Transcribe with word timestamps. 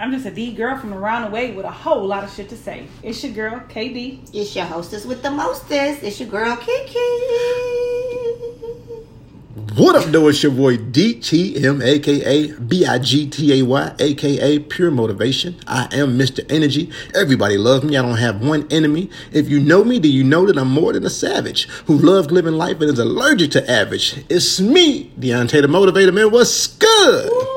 I'm 0.00 0.12
just 0.12 0.24
a 0.24 0.30
D 0.30 0.54
girl 0.54 0.78
from 0.78 0.94
around 0.94 1.26
the 1.26 1.30
way 1.30 1.52
with 1.52 1.66
a 1.66 1.70
whole 1.70 2.06
lot 2.06 2.24
of 2.24 2.32
shit 2.32 2.48
to 2.48 2.56
say. 2.56 2.86
It's 3.02 3.22
your 3.22 3.34
girl, 3.34 3.60
KD. 3.68 4.30
It's 4.32 4.56
your 4.56 4.64
hostess 4.64 5.04
with 5.04 5.22
the 5.22 5.30
mostest. 5.30 6.02
It's 6.02 6.18
your 6.18 6.30
girl, 6.30 6.56
Kiki. 6.56 6.98
What 9.76 9.96
up, 9.96 10.04
though? 10.06 10.28
It's 10.28 10.42
your 10.42 10.52
boy 10.52 10.78
DTM, 10.78 11.84
aka 11.84 12.50
B-I-G-T-A-Y, 12.52 13.94
aka 13.98 14.58
Pure 14.58 14.90
Motivation. 14.90 15.60
I 15.66 15.86
am 15.92 16.18
Mr. 16.18 16.50
Energy. 16.50 16.90
Everybody 17.14 17.58
loves 17.58 17.84
me. 17.84 17.98
I 17.98 18.00
don't 18.00 18.16
have 18.16 18.42
one 18.42 18.66
enemy. 18.70 19.10
If 19.32 19.50
you 19.50 19.60
know 19.60 19.84
me, 19.84 19.98
do 19.98 20.08
you 20.10 20.24
know 20.24 20.46
that 20.46 20.56
I'm 20.56 20.70
more 20.70 20.94
than 20.94 21.04
a 21.04 21.10
savage 21.10 21.68
who 21.84 21.98
loves 21.98 22.30
living 22.30 22.54
life 22.54 22.80
and 22.80 22.90
is 22.90 22.98
allergic 22.98 23.50
to 23.50 23.70
average? 23.70 24.24
It's 24.30 24.60
me, 24.60 25.10
Deontay 25.20 25.60
the 25.60 25.68
Motivator 25.68 26.14
Man. 26.14 26.30
What's 26.30 26.66
good? 26.68 27.49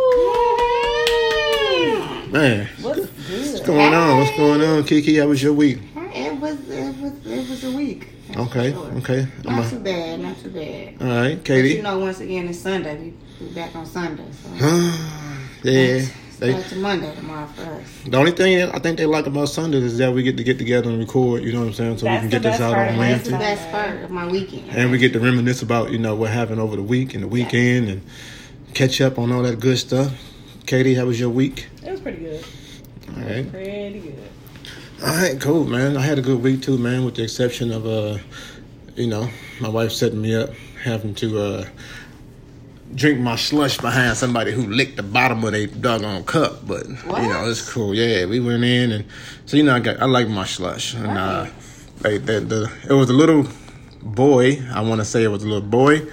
Man, 2.34 2.68
What's 2.82 3.00
what's 3.02 3.60
good? 3.60 3.66
going 3.68 3.94
on? 3.94 4.18
What's 4.18 4.36
going 4.36 4.62
on, 4.62 4.84
Kiki? 4.86 5.18
How 5.18 5.28
was 5.28 5.44
your 5.44 5.54
week? 5.54 5.78
It 5.96 6.34
was, 6.40 6.68
it 6.68 6.96
was, 6.98 7.14
it 7.28 7.48
was 7.50 7.64
a 7.64 7.72
week. 7.78 8.08
Okay, 8.36 8.72
Sure. 8.72 8.86
okay. 8.98 9.28
I'm 9.46 9.56
Not 9.58 9.68
a- 9.68 9.70
too 9.70 9.80
bad, 9.80 10.20
not 10.20 10.40
too 10.42 10.50
bad. 10.50 10.96
all 11.00 11.08
right, 11.08 11.36
But 11.36 11.46
Katie. 11.46 11.76
you 11.76 11.84
know, 11.84 12.00
once 12.00 12.20
again, 12.22 12.48
it's 12.48 12.58
Sunday. 12.58 13.14
We, 13.40 13.46
we 13.46 13.54
back 13.54 13.76
on 13.76 13.86
Sunday. 13.86 14.26
So 14.32 14.50
yeah. 15.64 16.06
They, 16.40 16.52
Start 16.54 16.66
to 16.70 16.76
Monday 16.78 17.16
tomorrow 17.16 17.46
for 17.48 17.62
us. 17.62 17.84
The 18.08 18.18
only 18.18 18.32
thing 18.32 18.64
I 18.72 18.80
think 18.80 18.98
they 18.98 19.06
like 19.06 19.28
about 19.28 19.50
Sundays 19.50 19.84
is 19.84 19.98
that 20.00 20.12
we 20.12 20.24
get 20.24 20.36
to 20.38 20.44
get 20.44 20.58
together 20.58 20.90
and 20.90 20.98
record. 21.00 21.44
You 21.44 21.54
know 21.54 21.60
what 21.60 21.68
I'm 21.68 21.74
saying? 21.74 22.00
So 22.00 22.06
That's 22.08 22.24
we 22.26 22.30
can 22.32 22.42
get 22.42 22.52
this 22.52 22.60
out 22.60 22.74
part 22.74 22.88
on 22.88 22.94
of 22.96 23.00
my 23.00 23.12
That's 23.14 23.30
the 23.30 23.38
best 23.38 23.72
part 23.72 24.02
of 24.02 24.10
my 24.10 24.26
weekend. 24.28 24.72
and 24.72 24.92
we 24.92 24.98
get 24.98 25.14
to 25.14 25.20
reminisce 25.20 25.62
about 25.62 25.92
you 25.92 26.00
know 26.00 26.16
what 26.16 26.32
happened 26.32 26.60
over 26.60 26.76
the 26.76 26.82
week 26.84 27.14
and 27.14 27.24
the 27.24 27.28
weekend, 27.28 27.88
and 27.88 28.02
catch 28.74 29.00
up 29.00 29.20
on 29.20 29.32
all 29.32 29.44
that 29.44 29.60
good 29.60 29.78
stuff. 29.78 30.12
Katie, 30.66 30.96
how 30.96 31.06
was 31.06 31.20
your 31.20 31.30
week? 31.30 31.68
It 31.86 31.92
was 31.92 32.00
pretty 32.02 32.20
good. 32.20 32.46
All 33.16 33.24
right, 33.24 33.52
Pretty 33.52 34.00
good. 34.00 34.30
all 35.04 35.10
right, 35.16 35.40
cool, 35.40 35.66
man. 35.66 35.98
I 35.98 36.02
had 36.02 36.18
a 36.18 36.22
good 36.22 36.42
week 36.42 36.62
too, 36.62 36.78
man. 36.78 37.04
With 37.06 37.16
the 37.16 37.24
exception 37.24 37.72
of 37.72 37.86
uh, 37.86 38.18
you 38.96 39.08
know, 39.08 39.30
my 39.60 39.70
wife 39.70 39.92
setting 39.92 40.22
me 40.22 40.36
up, 40.36 40.50
having 40.84 41.16
to 41.16 41.40
uh. 41.40 41.66
Drink 42.96 43.20
my 43.20 43.36
slush 43.38 43.80
behind 43.80 44.16
somebody 44.18 44.52
who 44.52 44.68
licked 44.68 44.98
the 44.98 45.02
bottom 45.04 45.44
of 45.44 45.52
their 45.54 45.66
doggone 45.66 46.24
cup, 46.26 46.68
but 46.68 46.88
you 46.88 46.96
know 47.28 47.50
it's 47.50 47.68
cool. 47.68 47.96
Yeah, 47.96 48.28
we 48.28 48.40
went 48.40 48.64
in 48.64 48.92
and 48.92 49.06
so 49.48 49.58
you 49.58 49.64
know 49.64 49.74
I 49.74 49.80
got 49.80 50.00
I 50.00 50.06
like 50.06 50.28
my 50.30 50.46
slush 50.46 50.94
and 50.94 51.08
uh, 51.08 51.48
like 52.04 52.24
the, 52.28 52.40
the 52.42 52.72
it 52.88 52.94
was 52.94 53.10
a 53.10 53.14
little 53.14 53.48
boy. 54.04 54.62
I 54.72 54.82
want 54.82 55.02
to 55.02 55.06
say 55.06 55.24
it 55.24 55.30
was 55.30 55.42
a 55.42 55.48
little 55.48 55.68
boy 55.68 56.04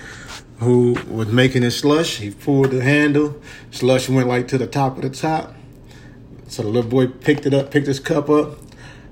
who 0.60 0.96
was 1.08 1.28
making 1.28 1.62
his 1.62 1.76
slush. 1.76 2.16
He 2.18 2.30
pulled 2.30 2.70
the 2.70 2.82
handle, 2.82 3.40
slush 3.70 4.08
went 4.08 4.28
like 4.28 4.48
to 4.48 4.58
the 4.58 4.66
top 4.66 4.96
of 4.96 5.02
the 5.02 5.10
top. 5.10 5.54
So 6.48 6.62
the 6.62 6.68
little 6.68 6.90
boy 6.90 7.06
picked 7.08 7.46
it 7.46 7.54
up, 7.54 7.70
picked 7.70 7.86
his 7.86 8.00
cup 8.00 8.28
up, 8.28 8.58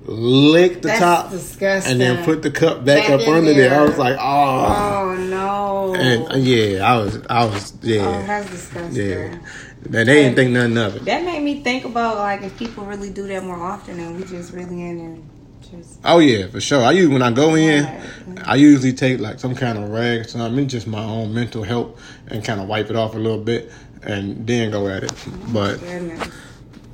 licked 0.04 0.82
the 0.82 0.88
That's 0.88 1.00
top, 1.00 1.30
disgusting. 1.30 1.92
and 1.92 2.00
then 2.00 2.24
put 2.24 2.42
the 2.42 2.50
cup 2.50 2.84
back, 2.84 3.06
Back 3.08 3.20
up 3.20 3.28
under 3.28 3.52
there. 3.54 3.80
I 3.80 3.84
was 3.84 3.98
like, 3.98 4.16
oh. 4.18 4.66
Oh 5.10 5.14
no! 5.16 5.94
And 5.94 6.32
uh, 6.32 6.36
yeah, 6.36 6.82
I 6.92 6.96
was, 6.98 7.20
I 7.28 7.44
was, 7.44 7.74
yeah, 7.82 8.00
oh, 8.06 8.26
that's 8.26 8.50
disgusting. 8.50 9.08
yeah. 9.10 9.38
They 9.82 10.04
they 10.04 10.14
didn't 10.22 10.34
think 10.34 10.50
nothing 10.50 10.76
of 10.76 10.96
it. 10.96 11.04
That 11.04 11.24
made 11.24 11.40
me 11.42 11.62
think 11.62 11.84
about 11.84 12.16
like 12.16 12.42
if 12.42 12.58
people 12.58 12.84
really 12.84 13.10
do 13.10 13.26
that 13.28 13.44
more 13.44 13.62
often, 13.62 13.98
and 14.00 14.16
we 14.16 14.24
just 14.24 14.52
really 14.52 14.82
in 14.82 14.98
and 15.00 15.30
just 15.70 15.98
Oh 16.04 16.18
yeah, 16.18 16.46
for 16.48 16.60
sure. 16.60 16.82
I 16.84 16.92
use 16.92 17.08
when 17.08 17.22
I 17.22 17.30
go 17.32 17.54
in, 17.54 17.84
Right. 17.84 18.48
I 18.48 18.54
usually 18.56 18.92
take 18.92 19.20
like 19.20 19.38
some 19.40 19.54
kind 19.54 19.78
of 19.78 19.90
rag, 19.90 20.20
or 20.20 20.24
something, 20.24 20.64
it's 20.64 20.72
just 20.72 20.86
my 20.86 21.02
own 21.02 21.32
mental 21.34 21.62
help, 21.62 21.98
and 22.28 22.44
kind 22.44 22.60
of 22.60 22.68
wipe 22.68 22.90
it 22.90 22.96
off 22.96 23.14
a 23.14 23.18
little 23.18 23.42
bit, 23.42 23.70
and 24.02 24.46
then 24.46 24.70
go 24.70 24.88
at 24.88 25.04
it. 25.04 25.12
But 25.52 25.80
goodness. 25.80 26.28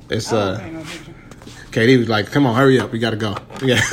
it's 0.09 0.31
Oh, 0.33 0.37
uh, 0.37 0.57
okay, 0.59 0.71
no. 0.71 0.83
Katie 1.71 1.97
was 1.97 2.07
like, 2.09 2.31
"Come 2.31 2.45
on, 2.45 2.55
hurry 2.55 2.79
up, 2.79 2.91
we 2.91 2.99
gotta 2.99 3.17
go." 3.17 3.35
Yeah, 3.61 3.81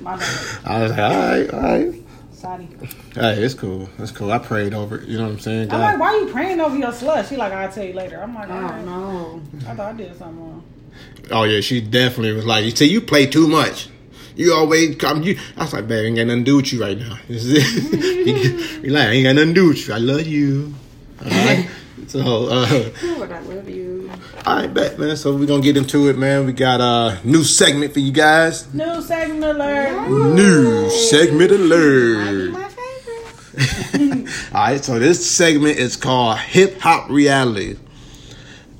My 0.00 0.16
bad. 0.16 0.58
I 0.64 0.82
was 0.82 0.90
like, 0.90 0.98
"All 0.98 1.16
right, 1.16 1.50
all 1.54 1.60
right." 1.60 1.94
Sorry. 2.32 2.68
Hey, 3.14 3.42
it's 3.42 3.52
cool. 3.54 3.88
It's 3.98 4.10
cool. 4.12 4.32
I 4.32 4.38
prayed 4.38 4.72
over 4.72 4.98
it. 4.98 5.08
You 5.08 5.18
know 5.18 5.24
what 5.24 5.32
I'm 5.32 5.38
saying? 5.40 5.70
I'm 5.70 5.78
like, 5.80 5.98
why 6.00 6.06
are 6.14 6.18
you 6.20 6.32
praying 6.32 6.58
over 6.60 6.74
your 6.74 6.90
slush? 6.92 7.28
She 7.28 7.36
like, 7.36 7.52
I'll 7.52 7.70
tell 7.70 7.84
you 7.84 7.92
later. 7.92 8.18
I'm 8.22 8.34
like, 8.34 8.48
Oh 8.48 8.52
alright. 8.54 8.84
no! 8.84 9.42
I 9.68 9.74
thought 9.74 9.92
I 9.92 9.96
did 9.96 10.16
something 10.16 10.40
wrong. 10.40 10.64
Oh 11.30 11.44
yeah, 11.44 11.60
she 11.60 11.80
definitely 11.80 12.32
was 12.32 12.46
like, 12.46 12.64
"You 12.64 12.70
see, 12.70 12.86
you 12.86 13.00
play 13.00 13.26
too 13.26 13.46
much. 13.48 13.88
You 14.36 14.54
always 14.54 14.96
come." 14.96 15.22
You, 15.22 15.38
I 15.56 15.64
was 15.64 15.72
like, 15.72 15.86
"Babe, 15.88 16.06
ain't 16.06 16.16
got 16.16 16.26
nothing 16.26 16.44
to 16.44 16.50
do 16.50 16.56
with 16.56 16.72
you 16.72 16.80
right 16.80 16.98
now. 16.98 17.18
This 17.28 17.44
is 17.44 17.52
it. 17.54 18.84
Ain't 18.84 19.24
got 19.24 19.34
nothing 19.34 19.48
to 19.48 19.54
do 19.54 19.68
with 19.68 19.86
you. 19.88 19.94
I 19.94 19.98
love 19.98 20.26
you." 20.26 20.74
All 21.24 21.30
right. 21.30 21.68
So, 22.06 22.20
uh, 22.48 22.90
Lord, 23.04 23.30
I 23.30 23.40
love 23.40 23.68
you. 23.68 24.10
all 24.46 24.56
right, 24.56 24.72
bet, 24.72 24.98
man. 24.98 25.16
So 25.16 25.36
we're 25.36 25.46
gonna 25.46 25.62
get 25.62 25.76
into 25.76 26.08
it, 26.08 26.18
man. 26.18 26.46
We 26.46 26.52
got 26.52 26.80
a 26.80 27.20
new 27.24 27.44
segment 27.44 27.92
for 27.92 28.00
you 28.00 28.10
guys. 28.12 28.72
New 28.74 29.00
segment 29.02 29.44
alert. 29.44 30.08
New 30.08 30.90
segment 30.90 31.52
alert. 31.52 32.54
All 34.52 34.62
right, 34.62 34.82
so 34.82 34.98
this 34.98 35.28
segment 35.30 35.78
is 35.78 35.96
called 35.96 36.38
Hip 36.38 36.80
Hop 36.80 37.10
Reality. 37.10 37.76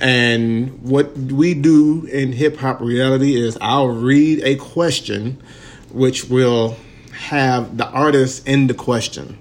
And 0.00 0.82
what 0.82 1.16
we 1.16 1.52
do 1.52 2.06
in 2.06 2.32
hip 2.32 2.56
hop 2.56 2.80
reality 2.80 3.36
is 3.36 3.58
I'll 3.60 3.88
read 3.88 4.42
a 4.42 4.56
question 4.56 5.42
which 5.92 6.24
will 6.24 6.76
have 7.12 7.76
the 7.76 7.86
artist 7.86 8.46
in 8.48 8.66
the 8.66 8.74
question. 8.74 9.36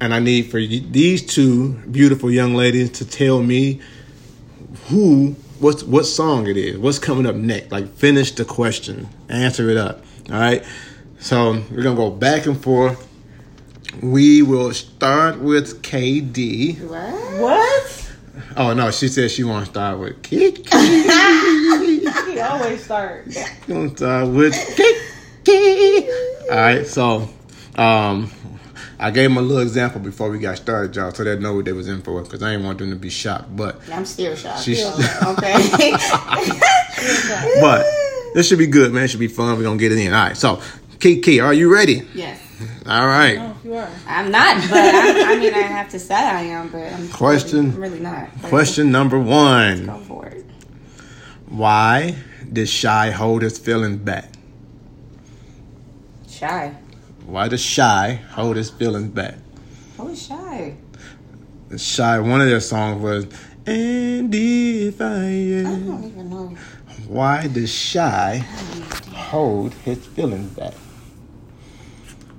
And 0.00 0.12
I 0.12 0.18
need 0.18 0.50
for 0.50 0.58
these 0.58 1.24
two 1.24 1.74
beautiful 1.90 2.30
young 2.30 2.54
ladies 2.54 2.90
to 2.92 3.08
tell 3.08 3.42
me 3.42 3.80
who 4.88 5.36
what's 5.60 5.84
what 5.84 6.04
song 6.04 6.48
it 6.48 6.56
is, 6.56 6.76
what's 6.78 6.98
coming 6.98 7.26
up 7.26 7.36
next. 7.36 7.70
Like 7.70 7.88
finish 7.94 8.32
the 8.32 8.44
question, 8.44 9.08
answer 9.28 9.70
it 9.70 9.76
up. 9.76 10.04
All 10.30 10.38
right. 10.38 10.64
So 11.20 11.62
we're 11.70 11.82
gonna 11.82 11.96
go 11.96 12.10
back 12.10 12.46
and 12.46 12.60
forth. 12.60 13.08
We 14.02 14.42
will 14.42 14.72
start 14.74 15.38
with 15.38 15.82
KD. 15.82 16.80
What? 16.88 17.40
What? 17.40 18.03
Oh 18.56 18.72
no, 18.74 18.90
she 18.90 19.08
said 19.08 19.30
she 19.30 19.42
want 19.44 19.64
to 19.66 19.70
start 19.70 19.98
with 19.98 20.22
Kiki. 20.22 20.64
He 22.34 22.40
always 22.40 22.82
start. 22.84 23.26
Gonna 23.68 23.96
start 23.96 24.28
with 24.28 24.54
Kiki. 25.44 26.10
All 26.50 26.56
right. 26.56 26.86
So, 26.86 27.28
um, 27.76 28.30
I 28.98 29.10
gave 29.12 29.30
them 29.30 29.36
a 29.36 29.42
little 29.42 29.62
example 29.62 30.00
before 30.00 30.30
we 30.30 30.38
got 30.38 30.56
started, 30.56 30.94
y'all, 30.96 31.12
so 31.12 31.22
they 31.24 31.38
know 31.38 31.54
what 31.54 31.64
they 31.64 31.72
was 31.72 31.86
in 31.88 32.02
for. 32.02 32.22
Because 32.22 32.42
I 32.42 32.50
didn't 32.52 32.66
want 32.66 32.78
them 32.78 32.90
to 32.90 32.96
be 32.96 33.08
shocked, 33.10 33.54
but 33.56 33.80
I'm 33.92 34.04
still 34.04 34.34
shocked. 34.34 34.62
She's- 34.64 34.82
So, 34.82 35.30
okay. 35.32 35.92
but 37.60 37.86
this 38.34 38.48
should 38.48 38.58
be 38.58 38.66
good, 38.66 38.92
man. 38.92 39.04
It 39.04 39.08
should 39.08 39.20
be 39.20 39.28
fun. 39.28 39.56
We're 39.56 39.62
gonna 39.64 39.78
get 39.78 39.92
it 39.92 39.98
in. 39.98 40.12
All 40.12 40.24
right. 40.26 40.36
So, 40.36 40.60
Kiki, 41.00 41.40
are 41.40 41.54
you 41.54 41.72
ready? 41.72 42.06
yes. 42.14 42.40
All 42.86 43.06
right. 43.06 43.38
Oh, 43.40 43.56
you 43.64 43.74
are. 43.74 43.88
I'm 44.06 44.30
not, 44.30 44.56
but 44.68 44.78
I, 44.78 45.34
I 45.34 45.38
mean, 45.38 45.54
I 45.54 45.58
have 45.62 45.88
to 45.90 45.98
say 45.98 46.14
I 46.14 46.42
am, 46.42 46.68
but 46.68 46.92
I'm 46.92 47.08
Question. 47.08 47.58
Really, 47.58 47.74
I'm 47.74 47.80
really 47.80 48.00
not. 48.00 48.28
But 48.42 48.48
Question 48.48 48.90
number 48.92 49.18
one. 49.18 49.86
Go 49.86 49.92
one: 49.92 50.04
for 50.04 50.26
it. 50.26 50.44
Why 51.48 52.16
did 52.52 52.68
Shai 52.68 53.10
hold 53.10 53.42
his 53.42 53.58
feelings 53.58 53.98
back? 53.98 54.30
Shai. 56.28 56.74
Why 57.26 57.48
does 57.48 57.60
Shai 57.62 58.20
hold 58.32 58.56
his 58.56 58.70
feelings 58.70 59.08
back? 59.08 59.36
Who 59.96 60.08
is 60.08 60.26
shy? 60.26 60.74
Shai, 61.76 62.18
one 62.18 62.40
of 62.40 62.48
their 62.48 62.60
songs 62.60 63.00
was, 63.02 63.26
and 63.66 64.34
if 64.34 65.00
I 65.00 65.04
I 65.04 65.08
am. 65.08 65.86
don't 65.86 66.04
even 66.04 66.30
know. 66.30 66.56
Why 67.08 67.46
does 67.46 67.72
Shai 67.72 68.38
hold 69.12 69.72
his 69.74 70.04
feelings 70.06 70.50
back? 70.52 70.74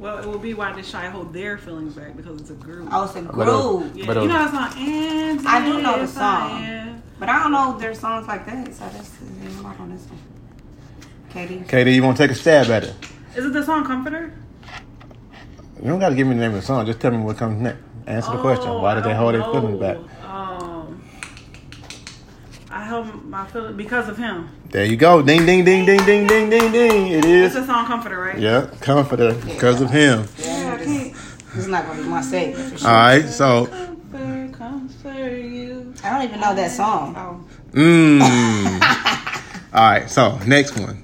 Well, 0.06 0.20
it 0.20 0.28
will 0.28 0.38
be 0.38 0.54
why 0.54 0.72
did 0.72 0.86
Shai 0.86 1.10
hold 1.10 1.34
their 1.34 1.58
feelings 1.58 1.96
back 1.96 2.16
because 2.16 2.40
it's 2.40 2.52
a 2.52 2.54
group. 2.54 2.90
Oh, 2.92 3.06
it's 3.06 3.16
a 3.16 3.24
But, 3.24 3.48
uh, 3.48 3.90
yeah, 3.96 4.06
but, 4.06 4.18
uh, 4.18 4.22
you 4.22 4.28
know 4.28 4.38
that 4.38 4.52
song. 4.52 4.88
And 4.88 5.48
I 5.48 5.66
do 5.66 5.82
know 5.82 5.98
the 6.00 6.08
song. 6.08 6.62
am- 6.62 7.04
But 7.20 7.30
I 7.30 7.42
don't 7.42 7.52
know 7.52 7.76
their 7.80 7.96
songs 7.96 8.28
like 8.28 8.46
that, 8.46 8.72
so 8.76 8.84
that's 8.94 9.14
I'm 9.20 9.64
not 9.64 9.80
on 9.80 9.90
this 9.90 10.04
one. 10.04 10.20
Katie. 11.32 11.64
Katie, 11.68 11.94
you 11.96 12.04
want 12.04 12.18
to 12.18 12.24
take 12.24 12.30
a 12.30 12.36
stab 12.36 12.68
at 12.68 12.84
it? 12.84 12.94
Is 13.36 13.46
it 13.48 13.54
the 13.54 13.64
song 13.66 13.84
Comforter? 13.84 14.32
You 15.82 15.90
don't 15.90 15.98
got 16.00 16.10
to 16.10 16.16
give 16.16 16.28
me 16.28 16.36
the 16.36 16.42
name 16.42 16.52
of 16.52 16.58
the 16.58 16.62
song. 16.62 16.86
Just 16.86 17.00
tell 17.00 17.10
me 17.10 17.18
what 17.18 17.38
comes 17.38 17.60
next. 17.60 17.80
Answer 18.06 18.34
the 18.34 18.42
question. 18.42 18.68
Oh, 18.68 18.84
Why 18.84 18.94
did 18.94 19.06
they 19.06 19.16
hold 19.16 19.34
their 19.34 19.44
feelings 19.44 19.80
back? 19.80 19.98
Know. 22.90 22.98
I 23.02 23.04
held 23.04 23.26
my 23.26 23.46
feelings 23.48 23.76
because 23.78 24.08
of 24.10 24.18
him. 24.18 24.50
There 24.70 24.86
you 24.86 24.96
go. 24.98 25.22
Ding, 25.22 25.46
ding, 25.46 25.64
ding, 25.66 25.86
ding, 25.86 26.06
ding, 26.06 26.28
ding, 26.28 26.50
ding, 26.50 26.72
ding. 26.72 27.08
It 27.08 27.26
is. 27.26 27.56
It's 27.56 27.64
a 27.64 27.68
song 27.68 27.86
Comforter, 27.86 28.20
right? 28.20 28.38
Yeah, 28.38 28.68
comforter 28.82 29.34
because 29.34 29.82
of 29.82 29.90
him. 29.90 30.28
Yeah, 30.38 30.78
this, 30.78 31.12
this 31.54 31.56
is 31.58 31.68
not 31.68 31.86
gonna 31.88 32.02
be 32.02 32.08
my 32.10 32.22
segment 32.22 32.72
for 32.72 32.78
sure. 32.78 32.90
All 32.90 32.96
right, 32.96 33.26
so 33.26 33.66
Comfort, 33.68 34.54
comfort 34.58 35.32
you. 35.38 35.94
I 36.04 36.10
don't 36.12 36.24
even 36.30 36.40
know 36.40 36.56
that 36.56 36.72
song. 36.72 37.16
Oh, 37.18 37.44
Mmm. 37.74 38.72
All 39.74 39.82
right, 39.92 40.10
so 40.10 40.38
next 40.46 40.78
one. 40.80 41.04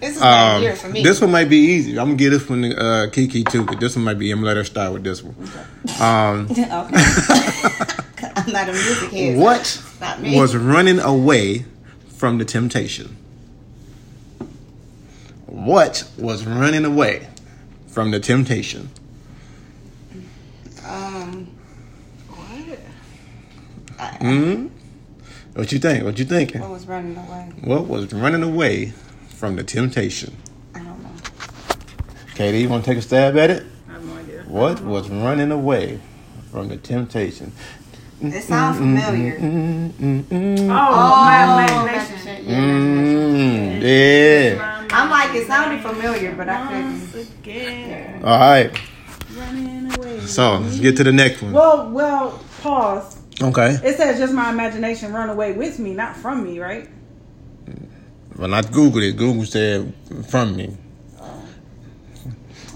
This 0.00 0.16
is 0.16 0.20
not 0.20 0.56
Um, 0.56 0.62
here 0.62 0.74
for 0.76 0.88
me. 0.88 1.02
this 1.02 1.20
one 1.20 1.30
might 1.30 1.48
be 1.50 1.58
easy. 1.58 1.98
I'm 1.98 2.06
gonna 2.06 2.16
get 2.16 2.30
this 2.30 2.48
one 2.48 2.62
to 2.62 2.76
uh, 2.82 3.10
Kiki 3.10 3.44
too, 3.44 3.64
but 3.64 3.78
this 3.80 3.94
one 3.96 4.04
might 4.06 4.18
be. 4.18 4.30
I'm 4.30 4.38
gonna 4.38 4.46
let 4.48 4.56
her 4.56 4.64
start 4.64 4.92
with 4.94 5.04
this 5.04 5.22
one. 5.22 5.36
Um, 6.00 6.48
okay. 6.50 6.64
I'm 8.36 8.52
not 8.52 8.68
a 8.68 8.72
music 8.72 9.10
head. 9.10 9.38
What 9.38 9.82
Not 10.00 10.20
me. 10.20 10.38
was 10.38 10.54
running 10.56 10.98
away 11.00 11.64
from 12.08 12.38
the 12.38 12.44
temptation? 12.44 13.16
What 15.46 16.04
was 16.16 16.46
running 16.46 16.84
away 16.84 17.28
from 17.88 18.10
the 18.12 18.20
temptation? 18.20 18.90
Um, 20.86 21.48
What? 22.28 22.78
Hmm? 24.20 24.66
What 25.54 25.72
you 25.72 25.78
think? 25.78 26.04
What 26.04 26.18
you 26.18 26.24
thinking? 26.24 26.60
what 26.60 26.70
was 26.70 26.86
running 26.86 27.16
away? 27.16 27.50
What 27.62 27.86
was 27.86 28.12
running 28.12 28.42
away 28.42 28.92
from 29.28 29.56
the 29.56 29.64
temptation? 29.64 30.36
I 30.74 30.78
don't 30.78 31.02
know. 31.02 31.10
Katie, 32.34 32.60
you 32.60 32.68
want 32.68 32.84
to 32.84 32.90
take 32.90 32.98
a 32.98 33.02
stab 33.02 33.36
at 33.36 33.50
it? 33.50 33.66
I 33.88 33.92
have 33.92 34.04
no 34.04 34.14
idea. 34.16 34.42
What 34.44 34.80
was 34.82 35.10
running 35.10 35.50
away 35.50 36.00
from 36.50 36.68
the 36.68 36.76
temptation? 36.76 37.52
It 38.22 38.42
sounds 38.42 38.76
familiar. 38.78 39.38
Oh, 39.40 41.24
my 41.24 41.64
imagination. 41.64 42.18
imagination. 42.18 42.46
Yeah. 42.46 43.80
Mm, 43.80 44.56
yeah. 44.56 44.86
I'm 44.92 45.10
like, 45.10 45.34
it 45.34 45.46
sounded 45.46 45.80
familiar, 45.80 46.34
but 46.34 46.48
I 46.48 46.66
couldn't. 46.66 47.12
Once 47.12 48.24
All 48.24 48.38
right. 48.38 48.78
running 49.34 49.94
away. 49.94 50.20
So 50.20 50.58
let's 50.58 50.78
get 50.80 50.96
to 50.98 51.04
the 51.04 51.12
next 51.12 51.40
one. 51.40 51.52
Well, 51.52 51.90
well, 51.90 52.44
pause. 52.60 53.18
Okay. 53.40 53.78
It 53.82 53.96
says 53.96 54.18
just 54.18 54.34
my 54.34 54.50
imagination 54.50 55.14
run 55.14 55.30
away 55.30 55.52
with 55.52 55.78
me, 55.78 55.94
not 55.94 56.14
from 56.14 56.44
me, 56.44 56.58
right? 56.58 56.88
When 58.36 58.52
I 58.52 58.60
Googled 58.60 59.08
it, 59.08 59.16
Google 59.16 59.46
said 59.46 59.94
from 60.28 60.56
me. 60.56 60.76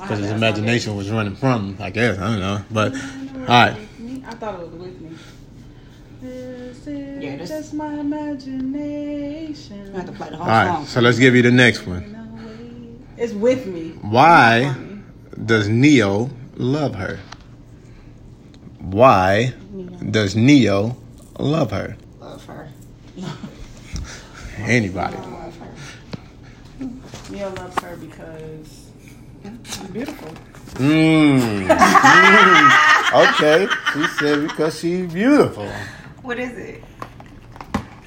Because 0.00 0.18
his 0.20 0.30
imagination 0.30 0.96
was 0.96 1.10
running 1.10 1.36
from 1.36 1.74
him, 1.74 1.82
I 1.82 1.90
guess. 1.90 2.18
I 2.18 2.30
don't 2.30 2.40
know. 2.40 2.64
But, 2.70 2.92
not 2.92 3.02
all 3.02 3.40
it. 3.40 3.48
right. 3.48 3.78
With 3.78 3.98
me? 4.00 4.24
I 4.26 4.34
thought 4.34 4.60
it 4.60 4.60
was 4.60 4.74
with 4.74 5.00
me. 5.00 5.16
This 6.24 6.86
is 6.86 7.22
Yeah, 7.22 7.36
this- 7.36 7.50
just 7.50 7.74
my 7.74 7.92
imagination. 8.00 9.86
You 9.88 9.92
have 9.92 10.06
to 10.06 10.12
play 10.12 10.30
the 10.30 10.36
whole 10.36 10.46
All 10.46 10.48
right. 10.50 10.66
song. 10.76 10.86
So 10.86 11.00
let's 11.02 11.18
give 11.18 11.34
you 11.36 11.42
the 11.42 11.50
next 11.50 11.86
one. 11.86 12.16
It's 13.18 13.34
with 13.34 13.66
me. 13.66 13.90
Why 14.00 14.74
does 15.44 15.68
Ne-Yo 15.68 16.30
love 16.56 16.94
her? 16.94 17.20
Why 18.80 19.52
does 20.10 20.34
Ne-Yo 20.34 20.96
love 21.38 21.70
her? 21.72 21.96
Love 22.20 22.44
her. 22.46 22.68
Anybody. 24.58 25.16
Love 25.16 25.56
her. 25.58 26.88
Neil 27.30 27.50
loves 27.50 27.78
her 27.82 27.96
because 27.96 28.90
she's 29.64 29.76
beautiful. 29.90 30.28
Mmm. 30.76 31.68
Mm. 31.68 33.28
Okay. 33.28 33.68
She 33.92 34.06
said 34.18 34.42
because 34.48 34.78
she's 34.80 35.12
beautiful. 35.12 35.70
What 36.24 36.38
is 36.38 36.56
it? 36.56 36.82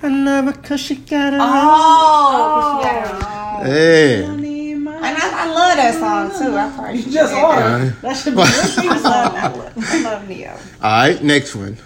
I 0.02 0.08
love 0.10 0.46
her 0.46 0.52
because 0.54 0.80
she 0.82 0.96
got 0.96 1.34
her 1.34 1.40
Oh, 1.42 2.82
'cause 2.82 2.84
she 2.84 2.90
got 2.90 3.64
her. 3.64 3.66
Hey. 3.72 4.24
Honey, 4.26 4.72
And 4.74 4.90
I, 4.90 5.44
I 5.44 5.46
love 5.54 5.78
that 5.78 5.94
song 6.00 6.30
too. 6.40 6.56
I 6.58 6.72
probably 6.76 7.00
You 7.02 7.12
just 7.12 7.34
did 7.34 7.44
are. 7.44 7.60
that. 7.80 8.02
That 8.02 8.14
should 8.18 8.34
be 8.36 8.40
your 8.40 8.48
theme 8.48 8.92
I 8.92 8.98
song. 8.98 9.58
love, 9.60 9.74
I 9.78 10.02
love 10.04 10.28
Ne-Yo. 10.28 10.52
All 10.52 10.58
right, 10.82 11.24
next 11.24 11.56
one. 11.56 11.78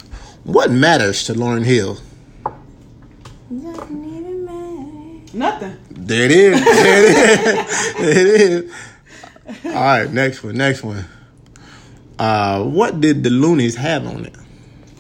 What 0.46 0.72
matters 0.72 1.24
to 1.26 1.34
Lauryn 1.34 1.64
Hill? 1.66 1.98
Nothing. 5.34 5.78
There 5.92 6.26
it 6.26 6.32
is. 6.32 6.64
There 6.66 7.04
it 7.06 7.70
is. 7.70 7.94
There 7.96 8.18
it 8.18 8.28
is. 8.28 8.74
All 9.66 9.72
right, 9.72 10.12
next 10.12 10.44
one. 10.44 10.56
Next 10.56 10.84
one. 10.84 11.06
Uh, 12.20 12.64
what 12.64 13.00
did 13.02 13.24
the 13.24 13.30
Luniz 13.30 13.76
have 13.76 14.06
on 14.06 14.26
it? 14.26 14.36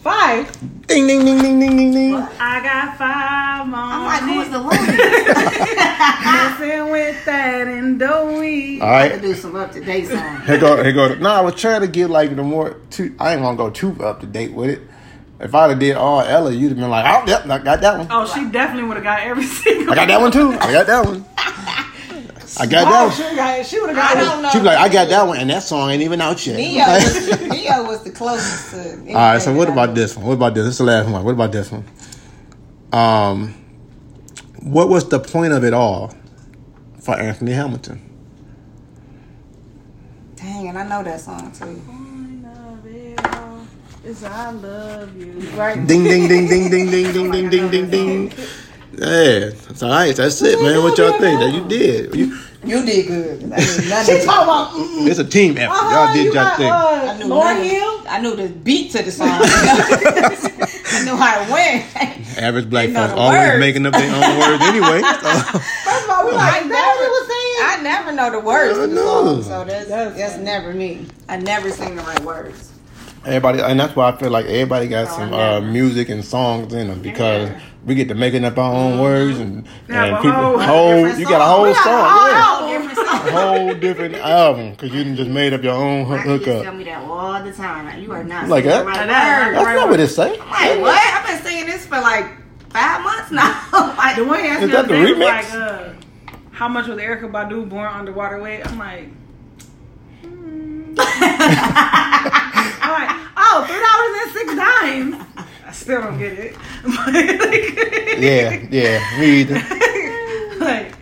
Five. 0.01 0.51
Ding, 0.87 1.05
ding, 1.07 1.23
ding, 1.23 1.37
ding, 1.41 1.59
ding, 1.59 1.77
ding, 1.77 1.91
ding. 1.93 2.15
I 2.15 2.59
got 2.63 2.97
five 2.97 3.61
on 3.61 3.73
I'm 3.73 4.05
like, 4.05 4.21
who 4.23 4.41
is 4.41 4.47
it. 4.47 4.51
the 4.51 4.57
Looney? 4.59 4.97
Messing 6.25 6.91
with 6.91 7.25
that 7.25 7.67
and 7.67 7.99
doughy. 7.99 8.81
All 8.81 8.87
I 8.89 9.09
right. 9.09 9.21
do 9.21 9.33
some 9.35 9.55
up 9.55 9.71
to 9.73 9.79
date 9.83 10.07
songs. 10.07 10.45
Here 10.47 10.57
go, 10.59 10.83
here 10.83 10.91
go. 10.91 11.13
No, 11.15 11.29
I 11.29 11.41
was 11.41 11.53
trying 11.55 11.81
to 11.81 11.87
get 11.87 12.09
like 12.09 12.35
the 12.35 12.41
more. 12.43 12.77
Too, 12.89 13.15
I 13.19 13.33
ain't 13.33 13.41
gonna 13.43 13.55
go 13.57 13.69
too 13.69 13.95
up 14.03 14.21
to 14.21 14.25
date 14.25 14.53
with 14.53 14.71
it. 14.71 14.81
If 15.39 15.53
I'd 15.55 15.69
have 15.69 15.79
did 15.79 15.95
all 15.95 16.21
Ella, 16.21 16.51
you'd 16.51 16.69
have 16.69 16.77
been 16.77 16.89
like, 16.89 17.05
oh, 17.05 17.23
yep, 17.27 17.45
I 17.47 17.57
got 17.59 17.81
that 17.81 17.97
one. 17.97 18.07
Oh, 18.11 18.25
she 18.27 18.45
definitely 18.49 18.87
would 18.87 18.97
have 18.97 19.03
got 19.03 19.21
every 19.21 19.43
single. 19.45 19.93
I 19.93 19.95
got 19.95 20.07
that 20.07 20.19
one 20.21 20.31
too. 20.31 20.51
I 20.53 20.71
got 20.71 20.87
that 20.87 21.05
one. 21.05 21.25
I 22.59 22.65
got 22.67 22.85
that 22.85 23.13
she 23.15 23.21
one. 23.23 23.29
would 23.31 23.39
have 23.39 23.57
got. 23.57 23.65
She 23.65 23.79
would 23.79 23.89
have 23.89 23.97
I 23.97 24.13
got. 24.13 24.33
don't 24.33 24.41
know. 24.43 24.49
She 24.49 24.59
be 24.59 24.65
like, 24.65 24.77
I 24.77 24.89
got 24.89 25.09
that 25.09 25.27
one, 25.27 25.37
and 25.39 25.49
that 25.49 25.63
song 25.63 25.89
ain't 25.91 26.03
even 26.03 26.21
out 26.21 26.45
yet. 26.45 26.57
Ne-Yo 26.57 26.85
was, 26.85 27.41
Ne-Yo 27.41 27.83
was 27.83 28.03
the 28.03 28.11
closest 28.11 28.71
to. 28.71 28.79
All 29.09 29.15
right, 29.15 29.39
so 29.41 29.53
what 29.53 29.69
anything 29.69 29.75
that 29.75 29.79
I 29.79 29.85
about 29.85 29.95
this 29.95 30.15
one? 30.17 30.25
What 30.27 30.33
about 30.33 30.53
this? 30.55 30.65
This 30.65 30.73
is 30.73 30.77
the 30.79 30.83
last 30.85 31.09
one. 31.09 31.23
What 31.23 31.31
about 31.33 31.51
this 31.51 31.71
one? 31.71 31.85
Um, 32.93 33.55
what 34.61 34.89
was 34.89 35.09
the 35.09 35.19
point 35.19 35.53
of 35.53 35.63
it 35.63 35.73
all 35.73 36.13
for 37.01 37.15
Anthony 37.17 37.53
Hamilton? 37.53 38.01
Dang, 40.35 40.69
and 40.69 40.77
I 40.77 40.87
know 40.87 41.03
that 41.03 41.21
song 41.21 41.51
too. 41.51 41.81
Is 44.03 44.23
I 44.23 44.51
love 44.51 45.15
you. 45.15 45.33
Right. 45.55 45.75
Ding, 45.87 46.03
ding, 46.03 46.27
ding, 46.27 46.47
ding, 46.47 46.69
ding, 46.71 46.89
ding, 46.91 47.11
ding, 47.11 47.31
ding, 47.31 47.49
ding, 47.49 47.69
ding, 47.69 47.89
ding. 47.89 48.33
Yeah, 48.93 49.49
that's 49.49 49.81
all 49.83 49.89
right. 49.91 50.15
That's 50.15 50.41
it, 50.41 50.61
man. 50.61 50.83
What 50.83 50.97
y'all 50.97 51.11
think? 51.13 51.39
That 51.39 51.51
you 51.53 51.67
did. 51.67 52.13
You, 52.15 52.37
You 52.65 52.85
did 52.85 53.07
good. 53.07 53.39
She 53.61 53.89
nothing. 53.89 54.25
talking 54.25 54.43
about. 54.43 54.71
mm, 54.73 55.07
it's 55.07 55.19
a 55.19 55.23
team 55.25 55.57
effort. 55.57 55.71
uh-huh, 55.73 55.95
Y'all 56.05 56.13
did 56.13 56.25
you 56.25 56.33
y'all 56.39 56.55
thing. 56.57 56.71
I 56.71 57.07
Uh, 57.07 57.17
knew 57.17 57.25
Lauryn 57.25 57.55
nothing. 57.55 57.69
Hill. 57.69 58.01
I 58.09 58.19
knew 58.21 58.35
the 58.35 58.49
beat 58.49 58.91
to 58.91 59.01
the 59.03 59.11
song. 59.11 59.29
I 59.31 61.01
knew 61.05 61.15
how 61.15 61.43
to 61.45 61.51
win. 61.51 61.83
Average 62.37 62.69
black 62.69 62.87
They 62.87 62.93
know 62.93 63.01
folks 63.01 63.13
the 63.13 63.19
always 63.19 63.39
words. 63.39 63.59
making 63.59 63.85
up 63.85 63.93
their 63.93 64.11
own 64.13 64.39
words 64.39 64.63
anyway. 64.63 65.01
So. 65.21 65.29
First 65.31 66.03
of 66.05 66.09
all, 66.11 66.25
we 66.25 66.31
I 66.31 66.35
like 66.35 66.63
that. 66.63 66.69
never, 66.69 67.01
What 67.01 67.11
was 67.11 67.27
saying? 67.27 67.57
I 67.63 67.79
never 67.83 68.11
know 68.11 68.31
the 68.31 68.39
words 68.39 68.73
to 68.77 68.87
the 68.87 68.95
No. 68.95 69.41
song, 69.41 69.43
so 69.43 69.63
that's 69.65 69.87
That's 69.89 70.17
that's, 70.17 70.37
never 70.37 70.73
me. 70.73 71.05
I 71.29 71.37
never 71.37 71.71
sing 71.71 71.95
the 71.95 72.01
right 72.03 72.19
words. 72.23 72.70
Everybody, 73.23 73.59
and 73.61 73.79
that's 73.79 73.95
why 73.95 74.09
I 74.09 74.17
feel 74.17 74.31
like 74.31 74.45
everybody 74.47 74.87
got 74.87 75.05
No, 75.07 75.13
some 75.15 75.33
uh, 75.33 75.61
music 75.61 76.09
and 76.09 76.25
songs 76.25 76.73
in 76.73 76.87
them 76.87 77.01
because 77.03 77.51
we 77.85 77.93
get 77.93 78.07
to 78.07 78.15
making 78.15 78.43
up 78.45 78.57
our 78.57 78.73
own 78.73 78.99
words 78.99 79.37
and, 79.37 79.67
Yeah, 79.87 80.05
and 80.05 80.15
people 80.17 80.31
whole- 80.33 80.59
whole 80.59 81.07
you 81.07 81.25
got 81.25 81.41
a 81.41 81.45
whole 81.45 81.63
We 81.63 81.71
a 81.71 81.75
song, 81.75 82.09
whole 82.09 82.69
yeah. 82.69 82.79
different 82.79 82.97
song. 82.97 83.27
a 83.27 83.31
whole 83.31 83.73
different 83.75 84.15
album 84.15 84.71
because 84.71 84.91
you 84.91 85.03
done 85.03 85.15
just 85.15 85.29
made 85.29 85.53
up 85.53 85.61
your 85.61 85.73
own 85.75 86.09
My 86.09 86.17
hook 86.17 86.43
kids 86.45 86.63
tell 86.63 86.73
me 86.73 86.83
that 86.85 86.97
all 87.03 87.43
the 87.43 87.51
time. 87.53 87.85
Like, 87.85 87.99
you 88.01 88.11
are 88.11 88.23
not 88.23 88.47
Like 88.47 88.63
that? 88.65 88.85
right 88.87 88.97
Like 88.97 89.07
That's 89.07 89.65
Right 89.65 89.75
not 89.75 89.83
word. 89.85 89.91
what 89.91 89.99
it 89.99 90.07
say. 90.07 90.29
Like 90.39 90.79
what? 90.81 90.99
I've 91.13 91.27
been 91.27 91.41
singing 91.45 91.65
this 91.67 91.85
for 91.85 91.99
like 92.01 92.25
five 92.69 93.03
months 93.03 93.29
now. 93.31 93.67
like 93.97 94.15
The 94.15 94.25
one 94.25 94.39
he 94.43 94.47
asked 94.49 94.61
me 94.61 94.67
that 94.71 94.87
the 94.87 94.93
the 94.93 94.99
other 94.99 95.05
day 95.05 95.13
was 95.13 95.21
remix? 95.21 95.53
like, 95.53 95.53
uh, 95.53 95.89
how 96.51 96.67
much 96.67 96.87
was 96.87 96.97
Erykah 96.97 97.31
Badu 97.31 97.69
born 97.69 97.85
underwater 97.87 98.39
weight? 98.41 98.65
I'm 98.65 98.79
like, 98.79 99.09
hmm. 100.23 100.95
I'm 102.91 103.07
like, 103.07 103.15
oh, 103.37 103.65
three 103.67 103.81
dollars 103.87 104.13
and 104.21 104.31
six 104.33 104.47
dimes. 104.55 105.15
I 105.67 105.71
still 105.71 106.01
don't 106.01 106.17
get 106.19 106.33
it. 106.33 106.55
Yeah, 108.21 108.67
yeah, 108.69 109.19
me 109.19 109.41
either. 109.41 109.55
like, 110.59 110.93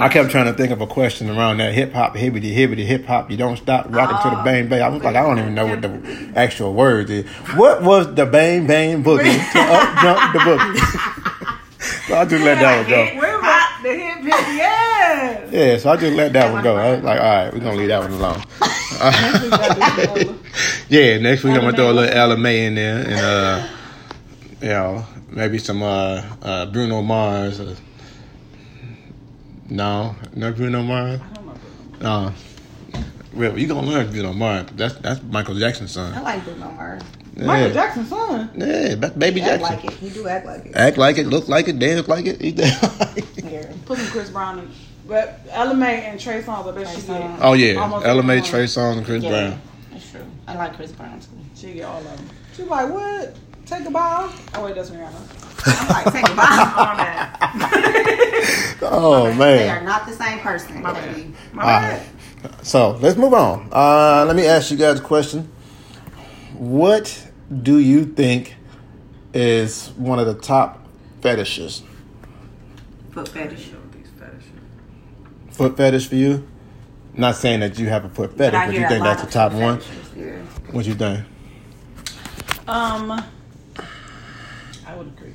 I 0.00 0.08
kept 0.08 0.30
trying 0.30 0.44
to 0.46 0.52
think 0.52 0.70
of 0.70 0.80
a 0.80 0.86
question 0.86 1.28
around 1.28 1.56
that 1.58 1.74
hip 1.74 1.92
hop, 1.92 2.14
hibbity 2.14 2.54
hibbity 2.54 2.84
hip 2.86 3.04
hop. 3.04 3.30
You 3.32 3.36
don't 3.36 3.56
stop 3.56 3.86
rocking 3.88 4.16
to 4.22 4.30
the 4.36 4.40
Oh. 4.40 4.44
bang 4.44 4.68
bang. 4.68 4.82
I 4.82 4.88
was 4.88 5.02
like, 5.02 5.16
I 5.16 5.22
don't 5.22 5.38
even 5.40 5.54
know 5.56 5.66
what 5.66 5.80
the 5.82 6.32
actual 6.36 6.72
words 6.74 7.10
is. 7.10 7.26
What 7.56 7.82
was 7.82 8.14
the 8.14 8.26
bang 8.26 8.66
bang 8.68 9.02
boogie 9.02 9.24
to 9.52 9.58
up 9.58 9.98
jump 10.02 10.32
the 10.34 10.38
boogie? 10.38 10.78
so 12.06 12.14
I 12.16 12.24
just 12.26 12.44
let 12.44 12.58
that 12.60 12.76
one 12.82 12.88
go. 12.90 13.04
where 13.20 13.38
was 13.40 13.82
the 13.82 13.94
hip 13.94 14.18
hip? 14.18 14.56
Yeah. 14.56 15.46
Yeah, 15.50 15.78
so 15.78 15.90
I 15.90 15.96
just 15.96 16.14
let 16.14 16.32
that 16.34 16.52
one 16.52 16.62
go. 16.62 16.76
I 16.76 16.92
was 16.92 17.02
like, 17.02 17.18
all 17.20 17.26
right, 17.26 17.52
we're 17.52 17.60
gonna 17.60 17.76
leave 17.76 17.88
that 17.88 18.00
one 18.00 18.12
alone. 18.12 18.42
Yeah, 20.88 21.18
next 21.18 21.44
week 21.44 21.54
I'm 21.54 21.60
gonna 21.60 21.76
throw 21.76 21.90
a 21.90 21.92
little 21.92 22.16
Ella 22.16 22.36
Mai 22.36 22.50
in 22.50 22.74
there 22.74 22.98
and 23.06 23.12
uh, 23.12 23.68
you 24.62 24.68
know, 24.68 25.06
maybe 25.28 25.58
some 25.58 25.82
uh, 25.82 26.22
uh 26.42 26.66
Bruno 26.66 27.02
Mars. 27.02 27.60
Or, 27.60 27.76
no, 29.68 30.16
no 30.34 30.52
Bruno 30.52 30.82
Mars. 30.82 31.20
No. 32.00 32.32
Well, 33.34 33.58
you 33.58 33.66
gonna 33.68 33.86
learn 33.86 34.10
Bruno 34.10 34.32
Mars. 34.32 34.66
That's 34.76 34.94
that's 34.96 35.22
Michael 35.24 35.56
Jackson's 35.56 35.90
son. 35.90 36.14
I 36.14 36.22
like 36.22 36.44
Bruno 36.44 36.70
Mars. 36.70 37.02
Michael 37.36 37.72
Jackson's 37.72 38.08
son. 38.08 38.50
yeah, 38.56 38.94
Baby 38.94 39.40
He 39.40 39.46
act 39.46 39.62
like 39.62 39.84
it. 39.84 39.92
He 39.92 40.08
do 40.08 40.26
act 40.26 40.46
like 40.46 40.66
it. 40.66 40.74
Act 40.74 40.96
like 40.98 41.18
it, 41.18 41.26
look 41.26 41.48
like 41.48 41.68
it, 41.68 41.78
dance 41.78 42.08
like 42.08 42.24
it, 42.26 42.42
eat 42.42 42.56
that. 42.56 43.24
Yeah. 43.44 43.70
Put 43.86 43.98
some 43.98 44.06
Chris 44.08 44.30
Brown 44.30 44.58
in. 44.60 44.70
But 45.06 45.40
Ella 45.50 45.74
Mai 45.74 45.90
and 45.92 46.18
Trey 46.18 46.42
Songz, 46.42 46.70
I 46.72 46.82
bet 46.82 46.94
she 46.94 47.06
Trey 47.06 47.36
oh 47.40 47.52
yeah, 47.52 47.80
Almost 47.80 48.06
Ella 48.06 48.22
Mai. 48.22 48.40
Trey 48.40 48.64
Songz, 48.64 48.98
and 48.98 49.06
Chris 49.06 49.22
Yeah, 49.22 49.30
Brown. 49.30 49.60
That's 50.48 50.56
true. 50.56 50.62
I 50.62 50.66
like 50.66 50.76
Chris 50.76 50.92
Brown 50.92 51.20
too. 51.20 51.28
She 51.54 51.74
get 51.74 51.84
all 51.84 51.98
of 51.98 52.04
them. 52.04 52.28
She 52.56 52.62
like, 52.64 52.90
what? 52.90 53.36
Take 53.66 53.86
a 53.86 53.90
bow? 53.90 54.32
Oh 54.54 54.64
wait, 54.64 54.74
that's 54.74 54.90
Rihanna. 54.90 55.80
I'm 55.80 55.88
like, 55.88 56.12
take 56.12 56.28
a 56.28 56.34
bow. 56.34 56.74
On 56.90 56.96
that. 56.98 58.78
Oh 58.82 59.26
man, 59.34 59.38
They 59.58 59.68
are 59.68 59.82
not 59.82 60.06
the 60.06 60.12
same 60.12 60.38
person. 60.40 60.82
My 60.82 60.92
baby. 60.92 61.22
bad. 61.22 61.54
My 61.54 61.62
bad. 61.64 62.06
right. 62.44 62.64
So 62.64 62.92
let's 62.96 63.16
move 63.18 63.34
on. 63.34 63.68
Uh, 63.72 64.24
let 64.26 64.36
me 64.36 64.46
ask 64.46 64.70
you 64.70 64.76
guys 64.76 65.00
a 65.00 65.02
question. 65.02 65.50
What 66.54 67.26
do 67.62 67.78
you 67.78 68.04
think 68.04 68.56
is 69.34 69.88
one 69.96 70.18
of 70.18 70.26
the 70.26 70.34
top 70.34 70.86
fetishes. 71.20 71.82
Foot 73.10 73.28
fetish. 73.28 73.70
Show 73.70 73.76
these 73.92 74.08
fetishes. 74.18 74.50
Foot 75.50 75.76
fetish 75.76 76.08
for 76.08 76.14
you? 76.16 76.46
Not 77.14 77.36
saying 77.36 77.60
that 77.60 77.78
you 77.78 77.88
have 77.88 78.04
a 78.04 78.08
foot 78.08 78.36
fetish, 78.36 78.58
I 78.58 78.66
but 78.66 78.74
you 78.74 78.86
think 78.86 79.02
that's 79.02 79.22
the 79.22 79.30
top 79.30 79.52
foot 79.52 79.60
one. 79.60 79.80
Fetishes, 80.72 80.72
Yeah. 80.72 80.74
What 80.76 80.86
you 80.86 80.94
think? 80.94 82.68
Um, 82.68 83.10
I 84.86 84.94
would 84.96 85.06
agree. 85.08 85.32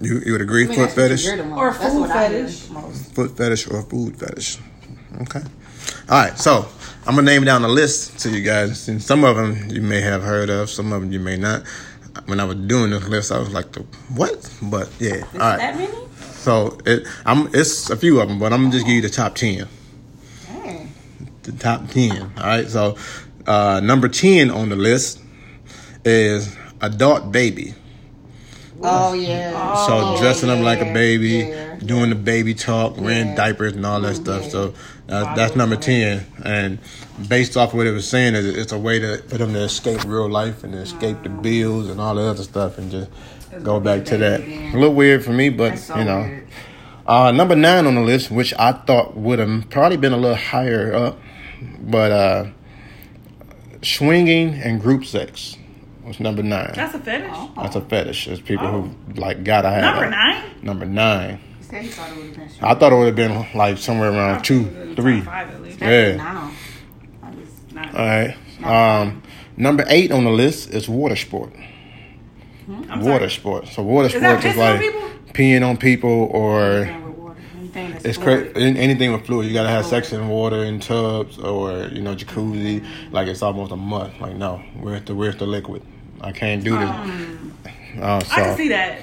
You 0.00 0.20
you 0.24 0.32
would 0.32 0.40
agree? 0.42 0.64
I 0.64 0.68
mean, 0.68 0.78
foot 0.78 0.92
fetish, 0.92 1.24
you 1.24 1.32
hear. 1.32 1.54
Or 1.54 1.72
That's 1.72 1.92
food 1.92 2.00
what 2.00 2.10
I 2.10 2.28
hear 2.28 2.46
fetish. 2.46 2.70
most. 2.70 3.14
foot 3.14 3.36
fetish, 3.36 3.66
or 3.70 3.82
food 3.82 4.16
fetish? 4.18 4.58
Okay. 5.22 5.40
All 6.08 6.22
right. 6.22 6.38
So 6.38 6.68
I'm 7.06 7.14
gonna 7.14 7.22
name 7.22 7.44
down 7.44 7.64
a 7.64 7.68
list 7.68 8.18
to 8.20 8.30
you 8.30 8.42
guys, 8.42 8.88
and 8.88 9.02
some 9.02 9.24
of 9.24 9.36
them 9.36 9.70
you 9.70 9.80
may 9.80 10.00
have 10.00 10.22
heard 10.22 10.50
of, 10.50 10.70
some 10.70 10.92
of 10.92 11.00
them 11.00 11.12
you 11.12 11.20
may 11.20 11.36
not. 11.36 11.66
When 12.26 12.40
I 12.40 12.44
was 12.44 12.56
doing 12.56 12.90
this 12.90 13.06
list, 13.08 13.32
I 13.32 13.38
was 13.38 13.52
like, 13.52 13.72
"The 13.72 13.80
what?" 14.14 14.50
But 14.62 14.88
yeah. 15.00 15.14
Is 15.14 15.24
All 15.34 15.38
right. 15.40 15.56
that 15.58 15.76
many? 15.76 15.94
So 16.20 16.78
it, 16.86 17.06
I'm 17.24 17.48
it's 17.54 17.90
a 17.90 17.96
few 17.96 18.20
of 18.20 18.28
them, 18.28 18.38
but 18.38 18.52
I'm 18.52 18.60
gonna 18.62 18.72
just 18.72 18.86
give 18.86 18.94
you 18.96 19.02
the 19.02 19.08
top 19.08 19.34
ten. 19.34 19.66
Dang. 20.46 20.92
The 21.42 21.52
top 21.52 21.88
ten. 21.88 22.32
All 22.36 22.44
right. 22.44 22.68
So 22.68 22.96
uh, 23.48 23.80
number 23.80 24.08
ten 24.08 24.50
on 24.50 24.68
the 24.68 24.76
list 24.76 25.20
is 26.04 26.54
adult 26.80 27.32
baby. 27.32 27.74
Oh 28.80 29.12
yeah. 29.12 29.86
So 29.86 30.14
Yeah, 30.14 30.20
dressing 30.20 30.50
up 30.50 30.60
like 30.60 30.80
a 30.80 30.92
baby, 30.92 31.48
yeah. 31.48 31.76
doing 31.76 32.10
the 32.10 32.14
baby 32.14 32.54
talk, 32.54 32.96
wearing 32.96 33.28
Yeah. 33.28 33.34
diapers 33.34 33.72
and 33.74 33.84
all 33.84 34.00
that 34.02 34.14
stuff. 34.14 34.48
So 34.50 34.72
uh, 35.08 35.34
that's 35.34 35.56
number 35.56 35.74
ten. 35.76 36.24
And 36.44 36.78
based 37.28 37.56
off 37.56 37.70
of 37.70 37.74
what 37.78 37.86
it 37.88 37.92
was 37.92 38.08
saying, 38.08 38.36
is 38.36 38.46
it's 38.46 38.70
a 38.72 38.78
way 38.78 39.00
to 39.00 39.18
for 39.28 39.38
them 39.38 39.52
to 39.54 39.62
escape 39.64 40.04
real 40.04 40.28
life 40.30 40.62
and 40.62 40.72
to 40.74 40.78
escape 40.78 41.24
the 41.24 41.28
bills 41.28 41.88
and 41.88 42.00
all 42.00 42.14
the 42.14 42.22
other 42.22 42.44
stuff 42.44 42.78
and 42.78 42.90
just 42.92 43.10
go 43.64 43.80
back 43.80 44.04
to 44.06 44.16
that. 44.18 44.40
again. 44.42 44.74
A 44.74 44.78
little 44.78 44.94
weird 44.94 45.24
for 45.24 45.32
me, 45.32 45.48
but 45.48 45.76
so 45.78 45.96
you 45.98 46.04
know. 46.04 46.40
Uh, 47.04 47.32
number 47.32 47.56
nine 47.56 47.86
on 47.86 47.94
the 47.94 48.02
list, 48.02 48.30
which 48.30 48.52
I 48.58 48.72
thought 48.72 49.16
would 49.16 49.38
have 49.38 49.70
probably 49.70 49.96
been 49.96 50.12
a 50.12 50.16
little 50.18 50.36
higher 50.36 50.94
up, 50.94 51.18
but 51.80 52.12
uh, 52.12 52.44
swinging 53.82 54.54
and 54.54 54.80
group 54.80 55.04
sex 55.04 55.56
was 56.04 56.20
number 56.20 56.42
nine. 56.42 56.72
That's 56.74 56.94
a 56.94 56.98
fetish. 56.98 57.30
Oh. 57.32 57.52
That's 57.56 57.76
a 57.76 57.80
fetish. 57.80 58.28
It's 58.28 58.40
people 58.40 58.66
who 58.70 58.90
like 59.20 59.44
gotta 59.44 59.70
have 59.70 59.82
Number 59.82 60.04
it. 60.06 60.10
nine. 60.10 60.44
Number 60.62 60.84
nine. 60.86 61.40
He 61.58 61.64
said 61.64 61.82
he 61.82 61.88
thought 61.88 62.10
it 62.10 62.16
would 62.16 62.26
have 62.26 62.36
been 62.36 62.64
I 62.64 62.74
thought 62.74 62.92
it 62.92 62.96
would 62.96 63.06
have 63.06 63.16
been 63.16 63.46
like 63.54 63.78
somewhere 63.78 64.10
around 64.10 64.34
Top 64.36 64.44
two, 64.44 64.94
three. 64.96 65.20
five 65.20 65.50
at 65.50 65.62
least. 65.62 65.80
Yeah. 65.80 66.16
Now. 66.16 66.50
I 67.22 67.30
just- 67.32 67.72
Nine. 67.74 67.94
All 67.94 68.06
right. 68.64 69.00
Um, 69.00 69.22
number 69.56 69.84
eight 69.88 70.10
on 70.10 70.24
the 70.24 70.30
list 70.30 70.70
is 70.70 70.88
water 70.88 71.16
sport. 71.16 71.52
I'm 72.90 73.00
water 73.00 73.28
sorry. 73.28 73.30
sport. 73.30 73.68
So 73.68 73.82
water 73.82 74.08
Is 74.14 74.20
that 74.20 74.44
is 74.44 74.56
like 74.56 74.80
people? 74.80 75.00
peeing 75.32 75.66
on 75.68 75.76
people 75.76 76.28
or 76.32 76.84
Anything 77.78 77.92
with 77.92 77.92
water. 77.92 77.92
Anything 77.92 77.92
that's 77.92 78.04
it's 78.04 78.18
crazy. 78.18 78.78
anything 78.78 79.12
with 79.12 79.26
fluid. 79.26 79.46
You 79.46 79.52
gotta 79.54 79.68
have 79.68 79.86
sex 79.86 80.12
in 80.12 80.28
water 80.28 80.64
in 80.64 80.80
tubs 80.80 81.38
or 81.38 81.88
you 81.92 82.02
know 82.02 82.14
jacuzzi. 82.14 82.84
Like 83.12 83.28
it's 83.28 83.42
almost 83.42 83.72
a 83.72 83.76
must. 83.76 84.20
Like 84.20 84.36
no, 84.36 84.58
where's 84.80 85.02
the 85.04 85.14
where's 85.14 85.36
the 85.36 85.46
liquid? 85.46 85.82
I 86.20 86.32
can't 86.32 86.64
do 86.64 86.72
this. 86.78 86.88
Uh, 88.00 88.20
so 88.20 88.32
I 88.32 88.36
can 88.36 88.56
see 88.56 88.68
that. 88.68 89.00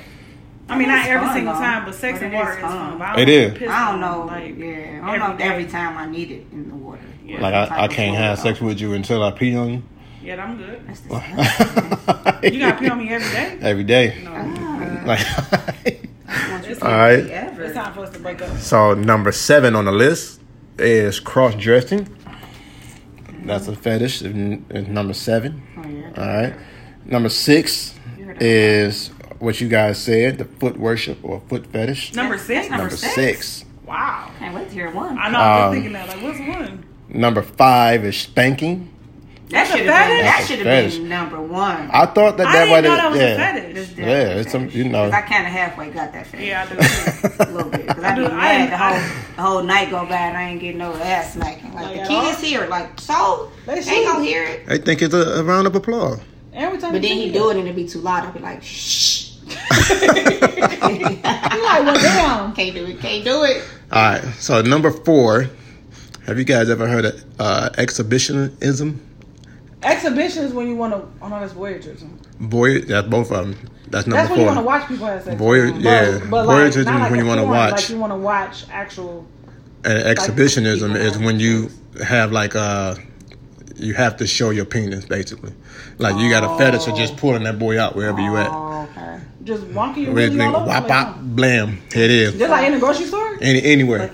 I 0.67 0.77
mean, 0.77 0.87
not 0.87 1.05
every 1.07 1.27
fun, 1.27 1.35
single 1.35 1.53
though. 1.53 1.59
time, 1.59 1.85
but 1.85 1.93
sex 1.95 2.19
But 2.19 2.25
and 2.25 2.33
water 2.33 2.51
is 2.51 2.55
is 2.57 2.61
fun. 2.63 2.71
fun. 2.89 2.97
But 2.99 3.07
I 3.07 3.15
don't 3.17 3.29
is. 3.29 3.57
piss 3.57 3.69
I 3.69 3.87
on, 3.93 3.99
don't 3.99 4.01
know. 4.01 4.25
Like, 4.25 4.57
yeah, 4.57 5.01
I 5.03 5.11
don't 5.11 5.19
know 5.19 5.31
if 5.33 5.37
day. 5.37 5.43
every 5.43 5.65
time 5.65 5.97
I 5.97 6.05
need 6.07 6.31
it 6.31 6.45
in 6.51 6.69
the 6.69 6.75
water. 6.75 7.01
Yeah. 7.23 7.39
like 7.41 7.53
I, 7.53 7.83
I 7.83 7.87
can't 7.87 8.15
have 8.17 8.39
sex 8.39 8.59
with 8.61 8.79
you 8.81 8.93
until 8.93 9.23
I 9.23 9.31
pee 9.31 9.55
on 9.55 9.69
you. 9.73 9.83
Yeah, 10.23 10.43
I'm 10.43 10.57
good. 10.57 10.81
That's 10.87 11.01
disgusting. 11.01 12.53
You 12.53 12.59
gotta 12.59 12.79
pee 12.79 12.89
on 12.89 12.97
me 12.97 13.09
every 13.09 13.29
day. 13.31 13.57
every 13.61 13.83
day. 13.83 14.21
No, 14.23 15.03
Like, 15.05 15.19
it's 15.85 16.04
all 16.35 16.59
time, 16.79 17.19
it's 17.61 17.73
time 17.73 17.93
for 17.93 18.01
us 18.01 18.09
to 18.11 18.19
break 18.19 18.41
up. 18.41 18.57
So 18.57 18.93
number 18.93 19.31
seven 19.31 19.75
on 19.75 19.85
the 19.85 19.91
list 19.91 20.41
is 20.77 21.19
cross 21.19 21.55
dressing. 21.55 22.07
That's 23.45 23.67
a 23.67 23.75
fetish. 23.75 24.21
And 24.21 24.65
and 24.71 24.89
number 24.89 25.13
seven. 25.13 25.61
Oh, 25.77 25.87
yeah. 25.87 26.11
All 26.17 26.41
right. 26.41 26.55
Number 27.05 27.29
six 27.29 27.93
is 28.39 29.09
what 29.39 29.61
you 29.61 29.67
guys 29.69 30.01
said: 30.01 30.37
the 30.39 30.45
foot 30.45 30.77
worship 30.77 31.19
or 31.23 31.41
foot 31.47 31.67
fetish. 31.67 32.13
Number 32.15 32.37
six. 32.37 32.69
Number 32.69 32.83
Number 32.85 32.95
six? 32.97 33.13
six. 33.13 33.65
Wow. 33.85 34.31
Can't 34.39 34.55
wait 34.55 34.67
to 34.69 34.73
hear 34.73 34.89
one. 34.91 35.17
I 35.19 35.29
know. 35.29 35.37
I 35.39 35.57
was 35.57 35.67
Um, 35.67 35.73
thinking 35.73 35.93
that. 35.93 36.07
Like, 36.09 36.21
what's 36.23 36.39
one? 36.39 36.85
Number 37.09 37.41
five 37.43 38.03
is 38.03 38.17
spanking. 38.17 38.89
That 39.49 39.67
That's 39.67 39.69
a 39.69 39.77
should 39.77 39.85
have 39.87 40.07
been. 40.07 40.25
That 40.25 40.45
should 40.47 40.59
have 40.65 40.91
been 40.93 41.09
number 41.09 41.39
one. 41.39 41.89
I 41.93 42.07
thought 42.07 42.37
that 42.37 42.47
I 42.47 42.51
that 42.53 42.59
didn't 42.65 42.71
what 42.71 42.83
know 42.83 42.93
it- 42.93 42.97
that 42.97 43.11
was 43.11 43.19
yeah. 43.19 43.25
a 43.25 43.37
fetish. 43.73 43.97
Yeah, 43.97 44.39
it's 44.39 44.51
some 44.51 44.69
you 44.71 44.85
know. 44.85 45.03
'Cause 45.05 45.13
I 45.13 45.21
kind 45.21 45.45
of 45.45 45.51
halfway 45.53 45.89
got 45.91 46.13
that 46.13 46.25
fetish. 46.27 46.47
Yeah, 46.47 46.63
I 46.63 46.73
do 46.73 46.79
a 47.43 47.51
little 47.51 47.69
bit. 47.69 47.85
Because 47.87 48.03
I 48.03 48.15
be 48.15 48.21
do- 48.21 48.27
I 48.27 48.29
mad 48.35 48.57
didn't- 48.57 48.71
the 48.71 48.77
whole, 48.77 48.99
the 49.35 49.41
whole 49.43 49.63
night 49.63 49.89
go 49.91 50.03
by 50.07 50.15
and 50.15 50.35
I 50.37 50.49
ain't 50.49 50.61
getting 50.61 50.79
no 50.79 50.93
ass 50.95 51.33
smacking. 51.33 51.73
Like, 51.75 51.85
Like 51.85 51.93
the 51.95 52.01
at 52.01 52.07
kids 52.07 52.37
all? 52.39 52.43
here, 52.43 52.67
like, 52.67 52.99
so? 52.99 53.51
They 53.67 53.75
They 53.75 53.81
should. 53.83 53.93
ain't 53.93 54.07
gonna 54.07 54.23
hear 54.25 54.43
it. 54.45 54.63
I 54.67 54.77
think 54.79 55.01
it's 55.03 55.13
a, 55.13 55.17
a 55.39 55.43
round 55.43 55.67
of 55.67 55.75
applause. 55.75 56.19
Every 56.53 56.79
time 56.79 56.93
But 56.93 57.01
then 57.03 57.11
see 57.17 57.25
he 57.27 57.31
do 57.31 57.49
it 57.51 57.57
and 57.57 57.67
it 57.67 57.75
be 57.75 57.87
too 57.87 57.99
loud. 57.99 58.23
I'll 58.23 58.31
be 58.31 58.39
like, 58.39 58.63
shh. 58.63 59.33
You 60.85 61.63
like, 61.63 61.83
well, 61.85 61.95
damn. 61.95 62.53
Can't 62.53 62.73
do 62.75 62.85
it. 62.85 62.99
Can't 62.99 63.23
do 63.23 63.43
it. 63.43 63.63
All 63.91 64.01
right. 64.01 64.23
So 64.39 64.61
number 64.61 64.91
four. 64.91 65.49
Have 66.25 66.39
you 66.39 66.43
guys 66.43 66.69
ever 66.71 66.87
heard 66.87 67.05
of 67.05 67.23
uh, 67.39 67.69
exhibitionism? 67.77 68.99
Exhibition 69.85 70.43
is 70.45 70.53
when 70.53 70.67
you 70.67 70.75
want 70.75 70.93
to. 70.93 71.07
Oh 71.21 71.27
no, 71.27 71.39
that's 71.39 71.53
voyeurism. 71.53 72.09
Boy, 72.39 72.81
that's 72.81 73.07
both 73.07 73.31
of 73.31 73.45
them. 73.47 73.69
That's 73.89 74.07
number 74.07 74.17
That's 74.17 74.29
when 74.31 74.39
you 74.39 74.45
want 74.47 74.57
to 74.57 74.63
watch 74.63 74.87
people 74.87 75.05
have 75.05 75.23
sex. 75.23 75.39
Voyeur- 75.39 75.71
But- 75.73 75.81
yeah. 75.81 76.19
but 76.29 76.47
like, 76.47 76.57
Voyeurism 76.71 76.77
is 76.77 76.85
like 76.87 77.11
when 77.11 77.19
you 77.19 77.25
wanna 77.27 77.45
watch. 77.45 77.71
Like 77.71 77.89
you 77.89 77.99
want 77.99 78.11
to 78.11 78.17
watch 78.17 78.65
actual. 78.71 79.27
And 79.83 79.99
exhibitionism 79.99 80.93
people 80.93 81.05
is 81.07 81.17
when 81.19 81.39
you 81.39 81.69
have 82.03 82.31
like 82.31 82.55
uh 82.55 82.95
you 83.75 83.93
have 83.93 84.17
to 84.17 84.27
show 84.27 84.49
your 84.49 84.65
penis 84.65 85.05
basically. 85.05 85.53
Like 85.99 86.15
you 86.17 86.29
got 86.29 86.43
a 86.43 86.57
fetish 86.57 86.87
of 86.87 86.95
just 86.95 87.17
pulling 87.17 87.43
that 87.43 87.59
boy 87.59 87.79
out 87.79 87.95
wherever 87.95 88.19
you 88.19 88.35
at. 88.37 88.49
Oh, 88.51 88.87
okay. 88.91 89.19
Just 89.43 89.63
wonky 89.65 90.11
Where 90.11 90.27
you 90.27 90.41
all 90.41 90.55
over. 90.55 90.65
whop 90.65 90.89
like, 90.89 90.89
wop 90.89 91.19
blam. 91.21 91.81
Here 91.93 92.05
it 92.05 92.11
is. 92.11 92.37
Just 92.37 92.49
like 92.49 92.65
in 92.65 92.73
the 92.73 92.79
grocery 92.79 93.05
store. 93.05 93.37
Any 93.41 93.61
anywhere. 93.63 93.99
Like 93.99 94.13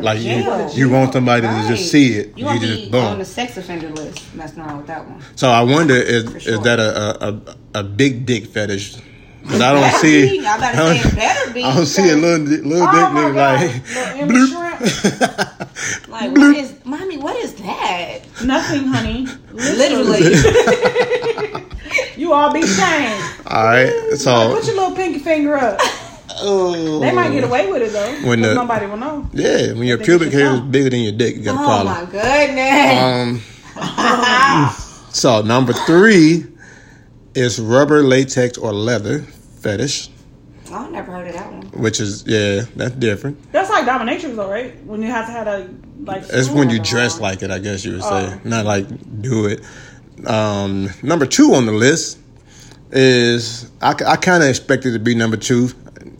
you, 0.00 0.68
you 0.72 0.90
want 0.90 1.12
somebody 1.12 1.42
to 1.46 1.64
just 1.68 1.90
see 1.90 2.14
it. 2.14 2.28
You 2.28 2.34
You, 2.36 2.44
want 2.46 2.60
to 2.60 2.66
just 2.66 2.90
be 2.90 2.98
on 2.98 3.18
the 3.18 3.24
sex 3.24 3.56
offender 3.56 3.90
list. 3.90 4.24
That's 4.36 4.56
not 4.56 4.76
with 4.76 4.86
that 4.86 5.06
one. 5.08 5.22
So 5.36 5.48
I 5.50 5.62
wonder 5.62 5.94
is 5.94 6.24
sure. 6.42 6.54
is 6.54 6.60
that 6.60 6.78
a 6.80 7.24
a, 7.26 7.28
a, 7.32 7.56
a 7.80 7.82
big 7.84 8.26
dick 8.26 8.46
fetish? 8.46 8.96
Because 9.42 9.60
I 9.60 9.72
don't 9.72 10.00
see. 10.00 10.38
be. 10.38 10.46
I 10.46 10.58
better 10.58 10.82
I 10.82 10.96
say 10.96 11.08
it 11.08 11.14
better 11.16 11.52
be. 11.52 11.64
I 11.64 11.74
don't 11.74 11.86
see 11.86 12.10
a 12.10 12.16
little 12.16 12.46
little 12.46 12.86
Oh 12.88 12.92
dick 12.92 13.12
my 13.12 13.24
look 13.26 13.34
God. 13.34 13.60
like 13.60 13.72
bloop. 14.28 15.58
Like, 16.08 16.30
what 16.32 16.56
is, 16.56 16.74
mommy, 16.84 17.16
what 17.16 17.34
is 17.36 17.54
that? 17.54 18.20
Nothing, 18.44 18.84
honey. 18.86 19.26
Literally. 19.52 20.34
You 22.16 22.32
all 22.32 22.52
be 22.52 22.62
shamed. 22.62 23.22
All 23.46 23.64
right, 23.64 23.90
Put 24.10 24.24
your 24.66 24.76
little 24.76 24.94
pinky 24.94 25.18
finger 25.18 25.56
up. 25.56 25.80
Oh, 26.42 26.98
They 27.00 27.12
might 27.12 27.30
get 27.32 27.44
away 27.44 27.70
with 27.70 27.82
it 27.82 27.92
though. 27.92 28.28
When 28.28 28.42
the- 28.42 28.54
nobody 28.54 28.86
will 28.86 28.96
know. 28.96 29.28
Yeah, 29.32 29.72
when 29.72 29.84
your 29.84 29.98
pubic 29.98 30.32
hair 30.32 30.54
is 30.54 30.60
bigger 30.60 30.90
than 30.90 31.00
your 31.00 31.12
dick, 31.12 31.36
you 31.36 31.42
got 31.42 31.56
a 31.56 31.60
oh, 31.60 31.64
problem. 31.64 31.94
my 31.94 32.04
goodness. 32.10 33.42
Um, 33.76 35.08
so 35.12 35.42
number 35.42 35.72
three 35.72 36.46
is 37.34 37.58
rubber, 37.60 38.02
latex, 38.02 38.58
or 38.58 38.72
leather 38.72 39.20
fetish, 39.60 40.10
I 40.72 40.88
never 40.88 41.12
heard 41.12 41.28
of 41.28 41.34
that 41.34 41.52
one. 41.52 41.62
which 41.82 42.00
is 42.00 42.24
yeah, 42.26 42.62
that's 42.76 42.94
different. 42.94 43.52
That's 43.52 43.68
like 43.70 43.84
dominatrix 43.84 44.34
though, 44.36 44.50
right? 44.50 44.82
When 44.84 45.02
you 45.02 45.08
have 45.08 45.26
to 45.26 45.32
have 45.32 45.46
a 45.46 45.68
like. 46.00 46.24
It's 46.28 46.48
when 46.48 46.70
you 46.70 46.78
on. 46.78 46.84
dress 46.84 47.20
like 47.20 47.42
it, 47.42 47.50
I 47.50 47.58
guess 47.58 47.84
you 47.84 47.92
would 47.92 48.02
say, 48.02 48.32
Oh. 48.34 48.40
not 48.44 48.64
like 48.64 48.86
do 49.20 49.46
it. 49.46 49.60
Um, 50.26 50.88
number 51.02 51.26
two 51.26 51.54
on 51.54 51.66
the 51.66 51.72
list 51.72 52.18
is 52.90 53.70
I, 53.80 53.90
I 53.90 54.16
kind 54.16 54.42
of 54.42 54.48
expected 54.48 54.92
to 54.92 54.98
be 54.98 55.14
number 55.14 55.36
two. 55.36 55.70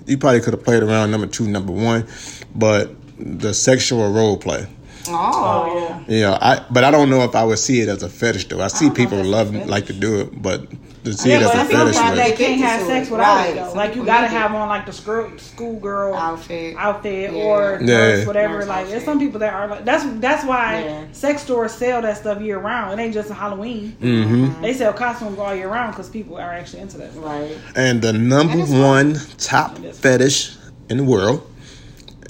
You 0.06 0.18
probably 0.18 0.40
could 0.40 0.54
have 0.54 0.64
played 0.64 0.82
around 0.82 1.10
number 1.10 1.26
two, 1.26 1.46
number 1.46 1.72
one, 1.72 2.06
but 2.54 2.90
the 3.18 3.54
sexual 3.54 4.12
role 4.12 4.36
play. 4.36 4.66
Oh. 5.08 6.04
Yeah. 6.08 6.14
You 6.14 6.20
I 6.40 6.64
but 6.70 6.84
I 6.84 6.90
don't 6.90 7.10
know 7.10 7.22
if 7.22 7.34
I 7.34 7.44
would 7.44 7.58
see 7.58 7.80
it 7.80 7.88
as 7.88 8.02
a 8.02 8.08
fetish 8.08 8.48
though. 8.48 8.60
I 8.60 8.68
see 8.68 8.90
don't 8.90 8.90
people 8.90 9.22
love 9.24 9.52
like 9.66 9.86
to 9.86 9.92
do 9.92 10.20
it, 10.20 10.40
but 10.40 10.66
to 11.04 11.12
see 11.12 11.30
Yeah, 11.30 11.36
it 11.38 11.42
as 11.42 11.48
but 11.48 11.54
a 11.54 11.58
some 11.58 11.66
people 11.68 11.80
fetish, 11.86 11.96
find 11.96 12.16
like, 12.16 12.36
they 12.36 12.44
can't 12.46 12.60
have 12.60 12.86
sex 12.86 13.10
without 13.10 13.48
it 13.48 13.54
though. 13.56 13.72
Like 13.72 13.96
you 13.96 14.04
gotta 14.04 14.28
have 14.28 14.54
on 14.54 14.68
like 14.68 14.86
the 14.86 14.92
school 14.92 15.30
schoolgirl 15.36 16.14
Outfit. 16.14 16.76
outfit 16.78 17.32
Yeah. 17.32 17.38
or 17.42 17.78
Yeah. 17.80 17.86
dress, 17.86 18.26
whatever. 18.26 18.58
Nurse 18.60 18.68
like 18.68 18.88
there's 18.88 19.04
some 19.04 19.18
people 19.18 19.40
that 19.40 19.52
are 19.52 19.66
like 19.68 19.84
that's 19.84 20.04
that's 20.20 20.44
why 20.44 20.84
Yeah. 20.84 21.04
sex 21.12 21.42
stores 21.42 21.72
sell 21.72 22.02
that 22.02 22.18
stuff 22.18 22.40
year 22.40 22.58
round. 22.58 22.98
It 22.98 23.02
ain't 23.02 23.14
just 23.14 23.30
a 23.30 23.34
Halloween. 23.34 23.96
hmm 24.00 24.62
They 24.62 24.74
sell 24.74 24.92
costumes 24.92 25.38
all 25.38 25.54
year 25.54 25.68
round 25.68 25.92
because 25.92 26.08
people 26.08 26.36
are 26.36 26.52
actually 26.52 26.82
into 26.82 26.98
that. 26.98 27.10
Right. 27.16 27.56
And 27.74 28.00
the 28.00 28.12
number 28.12 28.56
That 28.56 28.62
is 28.64 28.70
one 28.70 29.16
top 29.38 29.78
fetish 29.78 30.54
in 30.88 30.98
the 30.98 31.04
world 31.04 31.42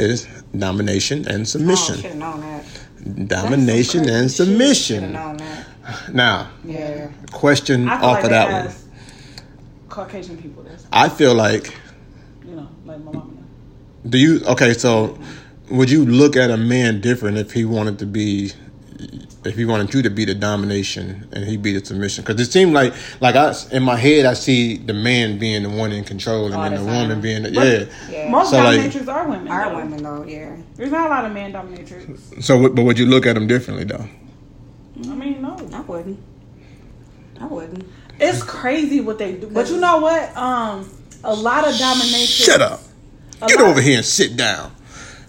is 0.01 0.27
domination 0.57 1.27
and 1.29 1.43
Oh, 1.43 1.45
submission. 1.45 1.95
should 1.97 2.05
have 2.07 2.17
known 2.17 2.41
that. 2.41 3.29
domination 3.29 4.09
and 4.09 4.31
Should 4.31 4.47
submission. 4.47 5.17
Have 5.93 6.09
known 6.09 6.17
that. 6.17 6.17
Now, 6.17 6.49
Yeah. 6.65 7.09
question 7.33 7.89
off 7.89 8.03
like 8.03 8.25
of 8.25 8.31
that 8.31 8.65
one. 8.67 8.75
Caucasian 9.89 10.37
people. 10.39 10.63
That's 10.63 10.85
I 10.93 11.09
feel 11.09 11.35
like 11.35 11.75
you 12.47 12.57
know, 12.57 12.69
like 12.87 12.99
my 13.05 13.13
mama. 13.13 13.33
Do 14.09 14.19
you 14.19 14.41
okay? 14.47 14.73
So, 14.73 15.19
would 15.71 15.91
you 15.91 16.05
look 16.05 16.37
at 16.37 16.51
a 16.51 16.57
man 16.57 17.01
different 17.01 17.37
if 17.39 17.53
he 17.53 17.65
wanted 17.65 17.99
to 18.01 18.07
be, 18.07 18.51
if 19.45 19.55
he 19.55 19.65
wanted 19.65 19.93
you 19.95 20.03
to 20.03 20.11
be 20.11 20.25
the 20.25 20.35
domination 20.35 21.29
and 21.33 21.45
he 21.45 21.57
be 21.57 21.79
the 21.79 21.85
submission? 21.85 22.25
Because 22.25 22.41
it 22.41 22.51
seemed 22.51 22.73
like, 22.73 22.95
like 23.21 23.37
I 23.37 23.55
in 23.71 23.83
my 23.83 23.97
head, 23.97 24.25
I 24.25 24.33
see 24.33 24.79
the 24.79 24.95
man 24.95 25.39
being 25.39 25.63
the 25.63 25.71
one 25.71 25.93
in 25.93 26.05
control 26.05 26.47
and 26.47 26.55
All 26.55 26.63
then 26.63 26.73
the 26.75 26.79
the 26.81 26.87
time. 26.87 27.03
woman 27.09 27.21
being 27.21 27.43
the 27.43 27.53
But- 27.53 27.67
yeah. 27.67 27.85
Yeah. 28.25 28.31
Most 28.31 28.51
So, 28.51 28.57
like- 28.63 29.09
are 29.09 29.29
women. 29.29 29.49
Are 29.49 29.71
though. 29.71 29.77
women 29.77 30.03
though, 30.03 30.25
yeah. 30.27 30.57
There's 30.77 30.91
not 30.91 31.07
a 31.07 31.11
lot 31.11 31.25
of 31.27 31.33
man 31.33 31.53
dominatrix. 31.53 32.43
So, 32.43 32.69
but 32.71 32.83
would 32.83 32.99
you 32.99 33.07
look 33.07 33.27
at 33.27 33.35
them 33.35 33.47
differently 33.47 33.85
though? 33.85 34.07
I 35.05 35.15
mean, 35.15 35.43
no. 35.43 35.57
I 35.83 35.85
wouldn't. 35.91 36.19
I 37.41 37.47
wouldn't. 37.47 37.85
It's 38.21 38.43
crazy 38.43 39.01
what 39.01 39.19
they 39.19 39.33
do. 39.33 39.49
But 39.49 39.69
you 39.69 39.79
know 39.81 39.99
what? 39.99 40.37
Um, 40.37 40.89
a 41.25 41.35
lot 41.35 41.67
of 41.67 41.75
dominatrix. 41.75 42.45
Shut 42.45 42.61
up! 42.61 42.81
a 43.41 43.47
Get 43.47 43.59
lot- 43.59 43.71
over 43.71 43.81
here 43.81 43.97
and 43.99 44.07
sit 44.07 44.37
down. 44.37 44.73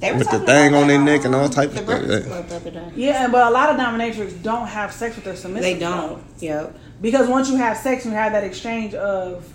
With 0.02 0.30
the 0.30 0.40
thing 0.42 0.76
on 0.76 0.88
their 0.90 1.00
neck 1.02 1.24
and 1.24 1.34
all 1.34 1.46
on 1.46 1.50
type 1.50 1.70
of 1.70 1.86
the 1.88 2.20
yeah. 2.22 2.28
Club 2.28 2.48
the 2.50 2.56
other 2.58 2.72
day. 2.72 2.92
Yeah, 2.94 3.30
but 3.30 3.48
a 3.48 3.50
lot 3.50 3.70
of 3.70 3.78
dominatrix 3.78 4.44
don't 4.44 4.68
have 4.68 4.92
sex 4.92 5.16
with 5.16 5.24
their 5.24 5.36
submissive. 5.38 5.64
They 5.64 5.80
don't. 5.80 6.22
Yep. 6.40 6.76
Because 7.00 7.30
once 7.30 7.50
you 7.50 7.56
have 7.56 7.78
sex 7.78 8.04
and 8.04 8.12
you 8.14 8.18
have 8.20 8.34
that 8.34 8.44
exchange 8.44 8.94
of 8.96 9.48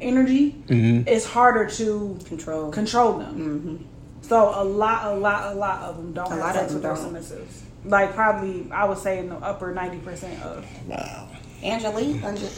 energy, 0.00 0.56
Mm-hmm. 0.66 1.06
it's 1.06 1.24
harder 1.24 1.66
to 1.70 2.18
Control. 2.26 2.72
control 2.72 3.18
them. 3.18 3.86
So 4.22 4.52
a 4.60 4.64
lot, 4.64 5.06
a 5.06 5.14
lot, 5.14 5.52
a 5.52 5.54
lot 5.56 5.82
of 5.82 5.96
them 5.98 6.12
don't 6.14 6.26
A 6.26 6.30
have 6.30 6.38
lot 6.40 6.54
sex 6.56 6.74
of 6.74 6.74
with 6.74 6.82
their 6.82 6.94
submissives. 6.96 7.60
Like 7.84 8.14
probably, 8.14 8.70
I 8.72 8.84
would 8.84 8.98
say 8.98 9.18
in 9.18 9.28
the 9.28 9.36
upper 9.36 9.72
ninety 9.72 9.98
percent 9.98 10.42
of. 10.42 10.66
Wow. 10.86 11.28
Angela 11.62 12.00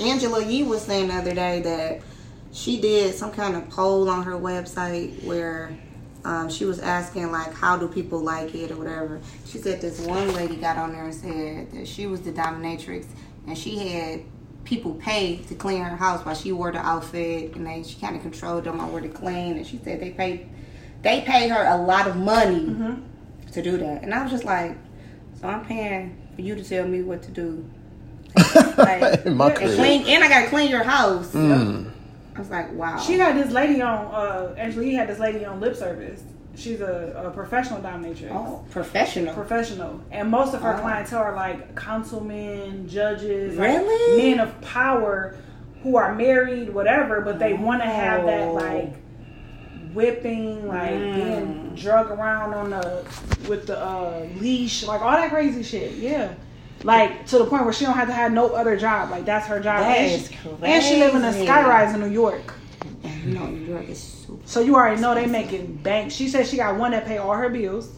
Angela 0.01 0.45
Yee 0.45 0.63
was 0.63 0.83
saying 0.83 1.09
the 1.09 1.15
other 1.15 1.35
day 1.35 1.61
that 1.63 2.01
she 2.53 2.81
did 2.81 3.15
some 3.15 3.33
kind 3.33 3.57
of 3.57 3.69
poll 3.71 4.11
on 4.11 4.25
her 4.25 4.33
website 4.33 5.23
where 5.25 5.77
um, 6.25 6.51
she 6.51 6.65
was 6.65 6.81
asking 6.81 7.33
like 7.33 7.53
how 7.55 7.77
do 7.77 7.89
people 7.89 8.21
like 8.21 8.55
it 8.55 8.71
or 8.71 8.77
whatever. 8.77 9.21
She 9.47 9.59
said 9.59 9.81
this 9.81 10.01
one 10.01 10.35
lady 10.35 10.57
got 10.57 10.77
on 10.77 10.93
there 10.93 11.05
and 11.05 11.15
said 11.15 11.73
that 11.73 11.89
she 11.89 12.07
was 12.07 12.21
the 12.21 12.33
dominatrix 12.33 13.07
and 13.47 13.57
she 13.57 13.79
had 13.79 14.23
people 14.65 14.95
pay 14.95 15.39
to 15.49 15.55
clean 15.55 15.83
her 15.83 15.97
house 15.97 16.25
while 16.25 16.35
she 16.35 16.53
wore 16.53 16.71
the 16.71 16.79
outfit 16.79 17.55
and 17.57 17.67
they 17.67 17.83
she 17.83 17.99
kind 17.99 18.15
of 18.15 18.23
controlled 18.23 18.65
them 18.65 18.79
on 18.79 18.93
where 18.93 19.01
to 19.01 19.09
clean 19.09 19.57
and 19.57 19.67
she 19.67 19.81
said 19.83 19.99
they 20.01 20.11
paid 20.11 20.47
they 21.03 21.23
paid 21.23 21.49
her 21.49 21.65
a 21.65 21.77
lot 21.77 22.07
of 22.07 22.15
money 22.17 22.67
to 23.53 23.63
do 23.63 23.79
that 23.79 24.03
and 24.03 24.13
I 24.13 24.23
was 24.23 24.31
just 24.31 24.45
like 24.45 24.77
so 25.41 25.49
I'm 25.49 25.65
paying 25.65 26.17
for 26.35 26.43
you 26.43 26.55
to 26.55 26.65
tell 26.65 26.87
me 26.87 27.03
what 27.03 27.23
to 27.23 27.31
do. 27.31 27.69
Like, 28.77 29.27
my 29.27 29.49
and 29.49 29.57
crib. 29.57 29.75
clean, 29.77 30.07
and 30.07 30.25
I 30.25 30.29
gotta 30.29 30.47
clean 30.49 30.71
your 30.71 30.83
house. 30.85 31.33
Mm. 31.33 31.91
I 32.35 32.39
was 32.39 32.49
like, 32.51 32.73
wow. 32.73 32.99
She 32.99 33.19
had 33.19 33.37
this 33.37 33.53
lady 33.53 33.83
on. 33.83 34.07
uh 34.15 34.55
Actually, 34.57 34.87
he 34.87 34.95
had 34.95 35.09
this 35.09 35.19
lady 35.19 35.45
on 35.45 35.61
lip 35.61 35.77
service. 35.77 36.23
She's 36.55 36.81
a, 36.81 37.23
a 37.27 37.31
professional 37.31 37.81
dominatrix. 37.81 38.31
oh, 38.33 38.65
professional. 38.71 39.35
professional, 39.35 40.01
and 40.11 40.31
most 40.31 40.55
of 40.55 40.63
her 40.63 40.75
Oh. 40.77 40.81
clientele 40.81 41.19
are 41.21 41.35
like 41.37 41.75
councilmen, 41.77 42.89
judges, 42.89 43.57
Really? 43.57 44.17
like 44.17 44.25
men 44.25 44.41
of 44.41 44.61
power 44.61 45.37
who 45.83 45.97
are 45.97 46.15
married, 46.15 46.73
whatever, 46.75 47.21
but 47.23 47.39
they 47.39 47.53
want 47.55 47.83
to 47.83 47.89
have 47.89 48.25
that 48.27 48.49
Oh. 48.49 48.53
like 48.55 48.95
whipping, 49.95 50.67
like 50.69 50.91
Mm. 50.91 51.15
being 51.15 51.73
drug 51.77 52.11
around 52.11 52.55
on 52.55 52.71
the 52.71 53.05
with 53.49 53.67
the 53.67 53.79
uh, 53.79 54.27
leash, 54.39 54.85
like 54.87 55.01
all 55.01 55.13
that 55.13 55.31
crazy 55.31 55.63
shit. 55.63 55.93
Yeah. 55.95 56.33
Like 56.83 57.27
to 57.27 57.39
the 57.39 57.45
point 57.45 57.65
where 57.65 57.73
she 57.75 57.85
don't 57.85 57.95
have 57.95 58.09
to 58.09 58.15
have 58.15 58.33
no 58.33 58.49
other 58.55 58.77
job. 58.77 59.11
Like 59.11 59.25
that's 59.25 59.47
her 59.47 59.61
job. 59.61 59.81
That 59.81 59.99
and, 59.99 60.23
she, 60.23 60.37
and 60.63 60.83
she 60.85 60.97
live 60.97 61.15
in 61.15 61.25
a 61.25 61.33
skyrise 61.33 61.95
in 61.95 62.01
New 62.01 62.11
York. 62.11 62.55
And 63.03 63.25
you 63.25 63.39
know, 63.39 63.47
New 63.47 63.67
York 63.67 63.89
is 63.89 64.03
super. 64.03 64.41
So 64.47 64.61
you 64.61 64.75
already 64.75 65.01
know 65.01 65.15
they 65.15 65.27
making 65.27 65.77
bank. 65.77 66.11
She 66.11 66.29
said 66.29 66.47
she 66.47 66.57
got 66.57 66.77
one 66.77 66.93
that 66.93 67.05
pay 67.07 67.19
all 67.19 67.35
her 67.35 67.51
bills. 67.51 67.91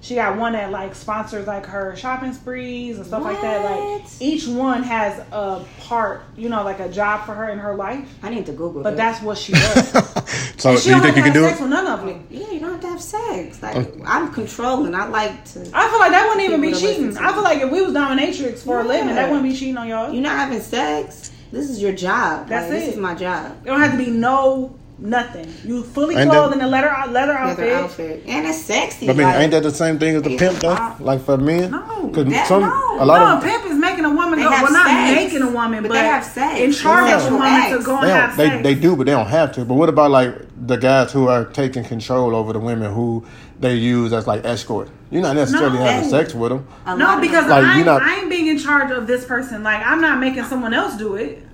She 0.00 0.14
got 0.14 0.38
one 0.38 0.52
that 0.52 0.70
like 0.70 0.94
sponsors 0.94 1.48
like 1.48 1.66
her 1.66 1.96
shopping 1.96 2.32
sprees 2.32 2.98
and 2.98 3.06
stuff 3.06 3.24
like 3.24 3.40
that. 3.40 3.64
Like 3.64 4.04
each 4.20 4.46
one 4.46 4.84
has 4.84 5.18
a 5.32 5.64
part, 5.80 6.22
you 6.36 6.48
know, 6.48 6.62
like 6.62 6.78
a 6.78 6.88
job 6.88 7.26
for 7.26 7.34
her 7.34 7.48
in 7.48 7.58
her 7.58 7.74
life. 7.74 8.08
I 8.22 8.30
need 8.30 8.46
to 8.46 8.52
Google. 8.52 8.84
But 8.84 8.90
that. 8.90 9.14
that's 9.14 9.22
what 9.24 9.36
she 9.36 9.52
does. 9.54 9.92
so, 10.58 10.70
And 10.70 10.82
do 10.82 10.88
you 10.90 11.00
think 11.00 11.04
have 11.04 11.16
you 11.16 11.22
can 11.22 11.32
to 11.34 11.38
do 11.40 11.44
sex 11.46 11.58
it? 11.58 11.62
with 11.62 11.70
none 11.70 11.86
of 11.86 12.06
them. 12.06 12.26
yeah, 12.30 12.50
you 12.50 12.60
don't 12.60 12.72
have 12.72 12.80
to 12.82 12.88
have 12.88 13.02
sex. 13.02 13.62
Like 13.62 13.76
oh. 13.76 14.02
I'm 14.04 14.32
controlling. 14.32 14.94
I 14.94 15.06
like 15.08 15.44
to. 15.52 15.60
I 15.72 15.88
feel 15.88 15.98
like 15.98 16.10
that 16.12 16.26
wouldn't 16.28 16.44
even 16.46 16.60
be 16.60 16.68
People 16.68 16.80
to 16.80 16.86
listen 16.86 17.04
cheating. 17.10 17.18
I 17.26 17.32
feel 17.32 17.42
like 17.42 17.60
if 17.62 17.70
we 17.70 17.82
was 17.82 17.94
dominatrix 17.94 18.58
for 18.64 18.80
a 18.80 18.84
living, 18.84 19.08
Yeah. 19.08 19.14
that 19.14 19.30
wouldn't 19.30 19.48
be 19.48 19.54
cheating 19.56 19.76
on 19.78 19.88
y'all. 19.88 20.12
You're 20.12 20.22
not 20.22 20.36
having 20.36 20.60
sex. 20.60 21.30
This 21.52 21.70
is 21.70 21.80
your 21.80 21.92
job. 21.92 22.48
That's 22.48 22.68
Like, 22.68 22.76
it. 22.76 22.80
This 22.86 22.94
is 22.94 23.00
my 23.00 23.14
job. 23.14 23.56
It 23.64 23.66
don't 23.68 23.80
have 23.80 23.92
to 23.92 23.98
be 23.98 24.10
no 24.10 24.74
nothing. 25.00 25.46
You 25.64 25.84
fully 25.84 26.16
Ain't 26.16 26.28
clothed 26.28 26.52
that- 26.54 26.58
in 26.58 26.64
a 26.64 26.68
leather 26.68 26.92
leather 27.12 27.32
outfit. 27.32 27.58
Leather 27.68 27.74
outfit. 27.76 28.10
outfit, 28.10 28.24
and 28.26 28.46
it's 28.48 28.58
sexy. 28.60 29.08
I 29.08 29.12
mean, 29.12 29.22
like, 29.28 29.36
ain't 29.36 29.52
that 29.52 29.62
the 29.62 29.70
same 29.70 29.96
thing 29.98 30.16
as 30.16 30.22
the 30.22 30.36
pimp 30.36 30.58
though? 30.58 30.70
Uh, 30.72 30.94
like 30.98 31.24
for 31.24 31.36
men? 31.38 31.70
No, 31.70 32.08
Because 32.08 32.26
that- 32.32 32.48
some 32.48 32.62
no. 32.62 32.96
a 33.00 33.04
lot 33.06 33.20
no, 33.20 33.36
of 33.38 33.44
a 33.44 33.46
pimp 33.46 33.64
is 33.72 33.78
making 33.78 34.04
a 34.04 34.10
woman 34.10 34.38
They 34.40 34.44
go. 34.44 34.50
have 34.50 34.62
Well, 34.64 34.72
not 34.72 34.86
sex. 34.88 35.14
making 35.14 35.42
a 35.42 35.50
woman, 35.52 35.82
But 35.84 35.88
but, 35.90 35.94
they 35.94 36.00
have 36.06 36.24
sex. 36.24 36.60
in 36.60 36.72
charge 36.72 37.12
of 37.12 37.26
a 37.28 37.30
woman 37.36 37.48
to 37.48 37.54
acts. 37.76 37.86
go 37.86 37.96
and 37.98 38.08
have 38.10 38.28
don't, 38.30 38.36
they 38.38 38.48
sex. 38.48 38.62
they 38.64 38.74
do, 38.74 38.96
but 38.96 39.06
they 39.06 39.12
don't 39.12 39.26
have 39.28 39.52
to. 39.52 39.64
But 39.64 39.74
what 39.74 39.88
about 39.88 40.10
like 40.10 40.34
the 40.60 40.76
guys 40.76 41.12
who 41.12 41.28
are 41.28 41.44
taking 41.44 41.84
control 41.84 42.34
over 42.34 42.52
the 42.52 42.58
women 42.58 42.92
who 42.92 43.24
they 43.60 43.74
use 43.76 44.12
as 44.12 44.26
like 44.26 44.44
escort? 44.44 44.88
You're 45.10 45.22
not 45.22 45.36
necessarily 45.36 45.78
No. 45.78 45.84
having 45.84 46.08
sex 46.10 46.34
with 46.34 46.50
them. 46.50 46.66
a 46.84 46.90
lot 46.96 46.98
No, 46.98 47.20
because 47.20 47.46
Like, 47.48 47.64
I'm, 47.64 47.78
you 47.78 47.84
not- 47.84 48.02
I 48.02 48.16
ain't 48.20 48.28
being 48.30 48.46
in 48.48 48.58
charge 48.58 48.90
of 48.90 49.06
this 49.06 49.24
person. 49.24 49.62
Like 49.62 49.84
I'm 49.86 50.00
not 50.00 50.18
making 50.18 50.44
someone 50.44 50.74
else 50.74 50.96
do 50.96 51.14
it. 51.16 51.44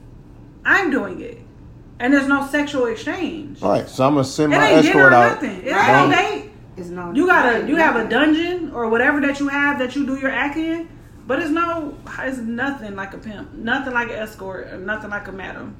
I'm 0.64 0.90
doing 0.90 1.20
it, 1.20 1.38
and 2.00 2.12
there's 2.12 2.26
no 2.26 2.46
sexual 2.46 2.86
exchange. 2.86 3.62
All 3.62 3.70
right, 3.70 3.88
so 3.88 4.06
I'm 4.06 4.14
gonna 4.14 4.24
send 4.24 4.50
my 4.52 4.56
ain't 4.70 4.82
dinner 4.82 4.88
escort 4.98 5.12
or 5.12 5.16
out. 5.16 5.32
nothing. 5.42 5.62
It 5.62 5.72
Right. 5.72 6.00
ain't 6.00 6.10
no 6.10 6.16
date. 6.16 6.50
It's 6.76 6.88
no. 6.88 7.12
You 7.12 7.26
gotta, 7.26 7.68
you 7.68 7.76
have 7.76 7.96
a 7.96 8.08
dungeon 8.08 8.72
or 8.74 8.88
whatever 8.88 9.20
that 9.20 9.38
you 9.40 9.48
have 9.48 9.78
that 9.78 9.94
you 9.94 10.06
do 10.06 10.16
your 10.16 10.30
act 10.30 10.56
in, 10.56 10.88
but 11.26 11.38
it's 11.38 11.50
no, 11.50 11.94
it's 12.20 12.38
nothing 12.38 12.96
like 12.96 13.12
a 13.14 13.18
pimp, 13.18 13.52
nothing 13.54 13.92
like 13.92 14.08
an 14.08 14.16
escort, 14.16 14.68
or 14.72 14.78
nothing 14.78 15.10
like 15.10 15.28
a 15.28 15.32
madam. 15.32 15.76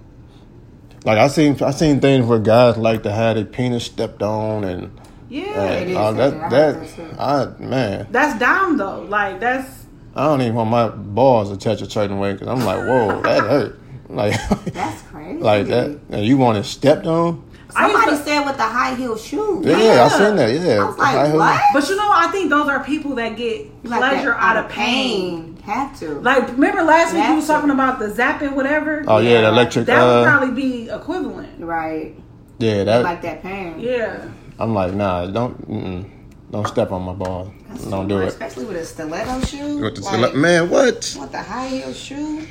Like 1.05 1.19
I 1.19 1.29
seen 1.29 1.61
I 1.63 1.71
seen 1.71 2.01
things 2.01 2.27
where 2.27 2.39
guys 2.39 2.77
like 2.77 3.03
to 3.03 3.13
have 3.13 3.37
their 3.37 3.45
penis 3.45 3.85
stepped 3.85 4.23
on 4.23 4.65
and 4.65 4.91
Yeah, 5.29 5.69
It 5.71 5.91
is 5.91 5.97
uh, 5.97 6.13
that. 6.13 6.31
that 6.33 6.45
I 6.45 6.49
that 6.49 6.75
heard 6.75 6.87
that 6.89 6.97
too. 6.97 7.17
I 7.19 7.63
man 7.63 8.07
that's 8.11 8.39
down 8.39 8.77
though. 8.79 9.03
Like 9.03 9.41
that's 9.41 9.85
I 10.17 10.25
don't 10.27 10.41
even 10.43 10.55
want 10.55 10.71
my 10.71 10.89
balls 10.89 11.51
to 11.51 11.57
touch 11.57 11.83
a 11.83 11.91
certain 11.91 12.19
way 12.19 12.33
because 12.33 12.49
I'm 12.49 12.65
like 12.65 12.79
whoa 12.79 13.21
that 13.25 13.41
hurt 13.43 13.79
like 14.09 14.35
That's 14.73 15.03
crazy. 15.03 15.39
like 15.41 15.67
that 15.67 15.99
and 16.11 16.25
you 16.25 16.37
want 16.39 16.59
it 16.59 16.65
stepped 16.65 17.07
on 17.07 17.43
I 17.77 17.91
Somebody 17.91 18.17
to- 18.19 18.23
said 18.25 18.45
with 18.47 18.57
the 18.57 18.63
high 18.63 18.95
heel 18.95 19.17
shoes. 19.17 19.67
yeah, 19.67 19.77
Yeah. 19.77 20.05
I 20.05 20.09
seen 20.09 20.37
that 20.37 20.51
yeah 20.55 20.83
I 20.83 20.85
was 20.87 20.97
like, 20.97 21.35
what? 21.35 21.61
But 21.75 21.89
you 21.89 21.97
know, 21.97 22.09
I 22.15 22.29
think 22.29 22.49
those 22.49 22.69
are 22.69 22.85
people 22.85 23.15
that 23.17 23.37
get 23.37 23.67
Like 23.85 23.99
pleasure 23.99 24.31
that, 24.31 24.41
out 24.43 24.65
of 24.65 24.71
pain. 24.71 25.54
Have 25.65 25.99
to. 26.01 26.21
Like, 26.21 26.49
remember 26.49 26.83
last 26.83 27.15
week 27.15 27.25
you 27.25 27.35
was 27.37 27.47
That's 27.47 27.59
talking 27.59 27.71
about 27.71 27.99
the 27.99 28.09
zapping, 28.09 28.55
whatever. 28.55 29.03
oh 29.09 29.19
yeah 29.19 29.41
the 29.41 29.49
electric 29.49 29.87
that 29.87 30.03
would 30.03 30.09
uh, 30.09 30.25
probably 30.25 30.55
be 30.55 30.91
equivalent. 30.91 31.59
right. 31.65 32.15
yeah 32.59 32.85
that 32.85 33.03
Like 33.03 33.23
that 33.23 33.43
pain. 33.43 33.81
Yeah, 33.81 34.29
I'm 34.59 34.75
like 34.75 34.93
nah 34.95 35.27
don't 35.27 35.57
mm-mm, 35.69 36.11
don't 36.51 36.69
step 36.69 36.93
on 36.93 37.03
my 37.03 37.15
ball 37.15 37.53
That's 37.69 37.87
don't 37.87 38.09
do 38.09 38.21
it 38.21 38.29
Especially 38.29 38.67
with 38.67 38.77
a 38.77 38.85
stiletto 38.85 39.41
shoe. 39.47 39.79
With 39.83 39.95
the 39.97 40.03
like, 40.03 40.15
stile- 40.31 40.37
man 40.37 40.69
what 40.71 41.17
With 41.19 41.33
the 41.33 41.43
high 41.43 41.69
heel 41.69 41.93
shoe. 41.95 42.47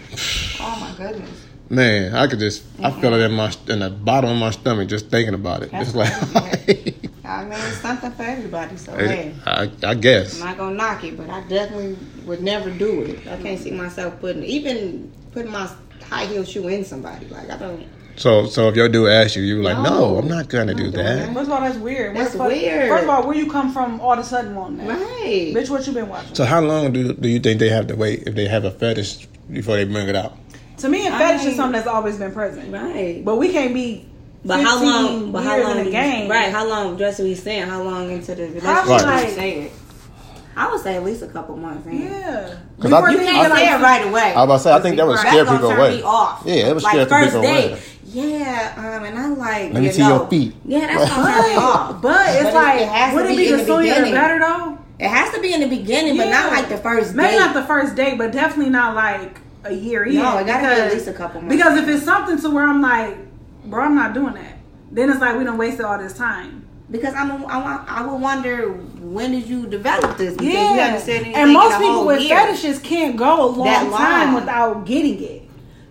Oh 0.59 0.77
my 0.81 0.91
goodness. 0.97 1.45
man 1.69 2.15
I 2.15 2.25
could 2.27 2.39
just 2.39 2.63
I 2.81 2.89
feel 2.91 3.13
it 3.13 3.21
in 3.21 3.31
my 3.33 3.53
in 3.69 3.79
the 3.79 3.89
bottom 3.91 4.31
of 4.31 4.37
my 4.37 4.49
stomach 4.51 4.89
just 4.89 5.09
thinking 5.09 5.35
about 5.35 5.61
it 5.63 5.71
That's 5.71 5.93
it's 5.93 5.95
like 5.95 6.95
I 7.25 7.43
mean, 7.43 7.53
it's 7.53 7.77
something 7.77 8.11
for 8.11 8.23
everybody. 8.23 8.75
So 8.77 8.95
hey, 8.95 9.33
I, 9.45 9.71
I 9.83 9.93
guess 9.95 10.41
I'm 10.41 10.47
not 10.47 10.57
gonna 10.57 10.75
knock 10.75 11.03
it, 11.03 11.15
but 11.17 11.29
I 11.29 11.41
definitely 11.47 11.97
would 12.25 12.41
never 12.41 12.69
do 12.69 13.01
it. 13.03 13.27
I 13.27 13.37
can't 13.41 13.59
see 13.59 13.71
myself 13.71 14.19
putting 14.19 14.43
even 14.43 15.11
putting 15.31 15.51
my 15.51 15.69
high 16.09 16.25
heel 16.25 16.43
shoe 16.43 16.67
in 16.67 16.83
somebody. 16.83 17.25
Like 17.27 17.49
I 17.49 17.57
don't. 17.57 17.85
So, 18.15 18.45
so 18.45 18.67
if 18.69 18.75
your 18.75 18.89
dude 18.89 19.09
asks 19.09 19.35
you, 19.35 19.41
you 19.41 19.57
were 19.57 19.63
like, 19.63 19.77
no, 19.77 19.89
No, 20.11 20.17
I'm 20.19 20.27
not 20.27 20.47
gonna 20.47 20.73
I'm 20.73 20.77
do 20.77 20.91
that. 20.91 21.03
that. 21.03 21.33
first 21.33 21.47
of 21.47 21.51
all, 21.53 21.61
that's 21.61 21.77
weird. 21.77 22.15
That's 22.15 22.35
Where 22.35 22.49
the 22.49 22.55
fuck- 22.55 22.63
weird. 22.63 22.89
First 22.89 23.03
of 23.05 23.09
all, 23.09 23.25
where 23.27 23.35
you 23.35 23.49
come 23.49 23.73
from, 23.73 23.99
all 24.01 24.13
of 24.13 24.19
a 24.19 24.23
sudden 24.23 24.53
wanting 24.53 24.85
that? 24.85 24.99
Right. 24.99 25.51
Bitch, 25.55 25.69
what 25.71 25.87
you 25.87 25.93
been 25.93 26.09
watching? 26.09 26.35
So, 26.35 26.45
how 26.45 26.61
long 26.61 26.91
do 26.93 27.13
do 27.13 27.27
you 27.27 27.39
think 27.39 27.59
they 27.59 27.69
have 27.69 27.87
to 27.87 27.95
wait 27.95 28.23
if 28.27 28.35
they 28.35 28.47
have 28.47 28.65
a 28.65 28.71
fetish 28.71 29.27
before 29.51 29.77
they 29.77 29.85
bring 29.85 30.07
it 30.09 30.15
out? 30.15 30.37
to 30.77 30.89
me, 30.89 31.07
a 31.07 31.11
fetish 31.11 31.41
is 31.41 31.47
mean- 31.47 31.55
something 31.55 31.73
that's 31.73 31.87
always 31.87 32.17
been 32.17 32.31
present. 32.33 32.71
Right. 32.71 33.23
But 33.25 33.37
we 33.37 33.51
can't 33.51 33.73
be. 33.73 34.05
But 34.45 34.61
how 34.61 34.83
long? 34.83 35.31
But 35.31 35.43
how 35.43 35.61
long? 35.61 35.77
in 35.79 35.85
the 35.85 35.91
game? 35.91 36.29
Right. 36.29 36.51
How 36.51 36.67
long? 36.67 36.97
Just 36.97 37.19
what 37.19 37.25
we 37.25 37.35
saying. 37.35 37.67
How 37.67 37.81
long 37.81 38.11
into 38.11 38.35
the 38.35 38.47
Probably 38.59 38.91
relationship? 38.93 39.05
like- 39.07 39.29
say 39.35 39.51
it. 39.61 39.71
I 40.55 40.69
would 40.71 40.81
say 40.81 40.95
at 40.97 41.03
least 41.03 41.23
a 41.23 41.27
couple 41.27 41.55
months. 41.57 41.83
Man. 41.85 41.95
Yeah. 42.03 42.49
'Cause 42.79 42.91
I- 42.93 43.01
Before 43.01 43.09
You 43.09 43.17
Can't 43.19 43.29
get, 43.49 43.57
say 43.57 43.65
like, 43.71 43.79
it 43.79 43.83
right 43.83 44.07
away. 44.07 44.33
I 44.35 44.35
was 44.35 44.43
about 44.43 44.57
to 44.57 44.59
say, 44.63 44.73
I 44.73 44.79
think 44.81 44.97
that 44.97 45.07
would 45.07 45.17
That's 45.17 45.29
scare 45.29 45.45
gonna 45.45 45.57
people 45.57 45.69
turn 45.71 45.79
away. 45.79 45.95
Me 45.95 46.03
off. 46.03 46.41
Yeah, 46.45 46.53
it 46.53 46.73
would 46.75 46.83
like 46.83 46.93
scare 46.93 47.05
first 47.07 47.25
people 47.29 47.41
date. 47.41 47.71
away. 47.71 47.79
Yeah, 48.05 48.73
um, 48.77 49.03
and 49.05 49.17
I 49.17 49.27
like. 49.29 49.73
Let 49.73 49.81
me 49.81 49.85
you 49.87 49.91
see 49.91 50.01
know, 50.03 50.09
your 50.17 50.27
feet. 50.27 50.55
Yeah, 50.65 50.79
that's 50.85 51.09
gonna 51.09 51.31
turn 51.33 51.49
me 51.49 51.55
off. 51.57 52.01
But 52.03 52.29
it's 52.29 52.43
But 52.43 52.53
like, 52.53 52.81
it 52.81 52.87
has 52.89 53.15
would 53.15 53.25
it 53.25 53.27
be 53.29 53.35
be 53.37 53.51
the 53.51 53.57
the 53.57 53.65
sooner 53.65 53.77
the 53.81 53.89
beginning. 53.89 54.13
better 54.13 54.39
though? 54.39 54.77
It 54.99 55.07
has 55.07 55.33
to 55.33 55.41
be 55.41 55.53
in 55.53 55.61
the 55.61 55.67
beginning, 55.67 56.17
but 56.17 56.29
not 56.29 56.51
like 56.51 56.69
the 56.69 56.77
first 56.77 57.15
Maybe 57.15 57.31
date. 57.31 57.39
not 57.39 57.53
the 57.55 57.63
first 57.63 57.95
date, 57.95 58.17
but 58.19 58.31
definitely 58.31 58.69
not 58.71 58.93
like 58.93 59.39
a 59.65 59.73
year 59.73 60.03
in. 60.03 60.13
No, 60.15 60.37
it 60.37 60.45
gotta 60.45 60.67
be 60.75 60.81
at 60.81 60.93
least 60.93 61.07
a 61.07 61.13
couple 61.13 61.41
months. 61.41 61.55
Because 61.55 61.79
if 61.79 61.87
it's 61.87 62.05
something 62.05 62.39
to 62.39 62.49
where 62.51 62.67
I'm 62.67 62.81
like, 62.81 63.17
bro, 63.65 63.83
I'm 63.83 63.95
not 63.95 64.13
doing 64.13 64.33
that. 64.35 64.57
Then 64.91 65.09
it's 65.09 65.19
like 65.19 65.37
we 65.37 65.43
don't 65.43 65.57
waste 65.57 65.81
all 65.81 65.97
this 65.97 66.13
time. 66.13 66.67
Because 66.91 67.15
I'm, 67.15 67.31
a, 67.31 67.85
I, 67.87 68.05
would 68.05 68.21
wonder 68.21 68.71
when 68.71 69.31
did 69.31 69.47
you 69.47 69.65
develop 69.65 70.15
this? 70.17 70.33
Because 70.33 70.53
Yeah, 70.53 70.73
you 70.73 70.79
haven't 70.79 71.01
said 71.01 71.21
anything 71.21 71.35
and 71.35 71.51
most 71.53 71.79
people 71.79 72.05
with 72.05 72.21
year. 72.21 72.37
fetishes 72.37 72.79
can't 72.79 73.15
go 73.17 73.45
a 73.45 73.47
long, 73.47 73.89
long. 73.89 73.99
time 73.99 74.33
without 74.35 74.85
getting 74.85 75.23
it. 75.23 75.42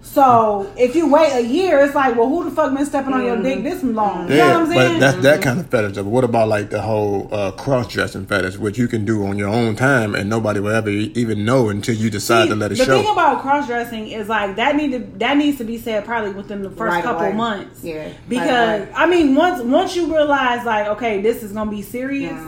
So 0.04 0.70
if 0.76 0.96
you 0.96 1.10
wait 1.10 1.32
a 1.32 1.40
year, 1.46 1.78
it's 1.80 1.94
like, 1.94 2.16
well, 2.16 2.28
who 2.28 2.44
the 2.44 2.50
fuck 2.50 2.74
been 2.76 2.84
stepping 2.84 3.14
on 3.14 3.24
your 3.24 3.40
dick 3.40 3.62
this 3.62 3.82
long? 3.84 4.24
You 4.28 4.28
know 4.30 4.34
Yeah, 4.36 4.46
what 4.48 4.56
I'm 4.56 4.66
saying? 4.72 4.92
but 4.94 5.00
that's 5.00 5.22
that 5.22 5.42
kind 5.42 5.60
of 5.60 5.68
fetish. 5.68 5.94
But 5.94 6.04
what 6.06 6.24
about 6.24 6.48
like 6.48 6.70
the 6.70 6.82
whole 6.82 7.28
uh, 7.32 7.52
cross 7.52 7.86
dressing 7.86 8.26
fetish, 8.26 8.58
which 8.58 8.76
you 8.78 8.88
can 8.88 9.04
do 9.04 9.24
on 9.24 9.38
your 9.38 9.48
own 9.48 9.76
time 9.76 10.14
and 10.16 10.28
nobody 10.28 10.58
will 10.58 10.72
ever 10.74 10.90
e- 10.90 11.12
even 11.14 11.44
know 11.44 11.68
until 11.68 11.94
you 11.94 12.10
decide 12.10 12.48
to 12.48 12.56
let 12.56 12.72
it 12.72 12.78
the 12.78 12.84
show. 12.84 12.96
The 12.98 13.02
thing 13.04 13.12
about 13.12 13.42
cross 13.42 13.68
dressing 13.68 14.08
is 14.08 14.28
like 14.28 14.56
that 14.56 14.74
need 14.74 14.90
to 14.90 14.98
that 15.18 15.36
needs 15.36 15.58
to 15.58 15.64
be 15.64 15.78
said 15.78 16.04
probably 16.04 16.32
within 16.32 16.62
the 16.62 16.70
first 16.70 16.92
Right 16.94 17.04
couple 17.04 17.26
away. 17.26 17.32
months. 17.36 17.84
Yeah, 17.84 18.08
Because 18.28 18.80
away. 18.82 18.92
I 18.94 19.06
mean 19.06 19.36
once 19.36 19.62
once 19.62 19.94
you 19.94 20.12
realize 20.12 20.66
like 20.66 20.88
okay 20.88 21.22
this 21.22 21.44
is 21.44 21.52
gonna 21.52 21.70
be 21.70 21.80
serious, 21.80 22.38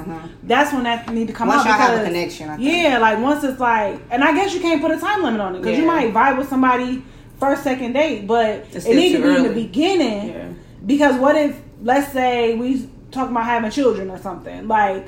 that's 0.43 0.73
when 0.73 0.83
that 0.85 1.09
need 1.15 1.29
to 1.29 1.33
come 1.33 1.49
Once 1.49 1.61
out. 1.61 1.67
y'all 1.67 1.75
have 1.75 2.01
a 2.01 2.05
connection, 2.05 2.51
I 2.51 2.57
think. 2.57 2.69
Yeah, 2.69 2.99
like 2.99 3.21
once 3.21 3.45
it's 3.45 3.61
like, 3.61 4.01
and 4.11 4.25
I 4.25 4.35
guess 4.35 4.53
you 4.55 4.61
can't 4.61 4.83
put 4.83 4.91
a 4.91 4.99
time 4.99 5.23
limit 5.23 5.41
on 5.41 5.55
it 5.55 5.63
because 5.63 5.79
you 5.79 5.87
might 5.87 6.13
vibe 6.13 6.37
with 6.37 6.49
somebody 6.49 7.03
first 7.39 7.63
second 7.63 7.93
date, 7.93 8.27
but 8.27 8.49
It's 8.49 8.77
it 8.77 8.81
still 8.83 8.95
need 8.97 9.13
to 9.13 9.19
too 9.19 9.25
be 9.25 9.37
in 9.37 9.43
the 9.45 9.55
beginning. 9.55 10.29
Yeah. 10.29 10.49
Because 10.85 11.19
what 11.19 11.37
if 11.37 11.61
let's 11.83 12.13
say 12.13 12.55
we 12.55 12.89
talk 13.11 13.31
about 13.31 13.45
having 13.45 13.71
children 13.71 14.11
or 14.11 14.19
something 14.19 14.69
like. 14.69 15.07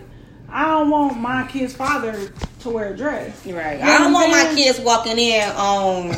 I 0.48 0.64
don't 0.66 0.90
want 0.90 1.18
my 1.18 1.44
kid's 1.48 1.74
father 1.74 2.32
to 2.60 2.70
wear 2.70 2.94
a 2.94 2.96
dress. 2.96 3.44
Right. 3.44 3.78
You 3.78 3.84
know 3.84 3.90
I 3.90 3.98
don't 3.98 4.12
want 4.12 4.32
I'm 4.32 4.48
my 4.48 4.54
kids 4.54 4.78
walking 4.78 5.18
in 5.18 5.50
on 5.50 6.10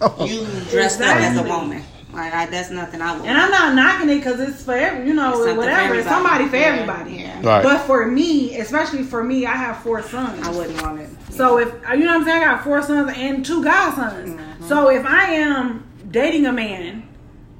um, 0.00 0.26
you 0.28 0.46
dressed 0.70 1.00
up 1.00 1.16
as 1.16 1.36
a 1.36 1.42
woman. 1.42 1.82
Like 2.14 2.32
I, 2.32 2.46
that's 2.46 2.70
nothing 2.70 3.00
I 3.02 3.12
want. 3.12 3.26
And 3.26 3.36
I'm 3.36 3.50
not 3.50 3.74
knocking 3.74 4.08
it 4.10 4.16
because 4.16 4.40
it's 4.40 4.62
for 4.64 4.74
every, 4.74 5.06
you 5.06 5.14
know, 5.14 5.30
It's 5.30 5.38
something 5.38 5.54
for 5.54 5.60
whatever. 5.60 5.94
It's 5.94 6.08
somebody 6.08 6.48
for 6.48 6.56
Yeah, 6.56 6.62
everybody. 6.62 7.12
yeah. 7.16 7.40
Right. 7.42 7.62
But 7.62 7.78
for 7.82 8.06
me, 8.06 8.56
especially 8.58 9.02
for 9.02 9.22
me, 9.24 9.46
I 9.46 9.52
have 9.52 9.78
four 9.82 10.02
sons. 10.02 10.46
I 10.46 10.50
wouldn't 10.50 10.80
want 10.82 11.00
it. 11.00 11.10
So 11.30 11.58
if 11.58 11.68
you 11.92 11.98
know 12.04 12.12
what 12.12 12.20
I'm 12.20 12.24
saying, 12.24 12.42
I 12.42 12.44
got 12.44 12.64
four 12.64 12.80
sons 12.82 13.12
and 13.16 13.44
two 13.44 13.62
godsons. 13.64 14.30
Mm-hmm. 14.30 14.68
So 14.68 14.88
if 14.90 15.04
I 15.04 15.32
am 15.32 15.84
dating 16.10 16.46
a 16.46 16.52
man, 16.52 17.08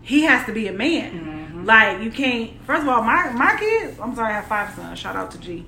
he 0.02 0.22
has 0.22 0.46
to 0.46 0.52
be 0.52 0.68
a 0.68 0.72
man. 0.72 1.12
Mm-hmm. 1.12 1.64
Like 1.64 2.02
you 2.02 2.10
can't. 2.10 2.52
First 2.64 2.82
of 2.82 2.88
all, 2.88 3.02
my 3.02 3.30
my 3.32 3.56
kids. 3.58 3.98
I'm 3.98 4.14
sorry, 4.14 4.32
I 4.32 4.36
have 4.36 4.46
five 4.46 4.74
sons. 4.74 4.98
Shout 4.98 5.16
out 5.16 5.30
to 5.32 5.38
G. 5.38 5.66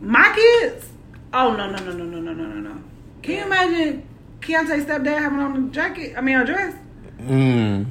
My 0.00 0.32
kids. 0.34 0.88
Oh 1.32 1.54
no 1.56 1.70
no 1.70 1.78
no 1.78 1.92
no 1.92 2.04
no 2.04 2.20
no 2.20 2.32
no 2.32 2.44
no 2.46 2.60
no. 2.60 2.82
Can 3.22 3.34
you 3.36 3.44
imagine 3.44 4.06
Keontae's 4.40 4.84
stepdad 4.84 5.18
having 5.18 5.38
on 5.40 5.68
a 5.68 5.70
jacket? 5.70 6.14
I 6.16 6.20
mean 6.20 6.36
a 6.36 6.44
dress. 6.44 6.74
Mm. 7.20 7.90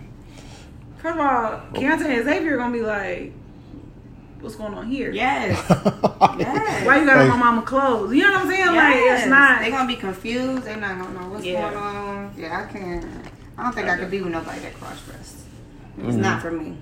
First 1.02 1.16
of 1.16 1.20
all, 1.22 1.62
Keontae 1.74 2.06
and 2.18 2.26
Xavier 2.26 2.56
are 2.56 2.58
gonna 2.58 2.74
be 2.74 2.82
like, 2.82 3.34
"What's 4.42 4.56
going 4.56 4.74
on 4.74 4.88
here? 4.90 5.12
Yes. 5.12 5.58
yes. 5.70 6.86
Why 6.86 7.00
you 7.00 7.06
got 7.06 7.18
on 7.18 7.28
Like- 7.30 7.30
my 7.30 7.38
mama 7.38 7.62
clothes? 7.62 8.14
You 8.14 8.24
know 8.24 8.32
what 8.34 8.42
I'm 8.42 8.48
saying? 8.50 8.76
Like 8.76 8.96
it's 8.98 9.28
not. 9.28 9.62
They're 9.62 9.72
gonna 9.72 9.88
be 9.88 9.96
confused. 9.96 10.64
They're 10.64 10.78
not 10.78 11.00
gonna 11.00 11.20
know 11.22 11.30
what's 11.30 11.46
Yeah. 11.46 11.72
going 11.72 11.84
on. 11.84 12.32
Yeah, 12.38 12.66
I 12.68 12.72
can't. 12.72 13.06
I 13.58 13.64
don't 13.64 13.74
think 13.76 13.88
I 13.90 13.98
could 13.98 14.12
be 14.12 14.22
with 14.22 14.32
nobody 14.32 14.60
that 14.62 14.74
cross 14.76 15.00
dressed. 15.06 15.36
It's 15.98 16.08
Mm-hmm. 16.08 16.22
not 16.22 16.42
for 16.42 16.52
me. 16.52 16.78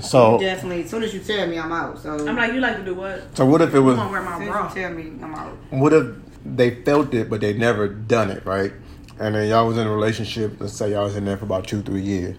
So, 0.00 0.38
Definitely. 0.38 0.84
As 0.84 0.90
soon 0.90 1.02
as 1.02 1.12
you 1.12 1.20
tell 1.20 1.46
me, 1.46 1.58
I'm 1.58 1.70
out. 1.72 1.98
So. 1.98 2.26
I'm 2.26 2.34
like, 2.36 2.52
you 2.54 2.60
like 2.60 2.76
to 2.78 2.84
do 2.84 2.94
what? 2.94 3.36
so 3.36 3.44
what 3.44 3.60
if 3.60 3.74
it 3.74 3.78
I'm 3.78 3.84
was? 3.84 3.96
gonna 3.96 4.10
wear 4.10 4.22
my 4.22 4.44
bra. 4.46 4.68
you 4.68 4.74
tell 4.82 4.92
me, 4.92 5.12
I'm 5.22 5.34
out. 5.34 5.52
What 5.70 5.92
if 5.92 6.06
they 6.44 6.82
felt 6.84 7.12
it, 7.12 7.28
but 7.28 7.40
they 7.40 7.52
never 7.52 7.86
done 7.88 8.30
it, 8.30 8.44
right? 8.46 8.72
And 9.18 9.34
then 9.34 9.48
y'all 9.50 9.66
was 9.66 9.76
in 9.76 9.86
a 9.86 9.92
relationship. 9.92 10.56
Let's 10.58 10.72
say 10.72 10.92
y'all 10.92 11.04
was 11.04 11.16
in 11.16 11.26
there 11.26 11.36
for 11.36 11.44
about 11.44 11.66
two, 11.66 11.82
three 11.82 12.00
years, 12.00 12.36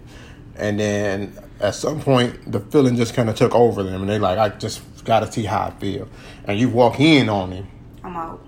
and 0.56 0.78
then 0.78 1.38
at 1.60 1.74
some 1.74 2.00
point 2.00 2.50
the 2.50 2.60
feeling 2.60 2.96
just 2.96 3.14
kind 3.14 3.28
of 3.30 3.36
took 3.36 3.54
over 3.54 3.82
them, 3.82 4.02
and 4.02 4.10
they're 4.10 4.18
like, 4.18 4.38
I 4.38 4.48
just 4.50 4.82
got 5.04 5.20
to 5.20 5.30
see 5.32 5.44
how 5.44 5.62
I 5.66 5.70
feel. 5.70 6.08
And 6.44 6.58
you 6.58 6.68
walk 6.68 7.00
in 7.00 7.28
on 7.28 7.52
him, 7.52 7.66
I'm 8.04 8.16
out. 8.16 8.40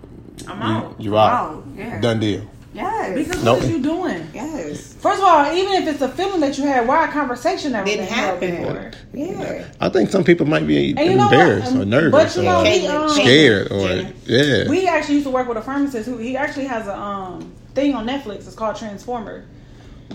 I'm 0.49 0.59
you, 0.59 0.65
out. 0.65 1.01
you 1.01 1.19
out, 1.19 1.33
out, 1.33 1.65
yeah. 1.77 2.01
done 2.01 2.21
deal. 2.21 2.51
Yes. 2.75 3.15
Because 3.15 3.45
Nope. 3.45 3.59
what 3.59 3.65
is 3.67 3.71
you 3.71 3.81
doing? 3.83 4.27
yes. 4.35 4.95
First 4.95 5.21
of 5.21 5.25
all, 5.29 5.53
even 5.55 5.75
if 5.75 5.87
it's 5.87 6.03
a 6.03 6.09
feeling 6.09 6.41
that 6.41 6.59
you 6.59 6.65
had, 6.65 6.89
why 6.89 7.09
a 7.09 7.13
conversation 7.13 7.71
never 7.71 7.87
Didn't 7.87 8.09
happen. 8.09 8.93
Yeah. 9.13 9.69
I 9.81 9.89
think 9.89 10.11
some 10.11 10.25
people 10.25 10.45
might 10.47 10.67
be 10.67 10.91
And 10.97 10.99
you 11.13 11.17
know 11.17 11.25
embarrassed 11.27 11.73
or 11.73 11.85
nervous 11.85 12.35
but 12.35 12.37
you 12.37 12.43
know, 12.43 12.61
or 12.61 12.65
we, 12.65 12.87
um, 12.89 13.09
scared 13.11 13.71
or 13.71 13.87
Jenna. 13.87 14.13
yeah. 14.25 14.69
We 14.69 14.89
actually 14.89 15.15
used 15.15 15.27
to 15.27 15.31
work 15.31 15.47
with 15.47 15.57
a 15.57 15.63
pharmacist 15.63 16.09
who 16.09 16.19
he 16.19 16.37
actually 16.37 16.65
has 16.65 16.89
a 16.89 16.99
um 16.99 17.55
thing 17.75 17.95
on 17.95 18.09
Netflix. 18.09 18.39
It's 18.47 18.57
called 18.57 18.75
Transformer, 18.75 19.45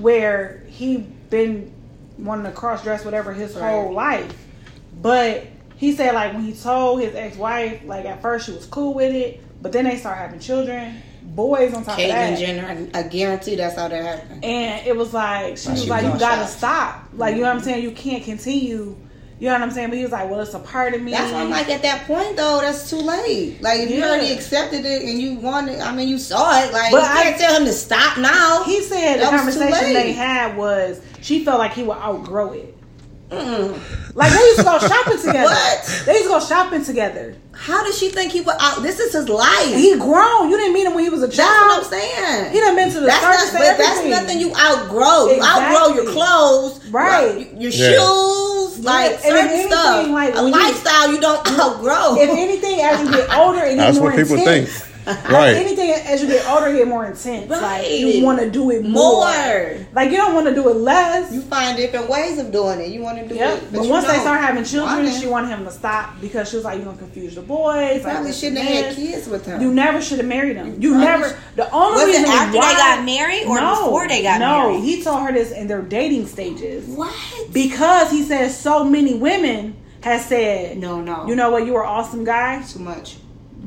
where 0.02 0.66
he 0.68 0.98
been 1.30 1.74
wanting 2.24 2.46
to 2.46 2.52
cross 2.52 2.84
dress 2.84 3.04
whatever 3.06 3.34
his 3.34 3.56
Right. 3.56 3.70
whole 3.72 3.94
life, 3.94 4.34
but 5.02 5.44
he 5.78 5.94
said 5.96 6.14
like 6.14 6.34
when 6.34 6.44
he 6.44 6.54
told 6.54 7.02
his 7.02 7.16
ex 7.16 7.38
wife, 7.38 7.82
like 7.86 8.06
at 8.06 8.22
first 8.22 8.46
she 8.46 8.52
was 8.52 8.66
cool 8.66 8.94
with 8.94 9.14
it, 9.14 9.42
but 9.62 9.72
then 9.72 9.86
they 9.86 9.98
start 9.98 10.18
having 10.18 10.40
children, 10.40 10.96
boys 11.24 11.74
on 11.74 11.84
top 11.84 11.98
of 11.98 12.04
Caitlyn 12.04 12.10
that. 12.10 12.40
Jenner, 12.40 12.90
I, 12.94 13.00
I 13.00 13.04
guarantee 13.04 13.56
that's 13.56 13.76
how 13.76 13.88
that 13.88 14.04
happened. 14.04 14.44
And 14.44 14.86
it 14.86 14.96
was 14.96 15.14
like 15.14 15.58
she 15.58 15.70
Like, 15.70 15.76
was 15.76 15.84
she 15.84 15.90
like, 15.90 16.04
was 16.04 16.14
"You 16.14 16.20
gotta 16.20 16.42
shots. 16.42 16.58
stop." 16.58 17.04
Like 17.14 17.36
you 17.36 17.42
know 17.42 17.48
what 17.48 17.58
I'm 17.58 17.64
saying? 17.64 17.84
You 17.84 17.92
can't 17.92 18.24
continue. 18.24 18.96
You 19.42 19.48
know 19.48 19.54
what 19.54 19.62
I'm 19.62 19.72
saying? 19.72 19.88
But 19.88 19.96
he 19.98 20.04
was 20.04 20.12
like, 20.12 20.30
"Well, 20.30 20.42
it's 20.42 20.54
a 20.54 20.60
part 20.60 20.94
of 20.94 21.02
me." 21.02 21.12
That's 21.12 21.32
why 21.32 21.40
I'm 21.40 21.50
like, 21.50 21.70
at 21.70 21.82
that 21.84 22.06
point 22.06 22.36
though, 22.36 22.60
that's 22.60 22.90
too 22.90 22.98
late. 22.98 23.62
Like 23.62 23.80
if 23.80 23.90
you 23.92 24.04
already 24.04 24.34
accepted 24.34 24.84
it 24.86 25.04
and 25.04 25.18
you 25.18 25.36
wanted, 25.36 25.80
I 25.80 25.96
mean, 25.96 26.10
you 26.10 26.18
saw 26.18 26.62
it. 26.62 26.74
Like 26.74 26.92
But 26.92 27.04
you 27.04 27.08
I- 27.08 27.24
can't 27.24 27.38
tell 27.40 27.56
him 27.56 27.64
to 27.64 27.72
stop 27.72 28.18
now. 28.18 28.64
He 28.66 28.82
said 28.82 29.16
the 29.16 29.20
That 29.22 29.46
was 29.46 29.54
too 29.54 29.62
conversation 29.62 29.94
late. 29.94 30.04
they 30.04 30.12
had 30.12 30.58
was 30.58 31.00
she 31.22 31.44
felt 31.46 31.60
like 31.60 31.74
he 31.74 31.84
would 31.84 31.98
outgrow 31.98 32.54
it. 32.54 32.76
Mm. 33.30 34.16
Like 34.16 34.32
they 34.32 34.40
used 34.40 34.58
to 34.58 34.64
go 34.64 34.80
shopping 34.80 35.18
together. 35.20 35.44
What? 35.54 36.04
They 36.08 36.14
used 36.14 36.24
to 36.26 36.30
go 36.30 36.40
shopping 36.40 36.84
together. 36.84 37.36
How 37.54 37.84
does 37.84 37.96
she 38.00 38.10
think 38.10 38.32
he 38.32 38.42
would 38.42 38.56
out? 38.60 38.82
This 38.82 39.00
is 39.00 39.14
his 39.14 39.30
life. 39.30 39.76
He 39.76 39.96
grown. 40.00 40.50
You 40.50 40.58
didn't 40.58 40.74
meet 40.74 40.88
him 40.88 40.96
when 40.96 41.04
he 41.04 41.10
was 41.12 41.22
a 41.22 41.28
child. 41.30 41.38
that's 41.84 41.92
what 41.92 41.94
I'm 41.94 42.00
saying. 42.02 42.54
He 42.54 42.60
done 42.60 42.76
been 42.76 42.90
to 42.92 43.00
the 43.02 43.06
that's 43.06 43.22
circus 43.24 43.54
not, 43.54 43.62
and 43.62 43.78
but 43.78 43.84
that's 43.84 44.08
nothing 44.08 44.40
you 44.40 44.52
outgrow. 44.56 45.28
You 45.36 45.44
outgrow 45.44 45.94
your 45.94 46.12
clothes, 46.12 46.84
Right. 46.90 47.36
like, 47.38 47.52
Your 47.62 47.70
Yeah. 47.72 48.00
shoes, 48.00 48.80
like 48.84 49.12
and 49.12 49.20
certain 49.22 49.48
anything, 49.50 49.68
stuff. 49.72 50.08
like, 50.08 50.34
a 50.36 50.44
when 50.44 50.54
you- 50.54 50.60
lifestyle 50.60 51.12
you 51.14 51.22
don't 51.22 51.48
outgrow. 51.60 52.16
If 52.18 52.30
anything, 52.32 52.80
as 52.82 53.00
you 53.02 53.12
get 53.12 53.30
older, 53.38 53.60
it 53.64 53.76
gets 53.76 53.78
That's 53.78 53.98
more 54.00 54.10
what 54.10 54.18
people 54.18 54.38
intense. 54.38 54.70
think. 54.72 54.89
Like, 55.24 55.30
Right. 55.30 55.56
anything 55.56 55.90
as 55.92 56.22
you 56.22 56.28
get 56.28 56.48
older, 56.48 56.68
it 56.68 56.78
get 56.78 56.88
more 56.88 57.06
intense. 57.06 57.50
Like 57.50 57.62
Right. 57.62 57.90
you 58.00 58.24
want 58.24 58.40
to 58.40 58.50
do 58.50 58.70
it 58.72 58.84
more. 58.84 59.26
More. 59.26 59.78
Like 59.94 60.12
you 60.12 60.18
don't 60.18 60.34
want 60.36 60.48
to 60.48 60.54
do 60.56 60.70
it 60.70 60.76
less. 60.76 61.32
you 61.34 61.42
find 61.42 61.76
different 61.78 62.10
ways 62.10 62.38
of 62.38 62.52
doing 62.52 62.80
it. 62.80 62.90
You 62.90 63.02
want 63.02 63.18
to 63.20 63.28
do 63.28 63.36
Yep. 63.36 63.58
it, 63.58 63.72
But, 63.74 63.84
you 63.86 63.90
once 63.90 64.06
they 64.06 64.18
start 64.20 64.40
having 64.42 64.64
children, 64.64 65.06
Why? 65.06 65.12
she 65.20 65.26
wanted 65.28 65.48
him 65.50 65.66
to 65.66 65.72
stop 65.72 66.22
because 66.22 66.50
she 66.50 66.56
was 66.58 66.66
like, 66.66 66.76
"You're 66.78 66.86
gonna 66.86 66.98
confuse 66.98 67.36
the 67.36 67.42
boys." 67.42 67.96
You 67.98 68.02
probably 68.02 68.26
like, 68.26 68.34
shouldn't 68.34 68.58
have 68.60 68.86
had 68.86 68.96
kids 68.96 69.28
with 69.28 69.46
him. 69.46 69.62
You 69.62 69.72
never 69.72 70.02
should 70.02 70.18
have 70.20 70.28
married 70.28 70.58
him. 70.58 70.76
You 70.80 70.92
probably 70.92 71.06
never. 71.06 71.38
The 71.56 71.72
only 71.72 71.94
Was 72.06 72.16
it 72.16 72.20
reason 72.20 72.26
after 72.26 72.52
they 72.54 72.60
got 72.60 73.04
married 73.06 73.46
or 73.48 73.60
no, 73.60 73.70
before 73.86 74.08
they 74.08 74.22
got 74.24 74.40
no, 74.40 74.70
married? 74.70 74.84
he 74.84 75.02
told 75.04 75.22
her 75.24 75.32
this 75.34 75.52
in 75.52 75.68
their 75.68 75.82
dating 75.82 76.28
stages 76.28 76.86
what? 76.88 77.14
because 77.52 78.12
he 78.12 78.24
says 78.24 78.58
so 78.58 78.84
many 78.84 79.16
women 79.16 79.76
has 80.02 80.26
said, 80.26 80.78
No, 80.78 81.02
no. 81.02 81.26
you 81.28 81.36
know 81.36 81.50
what, 81.52 81.66
you 81.66 81.76
are 81.76 81.84
awesome 81.84 82.24
guy. 82.24 82.62
too 82.62 82.80
much. 82.80 83.18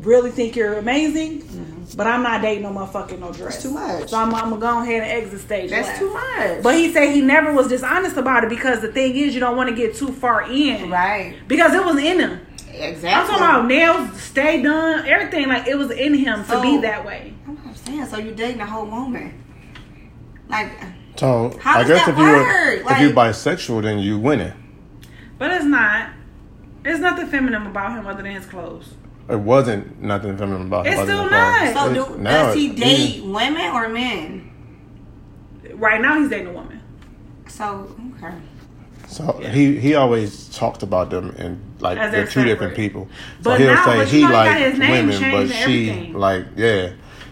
Really 0.02 0.32
think 0.32 0.56
you're 0.56 0.78
amazing, 0.78 1.42
mm-hmm. 1.42 1.96
but 1.96 2.08
I'm 2.08 2.24
not 2.24 2.42
dating 2.42 2.64
no 2.64 2.70
motherfucking 2.70 3.20
no 3.20 3.32
dress. 3.32 3.54
That's 3.54 3.62
too 3.62 3.70
much. 3.70 4.08
So 4.08 4.18
I'm, 4.18 4.34
I'm 4.34 4.50
gonna 4.50 4.60
go 4.60 4.82
ahead 4.82 5.02
and 5.02 5.24
exit 5.24 5.40
stage. 5.40 5.70
That's 5.70 5.86
left. 5.86 6.00
too 6.00 6.12
much. 6.12 6.62
But 6.62 6.74
he 6.74 6.92
said 6.92 7.14
he 7.14 7.20
never 7.20 7.52
was 7.52 7.68
dishonest 7.68 8.16
about 8.16 8.42
it 8.42 8.50
because 8.50 8.80
the 8.80 8.90
thing 8.90 9.16
is, 9.16 9.32
you 9.32 9.40
don't 9.40 9.56
want 9.56 9.70
to 9.70 9.76
get 9.76 9.94
too 9.94 10.08
far 10.08 10.42
in, 10.50 10.90
right. 10.90 11.36
Because 11.46 11.72
it 11.72 11.84
was 11.84 11.96
in 11.98 12.18
him. 12.18 12.40
Exactly. 12.72 13.10
I'm 13.10 13.26
talking 13.26 13.44
about 13.44 13.66
nails, 13.66 14.20
stay 14.20 14.60
done, 14.62 15.06
everything. 15.06 15.46
Like 15.48 15.68
it 15.68 15.76
was 15.76 15.90
in 15.90 16.14
him 16.14 16.44
to 16.46 16.60
be 16.60 16.78
that 16.78 17.04
way. 17.04 17.34
I'm 17.46 17.54
not 17.64 17.76
saying. 17.76 18.06
So 18.06 18.18
you're 18.18 18.34
dating 18.34 18.60
a 18.60 18.66
whole 18.66 18.86
woman. 18.86 19.40
Like, 20.48 20.72
So 21.16 21.56
How 21.60 21.78
I 21.78 21.84
does 21.84 21.88
guess 21.88 22.06
that 22.06 22.12
if 22.12 22.18
you 22.18 22.84
work? 22.86 22.92
if 22.92 23.00
you're 23.00 23.12
bisexual, 23.12 23.82
then 23.82 23.98
you 24.00 24.18
win 24.18 24.40
it. 24.40 24.54
But 25.38 25.50
it's 25.52 25.64
not. 25.64 26.10
There's 26.82 26.98
nothing 26.98 27.28
feminine 27.28 27.66
about 27.66 27.92
him 27.92 28.06
other 28.06 28.22
than 28.22 28.32
his 28.32 28.46
clothes. 28.46 28.94
It 29.32 29.40
wasn't 29.40 30.02
nothing 30.02 30.36
feminine 30.36 30.66
about 30.66 30.86
him. 30.86 30.92
It's 30.92 31.02
other 31.02 31.12
still 31.12 31.22
than 31.30 31.74
not. 31.74 31.74
so 31.74 31.90
It- 31.90 31.94
do, 32.16 32.18
now 32.22 32.46
does 32.46 32.54
he 32.54 32.66
it- 32.68 32.76
date 32.76 33.24
women 33.24 33.64
or 33.72 33.88
men? 33.88 34.50
Right 35.74 36.00
now, 36.00 36.20
he's 36.20 36.28
dating 36.28 36.48
a 36.48 36.52
woman. 36.52 36.80
So 37.48 37.94
okay. 38.22 38.34
So 39.08 39.32
he 39.40 39.78
he 39.78 39.94
always 39.94 40.48
talked 40.56 40.82
about 40.82 41.10
them 41.10 41.34
and 41.38 41.60
like 41.80 41.98
As 41.98 42.12
they're 42.12 42.22
they're 42.24 42.30
two 42.32 42.44
different 42.44 42.72
separate. 42.72 42.76
people. 42.76 43.08
So 43.42 43.50
But 43.50 43.60
he'll 43.60 43.74
now- 43.74 43.84
say 43.84 43.96
but 43.96 44.12
you 44.12 44.12
he 44.12 44.20
know 44.22 44.26
he 44.28 44.32
got 44.32 44.46
likes 44.46 44.70
his 44.70 44.78
name 44.78 45.06
women, 45.06 45.30
but 45.32 45.48
she 45.54 45.90
everything. 45.90 46.12
like 46.14 46.46
yeah. 46.56 46.90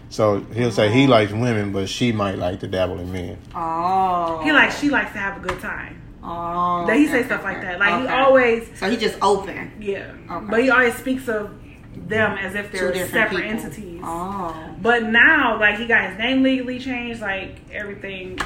So 0.09 0.41
he'll 0.55 0.73
say 0.73 0.91
he 0.91 1.07
oh. 1.07 1.11
likes 1.11 1.33
women, 1.33 1.71
but 1.73 1.89
she 1.89 2.13
might 2.13 2.37
like 2.39 2.61
to 2.61 2.67
dabble 2.67 2.99
in 2.99 3.13
men. 3.13 3.39
Oh. 3.55 4.41
He 4.43 4.53
like 4.53 4.73
she 4.73 4.89
likes 4.91 5.13
to 5.13 5.19
have 5.19 5.37
a 5.37 5.41
good 5.47 5.61
time. 5.61 6.01
Oh. 6.23 6.87
That 6.87 6.97
he 6.97 7.05
okay, 7.09 7.21
say 7.21 7.27
stuff 7.27 7.41
okay, 7.41 7.53
like 7.53 7.63
that. 7.63 7.79
Like 7.79 8.03
he 8.03 8.09
always, 8.09 8.69
So 8.79 8.91
he 8.91 8.97
just 8.97 9.17
open. 9.23 9.73
yeah. 9.81 10.13
Okay. 10.31 10.47
But 10.51 10.63
he 10.63 10.71
always 10.71 10.95
speaks 10.97 11.29
of 11.29 11.51
them 11.95 12.39
as 12.39 12.55
if 12.55 12.71
they're 12.73 12.95
separate 13.09 13.43
people. 13.43 13.65
entities. 13.65 14.01
Oh. 14.05 14.75
But 14.81 15.05
now, 15.05 15.59
like 15.59 15.79
he 15.79 15.87
got 15.87 16.11
his 16.11 16.19
name 16.19 16.43
legally 16.43 16.79
changed, 16.79 17.21
like 17.21 17.61
everything. 17.73 18.39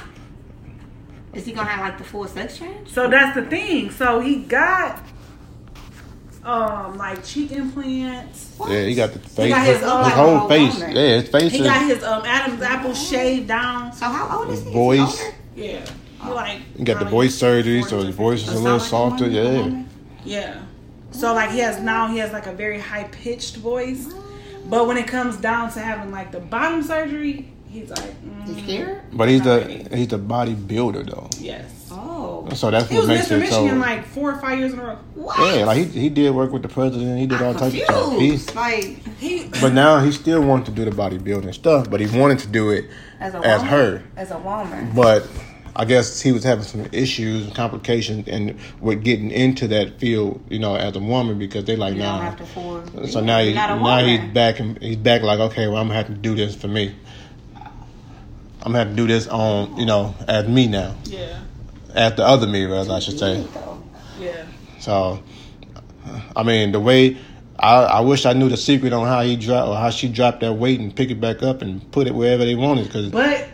Is 1.32 1.44
he 1.44 1.52
gonna 1.52 1.68
have 1.68 1.80
like 1.80 1.98
the 1.98 2.04
full 2.04 2.26
sex 2.26 2.58
change? 2.58 2.90
So 2.92 3.08
that's 3.08 3.34
the 3.34 3.44
thing. 3.44 3.90
So 3.90 4.20
he 4.20 4.36
got 4.44 5.02
um 6.44 6.96
like 6.96 7.24
cheek 7.24 7.52
implants. 7.52 8.56
Yeah, 8.68 8.84
he 8.84 8.94
got 8.94 9.12
the 9.12 9.18
face. 9.18 9.44
He 9.44 9.48
got 9.50 9.66
his, 9.66 9.78
his 9.78 9.88
own, 9.88 10.02
like, 10.02 10.12
whole 10.12 10.38
whole 10.38 10.48
face. 10.48 10.74
woman. 10.74 10.96
Yeah, 10.96 11.20
his 11.20 11.28
face 11.28 11.52
He 11.52 11.58
is 11.58 11.66
got 11.66 11.86
his 11.86 12.02
um 12.04 12.22
Adam's 12.24 12.62
apple 12.62 12.94
shaved 12.94 13.48
down. 13.48 13.92
So 13.92 14.06
how 14.06 14.38
old 14.40 14.50
is 14.50 14.60
he? 14.62 14.66
Is 14.66 14.68
he 14.68 14.72
voice. 14.74 15.22
Yeah. 15.56 15.86
He 16.22 16.30
like 16.30 16.60
he 16.76 16.84
got 16.84 17.00
the 17.00 17.04
voice 17.04 17.34
surgery, 17.34 17.82
so 17.82 18.00
his 18.02 18.14
voice 18.14 18.42
is 18.46 18.54
a 18.54 18.58
little 18.58 18.80
softer. 18.80 19.24
woman, 19.24 19.88
Yeah. 20.24 20.54
Yeah. 20.54 20.62
So 21.14 21.32
like 21.32 21.50
he 21.50 21.58
has 21.60 21.80
now 21.80 22.08
he 22.08 22.18
has 22.18 22.32
like 22.32 22.46
a 22.46 22.52
very 22.52 22.78
high 22.80 23.04
pitched 23.04 23.56
voice, 23.56 24.06
but 24.66 24.86
when 24.86 24.96
it 24.96 25.06
comes 25.06 25.36
down 25.36 25.70
to 25.72 25.80
having 25.80 26.10
like 26.10 26.32
the 26.32 26.40
bottom 26.40 26.82
surgery, 26.82 27.52
he's 27.68 27.90
like, 27.90 28.14
You 28.46 28.54
mm, 28.54 28.62
scared? 28.64 29.02
But 29.12 29.28
he's 29.28 29.42
the 29.42 29.60
really. 29.66 29.96
he's 29.96 30.08
the 30.08 30.18
bodybuilder 30.18 31.08
though. 31.10 31.28
yes. 31.38 31.70
Oh. 31.96 32.48
So 32.54 32.70
that's 32.72 32.88
He 32.88 32.96
what 32.96 33.02
was 33.02 33.08
makes 33.08 33.28
Mr. 33.28 33.40
it 33.42 33.48
so. 33.48 33.62
Michigan 33.62 33.78
like 33.80 34.04
four 34.06 34.32
or 34.34 34.38
five 34.40 34.58
years 34.58 34.72
in 34.72 34.80
a 34.80 34.84
row. 34.84 34.98
What? 35.14 35.38
yeah, 35.56 35.64
like 35.64 35.78
he 35.78 35.84
he 35.84 36.08
did 36.10 36.34
work 36.34 36.52
with 36.52 36.62
the 36.62 36.68
president. 36.68 37.18
He 37.20 37.26
did 37.26 37.40
all 37.40 37.54
types 37.54 37.74
of 37.74 37.80
stuff. 37.82 38.12
He, 38.18 38.30
Confused. 38.30 38.54
Like 38.56 38.84
He 39.18 39.48
but 39.60 39.72
now 39.72 40.00
he 40.00 40.10
still 40.12 40.42
wanted 40.42 40.66
to 40.66 40.72
do 40.72 40.84
the 40.84 40.90
bodybuilding 40.90 41.54
stuff, 41.54 41.88
but 41.88 42.00
he 42.00 42.18
wanted 42.18 42.40
to 42.40 42.48
do 42.48 42.70
it 42.70 42.86
as 43.20 43.34
a 43.34 43.38
as 43.38 43.60
woman. 43.60 43.66
her. 43.68 44.02
As 44.16 44.30
a 44.32 44.38
woman. 44.38 44.90
But 44.94 45.26
I 45.76 45.84
guess 45.84 46.20
he 46.20 46.30
was 46.30 46.44
having 46.44 46.64
some 46.64 46.86
issues 46.92 47.46
and 47.46 47.54
complications 47.54 48.28
and 48.28 48.56
with 48.80 49.02
getting 49.02 49.30
into 49.30 49.66
that 49.68 49.98
field, 49.98 50.40
you 50.48 50.58
know, 50.58 50.76
as 50.76 50.94
a 50.94 51.00
woman 51.00 51.38
because 51.38 51.64
they 51.64 51.76
like 51.76 51.96
now. 51.96 52.16
Nah. 52.16 52.22
have 52.22 52.36
to 52.36 52.42
afford. 52.44 53.10
So 53.10 53.20
now 53.20 53.40
he, 53.40 53.46
You're 53.46 53.54
not 53.56 53.70
a 53.70 53.80
now 53.80 54.04
he's 54.04 54.32
back 54.32 54.60
and 54.60 54.80
he's 54.80 54.96
back 54.96 55.22
like 55.22 55.40
okay, 55.40 55.66
well 55.66 55.78
I'm 55.78 55.88
gonna 55.88 55.98
have 55.98 56.06
to 56.06 56.14
do 56.14 56.34
this 56.34 56.54
for 56.54 56.68
me. 56.68 56.94
I'm 57.56 58.72
gonna 58.72 58.78
have 58.78 58.88
to 58.90 58.94
do 58.94 59.06
this 59.06 59.26
on 59.26 59.76
you 59.76 59.86
know 59.86 60.14
as 60.28 60.48
me 60.48 60.68
now, 60.68 60.94
yeah 61.04 61.40
as 61.94 62.14
the 62.14 62.26
other 62.26 62.46
me, 62.46 62.70
as 62.72 62.90
I 62.90 62.98
should 62.98 63.18
say. 63.18 63.46
Yeah. 64.20 64.46
So, 64.80 65.22
I 66.36 66.42
mean, 66.42 66.72
the 66.72 66.80
way 66.80 67.16
I, 67.58 67.74
I 67.84 68.00
wish 68.00 68.26
I 68.26 68.32
knew 68.32 68.48
the 68.48 68.56
secret 68.56 68.92
on 68.92 69.06
how 69.06 69.22
he 69.22 69.36
dropped 69.36 69.68
or 69.68 69.76
how 69.76 69.90
she 69.90 70.08
dropped 70.08 70.40
that 70.40 70.54
weight 70.54 70.80
and 70.80 70.94
pick 70.94 71.10
it 71.10 71.20
back 71.20 71.42
up 71.42 71.62
and 71.62 71.90
put 71.92 72.06
it 72.06 72.14
wherever 72.14 72.44
they 72.44 72.54
wanted 72.54 72.86
because 72.86 73.10
But 73.10 73.48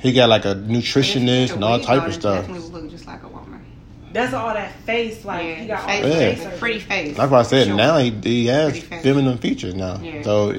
he 0.00 0.12
got 0.12 0.28
like 0.28 0.44
a 0.44 0.54
nutritionist 0.54 1.52
and 1.54 1.64
all 1.64 1.80
type 1.80 2.06
of 2.06 2.14
stuff. 2.14 2.46
Definitely 2.46 2.68
look 2.70 2.90
just 2.90 3.06
like 3.06 3.22
a 3.22 3.28
woman. 3.28 3.64
that's 4.12 4.34
all 4.34 4.52
that 4.54 4.72
face 4.80 5.24
like 5.24 5.44
Yeah, 5.44 5.54
he 5.54 5.66
got 5.66 5.80
all 5.82 5.88
face, 5.88 6.02
the 6.02 6.08
Yeah. 6.08 6.14
face 6.34 6.44
face, 6.44 6.58
pretty 6.58 6.78
face. 6.80 7.18
Like 7.18 7.30
what 7.30 7.40
I 7.40 7.42
said, 7.44 7.66
Sure. 7.68 7.76
now 7.76 7.98
he 7.98 8.10
he 8.22 8.46
has 8.46 8.78
feminine 8.78 9.38
features 9.38 9.74
now. 9.74 9.98
Yeah. 10.02 10.22
So 10.22 10.54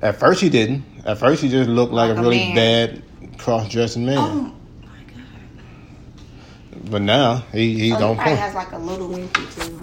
at 0.00 0.16
first 0.18 0.40
he 0.40 0.48
didn't. 0.48 0.84
At 1.04 1.18
first 1.18 1.42
he 1.42 1.48
just 1.48 1.68
looked 1.68 1.92
like, 1.92 2.08
Like 2.10 2.16
a 2.18 2.20
a 2.20 2.22
really 2.22 2.52
man. 2.52 2.54
bad 2.54 3.38
cross 3.38 3.68
dressing 3.68 4.06
man. 4.06 4.18
Oh 4.18 4.52
my 4.82 4.88
god. 5.06 6.90
But 6.90 7.02
now 7.02 7.44
he 7.52 7.78
he's 7.78 7.92
So 7.92 7.98
he 7.98 8.04
on 8.04 8.14
probably 8.16 8.24
point. 8.24 8.38
has 8.38 8.54
like 8.54 8.72
a 8.72 8.78
little 8.78 9.08
wimpy 9.08 9.54
too. 9.66 9.78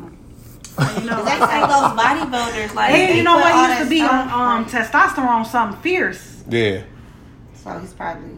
Huh? 0.77 0.99
You 1.01 1.09
know, 1.09 1.23
They 1.25 1.31
say 1.31 1.59
those 1.61 1.91
bodybuilders 1.99 2.73
like. 2.73 2.91
and 2.91 3.17
you 3.17 3.23
know 3.23 3.35
what? 3.35 3.53
He 3.53 3.67
used 3.69 3.83
to 3.83 3.89
be 3.89 4.01
on 4.01 4.29
um, 4.29 4.63
like- 4.63 4.71
testosterone, 4.71 5.45
something 5.45 5.81
fierce. 5.81 6.43
Yeah. 6.49 6.81
So 7.63 7.77
he's 7.79 7.91
probably. 7.93 8.29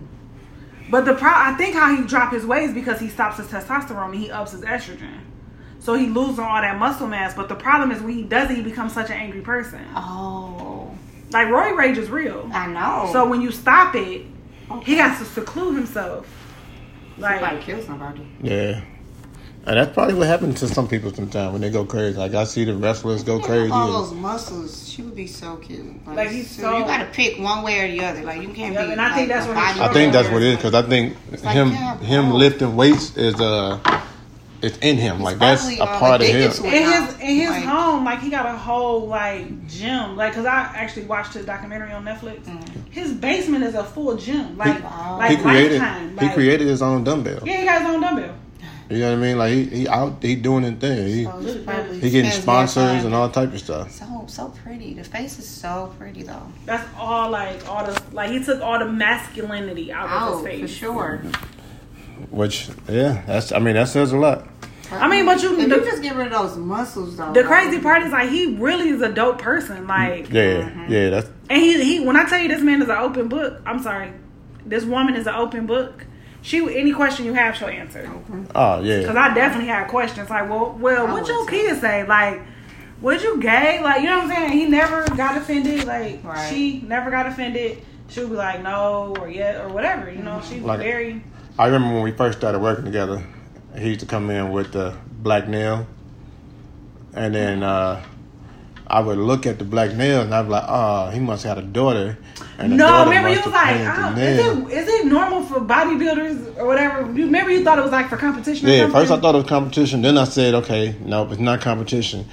But 0.91 1.05
the 1.05 1.13
pro, 1.15 1.31
I 1.33 1.53
think 1.57 1.73
how 1.73 1.95
he 1.95 2.03
dropped 2.03 2.33
his 2.33 2.45
weight 2.45 2.63
is 2.63 2.73
because 2.73 2.99
he 2.99 3.07
stops 3.09 3.37
his 3.37 3.47
testosterone 3.47 4.05
and 4.11 4.15
he 4.15 4.29
ups 4.29 4.51
his 4.51 4.61
estrogen. 4.61 5.21
So 5.79 5.95
he 5.95 6.07
loses 6.07 6.37
all 6.37 6.61
that 6.61 6.77
muscle 6.77 7.07
mass. 7.07 7.33
But 7.33 7.49
the 7.49 7.55
problem 7.55 7.91
is 7.91 8.01
when 8.03 8.13
he 8.13 8.23
does 8.23 8.51
it, 8.51 8.57
he 8.57 8.61
becomes 8.61 8.93
such 8.93 9.09
an 9.09 9.15
angry 9.17 9.41
person. 9.41 9.79
Oh, 9.95 10.91
Like 11.31 11.47
Roid 11.47 11.75
Rage 11.77 11.97
is 11.97 12.09
real. 12.09 12.47
I 12.53 12.67
know. 12.67 13.09
So 13.13 13.27
when 13.27 13.41
you 13.41 13.51
stop 13.51 13.95
it, 13.95 14.25
Okay. 14.69 14.83
he 14.91 14.95
has 14.97 15.17
to 15.19 15.25
seclude 15.25 15.75
himself. 15.75 16.27
somebody 17.17 17.41
Like 17.41 17.61
kill 17.61 17.81
somebody. 17.81 18.27
Yeah. 18.41 18.81
And 19.63 19.77
that's 19.77 19.93
probably 19.93 20.15
what 20.15 20.25
happens 20.27 20.59
to 20.61 20.67
some 20.67 20.87
people 20.87 21.13
sometimes 21.13 21.51
when 21.51 21.61
they 21.61 21.69
go 21.69 21.85
crazy. 21.85 22.17
Like 22.17 22.33
I 22.33 22.45
see 22.45 22.63
the 22.65 22.75
wrestlers 22.75 23.23
go 23.23 23.39
crazy. 23.39 23.71
All 23.71 23.91
those 24.03 24.11
muscles, 24.13 24.89
she 24.89 25.03
would 25.03 25.15
be 25.15 25.27
so 25.27 25.57
cute. 25.57 25.85
Like, 26.07 26.29
he's 26.31 26.49
so- 26.49 26.79
You 26.79 26.83
gotta 26.85 27.05
pick 27.11 27.37
one 27.39 27.63
way 27.63 27.79
or 27.81 27.87
the 27.91 28.03
other. 28.03 28.23
Like 28.23 28.41
you 28.41 28.49
can't 28.49 28.73
Yeah, 28.73 28.85
be. 28.87 28.91
and 28.93 29.01
I 29.01 29.13
think 29.15 29.27
that's 29.27 29.45
what 29.47 29.55
he's 29.57 29.65
bodybuilder. 29.77 29.89
I 29.89 29.93
think 29.93 30.13
that's 30.13 30.29
what 30.29 30.41
it 30.41 30.47
is 30.47 30.55
because 30.57 30.73
I 30.73 30.81
think 30.81 31.15
like, 31.43 31.53
him 31.53 31.69
yeah, 31.69 31.97
him 31.99 32.29
bro. 32.29 32.37
lifting 32.37 32.75
weights 32.75 33.15
is 33.15 33.39
uh 33.39 33.79
it's 34.63 34.77
in 34.79 34.97
him. 34.97 35.21
Like 35.21 35.37
that's 35.37 35.67
a 35.69 35.79
uh, 35.83 35.99
part 35.99 36.21
of 36.21 36.27
him. 36.27 36.35
addicted 36.51 36.65
in 36.65 36.71
his 36.71 37.13
in 37.19 37.35
his 37.35 37.49
Like- 37.51 37.63
home, 37.63 38.03
like 38.03 38.19
he 38.19 38.31
got 38.31 38.47
a 38.47 38.57
whole 38.57 39.07
like 39.07 39.67
gym. 39.67 40.15
Like, 40.17 40.33
cause 40.33 40.45
I 40.47 40.71
actually 40.73 41.05
watched 41.05 41.33
the 41.33 41.43
documentary 41.43 41.91
on 41.91 42.03
Netflix. 42.03 42.47
His 42.89 43.13
basement 43.13 43.63
is 43.63 43.75
a 43.75 43.83
full 43.83 44.17
gym. 44.17 44.57
Like, 44.57 44.83
Wow. 44.83 45.17
like 45.19 45.31
he 45.31 45.37
created 45.37 45.79
lifetime. 45.81 46.17
he 46.17 46.29
created 46.33 46.67
his 46.67 46.81
own 46.81 47.03
dumbbell. 47.03 47.39
Yeah, 47.45 47.57
he 47.57 47.63
got 47.65 47.81
his 47.83 47.89
own 47.91 48.01
dumbbell. 48.01 48.35
You 48.91 48.99
know 48.99 49.09
what 49.11 49.17
I 49.17 49.21
mean? 49.21 49.37
Like 49.37 49.53
he, 49.53 49.65
he 49.65 49.87
out 49.87 50.21
he 50.21 50.35
doing 50.35 50.63
his 50.63 50.73
thing. 50.75 51.07
He 51.07 51.23
So 51.23 51.39
he 51.93 52.09
getting 52.09 52.31
sponsors 52.31 53.03
and 53.03 53.13
all 53.15 53.29
type 53.29 53.53
of 53.53 53.59
stuff. 53.59 53.91
So 53.91 54.25
so 54.27 54.49
pretty. 54.63 54.93
The 54.93 55.03
face 55.03 55.39
is 55.39 55.47
so 55.47 55.93
pretty 55.97 56.23
though. 56.23 56.51
That's 56.65 56.87
all. 56.97 57.29
Like 57.31 57.67
all 57.67 57.85
the 57.85 58.01
like 58.11 58.31
he 58.31 58.43
took 58.43 58.61
all 58.61 58.79
the 58.79 58.85
masculinity 58.91 59.91
out 59.91 60.05
of 60.09 60.11
Oh, 60.33 60.37
his 60.37 60.45
face. 60.45 60.61
for 60.61 60.67
sure. 60.67 61.21
Which 62.29 62.69
yeah, 62.89 63.23
that's 63.25 63.51
I 63.51 63.59
mean 63.59 63.75
that 63.75 63.87
says 63.87 64.11
a 64.11 64.17
lot. 64.17 64.47
I 64.91 65.07
mean, 65.07 65.25
but 65.25 65.41
you- 65.41 65.57
if 65.57 65.69
the- 65.69 65.75
you 65.77 65.85
just 65.85 66.01
get 66.03 66.15
rid 66.17 66.27
of 66.27 66.33
those 66.33 66.57
muscles 66.57 67.15
though. 67.15 67.31
The 67.31 67.41
like- 67.41 67.45
crazy 67.49 67.79
part 67.79 68.03
is 68.03 68.11
like 68.11 68.29
he 68.29 68.55
really 68.57 68.89
is 68.89 69.01
a 69.01 69.11
dope 69.11 69.39
person. 69.41 69.87
Like, 69.87 70.29
Yeah, 70.29 70.41
Mm-hmm. 70.69 70.91
yeah, 70.91 71.09
that's 71.11 71.29
and 71.49 71.61
he 71.61 71.81
he 71.83 72.05
when 72.05 72.15
I 72.17 72.25
tell 72.25 72.39
you 72.39 72.49
this 72.49 72.61
man 72.61 72.81
is 72.81 72.89
an 72.89 72.97
open 72.97 73.27
book. 73.29 73.61
I'm 73.65 73.81
sorry, 73.81 74.11
this 74.65 74.83
woman 74.83 75.15
is 75.15 75.27
an 75.27 75.35
open 75.35 75.65
book. 75.65 76.05
She 76.41 76.57
any 76.77 76.91
question 76.93 77.25
you 77.25 77.33
have, 77.33 77.55
she'll 77.55 77.67
answer. 77.67 78.09
oh 78.55 78.81
yeah. 78.81 79.05
Cause. 79.05 79.15
I 79.15 79.33
definitely 79.33 79.67
had 79.67 79.87
questions 79.87 80.29
like, 80.29 80.49
well, 80.49 80.75
well, 80.79 81.05
what 81.07 81.13
would 81.21 81.27
your 81.27 81.45
kids 81.47 81.81
say? 81.81 82.05
Like, 82.05 82.41
was 82.99 83.21
you 83.23 83.39
gay? 83.39 83.81
Like, 83.81 84.01
you 84.01 84.07
know 84.07 84.19
what 84.19 84.31
I'm 84.31 84.35
saying? 84.35 84.51
He 84.53 84.65
never 84.65 85.05
got 85.15 85.37
offended. 85.37 85.85
Like, 85.85 86.23
Right. 86.23 86.49
she 86.49 86.81
never 86.81 87.11
got 87.11 87.27
offended. 87.27 87.83
She 88.09 88.19
would 88.21 88.29
be 88.31 88.35
like, 88.35 88.61
no, 88.63 89.15
or 89.19 89.29
yeah, 89.29 89.63
or 89.63 89.69
whatever. 89.69 90.11
You 90.11 90.21
know, 90.23 90.41
she's 90.47 90.61
Like- 90.61 90.79
very. 90.79 91.23
I 91.59 91.65
remember 91.67 91.93
when 91.93 92.03
we 92.03 92.11
first 92.11 92.37
started 92.39 92.59
working 92.59 92.85
together, 92.85 93.21
he 93.77 93.89
used 93.89 93.99
to 94.01 94.05
come 94.05 94.29
in 94.31 94.51
with 94.51 94.71
the 94.71 94.95
black 95.21 95.47
nail, 95.47 95.85
and 97.13 97.35
then 97.35 97.61
uh, 97.61 98.01
I 98.91 98.99
would 98.99 99.17
look 99.17 99.45
at 99.45 99.57
the 99.57 99.63
black 99.63 99.93
nails 99.95 100.25
and 100.25 100.35
I'd 100.35 100.43
be 100.43 100.49
like, 100.49 100.65
oh, 100.67 101.09
he 101.11 101.19
must 101.21 101.43
have 101.45 101.55
had 101.55 101.63
a 101.63 101.67
daughter. 101.67 102.17
And 102.57 102.75
No, 102.75 102.87
daughter 102.87 103.09
remember 103.09 103.29
you 103.29 103.35
must 103.35 103.47
was 103.47 103.53
like, 103.53 103.97
oh, 103.97 104.17
is 104.17 104.39
it 104.39 104.77
is 104.77 104.87
it 104.89 105.05
normal 105.05 105.43
for 105.43 105.61
bodybuilders 105.61 106.57
or 106.57 106.67
whatever? 106.67 107.05
You 107.17 107.25
remember 107.25 107.51
you 107.51 107.63
thought 107.63 107.79
it 107.79 107.83
was 107.83 107.91
like 107.93 108.09
for 108.09 108.17
competition? 108.17 108.67
Or 108.67 108.71
Yeah, 108.71 108.81
something? 108.81 108.99
first 108.99 109.11
I 109.13 109.19
thought 109.21 109.35
it 109.35 109.37
was 109.37 109.47
competition. 109.47 110.01
Then 110.01 110.17
I 110.17 110.25
said, 110.25 110.55
okay, 110.55 110.97
no, 111.05 111.23
it's 111.31 111.39
not 111.39 111.61
competition. 111.61 112.25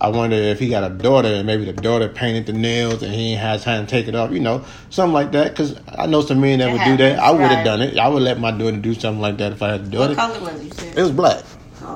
I 0.00 0.10
wonder 0.10 0.36
if 0.36 0.60
he 0.60 0.68
got 0.68 0.88
a 0.88 0.94
daughter 0.94 1.26
and 1.26 1.44
maybe 1.44 1.64
the 1.64 1.72
daughter 1.72 2.08
painted 2.08 2.46
the 2.46 2.52
nails 2.52 3.02
and 3.02 3.12
he 3.12 3.32
ain't 3.32 3.40
had 3.40 3.60
time 3.62 3.84
to 3.84 3.90
take 3.90 4.06
it 4.06 4.14
off, 4.14 4.30
you 4.30 4.38
know, 4.38 4.64
something 4.90 5.12
like 5.12 5.32
that. 5.32 5.50
Because 5.50 5.74
I 5.88 6.06
know 6.06 6.20
some 6.20 6.40
men 6.40 6.60
that 6.60 6.68
It 6.68 6.72
would 6.74 6.84
do 6.84 6.96
that. 6.98 7.18
I 7.18 7.32
would 7.32 7.40
have 7.40 7.50
right. 7.50 7.64
done 7.64 7.82
it. 7.82 7.98
I 7.98 8.06
would 8.06 8.22
let 8.22 8.38
my 8.38 8.52
daughter 8.52 8.76
do 8.76 8.94
something 8.94 9.20
like 9.20 9.38
that 9.38 9.50
if 9.50 9.62
I 9.62 9.72
had 9.72 9.80
a 9.80 9.84
daughter. 9.84 10.14
What 10.14 10.16
color 10.16 10.40
was 10.52 10.64
it. 10.64 10.96
It 10.96 11.02
was 11.02 11.10
black. 11.10 11.42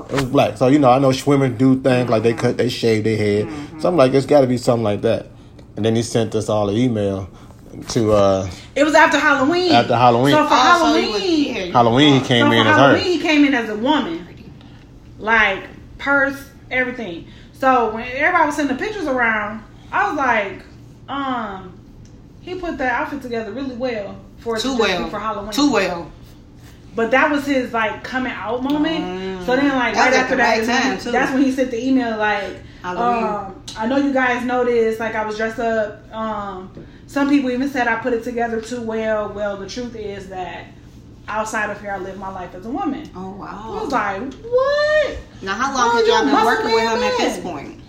Oh. 0.09 0.15
It 0.15 0.21
was 0.21 0.25
black. 0.25 0.57
So 0.57 0.67
you 0.67 0.79
know, 0.79 0.89
I 0.91 0.99
know 0.99 1.11
swimmers 1.11 1.57
do 1.57 1.79
things 1.81 2.09
like 2.09 2.23
they 2.23 2.33
cut, 2.33 2.57
they 2.57 2.69
shave 2.69 3.03
their 3.03 3.17
head. 3.17 3.45
Mm-hmm. 3.45 3.79
Something 3.79 3.97
like 3.97 4.13
it's 4.13 4.25
got 4.25 4.41
to 4.41 4.47
be 4.47 4.57
something 4.57 4.83
like 4.83 5.01
that. 5.01 5.27
And 5.75 5.83
then 5.85 5.95
he 5.95 6.03
sent 6.03 6.35
us 6.35 6.49
all 6.49 6.69
an 6.69 6.75
email 6.77 7.29
to 7.89 8.11
uh 8.13 8.49
It 8.75 8.83
was 8.83 8.93
after 8.93 9.17
Halloween. 9.17 9.71
After 9.71 9.95
Halloween. 9.95 10.33
So 10.33 10.43
for 10.47 10.53
Oh, 10.53 10.93
so 10.93 10.97
he 10.97 11.01
Halloween, 11.01 11.13
was- 11.13 11.23
yeah, 11.67 11.71
Halloween. 11.73 12.13
He 12.21 12.27
came 12.27 12.45
so 12.45 12.51
in 12.51 12.63
for 12.63 12.69
as 12.69 12.75
Halloween, 12.77 13.03
her. 13.03 13.09
he 13.09 13.19
came 13.19 13.45
in 13.45 13.53
as 13.53 13.69
a 13.69 13.75
woman, 13.75 14.27
like 15.19 15.63
purse, 15.97 16.49
everything. 16.69 17.27
So 17.53 17.93
when 17.93 18.07
everybody 18.07 18.45
was 18.45 18.55
sending 18.55 18.77
the 18.77 18.83
pictures 18.83 19.07
around, 19.07 19.63
I 19.91 20.09
was 20.09 20.17
like, 20.17 20.61
um, 21.09 21.79
he 22.41 22.55
put 22.55 22.77
that 22.77 22.91
outfit 23.01 23.21
together 23.21 23.51
really 23.51 23.75
well 23.75 24.17
for 24.39 24.57
it 24.57 24.59
to 24.61 24.67
Too 24.67 24.77
well. 24.77 25.09
for 25.09 25.19
Halloween. 25.19 25.51
Too 25.53 25.71
well. 25.71 26.11
But 26.95 27.11
that 27.11 27.31
was 27.31 27.45
his 27.45 27.73
like 27.73 28.03
coming 28.03 28.31
out 28.31 28.63
moment. 28.63 29.45
so 29.45 29.55
then 29.55 29.67
like 29.69 29.93
Mm. 29.93 29.95
That 29.95 30.05
right 30.05 30.13
after 30.13 30.35
the 30.35 30.37
that, 30.37 30.49
right 30.49 30.59
is 30.61 30.67
time, 30.67 30.97
too. 30.99 31.11
that's 31.11 31.31
when 31.33 31.41
he 31.43 31.51
sent 31.51 31.71
the 31.71 31.83
email 31.85 32.17
like, 32.17 32.57
um, 32.83 33.63
I 33.77 33.87
know 33.87 33.97
you 33.97 34.13
guys 34.13 34.43
noticed 34.45 34.99
like 34.99 35.15
I 35.15 35.25
was 35.25 35.37
dressed 35.37 35.59
up. 35.59 36.13
Um, 36.13 36.71
some 37.07 37.29
people 37.29 37.49
even 37.51 37.69
said 37.69 37.87
I 37.87 37.95
put 37.99 38.13
it 38.13 38.23
together 38.23 38.61
too 38.61 38.81
well. 38.81 39.29
Well, 39.29 39.57
the 39.57 39.67
truth 39.67 39.95
is 39.95 40.29
that 40.29 40.65
outside 41.27 41.69
of 41.69 41.79
here, 41.81 41.91
I 41.91 41.97
live 41.97 42.17
my 42.17 42.29
life 42.29 42.53
as 42.55 42.65
a 42.65 42.69
woman. 42.69 43.09
Oh 43.15 43.31
wow! 43.31 43.77
I 43.79 43.83
was 43.83 43.91
wow. 43.91 44.19
like, 44.21 44.33
what? 44.33 45.17
Now 45.41 45.53
how 45.53 45.73
long 45.73 45.89
Oh, 45.93 45.97
had 45.97 46.05
you 46.05 46.11
y'all 46.13 46.25
been 46.25 46.45
working 46.45 46.65
with 46.73 46.83
man 46.83 46.97
him 46.97 47.03
at 47.03 47.17
this 47.17 47.39
point? 47.39 47.79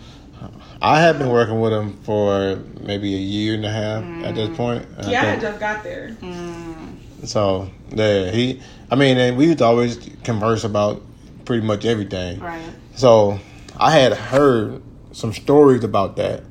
I 0.82 1.00
have 1.00 1.18
been 1.18 1.30
working 1.30 1.60
with 1.60 1.72
him 1.72 1.96
for 2.02 2.56
maybe 2.80 3.14
a 3.14 3.18
year 3.18 3.54
and 3.54 3.64
a 3.64 3.70
half 3.70 4.04
at 4.24 4.34
this 4.34 4.54
point. 4.56 4.86
And 4.98 5.06
I 5.06 5.10
Yeah, 5.10 5.32
I 5.32 5.36
just 5.40 5.58
got 5.60 5.82
there. 5.82 6.16
Mm. 6.20 6.96
So 7.24 7.70
yeah, 7.90 8.30
he. 8.30 8.60
I 8.90 8.96
mean, 8.96 9.16
and 9.18 9.36
we 9.36 9.46
used 9.46 9.58
to 9.58 9.64
always 9.64 9.98
converse 10.24 10.64
about 10.64 11.02
pretty 11.44 11.66
much 11.66 11.84
everything. 11.84 12.40
Right. 12.40 12.72
So 12.96 13.38
I 13.76 13.90
had 13.92 14.12
heard 14.12 14.82
some 15.12 15.32
stories 15.32 15.84
about 15.84 16.16
that, 16.16 16.42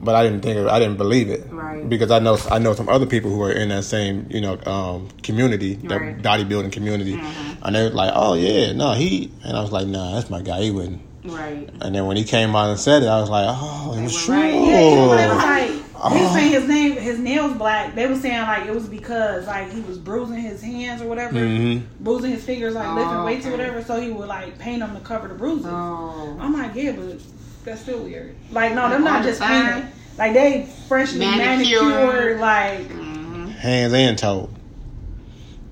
but 0.00 0.14
I 0.14 0.22
didn't 0.24 0.42
think 0.42 0.58
of, 0.58 0.66
I 0.66 0.78
didn't 0.78 0.96
believe 0.98 1.28
it, 1.30 1.46
Right. 1.50 1.88
Because 1.88 2.10
I 2.10 2.18
know 2.18 2.38
I 2.50 2.58
know 2.58 2.74
some 2.74 2.88
other 2.88 3.06
people 3.06 3.30
who 3.30 3.42
are 3.42 3.52
in 3.52 3.68
that 3.70 3.84
same 3.84 4.26
you 4.30 4.40
know 4.40 4.58
um, 4.66 5.08
community, 5.22 5.74
that 5.88 6.00
Right. 6.00 6.18
bodybuilding 6.22 6.72
community, 6.72 7.18
and 7.62 7.74
they 7.74 7.82
were 7.82 7.90
like, 7.90 8.12
"Oh 8.14 8.34
yeah, 8.34 8.72
no, 8.72 8.92
he," 8.92 9.30
and 9.44 9.56
I 9.56 9.62
was 9.62 9.72
like, 9.72 9.86
"Nah, 9.86 10.14
that's 10.14 10.30
my 10.30 10.42
guy. 10.42 10.62
He 10.62 10.70
wouldn't." 10.70 11.00
Right. 11.24 11.68
And 11.80 11.94
then 11.94 12.06
when 12.06 12.16
he 12.16 12.24
came 12.24 12.54
out 12.54 12.70
and 12.70 12.78
said 12.78 13.02
it, 13.02 13.08
I 13.08 13.20
was 13.20 13.30
like, 13.30 13.46
"Oh, 13.48 13.94
it 13.98 14.02
was 14.02 14.16
true." 14.16 14.34
right. 14.34 15.70
Yeah, 15.70 15.83
even 16.06 16.12
when 16.12 16.12
they 16.12 16.12
was 16.12 16.12
like, 16.12 16.12
Oh. 16.12 16.14
he 16.14 16.22
was 16.22 16.32
saying 16.32 16.52
his 16.52 16.68
name, 16.68 16.92
his 16.96 17.18
nails 17.18 17.52
black. 17.56 17.94
They 17.94 18.06
were 18.06 18.16
saying 18.16 18.42
like 18.42 18.66
it 18.66 18.74
was 18.74 18.86
because 18.88 19.46
like 19.46 19.70
he 19.72 19.80
was 19.82 19.98
bruising 19.98 20.36
his 20.38 20.60
hands 20.62 21.00
or 21.02 21.06
whatever, 21.06 21.34
Mhm. 21.34 21.82
bruising 22.00 22.32
his 22.32 22.44
fingers, 22.44 22.74
like 22.74 22.94
lifting 22.94 23.16
Oh, 23.16 23.24
weights 23.24 23.46
or 23.46 23.50
whatever. 23.52 23.82
So 23.82 24.00
he 24.00 24.10
would 24.10 24.28
like 24.28 24.58
paint 24.58 24.80
them 24.80 24.94
to 24.94 25.00
cover 25.00 25.28
the 25.28 25.34
bruises. 25.34 25.66
Oh. 25.68 26.36
I'm 26.40 26.52
like, 26.52 26.72
yeah, 26.74 26.92
but 26.92 27.18
that's 27.64 27.80
still 27.82 28.00
weird. 28.00 28.34
Like, 28.50 28.74
no, 28.74 28.88
them 28.90 29.06
All 29.06 29.12
not 29.14 29.22
just 29.24 29.40
time? 29.40 29.72
painted. 29.74 29.90
Like 30.18 30.32
they 30.34 30.68
freshly 30.88 31.18
Manicured. 31.20 31.82
manicured. 31.82 32.40
Like, 32.40 32.88
Mhm. 32.88 33.54
hands 33.56 33.92
and 33.94 34.18
toes. 34.18 34.48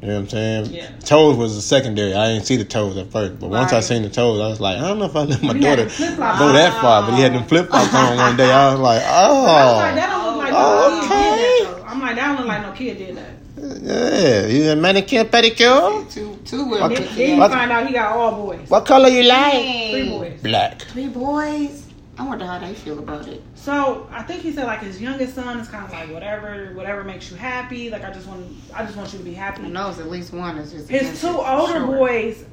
You 0.01 0.09
know 0.09 0.15
what 0.15 0.21
I'm 0.23 0.29
saying? 0.31 0.67
Yeah. 0.73 0.87
Toes 1.05 1.37
was 1.37 1.55
the 1.55 1.63
secondary. 1.63 2.13
I 2.13 2.33
didn't 2.33 2.45
see 2.47 2.57
the 2.57 2.65
toes 2.65 2.97
at 2.97 3.13
first, 3.13 3.39
but 3.39 3.51
once 3.51 3.73
I 3.73 3.79
seen 3.79 4.03
the 4.03 4.09
toes, 4.09 4.41
I 4.41 4.49
was 4.49 4.59
like, 4.61 4.79
I 4.79 4.81
don't 4.81 4.99
know 4.99 5.05
if 5.05 5.15
I 5.15 5.23
let 5.23 5.41
my 5.45 5.53
He 5.55 5.61
daughter 5.61 5.85
go 5.85 6.53
that 6.53 6.81
far. 6.81 7.03
But 7.03 7.15
he 7.15 7.23
had 7.23 7.33
them 7.35 7.45
flip 7.45 7.69
flops 7.71 7.95
on 7.95 8.17
one 8.17 8.37
day. 8.37 8.51
I 8.51 8.73
was 8.73 8.81
like, 8.81 9.01
I 9.05 9.29
was 9.29 9.45
like, 9.45 10.11
oh, 10.11 10.22
that 10.53 10.63
don't 10.63 10.93
like 10.93 11.03
Oh, 11.03 11.09
kid 11.09 11.33
okay. 11.33 11.59
did 11.59 11.67
that. 11.85 11.91
I'm 11.91 12.01
like, 12.01 12.17
that 12.17 12.27
don't 12.27 12.37
look 12.39 12.47
like 12.47 12.63
no 12.63 12.73
kid 12.73 12.99
did 12.99 13.17
that. 13.17 13.35
yeah. 13.83 14.47
You 14.47 14.71
a 14.71 14.77
manicure, 14.77 15.25
pedicure? 15.25 16.11
Two, 16.13 16.39
two 16.45 16.65
women. 16.65 16.93
Okay. 16.93 16.97
put 16.97 17.05
Then, 17.07 17.17
then 17.17 17.31
you 17.31 17.37
What? 17.39 17.51
find 17.51 17.71
out 17.71 17.87
he 17.87 17.93
got 17.93 18.17
all 18.17 18.47
boys, 18.47 18.69
What 18.71 18.87
color 18.87 19.09
you 19.09 19.23
like? 19.25 19.63
three 19.91 20.09
boys. 20.09 20.41
Black. 20.43 20.83
Three 20.83 21.09
boys. 21.09 21.87
I 22.19 22.27
wonder 22.27 22.45
how 22.47 22.59
they 22.59 22.75
feel 22.75 22.99
about 22.99 23.27
it. 23.27 23.43
So 23.55 24.07
I 24.13 24.23
think 24.23 24.43
he 24.43 24.53
said 24.53 24.67
like 24.67 24.81
his 24.81 25.01
youngest 25.01 25.35
son 25.35 25.59
is 25.61 25.69
kind 25.69 25.85
of 25.85 25.91
like 25.93 26.11
whatever, 26.13 26.73
whatever 26.75 27.05
makes 27.05 27.31
you 27.31 27.37
happy. 27.37 27.89
Like 27.91 28.05
I 28.05 28.11
just 28.13 28.27
want, 28.29 28.47
I 28.75 28.85
just 28.85 28.97
want 28.97 29.13
you 29.13 29.19
to 29.19 29.25
be 29.25 29.33
happy. 29.33 29.63
Who 29.63 29.69
knows? 29.71 29.99
At 29.99 30.11
least 30.11 30.33
one 30.33 30.59
is 30.59 30.73
just. 30.73 30.89
His 30.91 31.21
two 31.21 31.29
older 31.29 31.73
sure. 31.73 31.87
boys, 31.87 32.45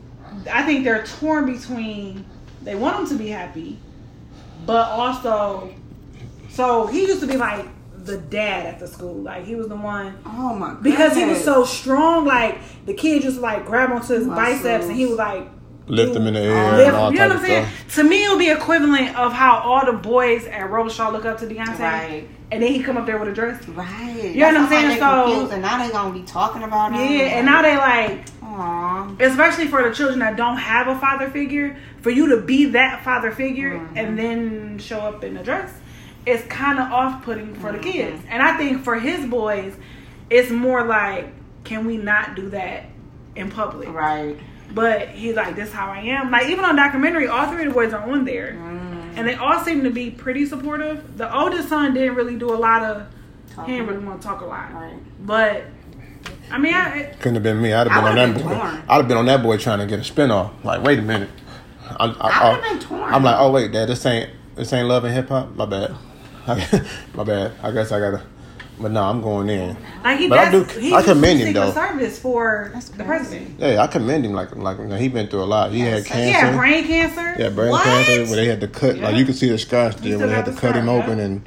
I 0.52 0.64
think 0.64 0.86
they're 0.86 1.06
torn 1.06 1.46
between 1.52 2.26
they 2.62 2.76
want 2.76 3.00
him 3.00 3.08
to 3.08 3.16
be 3.16 3.28
happy, 3.30 3.78
but 4.66 4.88
also, 4.90 5.74
so 6.50 6.88
he 6.88 7.02
used 7.02 7.20
to 7.22 7.28
be 7.28 7.36
like 7.38 7.66
the 8.10 8.18
dad 8.18 8.66
at 8.66 8.80
the 8.80 8.88
school. 8.88 9.16
Like 9.16 9.46
he 9.46 9.56
was 9.56 9.68
the 9.68 9.76
one 9.76 10.18
Oh 10.26 10.54
my 10.56 10.70
god. 10.70 10.84
because 10.84 11.16
he 11.16 11.26
was 11.26 11.44
so 11.44 11.64
strong. 11.66 12.26
Like 12.26 12.58
the 12.86 12.94
kid 12.94 13.22
just 13.22 13.40
like 13.40 13.66
grab 13.66 13.92
onto 13.92 14.14
his 14.14 14.26
Muscles. 14.28 14.36
biceps 14.62 14.86
and 14.86 14.96
he 14.96 15.06
was 15.06 15.18
like 15.18 15.48
Lift 15.88 16.14
them 16.14 16.28
in 16.28 16.36
the 16.36 16.40
air 16.42 16.72
lift- 16.78 16.86
you 16.86 16.92
know 16.92 17.28
what 17.30 17.38
I'm 17.38 17.42
saying? 17.44 17.66
stuff. 17.66 17.96
To 17.96 18.04
me, 18.04 18.24
it 18.26 18.30
would 18.30 18.38
be 18.38 18.52
equivalent 18.52 19.16
of 19.18 19.34
how 19.34 19.58
all 19.58 19.84
the 19.88 19.94
boys 19.98 20.46
at 20.46 20.70
Robichaud 20.70 21.12
look 21.14 21.26
up 21.26 21.40
to 21.40 21.48
Beyonce, 21.48 21.80
Right. 21.80 22.28
and 22.52 22.62
then 22.62 22.72
he 22.72 22.84
come 22.84 22.96
up 22.96 23.08
there 23.08 23.18
with 23.18 23.28
a 23.30 23.34
dress. 23.34 23.68
Right. 23.70 24.16
You 24.36 24.42
know 24.42 24.46
what 24.50 24.56
I'm 24.58 24.62
That's 24.70 24.72
why 24.72 24.78
saying? 24.82 24.90
they 24.90 25.00
So- 25.00 25.24
confused, 25.32 25.54
and 25.54 25.62
now 25.64 25.84
they 25.84 25.92
gonna 25.92 26.14
be 26.14 26.22
talking 26.22 26.62
about 26.62 26.94
him. 26.94 27.02
Yeah, 27.02 27.24
and 27.38 27.46
now 27.48 27.64
they 27.64 27.76
like 27.76 28.26
Aw. 28.44 29.08
especially 29.20 29.66
for 29.68 29.82
the 29.82 29.96
children 29.96 30.20
that 30.20 30.36
don't 30.36 30.58
have 30.58 30.88
a 30.88 30.96
father 31.00 31.28
figure, 31.28 31.76
for 32.02 32.12
you 32.12 32.28
to 32.30 32.38
be 32.38 32.66
that 32.66 33.04
father 33.04 33.32
figure 33.32 33.72
Mm-hmm. 33.80 33.98
and 33.98 34.20
then 34.20 34.78
show 34.78 35.00
up 35.00 35.24
in 35.24 35.38
a 35.38 35.44
dress, 35.44 35.72
it's 36.26 36.44
kind 36.48 36.80
of 36.80 36.92
off 36.92 37.24
putting 37.24 37.54
for 37.56 37.72
the 37.72 37.78
Mm-hmm. 37.80 37.92
kids. 37.92 38.24
And 38.30 38.42
I 38.44 38.58
think 38.58 38.84
for 38.84 38.96
his 39.00 39.26
boys, 39.26 39.76
it's 40.30 40.52
more 40.52 40.86
like, 40.86 41.28
can 41.64 41.86
we 41.86 41.98
not 41.98 42.36
do 42.36 42.50
that 42.50 42.86
in 43.36 43.50
public? 43.52 43.90
Right. 43.90 44.38
But 44.72 45.10
he's 45.10 45.36
like, 45.36 45.56
this 45.56 45.70
is 45.70 45.74
how 45.74 45.90
I 45.92 46.00
am. 46.00 46.30
Like, 46.30 46.48
even 46.50 46.64
on 46.66 46.76
documentary, 46.76 47.28
all 47.28 47.48
three 47.52 47.64
of 47.64 47.70
the 47.70 47.74
boys 47.74 47.92
are 47.94 48.08
on 48.08 48.26
there. 48.26 48.54
Mm. 48.54 49.18
And 49.18 49.28
they 49.28 49.34
all 49.36 49.60
seem 49.64 49.84
to 49.84 49.90
be 49.90 50.12
pretty 50.12 50.46
supportive. 50.46 51.18
The 51.18 51.34
oldest 51.36 51.70
son 51.70 51.94
didn't 51.96 52.14
really 52.16 52.38
do 52.38 52.54
a 52.54 52.56
lot 52.56 52.84
of, 52.84 53.08
he 53.50 53.56
Talking. 53.56 53.74
didn't 53.76 53.88
really 53.90 54.06
want 54.06 54.22
to 54.22 54.28
talk 54.28 54.42
a 54.42 54.46
lot. 54.46 54.72
Right. 54.74 54.98
But, 55.26 55.64
I 56.52 56.60
mean, 56.60 56.74
I, 56.76 56.98
it, 57.00 57.14
Couldn't 57.20 57.36
have 57.36 57.44
been 57.44 57.60
me. 57.62 57.74
I'd 57.74 57.88
have 57.88 58.04
I 58.04 58.10
been 58.14 58.20
on 58.20 58.34
that 58.34 58.44
would've 58.44 58.44
boy. 58.44 58.54
torn. 58.70 58.84
I'd 58.88 58.98
have 58.98 59.08
been 59.08 59.18
on 59.18 59.26
that 59.26 59.42
boy 59.42 59.58
trying 59.58 59.80
to 59.80 59.88
get 59.88 60.00
a 60.00 60.04
spin 60.04 60.30
off. 60.30 60.52
Like, 60.64 60.84
wait 60.84 61.00
a 61.00 61.02
minute. 61.02 61.30
I, 62.00 62.06
I, 62.06 62.30
I 62.30 62.50
would've 62.52 62.64
been 62.70 62.80
torn. 62.80 63.14
I'm 63.14 63.24
like, 63.24 63.36
oh 63.40 63.52
wait, 63.52 63.72
dad, 63.72 63.90
this 63.90 64.06
ain't 64.06 64.30
this 64.56 64.72
ain't 64.74 64.88
love 64.88 65.04
and 65.06 65.14
hip 65.14 65.30
hop. 65.30 65.56
My 65.56 65.66
bad. 65.66 65.96
My 67.16 67.24
bad. 67.24 67.52
I 67.64 67.72
guess 67.72 67.92
I 67.92 68.00
gotta. 68.00 68.22
But 68.82 68.92
no, 68.92 69.04
I'm 69.04 69.22
going 69.22 69.50
in. 69.50 69.76
like, 70.06 70.20
he 70.20 70.30
But 70.30 70.40
I 70.40 70.50
does, 70.52 70.74
do- 70.74 70.80
he 70.80 70.94
I 70.94 71.02
commend 71.04 71.40
him, 71.42 71.52
though. 71.54 71.72
service 71.74 72.18
for 72.18 72.72
the 72.96 73.04
president. 73.04 73.60
Yeah, 73.60 73.84
I 73.84 73.88
commend 73.88 74.26
him. 74.26 74.32
Like 74.32 74.56
like 74.56 74.80
he 75.02 75.10
been 75.10 75.28
through 75.28 75.44
a 75.44 75.46
lot. 75.46 75.72
He 75.74 75.82
had 75.82 76.06
cancer. 76.06 76.24
He 76.24 76.30
had 76.32 76.56
brain 76.56 76.86
cancer. 76.86 77.36
Yeah, 77.38 77.50
brain 77.50 77.72
What? 77.72 77.84
cancer 77.84 78.26
where 78.26 78.36
they 78.38 78.46
had 78.48 78.62
to 78.62 78.70
cut. 78.70 78.96
Yeah. 78.96 79.04
Like 79.10 79.18
you 79.18 79.26
can 79.26 79.34
see 79.34 79.50
the 79.50 79.58
scars 79.58 79.96
there 79.98 80.18
where 80.18 80.28
they 80.28 80.34
had 80.34 80.46
to 80.46 80.52
the 80.52 80.60
cut 80.62 80.78
him 80.78 80.86
scar, 80.86 81.02
open 81.04 81.20
and 81.20 81.42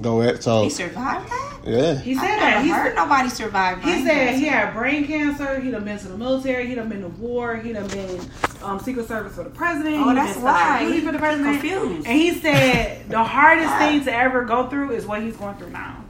go 0.00 0.22
at. 0.22 0.44
So 0.44 0.62
He 0.62 0.70
survived 0.70 1.28
that. 1.28 1.55
Yeah, 1.66 1.94
He 1.98 2.14
said 2.14 2.22
that. 2.38 2.62
He 2.64 2.70
heard 2.70 2.88
said, 2.88 2.94
nobody 2.96 3.28
survived. 3.28 3.82
he 3.84 3.90
said 4.04 4.08
cancer. 4.12 4.38
he 4.38 4.46
had 4.46 4.72
brain 4.74 5.06
cancer. 5.06 5.60
He 5.60 5.70
done 5.70 5.84
been 5.84 5.98
to 5.98 6.08
the 6.08 6.16
military. 6.16 6.66
He 6.68 6.74
done 6.74 6.88
been 6.88 7.02
to 7.02 7.08
war. 7.08 7.56
He 7.56 7.72
done 7.72 7.88
been 7.88 8.20
um, 8.62 8.78
Secret 8.80 9.08
Service 9.08 9.34
for 9.34 9.44
the 9.44 9.50
president. 9.50 9.96
Oh, 9.96 10.08
he 10.10 10.14
that's 10.14 10.38
why. 10.38 10.76
Special 10.78 10.88
duty 10.92 11.06
for 11.06 11.12
the 11.12 11.18
president. 11.18 11.60
Confused. 11.60 12.06
And 12.06 12.16
he 12.18 12.34
said 12.34 13.06
the 13.08 13.22
hardest 13.24 13.74
thing 13.78 14.04
to 14.04 14.12
ever 14.14 14.44
go 14.44 14.68
through 14.68 14.92
is 14.92 15.06
what 15.06 15.22
he's 15.22 15.36
going 15.36 15.56
through 15.56 15.70
now. 15.70 16.04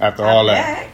after 0.00 0.24
all 0.24 0.46
that, 0.46 0.88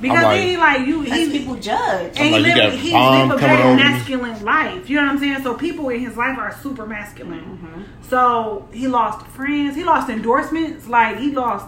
Because 0.00 0.18
I'm 0.18 0.22
like- 0.24 0.36
then 0.38 0.48
he 0.48 0.56
like 0.56 0.86
you 0.86 1.02
Because 1.04 1.18
he 1.18 1.38
people 1.38 1.56
judge. 1.56 2.16
and 2.16 2.18
he 2.18 2.30
like, 2.30 2.40
you 2.40 2.46
lived, 2.46 2.56
got 2.56 2.72
he's 2.72 2.92
bomb 2.92 3.30
a 3.32 3.36
very 3.38 3.60
over 3.62 3.70
you. 3.70 3.76
masculine 3.76 4.44
life. 4.44 4.88
You 4.90 4.96
know 4.96 5.02
what 5.02 5.10
I'm 5.12 5.18
saying? 5.18 5.42
So 5.42 5.54
people 5.54 5.88
in 5.90 6.00
his 6.00 6.16
life 6.16 6.38
are 6.38 6.52
super 6.62 6.86
masculine. 6.86 7.40
Mm-hmm. 7.40 7.82
So 8.08 8.68
he 8.72 8.86
lost 8.88 9.26
friends. 9.28 9.74
He 9.76 9.84
lost 9.84 10.08
endorsements. 10.10 10.86
Like 10.86 11.18
he 11.18 11.30
lost 11.32 11.66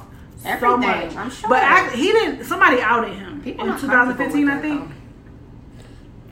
so 0.60 0.76
much. 0.76 1.16
I'm 1.16 1.30
sure. 1.30 1.48
But 1.48 1.62
act, 1.62 1.94
he 1.94 2.06
didn't. 2.12 2.44
Somebody 2.44 2.80
outed 2.80 3.14
him 3.14 3.40
People 3.42 3.64
in 3.64 3.70
not 3.70 3.80
2015. 3.80 4.48
I 4.48 4.52
comfortable 4.52 4.78
with 4.80 4.88
think 4.90 5.00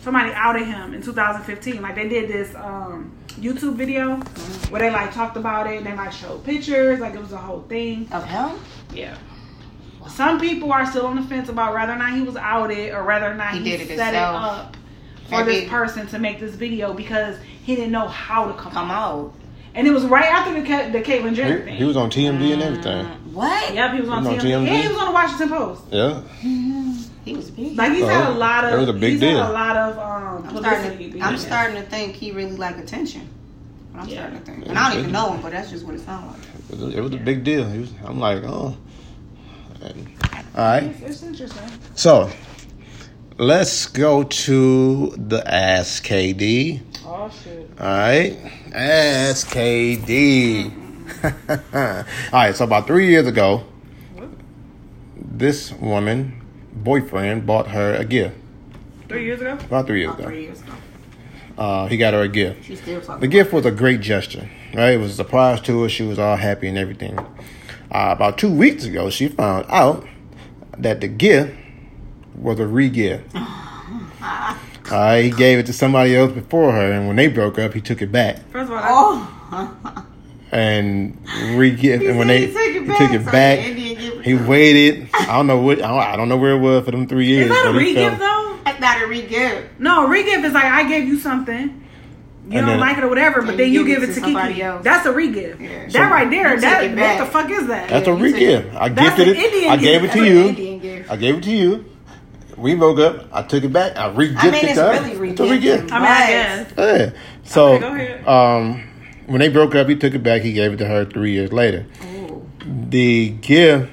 somebody 0.01 0.33
outed 0.33 0.67
him 0.67 0.95
in 0.95 1.03
2015. 1.03 1.83
Like 1.83 1.95
they 1.95 2.09
did 2.09 2.29
this 2.29 2.55
um, 2.55 3.13
YouTube 3.31 3.75
video 3.77 4.17
Mm-hmm. 4.17 4.73
where 4.73 4.81
they 4.83 4.91
like 4.91 5.13
talked 5.13 5.37
about 5.37 5.67
it. 5.67 5.79
and 5.79 5.87
They 5.87 5.95
like 5.95 6.13
showed 6.13 6.45
pictures. 6.45 7.01
Like 7.01 7.15
it 7.15 7.21
was 7.21 7.33
a 7.33 7.37
whole 7.39 7.63
thing. 7.63 8.09
Of 8.13 8.25
him? 8.25 8.59
Yeah. 8.95 9.17
Some 10.09 10.41
people 10.41 10.73
are 10.73 10.85
still 10.87 11.07
on 11.07 11.17
the 11.17 11.23
fence 11.23 11.49
about 11.49 11.73
whether 11.75 11.93
or 11.93 11.97
not 11.97 12.13
he 12.15 12.23
was 12.23 12.37
outed 12.37 12.93
or 12.93 13.05
whether 13.05 13.31
or 13.31 13.35
not 13.35 13.53
He 13.55 13.61
he, 13.61 13.65
did 13.71 13.81
it 13.83 13.97
set 13.97 14.15
it 14.15 14.17
himself. 14.19 14.37
up 14.45 14.77
for 15.29 15.45
Maybe- 15.45 15.61
this 15.61 15.71
person 15.71 16.07
to 16.09 16.19
make 16.19 16.41
this 16.41 16.55
video 16.57 16.93
because 16.93 17.37
he 17.63 17.77
didn't 17.77 17.93
know 17.93 18.09
how 18.09 18.47
to 18.49 18.55
come, 18.55 18.73
Come 18.73 18.91
out. 18.91 19.19
out. 19.27 19.35
And 19.75 19.87
it 19.87 19.91
was 19.93 20.05
right 20.05 20.27
after 20.27 20.53
the 20.61 20.67
Ka- 20.67 20.91
the 20.91 21.01
Caitlyn 21.01 21.35
Jenner 21.35 21.59
he, 21.59 21.65
thing. 21.65 21.77
he 21.77 21.85
was 21.85 21.97
on 21.97 22.11
TMZ 22.11 22.53
and 22.53 22.63
everything. 22.63 23.07
What? 23.33 23.75
Yep, 23.75 23.95
he 23.95 24.01
was 24.01 24.09
on, 24.11 24.23
He 24.25 24.29
was 24.35 24.39
on 24.39 24.45
TMZ. 24.45 24.53
TMZ? 24.65 24.69
And 24.69 24.83
he 24.83 24.89
was 24.89 24.97
on 24.99 25.07
the 25.07 25.13
Washington 25.13 25.49
Post. 25.49 25.83
Yeah, 25.91 26.21
He 27.25 27.35
was 27.37 27.51
big. 27.51 27.77
Like 27.77 27.93
he's 27.93 28.03
Oh, 28.03 28.09
had 28.09 28.31
a 28.31 28.35
lot 28.35 28.65
of. 28.65 28.75
it 28.75 28.79
was 28.79 28.89
a 28.89 28.93
big 28.93 29.13
he's 29.13 29.21
deal. 29.21 29.39
Had 29.41 29.51
a 29.51 29.53
lot 29.53 29.77
of 29.77 29.99
um, 29.99 30.49
I'm 30.49 30.57
starting, 30.63 31.13
to, 31.13 31.21
I'm 31.21 31.39
starting 31.39 31.77
to 31.77 31.83
think 31.83 32.15
he 32.15 32.33
really 32.33 32.57
like 32.57 32.79
attention. 32.79 33.29
I'm 33.95 34.09
Yeah. 34.09 34.15
starting 34.29 34.39
to 34.41 34.45
think. 34.45 34.67
And 34.69 34.79
I 34.79 34.91
don't 34.91 35.01
even 35.01 35.13
know 35.13 35.33
him, 35.33 35.41
but 35.43 35.53
that's 35.53 35.71
just 35.71 35.85
what 35.87 35.95
it 35.95 36.01
sounds 36.01 36.37
like. 36.37 36.47
it 36.71 36.85
was, 36.85 36.95
a, 36.95 36.99
it 36.99 37.01
was 37.01 37.13
a 37.15 37.17
big 37.19 37.45
deal. 37.45 37.65
He 37.71 37.79
was, 37.81 37.93
I'm 38.05 38.19
like, 38.19 38.43
oh. 38.45 38.77
All 39.85 39.89
right, 40.57 40.83
It's, 40.85 41.01
it's 41.01 41.23
interesting. 41.23 41.69
so 41.97 42.31
let's 43.39 43.87
go 43.87 44.23
to 44.23 45.09
the 45.17 45.43
Ask 45.53 46.05
KD. 46.07 46.81
Oh 47.05 47.29
shit. 47.43 47.69
All 47.81 47.87
right, 47.87 48.37
Ask 48.73 49.49
KD. 49.49 50.71
all 51.49 52.05
right, 52.33 52.55
so 52.55 52.65
about 52.65 52.87
three 52.87 53.09
years 53.09 53.27
ago, 53.27 53.65
this 55.17 55.73
woman 55.73 56.41
boyfriend 56.73 57.47
bought 57.47 57.69
her 57.69 57.95
a 57.95 58.05
gift. 58.05 58.37
Three 59.09 59.25
years 59.25 59.41
ago. 59.41 59.53
About 59.55 59.87
three 59.87 60.01
years 60.01 60.11
About 60.11 60.21
ago, 60.21 60.29
three 60.31 60.43
years 60.45 60.61
ago. 60.63 60.73
uh, 61.59 61.87
he 61.87 61.97
got 61.97 62.15
her 62.15 62.23
a 62.23 62.29
gift. 62.29 62.65
She's 62.65 62.81
still 62.81 63.01
talking. 63.01 63.21
The 63.21 63.29
gift 63.29 63.53
was 63.53 63.67
a 63.67 63.71
great 63.71 64.01
gesture, 64.01 64.49
right? 64.75 64.91
It 64.95 64.99
was 65.01 65.13
a 65.13 65.15
surprise 65.17 65.61
to 65.63 65.83
her. 65.83 65.89
She 65.89 66.03
was 66.03 66.19
all 66.19 66.37
happy 66.37 66.69
and 66.69 66.79
everything. 66.79 67.19
Uh, 67.19 67.27
about 67.91 68.39
two 68.39 68.53
weeks 68.53 68.85
ago, 68.85 69.11
she 69.11 69.29
found 69.29 69.67
out 69.69 70.07
that 70.79 71.01
the 71.03 71.09
gift 71.09 71.55
was 72.35 72.59
a 72.59 72.67
re-gift. 72.67 73.35
Uh, 74.91 75.17
he 75.23 75.31
gave 75.31 75.59
it 75.59 75.65
to 75.65 75.73
somebody 75.73 76.15
else 76.15 76.33
before 76.33 76.73
her, 76.73 76.93
and 76.93 77.07
when 77.07 77.17
they 77.17 77.27
broke 77.27 77.59
up, 77.59 77.73
he 77.73 77.81
took 77.81 78.03
it 78.03 78.13
back 78.13 78.37
First 78.51 78.71
of 78.71 78.77
all, 78.77 79.27
Oh. 79.55 80.02
And 80.53 81.19
re-gift. 81.57 82.05
And 82.05 82.19
when 82.19 82.29
they 82.29 82.47
took 82.47 82.57
it 82.57 82.87
back, 82.87 82.99
took 82.99 83.11
it 83.13 83.25
so 83.25 83.33
back, 83.33 83.59
the 83.59 83.65
Indian 83.71 84.23
he 84.23 84.35
waited. 84.35 85.09
I 85.15 85.27
don't 85.37 85.47
know 85.47 85.59
what 85.59 85.79
I 85.83 85.89
don't, 85.89 85.99
I 85.99 86.17
don't 86.17 86.29
know 86.29 86.37
where 86.37 86.53
it 86.53 86.61
was 86.61 86.85
for 86.85 86.91
them 86.93 87.07
three 87.09 87.27
years. 87.27 87.47
is 87.47 87.53
that 87.53 87.67
a 87.67 87.73
but 87.73 87.79
re-gift 87.79 88.19
though? 88.19 88.59
That's 88.65 88.81
not 88.81 89.03
a 89.03 89.07
re-gift. 89.07 89.81
No, 89.81 90.07
re-gift 90.07 90.45
is 90.45 90.53
like 90.53 90.65
I 90.65 90.87
gave 90.89 91.07
you 91.09 91.19
something. 91.19 91.79
You 92.49 92.59
And 92.59 92.67
don't 92.67 92.67
then- 92.67 92.81
like 92.81 92.99
it 92.99 93.05
or 93.05 93.09
whatever, 93.09 93.41
but 93.43 93.57
then 93.57 93.73
you 93.73 93.81
you 93.81 93.87
give 93.87 94.01
give 94.01 94.03
it 94.03 94.13
it 94.13 94.15
to 94.15 94.21
to 94.21 94.27
somebody 94.27 94.55
Kiki. 94.55 94.63
else. 94.65 94.85
That's 94.85 95.07
a 95.07 95.13
re-gift. 95.13 95.61
Yeah. 95.61 95.89
That 95.89 96.11
right 96.13 96.29
there, 96.31 96.61
that 96.61 96.83
what 96.83 96.97
back. 96.97 97.19
the 97.21 97.27
fuck 97.27 97.51
is 97.51 97.67
that? 97.69 97.89
That's 97.89 98.07
Yeah, 98.07 98.13
a 98.13 98.17
you 98.17 98.23
re-gift. 98.25 98.75
I 98.77 98.89
gifted 98.89 99.29
an 99.29 99.37
it. 99.37 99.45
Indian 99.45 99.71
I 99.73 99.77
gave 99.77 100.05
it 100.05 100.13
to 100.13 100.19
That's 100.19 100.29
you. 100.31 100.49
an 100.49 100.79
gift. 100.81 101.11
I 101.11 101.17
gave 101.17 101.37
it 101.37 101.43
to 101.45 101.51
you. 101.51 101.85
We 102.57 102.75
broke 102.75 102.99
up. 102.99 103.29
I 103.33 103.43
took 103.43 103.65
it 103.65 103.73
back. 103.73 103.97
I 103.97 104.09
re-gifted 104.11 104.49
I 104.49 104.53
mean, 104.53 104.65
it's 104.67 104.79
her. 104.79 104.93
really 104.93 105.31
It's 105.31 105.41
a 105.41 105.45
re-gift. 105.45 105.93
I 105.93 105.99
mean, 105.99 106.07
I 106.09 106.11
Right. 106.11 106.29
guess. 106.29 106.73
Yeah. 106.77 107.11
So, 107.45 107.67
Okay, 107.75 107.79
go 107.81 107.95
ahead. 107.95 108.29
um, 108.29 108.83
when 109.27 109.41
they 109.41 109.49
broke 109.49 109.75
up, 109.75 109.89
he 109.89 109.97
took 109.97 110.15
it 110.15 110.23
back. 110.23 110.43
He 110.43 110.53
gave 110.53 110.73
it 110.73 110.77
to 110.79 110.87
her 110.87 111.05
three 111.05 111.33
years 111.33 111.53
later. 111.53 111.87
Ooh. 112.05 112.47
the 112.65 113.31
gift 113.31 113.91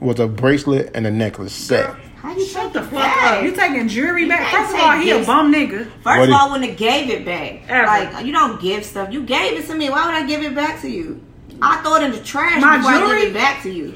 was 0.00 0.18
a 0.18 0.26
bracelet 0.26 0.90
and 0.94 1.06
a 1.06 1.10
necklace 1.10 1.52
set. 1.52 1.94
How 2.16 2.34
you 2.36 2.44
Shut 2.44 2.72
the 2.74 2.82
fuck 2.82 2.92
back? 2.92 3.38
up. 3.38 3.44
You 3.44 3.52
taking 3.52 3.88
jewelry 3.88 4.28
back? 4.28 4.50
First 4.52 4.74
of 4.74 4.80
all, 4.80 4.92
take 4.92 5.02
he 5.04 5.10
a 5.10 5.24
bum 5.24 5.52
nigga. 5.52 5.84
First 5.86 6.04
What 6.04 6.28
of 6.28 6.34
all, 6.34 6.50
when 6.52 6.60
they 6.60 6.74
gave 6.74 7.08
it 7.10 7.24
back, 7.24 7.62
Ever. 7.68 7.86
like 7.86 8.26
you 8.26 8.32
don't 8.32 8.60
give 8.60 8.84
stuff. 8.84 9.10
You 9.12 9.22
gave 9.22 9.58
it 9.58 9.66
to 9.68 9.74
me. 9.74 9.88
Why 9.90 10.04
would 10.06 10.14
I 10.14 10.26
give 10.26 10.42
it 10.42 10.54
back 10.54 10.80
to 10.82 10.88
you? 10.90 11.22
I 11.62 11.80
throw 11.82 11.96
it 11.96 12.02
in 12.04 12.12
the 12.12 12.20
trash 12.22 12.60
My 12.60 12.76
before 12.78 12.92
I 12.92 12.98
jewelry? 13.00 13.20
give 13.22 13.30
it 13.30 13.34
back 13.34 13.62
to 13.62 13.70
you. 13.70 13.94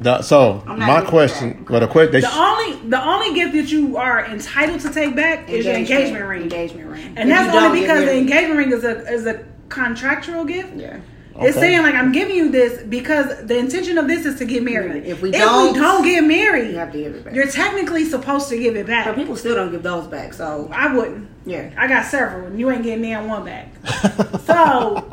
The- 0.00 0.22
so 0.22 0.62
my 0.66 1.00
question, 1.02 1.64
that. 1.64 1.70
well, 1.70 1.80
the 1.80 1.86
question, 1.88 2.20
The 2.20 2.36
only 2.38 2.88
the 2.90 3.02
only 3.04 3.34
gift 3.34 3.52
that 3.54 3.72
you 3.72 3.96
are 3.96 4.24
entitled 4.26 4.80
to 4.80 4.90
take 4.90 5.16
back 5.16 5.48
is 5.48 5.64
your 5.64 5.74
engagement 5.74 6.24
ring. 6.26 6.42
Engagement 6.42 6.90
ring. 6.90 7.12
And 7.16 7.30
If 7.30 7.36
that's 7.36 7.56
only 7.56 7.80
because 7.80 8.04
the 8.04 8.16
engagement 8.16 8.58
ring 8.58 8.72
is 8.72 8.84
a 8.84 9.06
is 9.12 9.26
a 9.26 9.40
contractual 9.68 10.44
gift. 10.44 10.74
Yeah. 10.76 10.98
It's 11.38 11.54
saying 11.58 11.82
like 11.82 11.94
I'm 11.94 12.12
giving 12.12 12.34
you 12.34 12.50
this 12.50 12.82
because 12.82 13.26
the 13.46 13.58
intention 13.58 13.98
of 13.98 14.08
this 14.08 14.24
is 14.24 14.36
to 14.38 14.46
get 14.46 14.62
married. 14.62 15.04
If 15.04 15.20
we 15.20 15.30
don't- 15.30 15.74
don't 15.74 16.02
get 16.02 16.24
married, 16.24 16.70
You 16.70 16.78
have 16.78 16.92
to 16.92 16.98
give 16.98 17.14
it 17.14 17.24
back. 17.26 17.34
you're 17.34 17.46
technically 17.46 18.06
supposed 18.06 18.48
to 18.48 18.56
give 18.56 18.74
it 18.74 18.86
back. 18.86 19.04
But 19.04 19.16
people 19.16 19.36
still 19.36 19.54
don't 19.54 19.70
give 19.70 19.82
those 19.82 20.06
back. 20.06 20.32
So 20.32 20.70
I 20.72 20.94
wouldn't. 20.94 21.28
yeah. 21.44 21.68
I 21.76 21.88
got 21.88 22.06
several, 22.06 22.46
and 22.46 22.58
you 22.58 22.70
ain't 22.70 22.82
getting 22.84 23.04
any 23.04 23.26
one 23.28 23.44
back. 23.44 23.68
So 24.46 25.04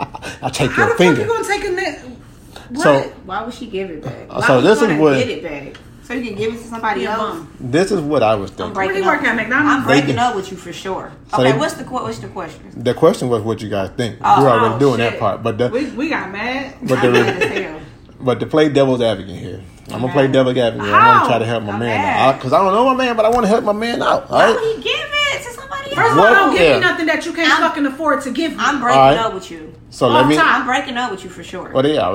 I 0.42 0.50
take 0.50 0.68
your 0.68 0.72
how 0.72 0.84
your 0.84 0.92
the 0.92 0.98
finger. 0.98 1.16
fuck 1.22 1.28
you 1.28 1.34
gonna 1.34 1.48
take 1.48 1.66
a 1.68 1.72
net? 1.72 2.06
What? 2.74 2.84
So- 2.84 3.02
Why 3.26 3.44
would 3.44 3.54
she 3.54 3.68
give 3.68 3.90
it 3.90 4.04
back? 4.04 4.14
Uh, 4.30 4.40
Why 4.40 4.48
so 4.48 4.62
this 4.62 4.82
is 4.82 5.00
what- 5.00 5.18
get 5.18 5.30
it 5.30 5.44
back 5.44 5.78
so 6.04 6.14
you 6.14 6.26
can 6.28 6.36
give 6.36 6.54
it 6.54 6.58
to 6.58 6.64
somebody 6.68 7.02
He 7.02 7.06
else. 7.08 7.40
this 7.62 7.92
is 7.92 8.02
what 8.02 8.24
I 8.24 8.36
was 8.36 8.52
I'm 8.52 8.58
thinking. 8.58 8.74
breaking 8.74 8.96
he 9.04 9.10
up. 9.10 9.24
at 9.24 9.36
McDonald's? 9.38 9.70
I'm 9.74 9.84
breaking 9.86 10.18
up 10.18 10.36
with 10.36 10.52
you 10.52 10.58
for 10.58 10.74
sure. 10.74 11.12
So 11.32 11.38
okay, 11.42 11.52
they- 11.54 11.58
what's 11.58 11.76
the 11.76 11.86
what's 11.86 12.20
the 12.20 12.28
question? 12.28 12.60
The 12.76 12.94
question 12.94 13.30
was 13.30 13.42
what 13.42 13.62
you 13.62 13.70
guys 13.70 13.90
think. 13.96 14.18
Oh, 14.22 14.42
You're 14.42 14.50
already 14.52 14.76
oh, 14.76 14.80
doing 14.80 14.98
shit. 15.00 15.12
that 15.12 15.20
part, 15.20 15.44
but 15.44 15.58
the 15.58 15.70
we 15.70 15.86
we 15.92 16.10
got 16.10 16.32
mad. 16.32 16.76
but 16.82 17.00
I'm 17.00 17.14
mad 17.14 17.42
the 17.42 17.80
but 18.24 18.40
to 18.40 18.46
play 18.46 18.70
devil's 18.70 19.02
advocate 19.02 19.36
here, 19.38 19.62
I'm 19.92 20.02
gonna 20.02 20.12
play 20.14 20.28
devil's 20.28 20.58
advocate. 20.58 20.82
I'm 20.82 20.92
gonna 20.92 21.28
try 21.28 21.40
to 21.40 21.46
help 21.46 21.64
my 21.64 21.74
I'm 21.74 21.80
man 21.80 22.20
out 22.20 22.36
because 22.36 22.54
I 22.54 22.58
don't 22.64 22.74
know 22.74 22.86
my 22.86 22.96
man, 22.96 23.16
but 23.16 23.26
I 23.26 23.30
want 23.30 23.44
to 23.44 23.48
help 23.50 23.64
my 23.64 23.74
man 23.74 24.02
out. 24.02 24.30
All 24.30 24.38
Why 24.40 24.52
would 24.52 24.60
he 24.62 24.82
give 24.82 24.86
it 24.86 24.92
to 24.92 24.92
somebody 24.92 25.14
else? 25.14 25.23
First 25.96 26.12
of 26.12 26.18
all, 26.18 26.24
What? 26.26 26.34
don't 26.34 26.52
give 26.54 26.62
Yeah. 26.62 26.74
me 26.76 26.80
nothing 26.82 27.06
that 27.08 27.26
you 27.26 27.34
can't 27.34 27.52
I'm- 27.52 27.62
fucking 27.62 27.86
afford 27.86 28.22
to 28.22 28.32
give 28.32 28.52
me. 28.52 28.58
I'm 28.60 28.82
breaking 28.82 29.00
All 29.00 29.10
right. 29.10 29.18
up 29.18 29.34
with 29.34 29.52
you. 29.52 29.74
So 29.90 30.08
let 30.08 30.24
Off 30.24 30.30
me. 30.30 30.36
top. 30.36 30.60
I'm 30.60 30.66
breaking 30.66 30.98
up 30.98 31.12
with 31.12 31.24
you 31.24 31.30
for 31.30 31.44
sure. 31.44 31.72
Well, 31.74 31.86
yeah. 31.86 32.08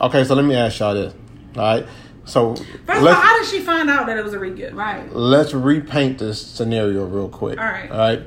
Okay, 0.00 0.24
so 0.24 0.34
let 0.34 0.44
me 0.44 0.54
ask 0.54 0.78
y'all 0.78 0.94
this. 0.94 1.14
All 1.56 1.62
right. 1.62 1.86
So 2.26 2.54
First 2.54 3.00
of 3.00 3.06
all, 3.06 3.12
how 3.12 3.38
did 3.38 3.48
she 3.48 3.60
find 3.60 3.90
out 3.90 4.06
that 4.06 4.16
it 4.16 4.24
was 4.24 4.32
a 4.32 4.38
re-gift? 4.38 4.74
right. 4.74 5.14
let's 5.14 5.52
repaint 5.52 6.18
this 6.18 6.40
scenario 6.40 7.04
real 7.04 7.28
quick. 7.28 7.58
All 7.58 7.64
right. 7.66 7.90
All 7.90 7.98
right. 7.98 8.22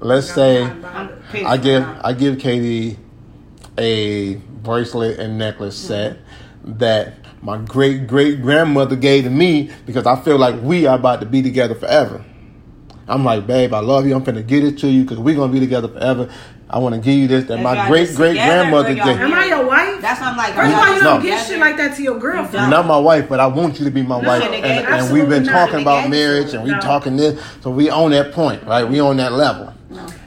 Let's 0.00 0.32
say 0.32 0.62
I'm 0.64 1.08
pissed 1.30 1.46
I 1.46 1.56
give 1.56 1.82
now. 1.82 2.00
I 2.04 2.12
give 2.12 2.36
KD 2.36 2.96
a 3.78 4.34
bracelet 4.34 5.18
and 5.18 5.38
necklace 5.38 5.78
mm-hmm. 5.78 5.88
set 5.88 6.18
that 6.64 7.14
my 7.42 7.56
great 7.58 8.06
great 8.06 8.40
grandmother 8.42 8.94
gave 8.96 9.24
to 9.24 9.30
me 9.30 9.70
because 9.86 10.06
I 10.06 10.20
feel 10.20 10.38
like 10.38 10.60
we 10.62 10.86
are 10.86 10.96
about 10.96 11.20
to 11.20 11.26
be 11.26 11.42
together 11.42 11.74
forever. 11.74 12.24
I'm 13.12 13.24
like, 13.24 13.46
babe, 13.46 13.74
I 13.74 13.80
love 13.80 14.06
you. 14.06 14.14
I'm 14.14 14.24
finna 14.24 14.46
get 14.46 14.64
it 14.64 14.78
to 14.78 14.88
you 14.88 15.02
because 15.02 15.18
we're 15.18 15.34
gonna 15.36 15.52
be 15.52 15.60
together 15.60 15.88
forever. 15.88 16.28
I 16.70 16.78
want 16.78 16.94
to 16.94 17.00
give 17.02 17.14
you 17.14 17.28
this 17.28 17.44
that 17.44 17.58
If 17.58 17.62
my 17.62 17.86
great 17.86 18.14
great 18.14 18.32
grandmother 18.36 18.88
or 18.88 18.92
y'all 18.92 19.04
gave. 19.04 19.20
Am 19.20 19.34
I 19.34 19.44
your 19.44 19.66
wife? 19.66 20.00
That's 20.00 20.18
what 20.20 20.30
I'm 20.30 20.36
like. 20.38 20.54
First 20.54 20.72
of 20.72 20.78
all, 20.78 20.86
you 20.94 21.02
No. 21.02 21.10
don't 21.10 21.22
get 21.22 21.46
shit 21.46 21.58
like 21.58 21.76
that 21.76 21.94
to 21.96 22.02
your 22.02 22.18
girlfriend. 22.18 22.52
don't. 22.52 22.70
Not 22.70 22.86
my 22.86 22.96
wife, 22.98 23.28
but 23.28 23.40
I 23.40 23.46
want 23.46 23.78
you 23.78 23.84
to 23.84 23.90
be 23.90 24.00
my 24.02 24.16
wife, 24.16 24.42
and, 24.42 24.54
and 24.54 25.12
we've 25.12 25.28
been 25.28 25.44
talking 25.44 25.80
Shouldn't 25.80 25.82
about 25.82 26.02
have 26.04 26.10
gave 26.10 26.20
it 26.20 26.24
to 26.24 26.32
marriage, 26.32 26.54
and 26.54 26.64
we 26.64 26.70
No. 26.70 26.80
talking 26.80 27.16
this, 27.16 27.38
so 27.60 27.70
we 27.70 27.90
on 27.90 28.12
that 28.12 28.32
point, 28.32 28.64
right? 28.66 28.88
We 28.88 29.00
on 29.00 29.18
that 29.18 29.32
level. 29.34 29.74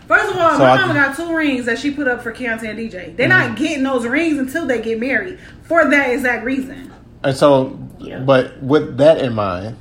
First 0.08 0.30
of 0.30 0.38
all, 0.38 0.52
So 0.52 0.60
my 0.60 0.70
I- 0.74 0.82
mama 0.82 0.94
got 0.94 1.16
two 1.18 1.36
rings 1.36 1.66
that 1.66 1.80
she 1.80 1.90
put 1.90 2.08
up 2.08 2.22
for 2.22 2.32
Keontae 2.32 2.70
and 2.70 2.78
DJ. 2.78 3.16
They're 3.18 3.28
Mm-hmm. 3.28 3.48
not 3.50 3.56
getting 3.58 3.82
those 3.84 4.06
rings 4.06 4.38
until 4.38 4.68
they 4.68 4.80
get 4.80 5.00
married 5.00 5.40
for 5.64 5.90
that 5.90 6.12
exact 6.12 6.46
reason. 6.46 6.92
And 7.24 7.36
so, 7.36 7.80
Yeah. 7.98 8.20
but 8.20 8.62
with 8.62 8.98
that 9.00 9.18
in 9.18 9.34
mind, 9.34 9.78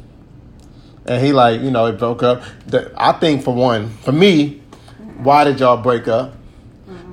and 1.07 1.25
he 1.25 1.33
like, 1.33 1.61
you 1.61 1.71
know, 1.71 1.87
it 1.87 1.99
broke 1.99 2.23
up. 2.23 2.43
The, 2.67 2.93
I 2.97 3.13
think 3.13 3.43
for 3.43 3.55
one, 3.55 3.89
for 3.89 4.13
me, 4.13 4.61
why 5.19 5.45
did 5.45 5.61
y'all 5.61 5.77
break 5.77 6.09
up? 6.09 6.35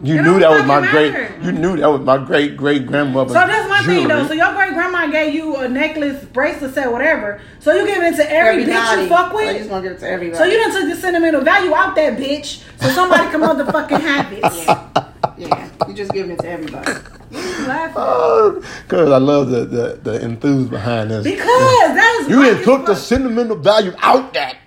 You 0.03 0.17
It 0.17 0.23
knew 0.23 0.39
that 0.39 0.49
was 0.49 0.65
my 0.65 0.81
fucking 0.81 1.11
great. 1.11 1.45
You 1.45 1.51
knew 1.51 1.77
that 1.77 1.87
was 1.87 2.01
my 2.01 2.17
great 2.17 2.57
great 2.57 2.87
grandmother. 2.87 3.29
So 3.29 3.35
that's 3.45 3.69
my 3.69 3.83
thing 3.83 4.07
though. 4.07 4.25
So 4.27 4.33
your 4.33 4.51
great 4.53 4.73
grandma 4.73 5.05
gave 5.07 5.35
you 5.35 5.55
a 5.57 5.69
necklace, 5.69 6.25
bracelet, 6.25 6.73
set, 6.73 6.91
whatever. 6.91 7.39
So 7.59 7.71
you 7.75 7.85
giving 7.85 8.11
it 8.11 8.15
to 8.15 8.31
every 8.31 8.63
bitch 8.63 9.03
you 9.03 9.07
fuck 9.09 9.31
I 9.31 9.53
just 9.53 9.59
with. 9.59 9.69
gonna 9.69 9.83
give 9.83 9.91
it 9.91 9.99
to 9.99 10.09
everybody. 10.09 10.37
So 10.37 10.45
you 10.45 10.57
done 10.57 10.71
took 10.71 10.89
the 10.89 10.99
sentimental 10.99 11.41
value 11.41 11.75
out 11.75 11.95
that 11.95 12.17
bitch, 12.17 12.63
so 12.79 12.89
somebody 12.89 13.29
can 13.29 13.41
motherfucking 13.41 14.01
have 14.01 14.33
it. 14.33 14.39
Yeah. 14.41 15.07
yeah. 15.37 15.69
You 15.87 15.93
just 15.93 16.11
giving 16.13 16.31
it 16.31 16.39
to 16.39 16.49
everybody. 16.49 16.93
Laughing. 17.67 18.61
Because 18.83 19.09
I 19.09 19.17
love 19.17 19.49
the 19.49 19.65
the, 19.65 19.99
the 20.03 20.21
enthuse 20.23 20.67
behind 20.67 21.11
this. 21.11 21.23
Because 21.23 21.47
that 21.47 22.19
is 22.21 22.29
you 22.29 22.43
didn't 22.43 22.59
you 22.59 22.65
took 22.65 22.85
the 22.85 22.95
sentimental 22.95 23.55
value 23.55 23.93
out 23.99 24.33
that. 24.33 24.57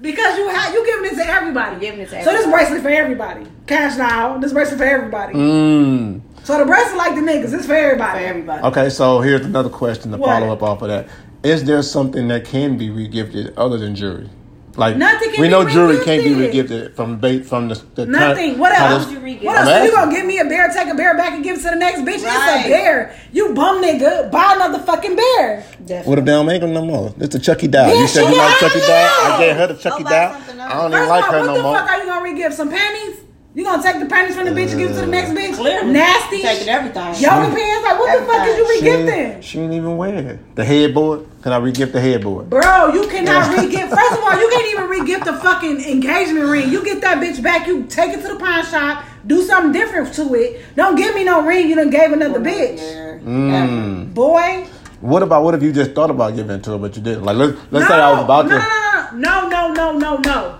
Because 0.00 0.36
you 0.38 0.48
have 0.48 0.74
you 0.74 0.84
giving 0.84 1.12
it 1.12 1.14
to 1.22 1.26
everybody. 1.30 1.80
Giving 1.80 2.00
it 2.00 2.10
to 2.10 2.18
everybody. 2.18 2.24
So 2.24 2.42
this 2.42 2.52
bracelet 2.52 2.82
for 2.82 2.88
everybody. 2.88 3.46
Cash 3.66 3.96
now. 3.96 4.38
This 4.38 4.52
bracelet 4.52 4.78
for 4.78 4.84
everybody. 4.84 5.34
Mm. 5.34 6.20
So 6.44 6.58
the 6.58 6.64
bracelet 6.64 6.96
like 6.96 7.14
the 7.14 7.22
niggas. 7.22 7.52
It's 7.54 7.66
for 7.66 7.74
everybody. 7.74 8.20
For 8.20 8.26
everybody. 8.26 8.62
Okay, 8.64 8.90
so 8.90 9.20
here's 9.20 9.46
another 9.46 9.70
question 9.70 10.10
to 10.12 10.18
What? 10.18 10.28
follow 10.28 10.52
up 10.52 10.62
off 10.62 10.82
of 10.82 10.88
that. 10.88 11.08
Is 11.42 11.64
there 11.64 11.82
something 11.82 12.28
that 12.28 12.44
can 12.44 12.76
be 12.76 12.88
regifted 12.88 13.54
other 13.56 13.78
than 13.78 13.94
jewelry? 13.94 14.28
Like 14.76 14.96
Nothing 14.96 15.30
can 15.32 15.40
we 15.40 15.46
be 15.48 15.50
know 15.50 15.66
jewelry 15.68 16.04
can't 16.04 16.22
be 16.22 16.30
regifted. 16.34 16.68
regifted 16.68 16.94
from 16.96 17.18
ba- 17.18 17.42
from 17.44 17.68
the, 17.68 17.82
the 17.94 18.06
Nothing. 18.06 18.50
time- 18.52 18.58
What 18.58 18.72
else? 18.78 19.06
this- 19.06 19.14
would 19.14 19.22
you 19.22 19.34
regift? 19.36 19.44
What 19.44 19.56
else? 19.56 19.66
I'm 19.68 19.72
So 19.72 19.72
you 19.72 19.82
asking. 19.90 19.94
gonna 19.96 20.14
give 20.16 20.26
me 20.26 20.38
a 20.38 20.44
bear, 20.44 20.68
take 20.68 20.88
a 20.88 20.94
bear 20.94 21.16
back 21.16 21.32
and 21.32 21.42
give 21.44 21.56
it 21.58 21.62
to 21.62 21.70
the 21.70 21.76
next 21.76 22.00
bitch? 22.00 22.14
It's 22.16 22.24
Right. 22.24 22.64
a 22.66 22.68
bear. 22.68 23.14
You 23.32 23.54
bum 23.54 23.82
nigga. 23.82 24.30
Buy 24.30 24.52
another 24.56 24.78
fucking 24.80 25.16
bear. 25.16 25.64
What 26.04 26.18
if 26.18 26.24
they 26.24 26.32
don't 26.32 26.46
make 26.46 26.60
them 26.60 26.74
no 26.74 26.82
more? 26.84 27.14
It's 27.18 27.34
a 27.34 27.38
Chucky 27.38 27.68
doll. 27.68 27.88
Yeah, 27.88 28.00
you 28.00 28.06
said 28.06 28.28
you 28.30 28.36
like 28.36 28.58
Chucky 28.58 28.80
doll. 28.80 28.88
I 28.88 29.36
gave 29.38 29.56
her 29.56 29.66
the 29.68 29.74
Chucky 29.74 30.04
doll. 30.04 30.12
I 30.12 30.28
don't 30.28 30.90
First 30.92 30.96
even 30.96 31.08
like 31.08 31.24
of 31.24 31.28
all, 31.28 31.32
her 31.32 31.38
what 31.40 31.46
no 31.46 31.54
the 31.56 31.62
more. 31.62 31.76
fuck 31.78 31.90
are 31.90 31.98
you 31.98 32.06
gonna 32.06 32.28
regift? 32.30 32.52
Some 32.54 32.70
panties? 32.70 33.16
You 33.56 33.64
gonna 33.64 33.82
take 33.82 33.98
the 34.00 34.04
panties 34.04 34.36
from 34.36 34.44
the 34.44 34.50
bitch 34.50 34.72
and 34.72 34.78
give 34.78 34.90
it 34.90 34.94
to 34.96 35.00
the 35.00 35.06
next 35.06 35.30
bitch? 35.30 35.54
Clearly. 35.54 35.90
Nasty. 35.90 36.42
Taking 36.42 36.68
everything. 36.68 37.14
Yoga 37.14 37.56
pants? 37.56 37.84
Like 37.86 37.98
what 37.98 38.20
the 38.20 38.26
fuck 38.26 38.46
is 38.48 38.58
you 38.58 38.80
She 38.80 38.86
ain't, 38.86 39.08
regifting? 39.08 39.42
she 39.42 39.60
ain't 39.60 39.72
even 39.72 39.96
wear 39.96 40.32
it. 40.32 40.56
The 40.56 40.62
headboard. 40.62 41.26
Can 41.40 41.54
I 41.54 41.60
regift 41.60 41.92
the 41.92 42.00
headboard? 42.02 42.50
Bro, 42.50 42.88
you 42.92 43.08
cannot 43.08 43.56
re-gift. 43.56 43.94
First 43.94 44.12
of 44.12 44.24
all, 44.24 44.38
you 44.38 44.50
can't 44.50 44.66
even 44.66 44.88
re-gift 44.90 45.24
the 45.24 45.32
fucking 45.38 45.80
engagement 45.80 46.50
ring. 46.50 46.68
You 46.68 46.84
get 46.84 47.00
that 47.00 47.16
bitch 47.16 47.42
back, 47.42 47.66
you 47.66 47.84
take 47.84 48.10
it 48.12 48.20
to 48.20 48.34
the 48.34 48.38
pawn 48.38 48.62
shop, 48.66 49.06
do 49.26 49.40
something 49.40 49.72
different 49.72 50.12
to 50.16 50.34
it. 50.34 50.60
Don't 50.74 50.96
give 50.96 51.14
me 51.14 51.24
no 51.24 51.42
ring 51.42 51.70
you 51.70 51.76
done 51.76 51.88
gave 51.88 52.12
another 52.12 52.40
bitch. 52.40 52.78
Mm. 53.22 54.12
Boy. 54.12 54.66
What 55.00 55.22
about 55.22 55.44
what 55.44 55.54
if 55.54 55.62
you 55.62 55.72
just 55.72 55.92
thought 55.92 56.10
about 56.10 56.36
giving 56.36 56.56
it 56.56 56.62
to 56.64 56.72
her 56.72 56.78
but 56.78 56.94
you 56.94 57.02
didn't? 57.02 57.24
Like 57.24 57.38
let's 57.38 57.56
let's 57.70 57.88
say 57.88 57.94
I 57.94 58.12
was 58.12 58.22
about 58.22 58.48
no, 58.48 58.58
to. 58.58 59.16
No, 59.16 59.48
no, 59.48 59.72
no, 59.72 59.72
no, 59.72 59.98
no, 59.98 60.16
no, 60.18 60.58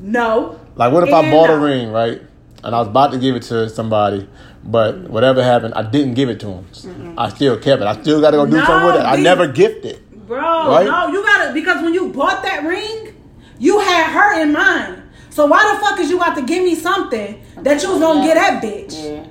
no. 0.00 0.60
Like, 0.76 0.92
what 0.92 1.06
if 1.06 1.14
I 1.14 1.30
bought 1.30 1.50
a 1.50 1.54
uh, 1.54 1.60
ring, 1.60 1.90
right? 1.90 2.20
And 2.62 2.74
I 2.74 2.78
was 2.80 2.88
about 2.88 3.12
to 3.12 3.18
give 3.18 3.36
it 3.36 3.42
to 3.44 3.68
somebody, 3.68 4.28
but 4.64 5.08
whatever 5.10 5.42
happened, 5.42 5.74
I 5.74 5.82
didn't 5.82 6.14
give 6.14 6.28
it 6.30 6.40
to 6.40 6.48
him. 6.48 7.14
I 7.18 7.28
still 7.28 7.58
kept 7.58 7.82
it. 7.82 7.86
I 7.86 8.00
still 8.00 8.20
got 8.20 8.30
to 8.32 8.38
go 8.38 8.46
do 8.46 8.56
No, 8.56 8.64
something 8.64 8.86
with 8.86 8.96
it. 8.96 9.06
I 9.06 9.16
B. 9.16 9.22
never 9.22 9.46
gifted. 9.46 10.00
Bro, 10.26 10.38
Right? 10.40 10.86
no, 10.86 11.08
you 11.08 11.22
gotta 11.22 11.52
because 11.52 11.82
when 11.82 11.92
you 11.92 12.08
bought 12.08 12.42
that 12.44 12.64
ring, 12.64 13.14
you 13.58 13.78
had 13.80 14.10
her 14.10 14.40
in 14.40 14.52
mind. 14.52 15.02
So 15.28 15.44
why 15.46 15.70
the 15.74 15.80
fuck 15.84 16.00
is 16.00 16.08
you 16.08 16.16
about 16.16 16.34
to 16.36 16.42
give 16.42 16.64
me 16.64 16.74
something 16.74 17.42
that 17.58 17.82
you 17.82 17.90
was 17.90 18.00
gonna 18.00 18.24
get 18.24 18.34
that 18.36 18.62
bitch? 18.62 18.94
Yeah. 18.94 19.26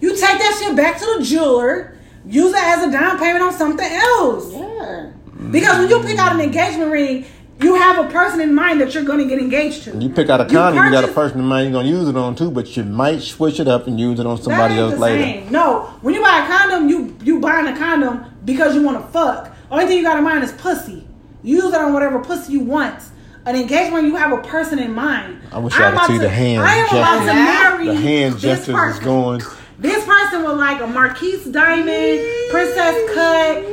You 0.00 0.10
take 0.10 0.38
that 0.38 0.60
shit 0.62 0.76
back 0.76 0.98
to 1.00 1.16
the 1.18 1.24
jeweler, 1.24 1.98
use 2.24 2.52
it 2.54 2.62
as 2.62 2.84
a 2.86 2.92
down 2.92 3.18
payment 3.18 3.42
on 3.42 3.52
something 3.52 3.84
else. 3.90 4.52
Yeah. 4.52 5.10
Because 5.50 5.78
when 5.80 5.88
you 5.90 6.00
pick 6.06 6.18
out 6.18 6.32
an 6.34 6.40
engagement 6.40 6.92
ring, 6.92 7.24
you 7.62 7.74
have 7.74 8.04
a 8.04 8.08
person 8.10 8.40
in 8.40 8.54
mind 8.54 8.80
that 8.80 8.94
you're 8.94 9.04
gonna 9.04 9.24
get 9.26 9.38
engaged 9.38 9.84
to. 9.84 9.96
You 9.96 10.08
pick 10.10 10.28
out 10.28 10.40
a 10.40 10.46
condom, 10.46 10.84
you, 10.84 10.90
got 10.90 11.04
a 11.04 11.08
person 11.12 11.40
in 11.40 11.46
mind 11.46 11.70
you're 11.70 11.82
gonna 11.82 11.88
use 11.88 12.08
it 12.08 12.16
on 12.16 12.34
too, 12.34 12.50
but 12.50 12.76
you 12.76 12.84
might 12.84 13.20
switch 13.22 13.60
it 13.60 13.68
up 13.68 13.86
and 13.86 13.98
use 13.98 14.18
it 14.20 14.26
on 14.26 14.40
somebody 14.40 14.76
else 14.78 14.98
later. 14.98 15.22
same. 15.22 15.52
No, 15.52 15.84
when 16.02 16.14
you 16.14 16.22
buy 16.22 16.44
a 16.44 16.46
condom, 16.46 16.88
you 16.88 17.16
you 17.22 17.40
buying 17.40 17.66
a 17.66 17.76
condom 17.76 18.24
because 18.44 18.74
you 18.74 18.82
want 18.82 19.04
to 19.04 19.12
fuck. 19.12 19.54
Only 19.70 19.86
thing 19.86 19.96
you 19.98 20.02
got 20.02 20.18
in 20.18 20.24
mind 20.24 20.44
is 20.44 20.52
pussy. 20.52 21.06
You 21.42 21.56
use 21.56 21.72
it 21.74 21.80
on 21.80 21.92
whatever 21.92 22.18
pussy 22.20 22.52
you 22.52 22.60
want. 22.60 23.02
An 23.44 23.56
engagement, 23.56 24.04
you 24.04 24.14
have 24.14 24.32
a 24.32 24.40
person 24.42 24.78
in 24.78 24.94
mind. 24.94 25.40
I 25.50 25.58
wish 25.58 25.74
I'm 25.74 25.96
could 25.96 26.06
see 26.06 26.12
to- 26.14 26.18
the 26.20 26.28
hand 26.28 26.62
I 26.62 26.74
am 26.74 26.86
about 26.88 27.18
to 27.20 27.34
marry 27.34 27.86
The 27.86 27.94
hand 27.94 28.34
this 28.34 28.42
gestures 28.42 28.94
is 28.94 29.00
going. 29.00 29.42
This 29.78 30.04
person 30.04 30.44
was 30.44 30.56
like 30.58 30.80
a 30.80 30.86
Marquise 30.86 31.44
Diamond, 31.46 32.20
Princess 32.52 33.14
Cut, 33.14 33.64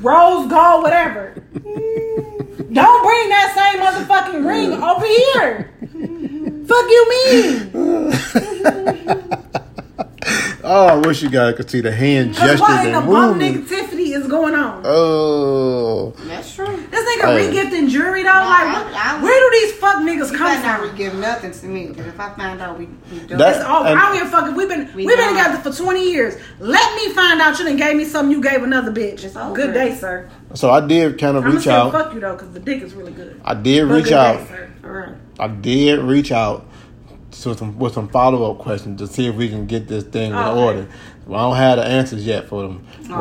Rose 0.00 0.48
Gold, 0.48 0.84
whatever. 0.84 1.34
Don't 2.72 3.04
bring 3.04 3.28
that 3.28 3.52
same 3.54 3.80
motherfucking 3.82 4.48
ring 4.48 4.72
over 4.72 5.06
here. 5.06 5.70
Fuck 6.66 6.90
you 6.90 7.08
mean? 7.10 7.70
Oh, 10.64 10.86
I 10.86 10.94
wish 10.96 11.22
you 11.22 11.28
guys 11.30 11.56
could 11.56 11.68
see 11.68 11.80
the 11.80 11.90
hand 11.90 12.30
Because 12.30 12.50
gestures 12.52 12.60
what 12.60 12.86
in 12.86 12.92
the 12.92 12.98
and 12.98 13.06
bum 13.08 13.38
movement. 13.38 13.66
negativity 13.66 14.14
is 14.16 14.28
going 14.28 14.54
on? 14.54 14.82
Oh, 14.84 16.10
That's 16.28 16.54
true. 16.54 16.66
This 16.90 17.04
nigga 17.04 17.36
Hey. 17.36 17.50
regifting 17.50 17.88
jewelry 17.90 18.22
though? 18.22 18.28
Nah, 18.28 18.46
like, 18.48 18.66
I- 18.68 18.82
what- 18.84 18.94
I- 18.94 19.22
where 19.22 19.40
do 19.40 19.60
these 19.60 19.72
fuck 19.72 19.96
niggas 19.96 20.30
You 20.30 20.38
come 20.38 20.46
better 20.54 20.62
not 20.62 20.80
from? 20.86 20.96
give 20.96 21.14
nothing 21.14 21.50
to 21.52 21.66
me. 21.66 21.86
Because 21.88 22.06
if 22.06 22.20
I 22.20 22.30
find 22.30 22.60
out 22.60 22.78
we, 22.78 22.88
we 23.10 23.18
doing 23.26 23.38
That's- 23.38 23.60
it, 23.60 23.66
Oh, 23.68 23.82
And- 23.84 23.98
I 23.98 24.02
don't 24.08 24.18
give 24.18 24.26
a 24.28 24.30
fuck. 24.30 24.48
if 24.50 24.54
We've 24.56 24.68
been 24.68 24.88
We 24.94 25.04
we 25.06 25.12
have 25.12 25.16
been 25.18 25.34
done. 25.34 25.44
together 25.56 25.70
for 25.70 25.82
twenty 25.82 26.12
years. 26.12 26.34
Let 26.60 26.94
me 26.94 27.08
find 27.12 27.40
out 27.40 27.58
you 27.58 27.64
done 27.64 27.76
gave 27.76 27.96
me 27.96 28.04
something 28.04 28.30
you 28.30 28.40
gave 28.42 28.62
another 28.62 28.92
bitch. 28.92 29.24
It's 29.24 29.36
over. 29.36 29.54
Good 29.54 29.74
day, 29.74 29.96
sir. 29.98 30.28
So 30.54 30.70
I 30.70 30.80
did 30.80 31.18
kind 31.18 31.36
of 31.36 31.44
I'm 31.44 31.56
reach 31.56 31.66
out. 31.66 31.90
fuck 31.90 32.14
you 32.14 32.20
though, 32.20 32.34
because 32.34 32.50
the 32.50 32.60
dick 32.60 32.82
is 32.82 32.94
really 32.94 33.12
good. 33.12 33.40
I 33.44 33.54
did 33.54 33.88
But 33.88 33.94
reach 33.96 34.04
good 34.04 34.12
out. 34.12 34.38
day, 34.38 34.44
sir. 34.48 34.68
for. 34.80 35.14
I 35.40 35.48
did 35.48 35.98
reach 36.00 36.30
out 36.30 36.66
to 37.32 37.54
some 37.56 37.78
with 37.78 37.94
some 37.94 38.08
follow 38.08 38.50
up 38.50 38.58
questions 38.58 39.00
to 39.00 39.06
see 39.06 39.26
if 39.26 39.34
we 39.34 39.48
can 39.48 39.66
get 39.66 39.88
this 39.88 40.04
thing 40.04 40.30
in 40.32 40.36
Okay. 40.36 40.60
order. 40.60 40.86
Well, 41.26 41.40
I 41.40 41.48
don't 41.48 41.56
have 41.56 41.76
the 41.78 41.84
answers 41.92 42.26
yet 42.26 42.48
for 42.48 42.62
them, 42.62 42.84
Oh. 43.10 43.16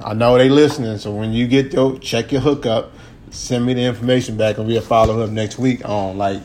but 0.00 0.06
I 0.06 0.14
know 0.14 0.38
they 0.38 0.48
listening. 0.48 0.98
So 0.98 1.10
when 1.12 1.32
you 1.32 1.46
get 1.46 1.72
your 1.72 1.98
check 1.98 2.32
your 2.32 2.40
hookup, 2.40 2.92
send 3.30 3.64
me 3.66 3.74
the 3.74 3.82
information 3.82 4.36
back, 4.36 4.58
and 4.58 4.66
we'll 4.66 4.80
follow 4.80 5.20
up 5.22 5.30
next 5.30 5.58
week 5.58 5.86
on 5.88 6.16
like. 6.18 6.40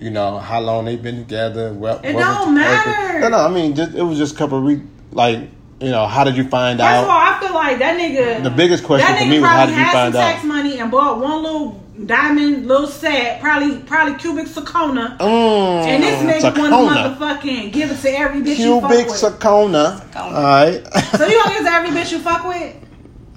You 0.00 0.10
know 0.10 0.38
how 0.38 0.60
long 0.60 0.84
they've 0.84 1.02
been 1.02 1.16
together. 1.18 1.72
What, 1.72 2.04
It 2.04 2.12
don't 2.12 2.54
matter. 2.54 3.18
No, 3.18 3.30
no. 3.30 3.38
I 3.38 3.48
mean, 3.48 3.74
just, 3.74 3.96
it 3.96 4.02
was 4.04 4.16
just 4.16 4.36
a 4.36 4.38
couple 4.38 4.58
of 4.58 4.64
re- 4.64 4.80
like 5.10 5.40
you 5.80 5.90
know 5.90 6.06
how 6.06 6.22
did 6.22 6.36
you 6.36 6.44
find 6.44 6.78
First 6.78 6.88
out? 6.88 7.02
of 7.02 7.10
all, 7.10 7.18
I 7.18 7.40
feel 7.40 7.52
like 7.52 7.78
that 7.80 7.98
nigga. 7.98 8.44
The 8.44 8.50
biggest 8.50 8.84
question 8.84 9.16
for 9.16 9.24
me 9.24 9.40
was 9.40 9.48
how 9.50 9.66
did 9.66 9.72
you 9.72 9.82
had 9.82 9.92
find 9.92 10.14
some 10.14 10.22
out? 10.22 10.30
tax 10.34 10.44
money 10.44 10.78
and 10.78 10.88
bought 10.88 11.18
one 11.18 11.42
little 11.42 11.82
diamond, 12.06 12.66
little 12.66 12.86
set, 12.86 13.40
probably 13.40 13.78
probably 13.80 14.14
cubic 14.18 14.46
zirconia. 14.46 15.16
Mm, 15.18 15.84
And 15.86 16.02
this 16.02 16.42
nigga 16.42 16.52
Sakona. 16.52 16.70
want 16.84 16.96
to 17.18 17.24
motherfucking 17.24 17.72
give 17.72 17.90
it 17.90 18.00
to 18.00 18.10
every 18.18 18.40
bitch 18.40 18.58
you 18.58 18.80
fuck 18.80 18.90
Cubic 18.90 19.06
with. 19.08 19.16
Sakona. 19.20 20.16
All 20.16 20.32
right. 20.32 20.82
so 21.16 21.26
you 21.26 21.36
gonna 21.42 21.50
give 21.54 21.60
it 21.60 21.64
to 21.64 21.70
every 21.72 21.90
bitch 21.98 22.12
you 22.12 22.18
fuck 22.20 22.46
with? 22.46 22.74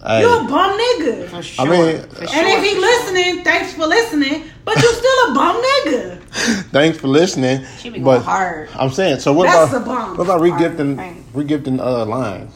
Hey, 0.03 0.21
You 0.21 0.29
a 0.39 0.43
bum 0.45 0.79
nigga. 0.79 1.27
For 1.29 1.43
sure. 1.43 1.65
mean- 1.67 2.01
for 2.01 2.19
And 2.21 2.29
sure, 2.29 2.57
if 2.57 2.63
he 2.63 2.73
for 2.75 2.81
listening, 2.81 3.43
thanks 3.43 3.73
for 3.73 3.85
listening. 3.85 4.43
But 4.65 4.75
you 4.77 4.93
still 4.93 5.31
a 5.31 5.33
bum 5.35 5.61
nigga. 5.63 6.19
thanks 6.71 6.97
for 6.99 7.07
listening. 7.07 7.65
She 7.79 7.89
be 7.89 7.99
going 7.99 8.21
hard. 8.21 8.69
I'm 8.75 8.89
saying, 8.89 9.19
so 9.19 9.31
what 9.33 9.45
That's 9.45 9.71
about 9.73 9.81
a 9.81 9.85
bomb. 9.85 10.17
what 10.17 10.23
about 10.23 10.41
regifting 10.41 10.97
Right. 10.97 11.15
regifting 11.33 11.79
uh 11.79 12.05
lines? 12.05 12.51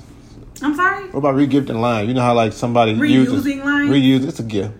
I'm 0.61 0.73
sorry. 0.75 1.03
What 1.09 1.19
about 1.19 1.35
regifting 1.35 1.79
lines? 1.81 2.07
You 2.07 2.13
know 2.15 2.21
how 2.21 2.33
like 2.33 2.53
somebody 2.53 2.95
Reusing 2.95 3.09
uses 3.09 3.45
lines? 3.57 3.89
reuse 3.91 4.27
it's 4.27 4.39
a 4.39 4.43
gift. 4.43 4.71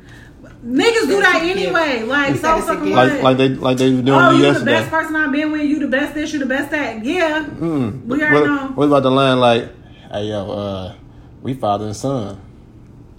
Niggas 0.66 1.07
do 1.07 1.22
that 1.22 1.34
That's 1.34 1.43
a 1.43 1.47
gift. 1.47 1.59
anyway. 1.59 2.03
Like 2.03 2.36
so 2.36 2.41
said 2.41 2.57
it's 2.57 2.68
a 2.68 2.74
fucking 2.74 2.86
gift. 2.86 2.95
what? 2.95 3.07
Like 3.13 3.22
like 3.24 3.38
they 3.38 3.49
like 3.49 3.78
they 3.78 3.93
were 3.93 4.01
doing 4.01 4.20
oh, 4.20 4.32
me 4.32 4.47
you 4.47 4.53
the 4.53 4.66
best 4.66 4.89
person 4.89 5.16
I've 5.16 5.32
been 5.32 5.51
with. 5.51 5.61
You 5.61 5.80
the 5.80 5.88
best 5.88 6.16
this. 6.16 6.34
You 6.34 6.39
the 6.39 6.47
best 6.47 6.72
that. 6.72 7.05
Yeah. 7.05 7.45
Mm. 7.45 8.05
We 8.05 8.22
already 8.24 8.36
what, 8.36 8.45
know. 8.47 8.68
what 8.74 8.86
about 8.88 9.03
the 9.03 9.11
line 9.11 9.39
like, 9.39 9.70
hey 10.11 10.26
yo, 10.26 10.49
uh, 10.51 10.95
we 11.43 11.53
father 11.53 11.86
and 11.86 11.95
son. 11.95 12.41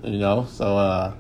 You 0.03 0.19
know, 0.19 0.47
so 0.51 0.77
uh 0.77 1.15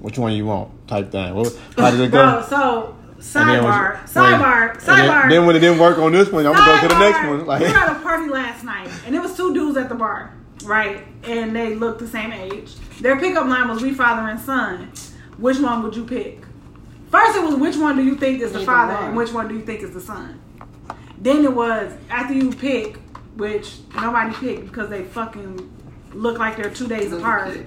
which 0.00 0.18
one 0.18 0.32
you 0.32 0.46
want? 0.46 0.88
Type 0.88 1.10
thing. 1.10 1.34
What, 1.34 1.54
how 1.76 1.90
did 1.90 2.00
it 2.00 2.10
go? 2.10 2.32
Bro, 2.32 2.46
so 2.48 2.96
And 3.16 3.18
then 3.48 3.62
sidebar, 3.62 3.94
when- 3.96 4.06
sidebar, 4.06 4.70
and 4.72 4.80
then- 4.80 5.08
sidebar. 5.08 5.28
Then, 5.30 5.46
when 5.46 5.56
it 5.56 5.60
didn't 5.60 5.78
work 5.78 5.98
on 5.98 6.12
this 6.12 6.30
one, 6.30 6.46
I'm 6.46 6.54
gonna 6.54 6.80
go 6.80 6.88
to 6.88 6.94
the 6.94 7.00
next 7.00 7.18
one. 7.26 7.44
Like 7.46 7.60
we 7.60 7.66
had 7.68 7.90
a 7.94 8.00
party 8.02 8.28
last 8.30 8.64
night, 8.64 8.88
and 9.04 9.14
it 9.14 9.20
was 9.20 9.36
two 9.36 9.52
dudes 9.52 9.76
at 9.76 9.88
the 9.90 9.94
bar, 9.94 10.32
right? 10.64 11.04
And 11.24 11.54
they 11.54 11.74
looked 11.74 11.98
the 11.98 12.08
same 12.08 12.32
age. 12.32 12.74
Their 13.00 13.18
pickup 13.18 13.46
line 13.46 13.68
was 13.68 13.82
"We 13.82 13.92
father 13.92 14.26
and 14.28 14.40
son." 14.40 14.90
Which 15.38 15.58
one 15.58 15.82
would 15.82 15.94
you 15.96 16.04
pick? 16.04 16.42
First, 17.10 17.36
it 17.36 17.44
was 17.44 17.54
which 17.56 17.76
one 17.76 17.96
do 17.96 18.04
you 18.04 18.16
think 18.16 18.40
is 18.40 18.52
the 18.52 18.58
Either 18.58 18.66
father, 18.66 18.94
one. 18.94 19.04
and 19.04 19.16
which 19.16 19.32
one 19.32 19.48
do 19.48 19.54
you 19.54 19.62
think 19.62 19.82
is 19.82 19.92
the 19.92 20.00
son? 20.00 20.40
Then 21.18 21.44
it 21.44 21.54
was 21.54 21.92
after 22.10 22.34
you 22.34 22.50
pick, 22.52 22.96
which 23.36 23.76
nobody 23.94 24.34
picked 24.34 24.66
because 24.66 24.90
they 24.90 25.04
fucking 25.04 25.70
look 26.12 26.38
like 26.38 26.56
they're 26.56 26.70
two 26.70 26.88
days 26.88 27.04
Little 27.10 27.18
apart. 27.18 27.52
kid. 27.52 27.66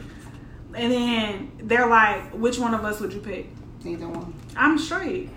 And 0.75 0.91
then 0.91 1.51
they're 1.63 1.87
like, 1.87 2.31
"Which 2.31 2.59
one 2.59 2.73
of 2.73 2.83
us 2.85 2.99
would 2.99 3.11
you 3.13 3.19
pick?" 3.21 3.47
Neither 3.83 4.07
one. 4.07 4.33
I'm 4.55 4.77
straight. 4.77 5.29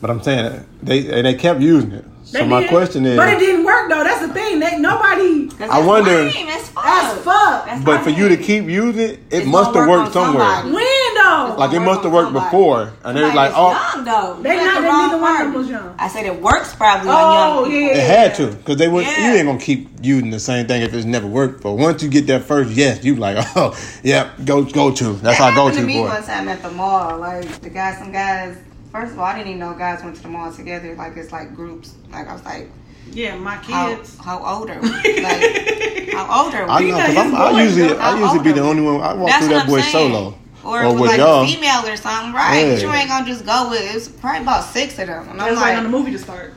But 0.00 0.10
I'm 0.10 0.22
saying 0.22 0.64
they 0.82 1.10
and 1.12 1.26
they 1.26 1.34
kept 1.34 1.60
using 1.60 1.92
it. 1.92 2.04
So 2.30 2.38
They 2.38 2.46
my 2.46 2.60
did. 2.60 2.70
question 2.70 3.04
is, 3.06 3.16
but 3.16 3.28
it 3.28 3.38
didn't 3.40 3.64
work 3.64 3.88
though. 3.90 4.04
That's 4.04 4.24
the 4.24 4.32
thing. 4.32 4.60
They, 4.60 4.78
nobody. 4.78 5.50
I 5.68 5.84
wonder- 5.84 6.24
lame 6.26 6.46
as 6.48 6.68
fuck. 6.68 6.84
That's 6.84 7.18
fuck. 7.24 7.66
That's 7.66 7.84
but 7.84 8.02
for 8.04 8.10
you 8.10 8.28
to 8.28 8.36
keep 8.36 8.66
using 8.66 9.00
it, 9.00 9.20
it 9.30 9.46
must 9.48 9.74
have 9.74 9.88
work 9.88 10.02
worked 10.04 10.12
somewhere. 10.12 10.44
somebody. 10.46 10.72
When 10.74 11.14
though? 11.16 11.54
Like 11.58 11.72
it 11.72 11.80
must 11.80 12.02
have 12.04 12.12
worked 12.12 12.26
somebody. 12.28 12.46
before, 12.46 12.92
and 13.04 13.16
they 13.16 13.22
was 13.22 13.30
Somebody 13.32 13.34
like, 13.34 13.52
oh, 13.56 13.92
young 13.96 14.04
though. 14.04 14.42
They 14.42 14.56
not- 14.56 14.64
got 14.64 14.74
the 14.76 14.80
they- 14.82 14.86
wrong 14.88 15.06
neither 15.08 15.20
one 15.22 15.32
of 15.34 15.38
them 15.48 15.54
was 15.54 15.68
young. 15.70 15.94
I 15.98 16.06
said 16.08 16.24
it 16.26 16.40
works 16.40 16.72
probably 16.74 17.10
Oh, 17.10 17.14
on 17.14 17.34
young 17.34 17.64
people. 17.64 17.80
yeah. 17.80 17.94
it 17.96 18.06
had 18.06 18.34
to, 18.36 18.46
because 18.56 18.76
they 18.76 18.88
would. 18.88 19.04
Yeah. 19.04 19.32
You 19.32 19.36
ain't 19.38 19.46
gonna 19.46 19.58
keep 19.58 19.88
using 20.00 20.30
the 20.30 20.38
same 20.40 20.68
thing 20.68 20.82
if 20.82 20.94
it's 20.94 21.04
never 21.04 21.26
worked. 21.26 21.62
But 21.64 21.72
once 21.72 22.00
you 22.02 22.08
get 22.08 22.28
that 22.28 22.44
first 22.44 22.70
yes, 22.70 23.02
you 23.02 23.16
like, 23.16 23.38
oh, 23.56 23.76
yeah, 24.04 24.30
go 24.44 24.62
go 24.62 24.92
to. 24.92 25.14
That's 25.14 25.38
That 25.38 25.50
our 25.50 25.54
go 25.54 25.70
to 25.70 25.76
to 25.76 25.82
me 25.82 25.94
boy. 25.94 26.08
one 26.08 26.22
time 26.22 26.48
at 26.48 26.62
the 26.62 26.70
mall. 26.70 27.18
Like 27.18 27.60
the 27.60 27.70
guys, 27.70 27.98
some 27.98 28.12
guys. 28.12 28.56
First 28.92 29.12
of 29.12 29.18
all, 29.18 29.24
I 29.26 29.34
didn't 29.36 29.48
even 29.48 29.60
know 29.60 29.74
guys 29.74 30.02
went 30.02 30.16
to 30.16 30.22
the 30.22 30.28
mall 30.28 30.52
together. 30.52 30.94
Like 30.96 31.16
it's 31.16 31.32
like 31.32 31.54
groups. 31.54 31.94
Like 32.10 32.26
I 32.28 32.32
was 32.32 32.44
like, 32.44 32.68
Yeah, 33.12 33.36
my 33.36 33.56
kids. 33.58 34.16
how 34.18 34.38
old 34.44 34.68
are 34.70 34.80
we? 34.80 34.88
Like 35.22 36.12
how 36.12 36.44
old 36.44 36.54
are 36.54 36.64
we? 36.66 36.70
I 36.70 36.80
know, 36.90 37.06
cause 37.06 37.16
I'm, 37.16 37.34
I 37.34 37.62
usually, 37.62 37.88
though. 37.88 37.98
I 37.98 38.18
usually 38.18 38.42
be 38.44 38.52
the 38.52 38.62
only 38.62 38.82
one. 38.82 39.00
I 39.00 39.14
walk 39.14 39.28
That's 39.28 39.46
through 39.46 39.54
what 39.54 39.58
that 39.58 39.64
I'm 39.64 39.70
boy 39.70 39.80
saying. 39.80 40.12
solo, 40.12 40.38
Or, 40.64 40.82
or 40.84 40.92
with 40.92 41.00
with 41.02 41.10
like 41.10 41.18
y'all. 41.18 41.44
a 41.44 41.46
female 41.46 41.86
or 41.86 41.96
something, 41.96 42.32
right? 42.32 42.60
Yeah. 42.66 42.74
But 42.74 42.82
you 42.82 42.92
ain't 42.92 43.08
gonna 43.08 43.26
just 43.26 43.44
go 43.46 43.70
with. 43.70 43.94
It's 43.94 44.08
probably 44.08 44.42
about 44.42 44.64
six 44.64 44.98
of 44.98 45.06
them. 45.06 45.28
And 45.28 45.40
I'm 45.40 45.54
That's 45.54 45.60
like 45.60 45.76
on 45.76 45.84
the 45.84 45.88
movie 45.88 46.10
to 46.12 46.18
start. 46.18 46.54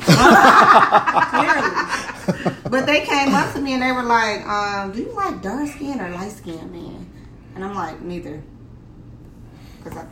clearly. 0.00 1.70
But 2.70 2.86
they 2.86 3.00
came 3.04 3.34
up 3.34 3.52
to 3.54 3.60
me 3.60 3.72
and 3.74 3.82
they 3.82 3.92
were 3.92 4.02
like, 4.02 4.46
um, 4.46 4.92
"Do 4.92 5.00
you 5.02 5.12
like 5.12 5.40
dark 5.42 5.66
skin 5.68 6.00
or 6.00 6.10
light 6.10 6.30
skin, 6.32 6.70
man?" 6.70 7.06
And 7.54 7.64
I'm 7.64 7.74
like, 7.74 8.00
neither, 8.00 8.42
because 9.82 9.98
I, 9.98 10.02
I 10.02 10.06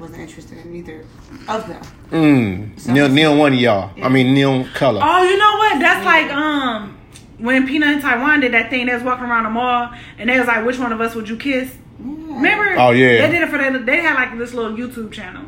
wasn't 0.00 0.20
interested 0.20 0.58
in 0.58 0.74
either 0.74 1.04
of 1.48 1.66
them. 1.66 1.82
Mm, 2.10 2.88
Neil, 2.88 3.08
neon 3.08 3.38
one 3.38 3.52
of 3.52 3.58
y'all. 3.58 3.90
I 4.02 4.08
mean 4.08 4.34
Neil 4.34 4.66
color. 4.74 5.00
Oh, 5.02 5.22
you 5.22 5.36
know 5.36 5.56
what? 5.56 5.78
That's 5.80 6.04
like 6.04 6.30
um 6.32 6.98
when 7.38 7.66
Peanut 7.66 7.88
and 7.88 8.02
Taiwan 8.02 8.40
did 8.40 8.52
that 8.52 8.70
thing. 8.70 8.86
They 8.86 8.94
was 8.94 9.02
walking 9.02 9.24
around 9.24 9.44
the 9.44 9.50
mall 9.50 9.92
and 10.18 10.28
they 10.28 10.38
was 10.38 10.48
like, 10.48 10.64
"Which 10.66 10.78
one 10.78 10.92
of 10.92 11.00
us 11.00 11.14
would 11.14 11.28
you 11.28 11.36
kiss?" 11.36 11.74
Remember? 11.98 12.78
Oh, 12.78 12.90
yeah. 12.90 13.26
They 13.26 13.32
did 13.32 13.42
it 13.42 13.48
for 13.48 13.58
that. 13.58 13.84
They 13.84 13.96
had 14.00 14.14
like 14.14 14.38
this 14.38 14.54
little 14.54 14.72
YouTube 14.72 15.12
channel, 15.12 15.44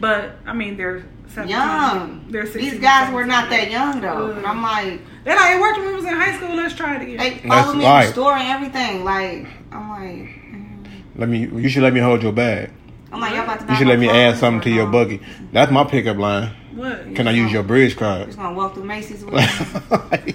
but 0.00 0.36
I 0.46 0.52
mean 0.52 0.76
they're 0.76 1.04
17. 1.28 1.48
Young. 1.48 2.26
They're 2.28 2.46
16, 2.46 2.62
These 2.62 2.80
guys 2.80 3.12
were 3.12 3.24
not 3.24 3.50
that 3.50 3.70
young 3.70 4.00
though. 4.00 4.30
Ugh. 4.30 4.36
And 4.36 4.46
I'm 4.46 4.62
like, 4.62 5.00
They're 5.24 5.36
like, 5.36 5.56
it 5.56 5.60
worked 5.60 5.78
when 5.78 5.88
we 5.88 5.94
was 5.94 6.04
in 6.04 6.14
high 6.14 6.36
school. 6.36 6.54
Let's 6.54 6.74
try 6.74 6.96
it 6.96 7.02
again. 7.02 7.16
they 7.16 7.30
That's 7.30 7.46
follow 7.46 7.74
me 7.74 7.84
in 7.84 7.90
right. 7.90 8.06
the 8.06 8.12
store 8.12 8.34
and 8.34 8.48
everything. 8.48 9.04
Like, 9.04 9.46
I'm 9.70 9.88
like, 9.90 10.28
mm. 10.28 10.86
Let 11.16 11.28
me. 11.28 11.46
You 11.46 11.68
should 11.68 11.82
let 11.82 11.92
me 11.92 12.00
hold 12.00 12.22
your 12.22 12.32
bag. 12.32 12.70
I'm 13.12 13.20
like, 13.20 13.34
y'all 13.34 13.42
about 13.44 13.60
to. 13.60 13.66
You 13.72 13.76
should 13.76 13.86
let 13.86 13.98
me 13.98 14.06
clothes 14.06 14.16
add 14.18 14.38
something 14.38 14.62
to 14.62 14.70
your 14.70 14.86
buggy. 14.86 15.20
That's 15.52 15.70
my 15.70 15.84
pickup 15.84 16.16
line. 16.16 16.50
what? 16.74 17.14
Can 17.14 17.28
I 17.28 17.32
use 17.32 17.52
your 17.52 17.62
bridge 17.62 17.96
card? 17.96 18.26
Just 18.26 18.38
gonna 18.38 18.54
walk 18.56 18.74
through 18.74 18.84
Macy's 18.84 19.24
with 19.24 19.34
me. 20.26 20.34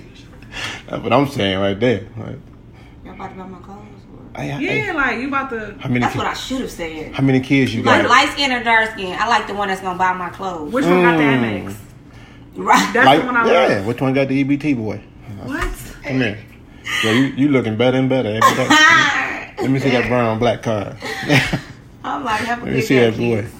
That's 0.87 1.03
what 1.03 1.11
I'm 1.13 1.27
saying 1.27 1.59
right 1.59 1.79
there. 1.79 2.07
Like, 2.17 2.37
Y'all 3.03 3.13
about 3.15 3.29
to 3.29 3.35
buy 3.35 3.47
my 3.47 3.57
clothes? 3.59 3.79
Or? 4.35 4.39
hey, 4.41 4.47
hey, 4.49 4.85
Yeah, 4.87 4.93
like 4.93 5.19
you 5.19 5.27
about 5.27 5.49
to. 5.49 5.75
how 5.79 5.89
many? 5.89 5.99
That's 6.01 6.13
ki- 6.13 6.17
what 6.19 6.27
I 6.27 6.33
should 6.33 6.61
have 6.61 6.71
said. 6.71 7.13
how 7.13 7.23
many 7.23 7.39
kids 7.39 7.73
you 7.73 7.81
Like 7.83 8.03
got? 8.03 8.09
light 8.11 8.29
skin 8.29 8.51
or 8.51 8.63
dark 8.63 8.91
skin. 8.91 9.17
I 9.19 9.27
like 9.27 9.47
the 9.47 9.53
one 9.55 9.67
that's 9.69 9.81
gonna 9.81 9.97
buy 9.97 10.13
my 10.13 10.29
clothes. 10.29 10.71
Which 10.71 10.85
one 10.85 11.01
got 11.01 11.17
the 11.17 11.23
Mm. 11.23 11.63
Amex? 11.65 11.75
Right. 12.55 12.91
That's 12.93 13.05
Like, 13.05 13.19
the 13.21 13.25
one 13.25 13.37
I 13.37 13.51
yeah. 13.51 13.75
love. 13.77 13.85
Which 13.87 14.01
one 14.01 14.13
got 14.13 14.27
the 14.29 14.43
EBT 14.43 14.75
boy? 14.77 15.01
What? 15.43 15.67
Come 16.03 16.17
here. 16.21 16.39
Yeah, 17.03 17.11
you, 17.11 17.23
you 17.35 17.47
looking 17.49 17.75
better 17.77 17.97
and 17.97 18.07
better 18.09 18.29
every 18.29 18.55
day. 18.55 19.53
Let 19.61 19.69
me 19.71 19.79
see 19.79 19.89
that 19.89 20.07
brown 20.07 20.39
black 20.39 20.61
card. 20.63 20.95
I'm 22.07 22.23
like, 22.23 22.39
have 22.41 22.61
a 22.61 22.65
Let 22.65 22.73
me 22.73 22.79
good 22.79 22.87
see 22.87 22.95
day, 22.95 23.09
that 23.09 23.17
boy. 23.17 23.41
kids. 23.41 23.53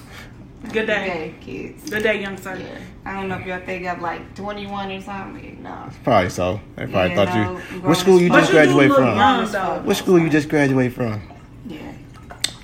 Good 0.62 0.72
Good 0.72 0.86
day. 0.86 1.06
day, 1.06 1.34
kids. 1.40 1.90
Good 1.90 2.02
day, 2.02 2.20
young 2.20 2.36
sir. 2.36 2.56
Yeah. 2.56 2.78
I 3.04 3.14
don't 3.14 3.28
know 3.28 3.36
if 3.38 3.46
y'all 3.46 3.60
think 3.64 3.86
I'm 3.86 4.00
like 4.02 4.34
21 4.34 4.90
or 4.92 5.00
something. 5.00 5.62
No. 5.62 5.88
Probably 6.04 6.30
so. 6.30 6.60
They 6.76 6.86
probably 6.86 7.10
Yeah, 7.10 7.14
thought 7.24 7.28
no, 7.28 7.34
you. 7.34 7.62
I'm 7.76 7.82
What 7.82 7.96
school 7.96 8.20
you 8.20 8.28
just 8.28 8.52
But 8.52 8.64
you 8.66 8.72
do 8.72 8.76
look 8.88 8.96
from? 8.96 9.16
young, 9.16 9.50
though. 9.50 9.80
What 9.84 9.96
school 9.96 10.18
you 10.18 10.28
just 10.28 10.48
graduated 10.48 10.94
from? 10.94 11.22
Yeah. 11.66 11.92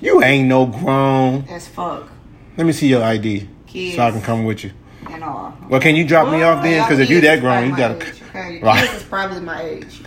You 0.00 0.22
ain't 0.22 0.48
no 0.48 0.66
grown. 0.66 1.44
As 1.48 1.68
fuck. 1.68 2.08
Let 2.56 2.66
me 2.66 2.72
see 2.72 2.88
your 2.88 3.02
ID 3.02 3.48
Kids. 3.66 3.96
so 3.96 4.02
I 4.02 4.10
can 4.10 4.20
come 4.20 4.44
with 4.44 4.64
you. 4.64 4.72
And 5.08 5.22
all. 5.24 5.56
Well, 5.68 5.80
can 5.80 5.94
you 5.96 6.06
drop 6.06 6.30
me 6.30 6.42
off 6.42 6.62
then? 6.62 6.82
Because 6.82 6.98
if 6.98 7.08
you 7.08 7.20
that 7.22 7.40
grown, 7.40 7.70
you 7.70 7.76
gotta. 7.76 7.94
Okay, 7.94 8.60
Right. 8.62 8.80
kids 8.88 9.02
is 9.02 9.08
probably 9.08 9.40
my 9.40 9.62
age. 9.62 10.02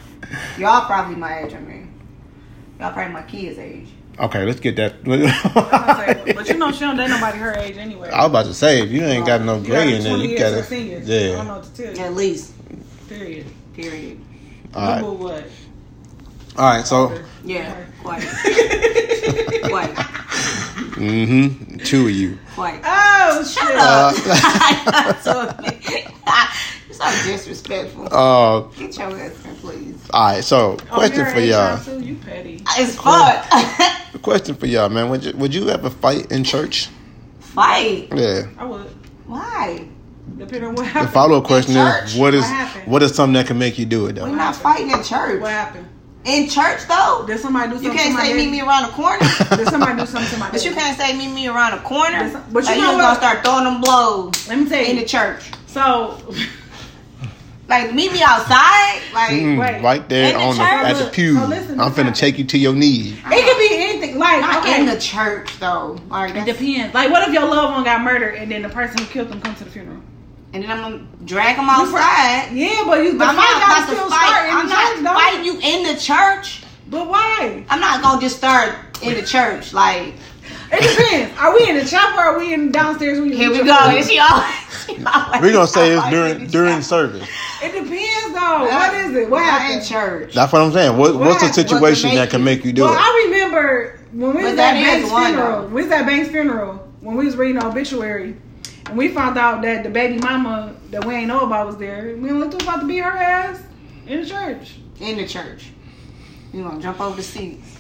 Y'all 0.58 0.86
probably 0.86 1.16
my 1.16 1.40
age. 1.46 1.54
I 1.54 1.60
mean, 1.62 1.92
y'all 2.80 2.92
probably 2.92 3.14
my 3.14 3.24
kids' 3.24 3.58
age. 3.58 3.88
Okay, 4.20 4.46
let's 4.46 4.60
get 4.60 4.76
that. 4.78 5.04
But 6.36 6.48
you 6.50 6.58
know 6.58 6.72
she 6.72 6.80
don't 6.82 6.98
date 6.98 7.10
nobody 7.10 7.38
her 7.38 7.54
age 7.56 7.78
anyway. 7.78 8.10
I 8.10 8.22
was 8.24 8.30
about 8.30 8.46
to 8.46 8.54
say 8.54 8.82
if 8.82 8.90
you 8.90 9.02
ain't 9.04 9.26
got 9.26 9.42
no 9.42 9.58
You 9.58 9.66
gray 9.66 9.92
gotta 9.92 9.96
in 9.98 10.04
there, 10.04 10.18
you 10.18 10.38
gotta. 10.38 10.60
or 10.60 10.64
seniors. 10.64 11.08
I 11.10 11.14
don't 11.14 11.22
Yeah. 11.38 11.44
know 11.44 11.54
what 11.56 11.64
to 11.64 11.84
tell 11.84 11.96
you. 11.96 12.02
At 12.04 12.14
least. 12.14 12.54
Period. 13.08 13.46
Period. 13.76 14.20
All 14.74 14.82
right. 14.88 15.02
Google 15.02 15.18
what? 15.18 15.44
All 16.58 16.66
right. 16.74 16.86
So. 16.86 17.18
Yeah. 17.44 17.76
Quite. 18.04 18.22
quite. 19.70 19.94
Mm-hmm. 20.98 21.78
Two 21.78 22.06
of 22.08 22.12
you. 22.12 22.38
Quite. 22.56 22.82
Oh 22.84 23.44
shut 23.44 23.72
Uh, 23.76 25.14
so, 25.22 25.56
you're 25.64 26.02
so 26.98 27.32
disrespectful. 27.32 28.08
uh, 28.12 28.62
Get 28.78 28.98
your 28.98 29.10
husband, 29.18 29.58
please. 29.60 29.96
all 30.14 30.34
right. 30.34 30.44
So, 30.44 30.78
Oh, 30.92 30.94
question 30.96 31.20
you're 31.20 31.30
for 31.32 31.40
y'all. 31.40 31.78
now, 31.78 31.84
too? 31.84 32.00
You 32.02 32.16
petty. 32.16 32.64
It's 32.78 32.96
fuck. 32.96 33.46
A 34.14 34.20
question 34.22 34.56
for 34.56 34.66
y'all, 34.68 34.90
man. 34.90 35.10
Would 35.10 35.24
you 35.24 35.34
would 35.38 35.54
you 35.54 35.70
ever 35.70 35.90
fight 35.90 36.32
in 36.32 36.44
church? 36.44 36.90
Fight. 37.40 38.10
Yeah. 38.16 38.48
I 38.58 38.66
would. 38.66 38.88
Why? 39.26 39.88
Depending 40.38 40.70
on 40.70 40.76
what 40.76 40.94
The 40.94 41.08
follow 41.08 41.38
up 41.40 41.46
question 41.46 41.74
church? 41.76 42.10
is 42.10 42.16
What 42.16 42.34
is 42.34 42.44
what, 42.44 42.88
what 42.88 43.04
is 43.04 43.16
something 43.16 43.34
that 43.34 43.48
can 43.48 43.58
make 43.58 43.78
you 43.80 43.86
do 43.86 44.08
it 44.08 44.14
Though 44.16 44.24
We're 44.30 44.36
not 44.36 44.56
fighting 44.56 44.92
in 44.92 45.02
church. 45.04 45.42
What 45.42 45.52
happened? 45.52 45.88
In 46.26 46.50
church 46.50 46.82
though, 46.90 47.24
Did 47.26 47.40
somebody 47.40 47.70
do 47.70 47.76
something 47.76 47.92
you 47.94 47.98
can't 47.98 48.10
to 48.12 48.18
my 48.18 48.28
say 48.28 48.34
meet 48.36 48.52
me 48.52 48.60
around 48.62 48.84
the 48.88 48.90
corner. 48.92 49.20
Did 49.56 49.68
somebody 49.70 49.98
do 49.98 50.06
something 50.06 50.30
to 50.32 50.38
my 50.38 50.52
But 50.52 50.66
you 50.66 50.74
can't 50.74 50.98
say 50.98 51.18
meet 51.18 51.34
me 51.34 51.48
around 51.48 51.72
the 51.78 51.84
corner. 51.84 52.30
But 52.52 52.64
you 52.64 52.70
like 52.70 52.78
know 52.78 52.84
just 52.84 52.96
what? 52.98 53.02
gonna 53.02 53.16
start 53.16 53.44
throwing 53.46 53.64
them 53.64 53.80
blows 53.82 54.48
Let 54.50 54.60
me 54.60 54.68
tell 54.70 54.82
you. 54.84 54.88
in 54.92 54.96
the 54.98 55.06
church. 55.06 55.50
So, 55.68 56.20
Like 57.68 57.94
meet 57.94 58.14
me 58.14 58.22
outside. 58.24 59.02
Like 59.14 59.32
Mm, 59.32 59.60
Wait. 59.60 59.82
right 59.84 60.08
there 60.08 60.32
the 60.34 60.40
on 60.40 60.56
the, 60.56 60.64
at 60.64 60.94
the 60.94 61.10
pew. 61.12 61.36
so 61.38 61.46
listen, 61.48 61.80
I'm 61.80 61.92
this 61.94 62.00
finna 62.06 62.16
take 62.16 62.38
you 62.38 62.46
to 62.46 62.58
your 62.58 62.74
knees. 62.74 63.14
it 63.14 63.20
could 63.46 63.58
be 63.58 63.70
anything. 63.84 64.18
Like, 64.18 64.40
not 64.42 64.64
okay. 64.64 64.80
in 64.80 64.86
the 64.86 64.98
church 65.00 65.60
though. 65.60 66.00
Like 66.10 66.36
it 66.36 66.46
depends. 66.46 66.94
Like, 66.94 67.12
what 67.12 67.28
if 67.28 67.34
your 67.34 67.46
loved 67.46 67.74
one 67.74 67.84
got 67.84 68.02
murdered 68.02 68.36
and 68.36 68.50
then 68.52 68.62
the 68.62 68.70
person 68.70 68.98
who 69.00 69.06
killed 69.06 69.30
them 69.30 69.42
come 69.42 69.54
to 69.56 69.64
the 69.66 69.70
funeral? 69.70 70.02
and 70.54 70.64
then 70.64 70.72
I'm 70.72 70.82
gonna 70.82 71.04
drag 71.26 71.58
them 71.58 71.68
outside. 71.70 72.54
Yeah, 72.54 72.84
but 72.88 73.04
you, 73.04 73.12
the 73.14 73.18
But 73.20 73.28
I'm 73.28 73.36
fight 73.36 73.52
not 73.52 73.60
gotta 73.60 73.84
about 73.84 73.90
to 73.90 73.96
still 73.96 74.10
fight. 74.10 74.28
start 74.30 74.50
in 74.50 74.56
I'm 74.56 74.68
the 74.68 74.74
church, 74.74 75.04
not 75.04 75.14
though. 75.14 75.20
fighting 75.20 75.46
you 75.46 75.60
in 75.62 75.94
the 75.94 76.00
church. 76.00 76.64
But 76.90 77.08
why? 77.10 77.66
I'm 77.70 77.82
not 77.82 78.02
gonna 78.02 78.22
just 78.22 78.38
start 78.38 78.76
in 79.04 79.14
the 79.16 79.24
church. 79.24 79.74
Like 79.74 80.14
It 80.72 80.82
depends. 80.82 81.38
Are 81.38 81.54
we 81.54 81.70
in 81.70 81.76
the 81.76 81.84
chapel 81.86 82.18
or 82.20 82.24
are 82.24 82.40
we 82.40 82.54
in 82.54 82.72
downstairs? 82.72 83.20
When 83.20 83.30
you 83.30 83.36
here 83.36 83.50
we 83.50 83.56
eat 83.58 83.60
go. 83.60 83.66
your 83.66 83.78
And 83.92 83.98
food? 84.88 84.98
she 84.98 85.04
always, 85.06 85.06
she 85.06 85.36
always 85.36 85.42
We're 85.42 85.54
gonna 85.54 85.68
say 85.68 85.96
it's 85.98 86.10
during 86.10 86.48
during 86.48 86.82
service. 86.82 87.28
It 87.64 87.72
depends, 87.74 88.34
though. 88.34 88.64
what 88.66 88.94
is 88.94 89.16
it? 89.16 89.30
What 89.30 89.42
Not 89.42 89.72
in 89.72 89.84
church. 89.84 90.34
That's 90.34 90.52
what 90.54 90.62
I'm 90.62 90.72
saying. 90.72 90.98
What, 90.98 91.16
what's 91.16 91.42
the 91.42 91.52
situation 91.54 92.14
that 92.16 92.30
can 92.30 92.44
make 92.44 92.64
you 92.66 92.72
do 92.74 92.84
Well, 92.84 92.94
it? 92.94 93.00
I 93.00 93.26
remember 93.28 94.00
when 94.14 94.36
we 94.36 94.44
was 94.44 94.56
that 94.56 94.76
at 94.76 95.00
is 95.00 95.10
Banks' 95.10 95.28
funeral. 95.28 95.62
though. 95.64 95.68
We 95.70 95.84
was 95.84 95.92
at 95.92 96.06
Banks' 96.06 96.30
funeral 96.30 96.76
when 97.02 97.16
we 97.16 97.26
was 97.26 97.36
reading 97.36 97.60
the 97.60 97.66
obituary, 97.68 98.36
and 98.88 98.98
we 98.98 99.10
found 99.10 99.38
out 99.38 99.62
that 99.64 99.84
the 99.84 99.90
baby 99.90 100.18
mama 100.20 100.76
that 100.92 101.04
we 101.06 101.16
ain't 101.16 101.28
know 101.28 101.42
about 101.42 101.68
was 101.68 101.78
there. 101.78 102.16
We 102.18 102.32
went 102.34 102.52
to 102.52 102.58
about 102.64 102.82
to 102.82 102.88
beat 102.88 103.00
her 103.00 103.10
ass 103.18 103.62
in 104.06 104.22
the 104.22 104.28
church. 104.28 104.76
In 105.00 105.18
the 105.18 105.28
church. 105.28 105.72
You 106.54 106.64
gonna 106.64 106.82
jump 106.82 107.00
over 107.02 107.16
the 107.16 107.24
seats? 107.24 107.76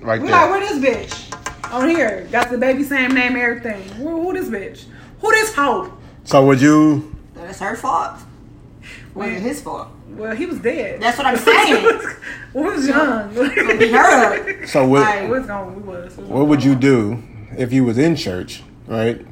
Right 0.00 0.20
We 0.20 0.28
like, 0.30 0.42
there. 0.42 0.50
where 0.50 0.60
this 0.60 0.78
bitch? 1.12 1.72
On 1.72 1.88
here, 1.88 2.28
got 2.30 2.50
the 2.50 2.58
baby 2.58 2.84
same 2.84 3.12
name, 3.12 3.34
everything. 3.36 3.82
Who, 3.94 4.22
who 4.22 4.32
this 4.34 4.48
bitch? 4.48 4.84
Who 5.20 5.30
this 5.32 5.52
hoe? 5.54 5.92
So 6.24 6.44
would 6.46 6.60
you? 6.60 7.14
That's 7.34 7.60
her 7.60 7.76
fault. 7.76 8.20
Wasn't 9.14 9.40
his 9.40 9.62
fault. 9.62 9.88
Well, 10.08 10.34
he 10.34 10.46
was 10.46 10.58
dead. 10.58 11.00
That's 11.00 11.18
what 11.18 11.26
I'm 11.26 11.36
saying. 11.36 12.00
we 12.54 12.62
was 12.62 12.86
young. 12.86 13.28
beat 13.78 13.90
her. 13.92 14.66
So 14.66 14.86
what? 14.86 15.02
Like- 15.02 15.22
we 15.22 15.38
was 15.38 15.46
gone. 15.46 15.74
We 15.74 15.82
was. 15.82 16.16
What 16.16 16.46
would 16.46 16.64
you 16.64 16.74
do 16.74 17.22
if 17.56 17.72
you 17.72 17.84
was 17.84 17.98
in 17.98 18.16
church, 18.16 18.62
right? 18.86 19.24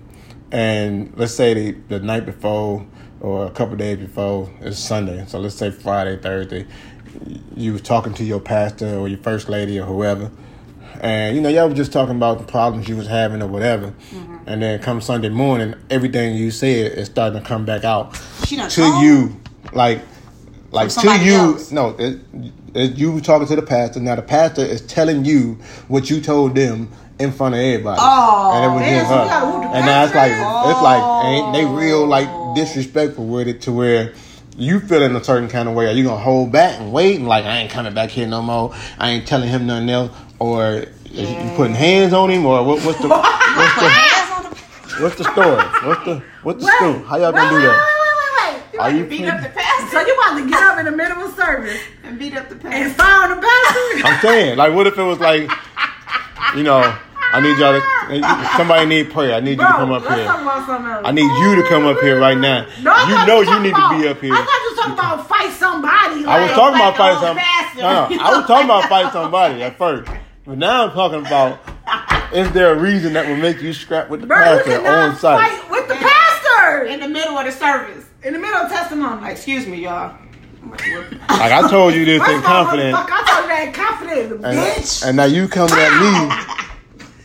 And 0.51 1.13
let's 1.17 1.35
say 1.35 1.55
the, 1.55 1.71
the 1.89 2.01
night 2.01 2.27
before 2.27 2.87
or 3.21 3.47
a 3.47 3.51
couple 3.51 3.77
days 3.77 3.99
before 3.99 4.51
is 4.61 4.79
Sunday. 4.79 5.25
So 5.27 5.39
let's 5.39 5.55
say 5.55 5.71
Friday, 5.71 6.19
Thursday, 6.19 6.67
you 7.57 7.73
was 7.73 7.83
talking 7.83 8.13
to 8.15 8.25
your 8.25 8.41
pastor 8.41 8.97
or 8.99 9.09
your 9.09 9.19
first 9.21 9.49
lady 9.49 9.79
or 9.79 9.87
whoever, 9.87 10.31
and 11.03 11.35
you 11.35 11.43
know 11.43 11.49
y'all 11.49 11.69
was 11.69 11.77
just 11.77 11.93
talking 11.93 12.15
about 12.15 12.39
the 12.39 12.45
problems 12.45 12.89
you 12.89 12.97
was 12.97 13.09
having 13.09 13.43
or 13.43 13.49
whatever. 13.49 13.89
Mm-hmm. 13.89 14.37
And 14.47 14.63
then 14.63 14.81
come 14.81 15.01
Sunday 15.01 15.29
morning, 15.29 15.75
everything 15.91 16.37
you 16.37 16.51
said 16.51 16.93
is 16.93 17.07
starting 17.07 17.41
to 17.41 17.47
come 17.47 17.65
back 17.65 17.85
out 17.85 18.15
to 18.45 18.83
you, 19.03 19.37
like, 19.73 20.01
like 20.71 20.91
to 20.91 21.19
you. 21.19 21.33
else. 21.33 21.73
No, 21.73 21.97
it, 21.99 22.21
it, 22.75 22.97
you 22.97 23.13
were 23.13 23.21
talking 23.21 23.47
to 23.49 23.57
the 23.57 23.63
pastor. 23.63 24.01
Now 24.01 24.15
the 24.17 24.23
pastor 24.23 24.63
is 24.63 24.81
telling 24.83 25.25
you 25.25 25.59
what 25.89 26.09
you 26.09 26.21
told 26.21 26.55
them 26.55 26.91
in 27.19 27.33
front 27.33 27.55
of 27.55 27.61
everybody. 27.61 27.99
Oh, 28.01 28.53
and 28.55 28.65
it 28.65 28.75
was 28.75 28.85
just 28.85 29.11
her. 29.11 29.25
gotta 29.25 29.47
whoop 29.47 29.63
the 29.63 29.77
And 29.77 29.87
now 29.87 30.05
it's 30.05 30.15
like 30.15 30.33
pastor? 30.33 30.71
it's 30.71 30.83
like 30.83 31.25
ain't 31.27 31.53
they 31.53 31.65
real 31.65 32.03
oh. 32.03 32.05
like 32.05 32.55
disrespectful 32.55 33.27
with 33.27 33.49
it 33.49 33.61
to 33.63 33.73
where. 33.73 34.15
You 34.55 34.81
feeling 34.81 35.17
a 35.17 35.25
certain 35.25 35.49
kind 35.49 35.67
of 35.67 35.75
way? 35.75 35.87
Are 35.87 35.93
you 35.93 36.05
gonna 36.05 36.21
hold 36.21 36.53
back 36.53 36.79
and 36.79 36.93
wait 36.93 37.17
and 37.17 37.27
like 37.27 37.47
I 37.47 37.61
ain't 37.61 37.71
coming 37.71 37.95
back 37.95 38.11
here 38.11 38.27
no 38.27 38.43
more? 38.43 38.75
I 38.99 39.09
ain't 39.09 39.27
telling 39.27 39.49
him 39.49 39.65
nothing 39.65 39.89
else, 39.89 40.13
or 40.43 40.85
is 41.13 41.31
you 41.31 41.53
putting 41.57 41.75
hands 41.75 42.13
on 42.13 42.31
him, 42.31 42.45
or 42.47 42.65
what, 42.65 42.85
what's 42.85 42.99
the 42.99 43.09
what's 43.09 43.75
the 43.79 43.89
Hands 43.89 44.31
on 44.47 44.51
the 44.51 45.03
what's 45.03 45.17
the 45.17 45.25
story? 45.25 45.63
What's 45.87 46.05
the 46.05 46.23
what's 46.43 46.59
the 46.61 46.65
Wait, 46.67 46.75
story? 46.77 46.99
How 47.07 47.17
y'all 47.17 47.33
gonna 47.33 47.49
do 47.51 47.57
wait, 47.57 47.63
that? 47.63 47.79
Wait, 47.79 48.03
wait, 48.03 48.55
wait, 48.59 48.73
wait. 48.73 48.81
Are 48.81 48.91
you 48.91 49.05
beat 49.05 49.27
up 49.29 49.41
the 49.43 49.49
pastor 49.51 49.91
So 49.91 50.01
you 50.07 50.15
about 50.15 50.39
to 50.43 50.49
get 50.51 50.63
up 50.63 50.79
in 50.79 50.85
the 50.87 50.91
middle 50.93 51.23
of 51.23 51.35
service 51.37 51.79
and 52.03 52.19
beat 52.19 52.35
up 52.37 52.49
the 52.49 52.55
and 52.55 52.63
pastor. 52.63 52.95
fire 52.95 53.31
on 53.31 53.37
the 53.37 53.47
pastor? 53.47 54.07
I'm 54.09 54.21
saying, 54.21 54.57
like, 54.59 54.75
what 54.75 54.87
if 54.89 54.99
it 54.99 55.03
was 55.03 55.21
like, 55.21 55.49
you 56.57 56.63
know, 56.65 56.81
I 57.35 57.41
need 57.41 57.57
y'all 57.59 57.73
to, 57.79 58.57
somebody 58.57 58.85
need 58.87 59.11
prayer. 59.13 59.35
I 59.35 59.41
need 59.41 59.53
you 59.61 59.65
to 59.65 59.73
come 59.79 59.93
up 59.93 60.03
let's 60.03 60.17
here. 60.17 60.25
talk 60.27 60.43
about 60.43 60.67
something 60.67 60.91
else. 60.91 61.03
I 61.07 61.13
need 61.13 61.31
you 61.41 61.63
to 61.63 61.69
come 61.69 61.87
up 61.87 61.99
here 62.01 62.19
right 62.19 62.37
now. 62.37 62.67
No, 62.83 62.93
I 62.93 63.09
You 63.09 63.15
thought 63.15 63.29
know 63.29 63.39
you 63.41 63.45
talking 63.47 63.63
need 63.63 63.69
about, 63.71 63.93
to 63.93 64.03
be 64.03 64.09
up 64.09 64.21
here. 64.21 64.35
I 64.35 64.37
thought 64.45 64.61
you 64.65 64.71
was 64.71 64.79
talking 64.81 64.93
about 64.99 65.29
fight 65.29 65.53
somebody. 65.53 66.25
I 66.27 66.41
was 66.43 66.51
like- 66.51 66.57
talking 66.57 66.77
about 66.77 66.89
like 66.93 66.97
fighting 66.99 67.17
old 67.17 67.25
oh, 67.25 67.27
somebody. 67.29 67.47
pastor. 67.47 67.81
No, 67.81 68.09
no, 68.17 68.23
I 68.23 68.37
was 68.37 68.47
talking 68.47 68.65
about 68.67 68.89
fighting 68.89 69.13
somebody 69.13 69.63
at 69.63 69.79
first. 69.79 70.11
But 70.45 70.59
now 70.59 70.87
I'm 70.87 70.93
talking 70.93 71.21
about, 71.25 71.61
is 72.35 72.51
there 72.53 72.73
a 72.73 72.79
reason 72.79 73.13
that 73.13 73.29
would 73.29 73.39
make 73.41 73.61
you 73.63 73.73
scrap 73.73 74.09
with 74.11 74.23
the 74.23 74.27
Bro, 74.27 74.39
pastor 74.39 74.87
on 74.87 75.17
site? 75.17 75.71
with 75.71 75.87
the 75.89 75.95
pastor 75.95 76.85
In 76.85 77.01
the 77.01 77.09
middle 77.09 77.37
of 77.39 77.45
the 77.47 77.53
service. 77.53 78.05
in 78.25 78.33
the 78.33 78.39
middle 78.39 78.57
of 78.57 78.71
testimony. 78.71 79.31
Excuse 79.31 79.67
me, 79.67 79.85
y'all. 79.85 80.17
Like 80.65 81.53
I 81.53 81.69
told 81.69 81.95
you 81.95 82.05
this 82.05 82.19
First 82.21 82.31
in 82.33 82.39
of 82.39 82.45
all, 82.45 82.65
confidence. 82.65 82.97
motherfucker, 82.97 83.11
I 83.11 83.25
told 83.31 83.43
you 83.43 83.49
that 83.49 83.65
in 83.67 83.73
confidence, 83.73 84.33
And, 84.45 84.59
bitch. 84.59 85.07
and 85.07 85.17
now 85.17 85.25
you 85.25 85.49
coming 85.49 85.75
at 85.77 86.01
me 86.01 86.65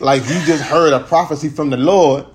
like 0.00 0.22
you 0.22 0.40
just 0.44 0.62
heard 0.64 0.92
a 0.92 1.00
prophecy 1.00 1.48
from 1.48 1.70
the 1.70 1.76
Lord. 1.76 2.26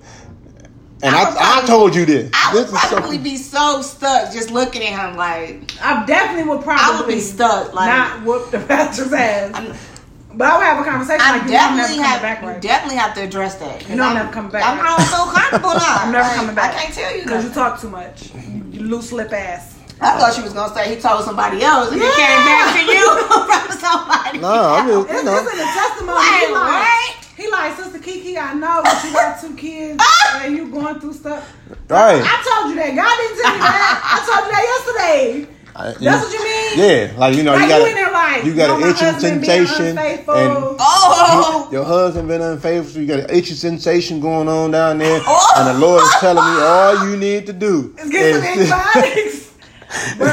And 1.02 1.14
I 1.14 1.28
would 1.28 1.38
I, 1.38 1.40
I 1.40 1.44
probably- 1.52 1.68
told 1.68 1.94
you 1.94 2.06
this. 2.06 2.30
I 2.34 2.54
would 2.54 2.64
this 2.64 2.72
is 2.72 2.78
probably 2.88 3.16
so, 3.18 3.22
be 3.22 3.36
so 3.36 3.82
stuck 3.82 4.32
just 4.32 4.50
looking 4.50 4.82
at 4.82 5.08
him 5.10 5.16
like 5.16 5.72
I 5.82 6.04
definitely 6.06 6.48
would 6.50 6.62
probably 6.64 6.84
I 6.96 7.00
would 7.00 7.08
be 7.08 7.20
stuck. 7.20 7.74
Like 7.74 7.88
not 7.88 8.24
whoop 8.24 8.50
the 8.50 8.60
pastor's 8.60 9.12
ass. 9.12 9.54
I'm- 9.54 9.74
but 10.36 10.46
I 10.50 10.58
would 10.58 10.64
have 10.66 10.80
a 10.80 10.84
conversation 10.90 11.20
I 11.22 11.32
like 11.38 11.42
you 11.42 11.46
know 11.48 11.58
definitely 11.58 11.98
have 12.02 12.22
back 12.22 12.42
you 12.42 12.48
right. 12.48 12.60
definitely 12.60 12.96
have 12.98 13.14
to 13.14 13.22
address 13.22 13.54
that. 13.56 13.88
You 13.88 13.96
know 13.96 14.02
I'm 14.04 14.10
I'm 14.10 14.14
never 14.16 14.32
coming 14.32 14.50
back. 14.50 14.64
I'm 14.66 14.78
not 14.78 15.00
so 15.08 15.30
comfortable 15.30 15.74
now. 15.78 15.96
I'm 16.02 16.12
never 16.12 16.26
Like, 16.28 16.36
coming 16.36 16.54
back. 16.54 16.74
I 16.74 16.82
can't 16.82 16.94
tell 16.94 17.16
you 17.16 17.22
Because 17.22 17.44
you 17.44 17.50
talk 17.50 17.80
too 17.80 17.88
much. 17.90 18.30
You 18.70 18.80
loose 18.80 19.12
lip 19.12 19.32
ass. 19.32 19.78
I 20.00 20.18
thought 20.18 20.34
she 20.34 20.42
was 20.42 20.52
gonna 20.52 20.74
say 20.74 20.94
he 20.94 21.00
told 21.00 21.24
somebody 21.24 21.62
else 21.62 21.92
and 21.92 22.00
Yeah. 22.00 22.08
it 22.10 22.18
came 22.18 22.42
back 22.50 22.66
to 22.74 22.82
you 22.82 23.04
from 23.46 23.78
somebody. 23.78 24.38
no, 24.38 24.52
I'm 24.74 24.86
just, 24.88 25.08
It's, 25.10 25.18
you 25.18 25.24
know. 25.24 25.38
it's 25.38 25.52
in 25.52 25.58
the 25.58 25.70
testimony. 25.70 26.18
Like, 26.18 26.40
he, 26.42 26.52
like, 26.52 26.82
what? 26.82 27.14
he 27.38 27.44
like, 27.50 27.76
Sister 27.78 27.98
Kiki, 28.00 28.36
I 28.36 28.54
know 28.54 28.82
that 28.82 29.02
you 29.06 29.12
got 29.14 29.40
two 29.40 29.54
kids 29.54 30.02
and 30.42 30.56
you 30.56 30.66
going 30.68 30.98
through 31.00 31.14
stuff. 31.14 31.46
Right. 31.88 32.20
I 32.20 32.36
told 32.42 32.74
you 32.74 32.76
that. 32.82 32.90
God 32.98 33.14
didn't 33.22 33.38
tell 33.38 33.54
you 33.54 33.62
that. 33.62 33.94
I 34.02 34.16
told 34.26 34.42
you 34.46 34.52
that 34.52 34.64
yesterday. 34.74 35.53
I- 35.76 35.92
That's 36.00 36.24
what 36.24 36.32
you 36.32 36.44
mean? 36.44 36.54
Yeah, 36.76 37.12
like 37.16 37.36
you 37.36 37.42
know, 37.44 37.52
Like 37.54 37.60
you 37.62 37.66
you, 37.66 37.78
got 37.80 37.88
in 37.88 37.94
there 37.94 38.12
like, 38.12 38.44
you 38.44 38.54
got 38.54 38.66
know, 38.68 38.74
an 38.76 38.80
my 38.80 38.88
itching 38.90 39.20
sensation, 39.20 39.98
and 39.98 40.26
Oh, 40.28 41.68
your 41.70 41.84
husband 41.84 42.28
been 42.28 42.40
unfaithful. 42.42 42.94
So 42.94 43.00
you 43.00 43.06
got 43.06 43.20
an 43.20 43.30
itching 43.36 43.54
sensation 43.56 44.20
going 44.20 44.48
on 44.48 44.70
down 44.72 44.98
there, 44.98 45.20
Oh. 45.24 45.52
and 45.56 45.68
the 45.76 45.86
Lord 45.86 46.02
is 46.02 46.10
telling 46.20 46.44
me 46.44 46.60
all 46.62 47.08
you 47.10 47.16
need 47.16 47.46
to 47.46 47.52
do 47.52 47.94
Let's 47.96 48.10
get 48.10 48.34
some 48.34 48.44
is 48.44 48.70
antibiotics. 48.72 49.50
Bro. 50.16 50.26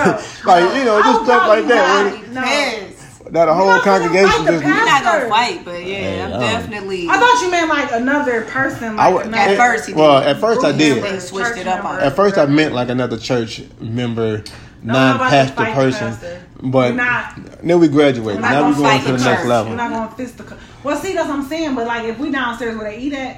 like 0.46 0.76
you 0.76 0.86
know 0.86 0.98
I 0.98 1.02
just 1.04 1.26
stuff 1.26 1.48
like 1.48 1.68
that. 1.68 2.12
fight. 2.12 2.22
where- 2.24 2.34
No. 2.34 2.42
yes. 2.42 2.88
That 3.30 3.48
a 3.48 3.54
whole 3.54 3.68
not 3.68 3.84
congregation 3.84 4.46
just. 4.46 4.66
You're 4.66 4.76
not 4.86 5.04
gonna 5.04 5.30
fight, 5.30 5.64
but 5.64 5.86
yeah, 5.86 6.16
Yeah, 6.18 6.26
I'm 6.26 6.34
um, 6.34 6.40
definitely. 6.42 7.08
I 7.08 7.18
thought 7.18 7.42
you 7.42 7.50
meant 7.52 7.70
like 7.70 7.92
another 7.94 8.42
person. 8.46 8.98
Like 8.98 9.06
I 9.08 9.14
would- 9.14 9.26
another 9.28 9.52
At 9.54 9.58
first 9.58 9.88
he 9.88 9.94
well, 9.94 10.20
did. 10.20 10.30
at 10.30 10.40
first 10.42 10.66
I 10.66 10.72
did. 10.74 11.22
switched 11.22 11.58
it 11.58 11.68
up 11.68 11.86
on 11.86 11.92
member. 11.92 12.02
it. 12.04 12.08
At 12.08 12.16
first, 12.16 12.38
I 12.38 12.46
meant 12.48 12.74
like 12.74 12.90
another 12.90 13.18
church 13.18 13.62
member, 13.80 14.44
No, 14.84 14.94
I'm 14.98 15.16
about 15.16 15.30
to 15.30 15.36
non-pastor 15.36 15.56
the 15.56 15.72
person. 15.74 16.10
pastor. 16.10 16.42
But 16.64 16.92
We're 16.92 16.96
not- 16.96 17.36
then 17.64 17.80
we 17.80 17.88
graduated. 17.88 18.24
We're 18.26 18.40
Now 18.42 18.54
we're 18.56 18.60
gonna 18.62 18.76
going 18.76 18.90
fight 19.00 19.06
to 19.06 19.12
the 19.14 19.18
the 19.18 19.24
next 19.26 19.46
level. 19.46 19.72
We're 19.72 19.78
not 19.78 19.90
going 19.92 20.10
to 20.10 20.16
fist 20.16 20.38
the. 20.38 20.58
Well, 20.84 20.98
see, 20.98 21.14
that's 21.14 21.28
what 21.28 21.40
I'm 21.40 21.48
saying. 21.48 21.76
But 21.76 21.88
like, 21.88 22.04
if 22.06 22.18
we 22.20 22.32
downstairs 22.32 22.76
where 22.78 22.90
they 22.92 22.98
eat 22.98 23.14
at, 23.14 23.38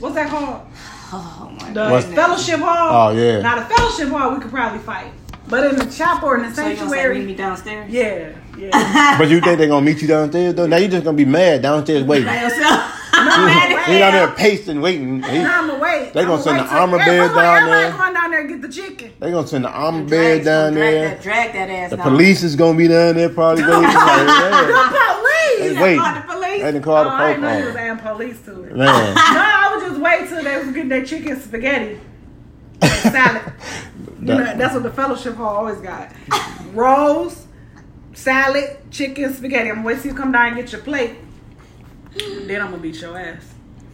what's 0.00 0.14
that 0.14 0.28
called? 0.30 0.60
Oh 1.14 1.52
my 1.60 1.70
The 1.74 1.90
What's- 1.90 2.06
fellowship 2.06 2.60
hall. 2.60 3.10
Oh, 3.10 3.12
yeah. 3.14 3.42
Now 3.42 3.56
the 3.58 3.74
fellowship 3.74 4.08
hall, 4.08 4.34
we 4.34 4.40
could 4.40 4.50
probably 4.50 4.78
fight. 4.78 5.12
But 5.52 5.66
in 5.70 5.76
the 5.76 5.84
chapel 5.86 6.30
or 6.30 6.36
in 6.38 6.48
the 6.48 6.54
So 6.54 6.66
you 6.66 7.14
meet 7.14 7.26
me 7.26 7.34
downstairs? 7.34 7.90
yeah, 7.92 8.30
yeah. 8.58 9.16
But 9.18 9.28
you 9.28 9.40
think 9.40 9.58
they're 9.58 9.68
gonna 9.68 9.84
meet 9.84 10.00
you 10.00 10.08
downstairs 10.08 10.54
though? 10.54 10.66
Now 10.66 10.78
you 10.78 10.88
just 10.88 11.04
gonna 11.04 11.16
be 11.16 11.26
mad 11.26 11.60
downstairs 11.62 12.04
waiting. 12.04 12.26
By 12.26 12.36
You 12.40 12.42
yourself. 12.48 12.98
I'm 13.14 13.44
mad 13.46 13.70
ain't 13.88 14.00
down 14.00 14.12
there 14.14 14.30
pacing, 14.32 14.80
waiting. 14.80 15.20
They, 15.20 15.44
I'm 15.44 15.68
gonna 15.68 15.78
wait. 15.78 16.12
They 16.14 16.22
gonna 16.22 16.34
I'ma 16.34 16.42
send 16.42 16.58
the 16.58 16.64
armor 16.64 16.98
everybody- 16.98 17.18
bear 17.18 17.28
down 17.28 17.56
everybody 17.58 17.82
there. 17.82 17.92
going 17.98 18.14
down 18.14 18.30
there 18.30 18.40
and 18.40 18.48
get 18.48 18.62
the 18.62 18.68
chicken. 18.68 19.12
they 19.20 19.30
gonna 19.30 19.46
send 19.46 19.64
the 19.64 19.68
armor 19.70 19.98
Drag- 20.06 20.38
bed 20.38 20.44
down 20.44 20.72
drag 20.72 20.92
there. 20.94 21.08
That, 21.10 21.22
drag 21.22 21.52
that 21.52 21.68
ass. 21.70 21.90
The 21.90 21.96
down. 21.98 22.08
police 22.08 22.42
is 22.42 22.56
gonna 22.56 22.78
be 22.78 22.88
down 22.88 23.14
there 23.16 23.28
probably 23.28 23.62
waiting. 23.64 23.82
Like. 23.82 24.66
The 24.66 25.14
police. 25.20 25.76
Hey, 25.76 25.82
wait. 25.82 25.98
Call 25.98 26.14
the 26.14 26.20
police. 26.32 26.62
They 26.62 26.72
done 26.72 26.82
called 26.82 27.06
Oh, 27.06 27.10
the 27.10 27.16
I 27.16 27.28
didn't 27.28 27.42
know 27.42 27.58
you 27.58 27.64
was 27.66 27.76
adding 27.76 27.98
police 28.02 28.40
to 28.46 28.62
it. 28.64 28.76
Man, 28.76 29.14
No, 29.14 29.22
I 29.22 29.74
would 29.76 29.86
just 29.88 30.00
wait 30.00 30.28
till 30.30 30.42
they 30.42 30.56
was 30.56 30.66
getting 30.74 30.88
their 30.88 31.04
chicken 31.04 31.38
spaghetti 31.40 32.00
salad. 32.80 33.42
You 34.22 34.38
know, 34.38 34.56
that's 34.56 34.74
what 34.74 34.84
the 34.84 34.90
fellowship 34.92 35.34
hall 35.34 35.56
always 35.56 35.78
got. 35.80 36.12
Rolls, 36.72 37.46
salad, 38.14 38.78
chicken, 38.90 39.34
spaghetti. 39.34 39.70
I'm 39.70 39.82
waiting 39.82 40.02
till 40.02 40.12
you 40.12 40.16
come 40.16 40.30
down 40.32 40.48
and 40.48 40.56
get 40.56 40.70
your 40.70 40.80
plate. 40.80 41.16
Then 42.16 42.60
I'm 42.60 42.70
gonna 42.70 42.82
beat 42.82 43.00
your 43.00 43.18
ass. 43.18 43.51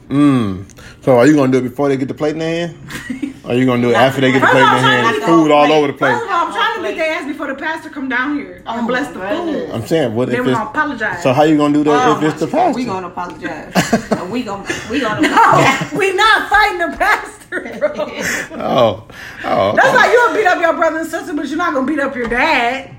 Mm. 0.09 0.64
So 1.04 1.18
are 1.18 1.26
you 1.26 1.34
gonna 1.36 1.52
do 1.52 1.59
it 1.59 1.62
before 1.68 1.88
they 1.88 1.96
get 1.96 2.09
the 2.09 2.14
plate 2.14 2.32
in 2.32 2.38
their 2.38 2.68
hand? 2.68 3.34
Or 3.44 3.50
are 3.50 3.54
you 3.54 3.66
gonna 3.66 3.82
do 3.82 3.90
it 3.90 3.94
after 3.94 4.20
they 4.22 4.32
get 4.32 4.40
the 4.40 4.46
plate 4.46 4.61
in 4.62 4.82
their 4.82 5.02
hand? 5.02 5.22
Food 5.24 5.50
all 5.50 5.70
over 5.70 5.86
the 5.88 5.92
place. 5.92 6.12
First 6.12 6.24
of 6.24 6.30
all, 6.30 6.46
I'm 6.46 6.52
trying 6.52 6.76
to 6.82 6.88
beat 6.88 6.96
their 6.98 7.12
ass 7.14 7.26
before 7.26 7.46
the 7.48 7.54
pastor 7.54 7.90
come 7.90 8.09
down 8.09 8.36
here 8.36 8.62
Oh 8.66 8.78
and 8.78 8.86
bless 8.88 9.09
the 9.12 9.18
goodness. 9.20 9.66
food. 9.66 9.74
I'm 9.74 9.86
saying, 9.86 10.14
what 10.14 10.28
Then 10.30 10.40
if 10.40 10.46
we're 10.46 10.52
gonna 10.52 10.64
it's 10.64 10.70
apologize. 10.78 11.22
so? 11.22 11.32
How 11.34 11.42
you 11.42 11.56
gonna 11.59 11.74
do 11.74 11.84
that 11.84 12.09
Oh, 12.09 12.16
if 12.18 12.22
it's 12.32 12.40
the 12.40 12.46
pastor? 12.46 12.76
We 12.78 12.84
gonna 12.86 13.09
apologize. 13.09 13.72
Uh, 14.18 14.24
we 14.30 14.42
gonna 14.42 14.66
we 14.90 15.00
gonna 15.00 15.20
no, 15.20 15.88
we 15.96 16.12
not 16.14 16.48
fighting 16.50 16.78
the 16.78 16.96
pastor, 16.96 17.76
bro. 17.78 17.92
Oh, 18.61 19.06
oh. 19.44 19.72
That's 19.76 19.94
like 19.94 20.11
you'll 20.12 20.34
beat 20.34 20.46
up 20.46 20.61
your 20.61 20.74
brother 20.74 20.98
and 21.00 21.09
sister, 21.09 21.34
but 21.34 21.46
you're 21.48 21.56
not 21.59 21.72
gonna 21.74 21.86
beat 21.86 22.00
up 22.00 22.16
your 22.16 22.28
dad. 22.28 22.94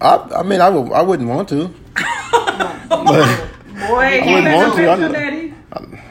I, 0.00 0.16
I 0.36 0.42
mean, 0.42 0.60
I 0.60 0.68
would, 0.68 0.92
I 0.92 1.02
wouldn't 1.02 1.28
want 1.28 1.48
to. 1.50 1.68
Boy, 2.88 4.20
you 4.22 4.32
wouldn't 4.34 4.54
want 4.54 4.76
to. 4.76 4.86
I- 4.90 4.96
your 4.98 5.08
daddy. 5.12 5.36
I 5.36 5.37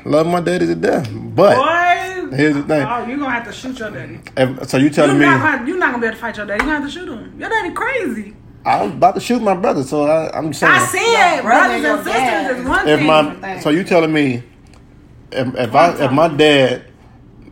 love 0.07 0.27
my 0.27 0.41
daddy 0.41 0.65
to 0.67 0.75
death. 0.75 1.09
But 1.11 1.55
Boy, 1.57 2.35
here's 2.35 2.55
the 2.55 2.63
thing. 2.63 2.81
oh, 2.87 3.05
you're 3.05 3.17
gonna 3.17 3.29
have 3.31 3.45
to 3.45 3.53
shoot 3.53 3.77
your 3.79 3.91
daddy. 3.91 4.19
If, 4.35 4.69
so 4.69 4.77
you 4.77 4.85
You're 4.85 4.93
telling 4.93 5.19
me 5.19 5.25
not, 5.25 5.67
you're 5.67 5.77
not 5.77 5.91
gonna 5.91 6.01
be 6.01 6.07
able 6.07 6.15
to 6.15 6.21
fight 6.21 6.37
your 6.37 6.45
daddy. 6.45 6.63
You're 6.63 6.73
gonna 6.73 6.81
have 6.81 6.93
to 6.93 6.99
shoot 6.99 7.07
him. 7.09 7.39
Your 7.39 7.49
daddy 7.49 7.73
crazy. 7.73 8.35
I 8.65 8.83
was 8.83 8.91
about 8.93 9.15
to 9.15 9.21
shoot 9.21 9.41
my 9.41 9.53
brother? 9.55 9.83
So 9.83 10.03
I, 10.07 10.37
I'm 10.37 10.51
saying, 10.53 10.73
I 10.73 10.85
said, 10.85 11.41
brother 11.41 11.79
brothers 11.79 11.85
and 11.85 11.85
and 11.85 12.05
your 12.05 12.13
dad. 12.13 12.47
sisters 12.47 12.59
is 12.63 12.67
one 12.67 12.87
if 12.87 12.97
thing. 12.99 13.07
my 13.07 13.35
thing. 13.35 13.61
so 13.61 13.69
you 13.69 13.83
telling 13.83 14.11
me 14.11 14.43
if 15.31 15.55
if 15.55 15.75
I 15.75 16.05
if 16.05 16.11
my 16.11 16.27
dad 16.27 16.83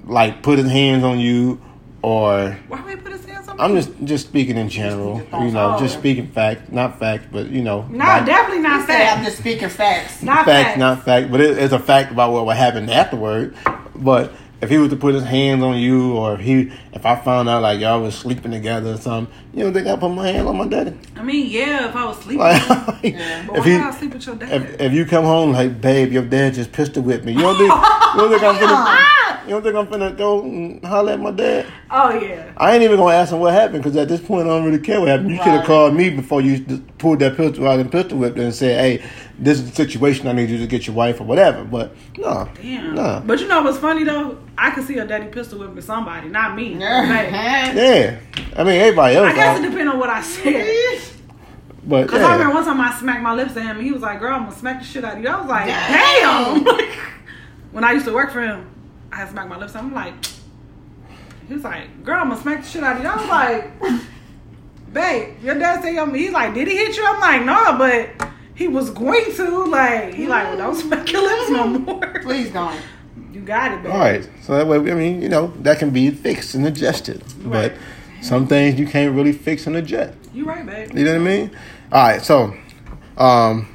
like 0.05 0.43
put 0.43 0.59
his 0.59 0.69
hands 0.69 1.03
on 1.03 1.19
you 1.19 1.61
or 2.01 2.51
Why 2.67 2.81
would 2.81 2.89
he 2.89 2.95
put 2.97 3.11
his 3.13 3.23
hands 3.25 3.34
on 3.34 3.34
I'm 3.59 3.75
just 3.75 3.91
just 4.03 4.27
speaking 4.27 4.57
in 4.57 4.69
general, 4.69 5.21
you 5.33 5.51
know, 5.51 5.77
just 5.79 5.97
speaking 5.97 6.27
fact, 6.27 6.71
not 6.71 6.99
fact, 6.99 7.31
but 7.31 7.47
you 7.47 7.61
know, 7.61 7.83
Nah, 7.89 8.05
fact- 8.05 8.25
definitely 8.27 8.63
not 8.63 8.85
Say 8.87 9.07
I'm 9.07 9.23
just 9.23 9.37
speaking 9.37 9.69
facts. 9.69 10.21
Not 10.21 10.45
fact, 10.45 10.67
fact. 10.67 10.77
not 10.79 11.03
fact, 11.05 11.31
but 11.31 11.41
it, 11.41 11.57
it's 11.57 11.73
a 11.73 11.79
fact 11.79 12.11
about 12.11 12.31
what 12.33 12.45
would 12.45 12.57
happen 12.57 12.89
afterward. 12.89 13.55
But 13.95 14.33
if 14.61 14.69
he 14.69 14.77
was 14.77 14.89
to 14.89 14.95
put 14.95 15.13
his 15.15 15.23
hands 15.23 15.63
on 15.63 15.77
you, 15.77 16.13
or 16.13 16.35
if 16.35 16.39
he, 16.41 16.71
if 16.93 17.05
I 17.05 17.15
found 17.15 17.49
out 17.49 17.61
like 17.61 17.79
y'all 17.79 18.01
was 18.01 18.15
sleeping 18.15 18.51
together 18.51 18.93
or 18.93 18.97
something, 18.97 19.33
you 19.53 19.63
don't 19.63 19.73
think 19.73 19.87
I 19.87 19.95
put 19.95 20.09
my 20.09 20.27
hand 20.27 20.47
on 20.47 20.57
my 20.57 20.67
daddy? 20.67 20.97
I 21.15 21.23
mean, 21.23 21.47
yeah, 21.49 21.89
if 21.89 21.95
I 21.95 22.05
was 22.05 22.17
sleeping. 22.19 22.39
Like, 22.39 22.67
but 22.67 23.03
if 23.05 23.13
why 23.49 23.63
he, 23.63 23.71
would 23.73 23.81
I 23.81 23.91
sleep 23.91 24.13
with 24.13 24.25
your 24.25 24.35
dad? 24.35 24.51
if, 24.51 24.81
if 24.81 24.93
you 24.93 25.05
come 25.05 25.23
home 25.25 25.51
like, 25.53 25.79
babe, 25.81 26.11
your 26.11 26.23
dad 26.25 26.53
just 26.55 26.71
pistol 26.71 27.03
whipped 27.03 27.25
me, 27.25 27.33
you 27.33 27.39
don't 27.39 27.57
think, 27.57 27.69
you 27.71 28.19
don't 28.19 28.29
think 28.31 28.43
I'm 28.43 28.55
finna, 28.55 28.85
you 29.47 29.51
don't 29.51 29.63
think 29.63 29.75
I'm 29.75 29.87
finna 29.87 30.17
go 30.17 30.41
and 30.43 30.83
holler 30.83 31.13
at 31.13 31.19
my 31.19 31.31
dad? 31.31 31.65
oh 31.91 32.09
yeah. 32.19 32.51
I 32.57 32.73
ain't 32.73 32.83
even 32.83 32.97
gonna 32.97 33.15
ask 33.15 33.31
him 33.31 33.39
what 33.39 33.53
happened 33.53 33.83
because 33.83 33.95
at 33.97 34.07
this 34.07 34.21
point 34.21 34.47
I 34.47 34.49
don't 34.49 34.65
really 34.65 34.79
care 34.79 34.99
what 34.99 35.09
happened. 35.09 35.29
You 35.29 35.37
should 35.37 35.47
have 35.47 35.65
called 35.65 35.93
me 35.95 36.09
before 36.09 36.41
you 36.41 36.63
pulled 36.97 37.19
that 37.19 37.37
pistol 37.37 37.67
out 37.67 37.79
and 37.79 37.91
pistol 37.91 38.17
whipped 38.17 38.37
it 38.37 38.43
and 38.43 38.53
said, 38.53 38.79
"Hey, 38.79 39.05
this 39.37 39.59
is 39.59 39.69
the 39.69 39.75
situation. 39.75 40.27
I 40.27 40.33
need 40.33 40.49
you 40.49 40.57
to 40.57 40.67
get 40.67 40.87
your 40.87 40.95
wife 40.95 41.19
or 41.21 41.25
whatever." 41.25 41.63
But 41.63 41.95
no, 42.17 42.49
Damn. 42.61 42.95
no, 42.95 43.23
But 43.25 43.39
you 43.39 43.47
know 43.47 43.61
what's 43.61 43.77
funny 43.77 44.03
though? 44.03 44.37
I 44.57 44.71
could 44.71 44.85
see 44.85 44.97
a 44.97 45.05
daddy 45.05 45.27
pistol 45.27 45.59
whipping 45.59 45.81
somebody, 45.81 46.29
not 46.29 46.55
me. 46.55 46.75
Like, 46.75 47.31
yeah. 47.31 48.19
I 48.55 48.63
mean 48.63 48.79
everybody 48.81 49.15
else, 49.15 49.31
I 49.31 49.35
guess 49.35 49.59
it 49.59 49.69
depends 49.69 49.91
on 49.91 49.99
what 49.99 50.09
I 50.09 50.21
said. 50.21 51.01
but 51.85 52.07
Cause 52.07 52.21
I 52.21 52.33
remember 52.33 52.55
one 52.55 52.65
time 52.65 52.81
I 52.81 52.97
smacked 52.97 53.21
my 53.21 53.33
lips 53.33 53.51
at 53.57 53.63
him 53.63 53.77
and 53.77 53.85
he 53.85 53.91
was 53.91 54.01
like, 54.01 54.19
Girl, 54.19 54.33
I'm 54.33 54.45
gonna 54.45 54.55
smack 54.55 54.79
the 54.79 54.85
shit 54.85 55.03
out 55.03 55.17
of 55.17 55.23
you. 55.23 55.29
I 55.29 55.39
was 55.39 55.49
like, 55.49 55.65
Dang. 55.67 56.63
Damn. 56.63 56.97
when 57.71 57.83
I 57.83 57.91
used 57.91 58.05
to 58.05 58.13
work 58.13 58.31
for 58.31 58.41
him, 58.41 58.65
I 59.15 59.19
had 59.19 59.29
smacked 59.29 59.47
my 59.47 59.57
lips. 59.57 59.75
I'm 59.75 59.93
like, 59.93 60.13
he 61.47 61.53
was 61.53 61.63
like, 61.63 62.03
Girl, 62.03 62.19
I'm 62.19 62.29
gonna 62.29 62.41
smack 62.41 62.63
the 62.63 62.67
shit 62.67 62.83
out 62.83 62.97
of 62.97 63.03
you. 63.03 63.07
I 63.07 63.15
was 63.15 63.29
like, 63.29 64.01
Babe, 64.93 65.41
your 65.41 65.55
dad 65.57 65.81
said 65.81 65.97
I'm 65.97 66.13
he's 66.13 66.33
like, 66.33 66.53
Did 66.53 66.67
he 66.67 66.75
hit 66.75 66.97
you? 66.97 67.05
I'm 67.07 67.21
like, 67.21 67.45
No, 67.45 67.77
but 67.77 68.29
he 68.55 68.67
was 68.67 68.89
going 68.89 69.33
to. 69.35 69.65
Like, 69.65 70.13
he 70.13 70.27
like, 70.27 70.47
well, 70.47 70.57
don't 70.57 70.75
smack 70.75 71.09
your 71.11 71.21
lips 71.21 71.49
no 71.49 71.67
more. 71.67 72.19
Please 72.23 72.51
don't. 72.51 72.77
You 73.31 73.39
got 73.39 73.71
it, 73.71 73.83
babe. 73.83 73.91
All 73.93 73.99
right, 73.99 74.29
so 74.41 74.53
that 74.53 74.67
way 74.67 74.77
I 74.77 74.93
mean 74.95 75.21
you 75.21 75.29
know 75.29 75.47
that 75.61 75.79
can 75.79 75.91
be 75.91 76.09
fixed 76.11 76.53
and 76.53 76.65
adjusted, 76.67 77.23
but 77.43 77.73
some 78.21 78.47
things 78.47 78.77
you 78.77 78.85
can't 78.85 79.15
really 79.15 79.33
fix 79.33 79.65
and 79.65 79.77
adjust. 79.77 80.17
You 80.33 80.45
right, 80.45 80.65
babe. 80.65 80.97
You 80.97 81.05
know 81.05 81.13
what 81.13 81.21
I 81.21 81.23
mean? 81.23 81.51
All 81.91 82.03
right, 82.03 82.21
so 82.21 82.53
um, 83.17 83.73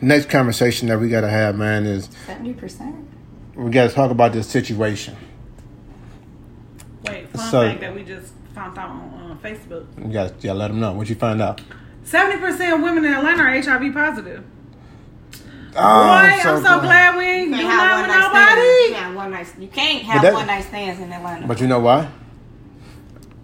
next 0.00 0.30
conversation 0.30 0.88
that 0.88 0.98
we 0.98 1.10
gotta 1.10 1.28
have, 1.28 1.56
man, 1.56 1.84
is 1.84 2.08
Seventy 2.26 2.54
percent. 2.54 3.15
We 3.56 3.70
gotta 3.70 3.92
talk 3.92 4.10
about 4.10 4.32
this 4.32 4.46
situation. 4.46 5.16
Wait, 7.06 7.28
fun 7.30 7.50
So- 7.50 7.68
fact 7.68 7.80
that 7.80 7.94
we 7.94 8.02
just 8.04 8.32
found 8.54 8.76
out 8.78 8.90
on 8.90 9.38
uh, 9.42 9.46
Facebook. 9.46 9.86
You 9.98 10.12
gotta, 10.12 10.34
you 10.40 10.42
gotta 10.44 10.58
let 10.58 10.68
them 10.68 10.80
know 10.80 10.92
what 10.92 11.08
you 11.08 11.14
find 11.14 11.40
out. 11.42 11.60
Seventy 12.04 12.38
percent 12.38 12.74
of 12.74 12.80
women 12.82 13.04
in 13.04 13.12
Atlanta 13.12 13.42
are 13.42 13.50
HIV 13.60 13.92
positive. 13.94 14.44
Oh, 15.78 16.06
Boy, 16.06 16.48
I'm 16.48 16.62
so 16.64 16.80
glad 16.80 17.16
we 17.18 17.24
ain't 17.24 17.50
You 17.50 17.56
doing 17.56 17.66
can't 17.66 17.68
that 17.68 17.80
have 17.80 17.92
one 17.92 18.08
with 18.08 18.08
night. 18.08 18.16
You 18.16 18.56
nobody. 18.56 18.94
can't 18.94 19.04
have 19.04 19.14
one 19.14 19.30
night. 19.30 19.46
You 19.58 19.68
can't 19.68 20.02
have 20.04 20.22
that- 20.22 20.32
one 20.32 20.46
night 20.46 20.64
stands 20.64 21.00
in 21.00 21.12
Atlanta. 21.12 21.46
But 21.46 21.60
you 21.60 21.66
know 21.66 21.80
why? 21.80 22.08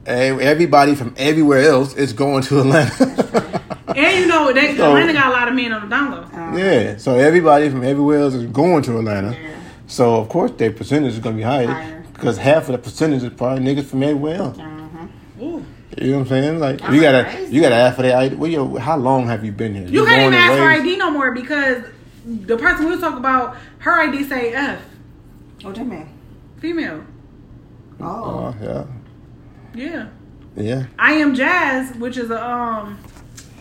Everybody 0.06 0.94
from 0.94 1.14
everywhere 1.16 1.60
else 1.62 1.94
is 1.94 2.12
going 2.12 2.42
to 2.44 2.60
Atlanta. 2.60 3.48
And 3.94 4.20
you 4.20 4.26
know, 4.26 4.50
they, 4.54 4.74
So- 4.74 4.88
Atlanta 4.96 5.12
got 5.12 5.26
a 5.26 5.30
lot 5.32 5.48
of 5.48 5.54
men 5.54 5.70
on 5.70 5.82
the 5.82 5.88
down 5.88 6.10
low. 6.12 6.22
Um, 6.32 6.56
yeah, 6.56 6.96
so 6.96 7.14
everybody 7.16 7.68
from 7.68 7.84
everywhere 7.84 8.20
else 8.20 8.32
is 8.32 8.46
going 8.46 8.82
to 8.84 8.96
Atlanta. 8.98 9.32
Yeah. 9.32 9.51
So 9.92 10.16
of 10.16 10.30
course 10.30 10.52
their 10.52 10.72
percentage 10.72 11.12
is 11.12 11.18
gonna 11.18 11.36
be 11.36 11.42
higher 11.42 11.66
Higher. 11.66 12.04
because 12.14 12.38
half 12.38 12.62
of 12.68 12.72
the 12.72 12.78
percentage 12.78 13.22
is 13.22 13.32
probably 13.34 13.62
niggas 13.62 13.84
from 13.84 14.02
everywhere 14.02 14.36
else. 14.36 14.58
Ooh. 14.58 15.62
You 15.98 16.12
know 16.12 16.18
what 16.18 16.22
I'm 16.22 16.26
saying? 16.28 16.58
Like 16.60 16.78
That's 16.80 16.94
you 16.94 17.00
gotta 17.02 17.24
crazy. 17.24 17.54
you 17.54 17.60
gotta 17.60 17.74
ask 17.74 17.96
for 17.96 18.02
their 18.02 18.16
ID. 18.16 18.36
Well, 18.36 18.50
yo, 18.50 18.76
how 18.78 18.96
long 18.96 19.26
have 19.26 19.44
you 19.44 19.52
been 19.52 19.74
here? 19.74 19.86
You 19.86 20.06
can't 20.06 20.20
born 20.22 20.32
even 20.32 20.34
and 20.34 20.34
ask 20.50 20.58
for 20.58 20.64
ID 20.88 20.96
no 20.96 21.10
more 21.10 21.32
because 21.32 21.84
the 22.24 22.56
person 22.56 22.86
we 22.86 22.92
was 22.92 23.00
talking 23.00 23.18
about, 23.18 23.58
her 23.80 24.00
ID 24.00 24.24
say 24.24 24.54
F, 24.54 24.80
What 25.60 25.74
that 25.74 25.86
mean? 25.86 26.08
female. 26.58 27.04
Oh. 28.00 28.06
Oh 28.06 28.54
yeah, 28.62 28.84
Yeah. 29.74 30.06
yeah. 30.56 30.86
I 30.98 31.12
am 31.14 31.34
Jazz, 31.34 31.94
which 31.96 32.16
is 32.16 32.30
a 32.30 32.42
um 32.42 32.98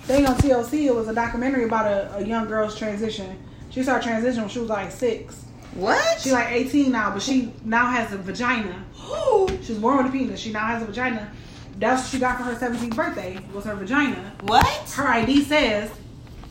thing 0.03 0.25
on 0.25 0.35
TLC. 0.37 0.85
It 0.85 0.95
was 0.95 1.09
a 1.09 1.13
documentary 1.13 1.65
about 1.65 1.87
a, 1.87 2.15
a 2.19 2.25
young 2.25 2.47
girl's 2.47 2.77
transition. 2.77 3.37
She 3.69 3.83
started 3.83 4.07
transitioning 4.07 4.37
when 4.43 4.49
she 4.49 4.59
was 4.59 4.69
like 4.69 4.91
six. 4.93 5.47
What? 5.73 6.19
She's 6.21 6.33
like 6.33 6.51
18 6.51 6.91
now, 6.91 7.11
but 7.11 7.21
she 7.21 7.53
now 7.63 7.87
has 7.87 8.11
a 8.13 8.17
vagina. 8.17 8.83
She 9.63 9.73
was 9.73 9.79
born 9.79 9.97
with 9.97 10.07
a 10.07 10.11
penis. 10.11 10.39
She 10.39 10.51
now 10.51 10.65
has 10.67 10.81
a 10.81 10.85
vagina. 10.85 11.31
That's 11.79 12.01
what 12.03 12.11
she 12.11 12.19
got 12.19 12.37
for 12.37 12.43
her 12.43 12.55
17th 12.55 12.95
birthday. 12.95 13.37
Was 13.53 13.65
her 13.65 13.75
vagina. 13.75 14.33
what? 14.41 14.65
Her 14.95 15.07
ID 15.07 15.43
says 15.43 15.89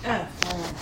F. 0.05 0.45
Well, 0.45 0.75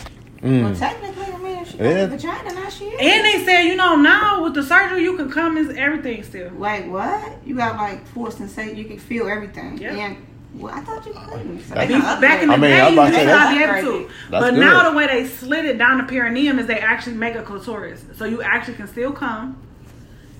Mm. 0.42 0.78
technically, 0.78 1.24
I 1.34 1.36
mean, 1.38 1.58
if 1.58 1.70
she 1.72 1.78
got 1.78 1.84
Yeah. 1.84 1.90
a 2.04 2.06
vagina, 2.06 2.54
now 2.54 2.68
she 2.68 2.84
is. 2.84 3.00
And 3.00 3.24
they 3.24 3.44
said, 3.44 3.62
you 3.62 3.74
know, 3.74 3.96
now 3.96 4.44
with 4.44 4.54
the 4.54 4.62
surgery, 4.62 5.02
you 5.02 5.16
can 5.16 5.28
come 5.30 5.56
as 5.58 5.74
everything 5.76 6.22
still. 6.22 6.50
Like 6.56 6.88
what? 6.88 7.38
You 7.44 7.56
got 7.56 7.76
like 7.76 8.06
force 8.08 8.36
sensation. 8.36 8.76
You 8.76 8.84
can 8.84 8.98
feel 8.98 9.26
everything. 9.28 9.78
Yeah. 9.78 9.94
And 9.96 10.16
well, 10.54 10.74
I 10.74 10.80
thought 10.80 11.04
you 11.06 11.12
couldn't. 11.12 11.60
So 11.60 11.74
That's- 11.74 12.20
Back 12.20 12.42
in 12.42 12.48
the 12.48 12.54
I 12.54 12.56
mean, 12.56 12.70
day, 12.70 12.80
I 12.80 12.84
was 12.86 12.94
you 12.94 12.98
about 13.00 13.06
to 13.06 13.12
may 13.12 13.18
say 13.18 13.26
not 13.26 13.54
be 13.54 13.62
able 13.62 13.74
to. 14.06 14.10
That's 14.30 14.44
but 14.44 14.50
good. 14.52 14.60
now 14.60 14.90
the 14.90 14.96
way 14.96 15.06
they 15.06 15.26
slid 15.26 15.64
it 15.66 15.78
down 15.78 15.98
the 15.98 16.04
perineum 16.04 16.58
is 16.58 16.66
they 16.66 16.78
actually 16.78 17.16
make 17.16 17.34
a 17.34 17.42
clitoris. 17.42 18.04
So 18.16 18.24
you 18.24 18.42
actually 18.42 18.74
can 18.74 18.88
still 18.88 19.12
come. 19.12 19.62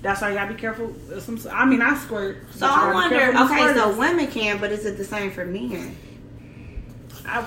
That's 0.01 0.21
why 0.21 0.29
you 0.29 0.35
gotta 0.35 0.53
be 0.53 0.59
careful. 0.59 0.93
Some, 1.19 1.37
I 1.51 1.65
mean, 1.65 1.81
I 1.81 1.95
squirt. 1.95 2.37
So 2.53 2.61
but 2.61 2.71
I 2.71 2.93
wonder. 2.93 3.17
Okay, 3.17 3.73
so 3.73 3.97
women 3.97 4.27
can, 4.27 4.59
but 4.59 4.71
is 4.71 4.85
it 4.85 4.97
the 4.97 5.03
same 5.03 5.29
for 5.31 5.45
men? 5.45 5.95
I, 7.25 7.45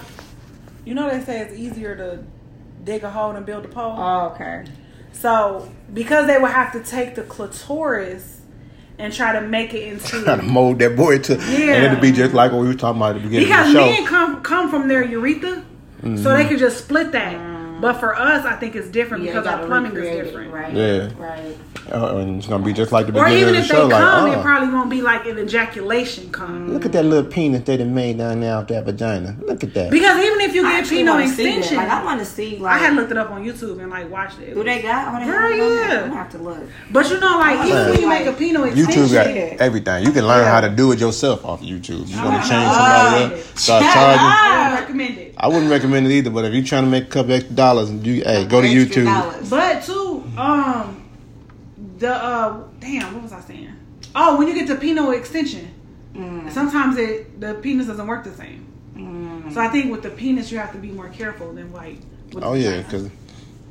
you 0.85 0.95
know, 0.95 1.11
they 1.11 1.25
say 1.25 1.41
it's 1.41 1.55
easier 1.59 1.97
to 1.97 2.23
dig 2.85 3.05
a 3.05 3.11
hole 3.11 3.31
and 3.33 3.47
build 3.47 3.65
a 3.65 3.69
pole. 3.69 3.95
Oh, 3.97 4.29
okay. 4.35 4.65
So 5.13 5.73
because 5.95 6.27
they 6.27 6.39
would 6.39 6.51
have 6.51 6.73
to 6.73 6.81
take 6.81 7.15
the 7.15 7.23
clitoris 7.23 8.42
and 8.99 9.13
try 9.13 9.33
to 9.33 9.41
make 9.41 9.75
it 9.75 9.93
into 9.93 10.23
Trying 10.23 10.41
to 10.41 10.47
mold 10.47 10.79
that 10.81 10.97
boy 10.97 11.19
to, 11.19 11.39
and 11.39 11.85
it'll 11.85 12.01
be 12.01 12.13
just 12.13 12.35
like 12.35 12.53
what 12.53 12.61
we 12.61 12.69
were 12.69 12.75
talking 12.75 13.01
about 13.01 13.17
at 13.17 13.23
the 13.23 13.29
beginning 13.29 13.49
because 13.49 13.69
of 13.69 13.75
the 13.75 13.81
show. 13.81 13.87
men 13.87 14.07
come 14.07 14.43
come 14.43 14.71
from 14.71 14.89
their 14.89 15.05
urethra, 15.05 15.65
so 16.03 16.09
they 16.09 16.13
mm-hmm. 16.15 16.49
can 16.49 16.59
just 16.59 16.85
split 16.85 17.13
that. 17.13 17.52
But 17.83 17.95
for 17.95 18.15
us, 18.17 18.45
I 18.47 18.55
think 18.57 18.77
it's 18.77 18.89
different 18.89 19.25
Yeah, 19.25 19.33
because 19.33 19.47
our 19.49 19.67
plumbing 19.67 19.97
is 19.97 20.25
different. 20.25 20.53
Right. 20.53 20.73
Yeah. 20.73 21.11
Right. 21.19 21.57
Uh, 21.93 22.19
and 22.19 22.39
it's 22.39 22.47
gonna 22.47 22.65
be 22.65 22.73
just 22.73 22.93
like 22.93 23.07
the 23.09 23.13
Or 23.19 23.25
beginning 23.25 23.41
even 23.43 23.55
of 23.57 23.61
if 23.63 23.69
the 23.69 23.75
they 23.75 23.81
show. 23.81 23.89
come, 23.91 24.25
like, 24.29 24.33
it 24.35 24.39
oh, 24.39 24.43
probably 24.43 24.69
won't 24.73 24.89
be 24.89 25.03
like 25.03 25.27
an 25.27 25.37
ejaculation 25.41 26.31
come. 26.31 26.73
look 26.73 26.87
at 26.87 26.93
that 26.93 27.05
little 27.05 27.29
penis 27.29 27.65
they 27.65 27.77
done 27.77 27.93
made 27.93 28.19
down 28.19 28.39
there 28.41 28.55
off 28.57 28.69
that 28.69 28.85
vagina. 28.85 29.37
Look 29.45 29.65
at 29.65 29.75
that. 29.75 29.91
Because 29.91 30.17
even 30.25 30.41
if 30.43 30.55
you 30.55 30.63
get 30.63 30.75
actually 30.75 31.03
penile 31.03 31.07
wanna 31.15 31.29
see 31.29 31.43
that. 31.43 31.59
extension, 31.59 31.77
Like 31.79 31.89
I 31.91 32.05
want 32.05 32.21
to 32.21 32.25
see. 32.27 32.57
Like, 32.59 32.75
I 32.75 32.79
had 32.85 32.95
looked 32.95 33.11
it 33.11 33.17
up 33.19 33.31
on 33.33 33.45
YouTube 33.45 33.81
and 33.81 33.91
like 33.91 34.09
watched 34.09 34.39
it. 34.39 34.55
Do 34.55 34.63
they 34.63 34.81
got? 34.81 35.13
Oh, 35.13 35.19
they 35.19 35.27
Girl, 35.33 35.45
on 35.45 35.51
there? 35.59 35.89
yeah. 35.89 35.95
I'm 36.03 36.09
gonna 36.11 36.15
have 36.15 36.31
to 36.31 36.39
look. 36.39 36.61
But 36.93 37.11
you 37.11 37.19
know, 37.19 37.37
like 37.39 37.67
even 37.67 37.91
when 37.91 38.01
you 38.01 38.09
make 38.09 38.27
a 38.29 38.33
penile 38.33 38.67
extension, 38.69 39.03
YouTube 39.03 39.13
got 39.13 39.61
everything. 39.61 40.05
You 40.07 40.13
can 40.13 40.25
learn 40.29 40.45
Yeah. 40.45 40.53
how 40.53 40.61
to 40.61 40.71
do 40.71 40.93
it 40.93 41.01
yourself 41.01 41.45
off 41.45 41.61
of 41.61 41.67
YouTube. 41.67 42.07
You 42.09 42.17
want 42.23 42.37
Oh, 42.37 42.43
to 42.43 42.49
change 42.49 42.73
somebody 42.73 43.25
up, 43.35 43.41
start 43.59 43.83
charging. 43.83 44.21
I 44.25 44.69
don't 44.71 44.81
recommend 44.83 45.19
it. 45.19 45.35
I 45.37 45.49
wouldn't 45.49 45.71
recommend 45.71 46.07
it 46.07 46.13
either, 46.13 46.31
but 46.31 46.45
if 46.45 46.55
you're 46.55 46.63
trying 46.63 46.85
to 46.85 46.91
make 46.91 47.05
a 47.05 47.09
couple 47.09 47.33
extra 47.33 47.53
dollars, 47.57 47.72
you 47.81 48.23
hey 48.25 48.45
go 48.47 48.61
to 48.61 48.69
Extra 48.69 49.03
YouTube. 49.03 49.05
dollars. 49.07 49.51
But 49.51 49.83
too, 49.85 50.25
um, 50.37 51.03
the 51.99 52.13
uh, 52.15 52.63
damn, 52.81 53.15
what 53.15 53.23
was 53.25 53.33
I 53.33 53.41
saying? 53.41 53.73
Oh, 54.15 54.37
when 54.39 54.49
you 54.49 54.55
get 54.55 54.67
to 54.69 54.77
penile 54.77 55.17
extension, 55.17 55.69
Mm. 56.15 56.51
sometimes 56.53 56.99
it 56.99 57.41
the 57.41 57.55
penis 57.55 57.87
doesn't 57.87 58.07
work 58.07 58.23
the 58.25 58.33
same. 58.35 58.67
Mm. 58.95 59.53
So 59.55 59.61
I 59.61 59.69
think 59.69 59.91
with 59.91 60.03
the 60.03 60.11
penis, 60.11 60.53
you 60.53 60.59
have 60.59 60.73
to 60.73 60.79
be 60.79 60.91
more 60.91 61.09
careful 61.09 61.53
than 61.55 61.73
like. 61.73 61.99
With 62.35 62.45
Oh 62.45 62.53
yeah, 62.55 62.83
vagina. 62.83 62.83
because 62.85 63.11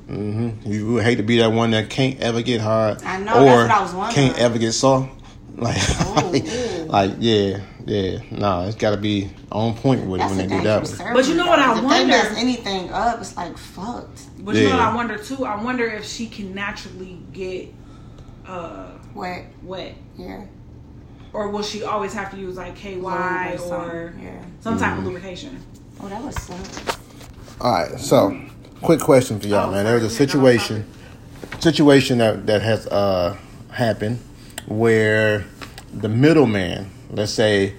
hmm 0.08 0.50
You 0.66 0.94
would 0.94 1.04
hate 1.04 1.16
to 1.18 1.24
be 1.24 1.38
that 1.38 1.52
one 1.52 1.72
that 1.72 1.90
can't 1.92 2.20
ever 2.20 2.42
get 2.42 2.60
hard. 2.62 3.02
I 3.04 3.20
know, 3.20 3.44
Or 3.44 3.46
that's 3.46 3.70
what 3.70 3.78
I 3.78 3.82
was 3.84 3.94
wondering. 3.94 4.28
can't 4.30 4.40
ever 4.40 4.58
get 4.58 4.72
soft. 4.74 5.10
Like, 5.58 5.78
Ooh, 5.78 6.14
like, 6.32 6.48
ooh. 6.48 6.84
like, 6.86 7.12
yeah, 7.20 7.60
yeah. 7.86 8.20
No, 8.32 8.66
it's 8.68 8.76
got 8.76 8.92
to 8.92 8.98
be 8.98 9.30
on 9.52 9.76
point 9.76 10.06
with 10.06 10.22
it 10.22 10.26
when 10.26 10.38
they 10.38 10.44
do 10.48 10.62
that. 10.64 10.84
dangerous 10.84 10.98
But 11.14 11.28
you 11.28 11.36
know 11.36 11.48
what 11.48 11.60
I 11.60 11.68
guys. 11.68 11.78
if 11.80 11.84
wonder? 11.84 12.00
they 12.04 12.08
mess 12.08 12.38
anything 12.38 12.90
up, 12.92 13.20
it's 13.22 13.36
like 13.38 13.58
fucked. 13.58 14.24
But 14.46 14.56
you 14.56 14.66
know 14.66 14.72
what 14.72 14.80
I 14.80 14.96
wonder 14.96 15.18
too? 15.18 15.46
I 15.46 15.62
wonder 15.62 15.86
if 15.86 16.06
she 16.06 16.28
can 16.28 16.54
naturally 16.56 17.20
get 17.34 17.74
uh, 18.48 18.92
Wet, 19.14 19.46
wet. 19.64 19.96
yeah. 20.18 20.46
Or 21.34 21.50
will 21.50 21.64
she 21.64 21.84
always 21.84 22.14
have 22.14 22.32
to 22.32 22.38
use 22.38 22.58
like 22.58 22.76
KY 22.76 22.96
Lube 22.96 23.06
or 23.62 23.76
or 23.76 24.14
yeah. 24.22 24.44
some 24.60 24.78
type 24.78 24.96
Mm. 24.96 24.98
of 25.00 25.04
lubrication? 25.06 25.64
Oh, 26.02 26.10
that 26.10 26.22
was 26.24 26.36
suck. 26.42 26.98
All 27.62 27.72
right, 27.72 28.00
so 28.00 28.38
quick 28.82 29.00
question 29.00 29.40
for 29.40 29.48
y'all, 29.48 29.70
Oh, 29.70 29.72
man. 29.72 29.86
There 29.86 29.94
was 29.96 30.04
a 30.04 30.10
situation, 30.10 30.86
situation 31.60 32.18
that 32.18 32.48
that 32.48 32.62
has 32.62 32.88
uh 32.88 33.38
happened 33.72 34.20
where 34.68 35.46
the 35.94 36.10
middleman, 36.10 36.90
let's 37.12 37.32
say 37.32 37.76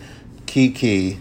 Kiki, 0.47 1.19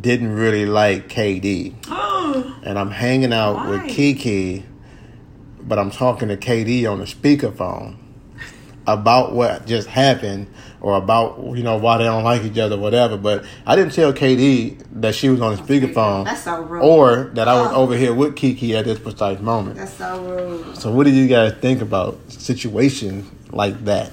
didn't 0.00 0.34
really 0.34 0.66
like 0.66 1.08
KD, 1.08 1.74
Oh, 1.88 2.58
and 2.64 2.78
I'm 2.78 2.90
hanging 2.90 3.32
out 3.32 3.56
Why? 3.56 3.68
with 3.70 3.88
Kiki, 3.88 4.64
but 5.60 5.78
I'm 5.78 5.90
talking 5.90 6.28
to 6.28 6.36
KD 6.36 6.90
on 6.90 6.98
the 6.98 7.04
speakerphone 7.04 7.96
about 8.86 9.32
what 9.32 9.66
just 9.66 9.88
happened 9.88 10.46
or 10.82 10.96
about 10.98 11.38
you 11.56 11.62
know 11.62 11.78
why 11.78 11.96
they 11.96 12.04
don't 12.04 12.22
like 12.24 12.42
each 12.44 12.58
other, 12.58 12.76
whatever. 12.76 13.16
But 13.16 13.44
I 13.66 13.76
didn't 13.76 13.94
tell 13.94 14.12
KD 14.12 14.84
that 15.00 15.14
she 15.14 15.30
was 15.30 15.40
on 15.40 15.56
the 15.56 15.62
oh, 15.62 15.64
speakerphone 15.64 16.24
That's 16.26 16.42
so 16.42 16.60
rude. 16.62 16.82
or 16.82 17.30
that 17.34 17.48
I 17.48 17.54
was 17.62 17.70
Oh. 17.72 17.76
over 17.82 17.96
here 17.96 18.12
with 18.12 18.36
Kiki 18.36 18.76
at 18.76 18.84
this 18.84 18.98
precise 18.98 19.40
moment. 19.40 19.76
That's 19.76 19.94
so 19.94 20.22
rude. 20.22 20.76
So, 20.76 20.90
what 20.90 21.04
do 21.04 21.12
you 21.12 21.26
guys 21.28 21.54
think 21.54 21.80
about 21.80 22.18
situations 22.28 23.30
like 23.50 23.82
that? 23.86 24.10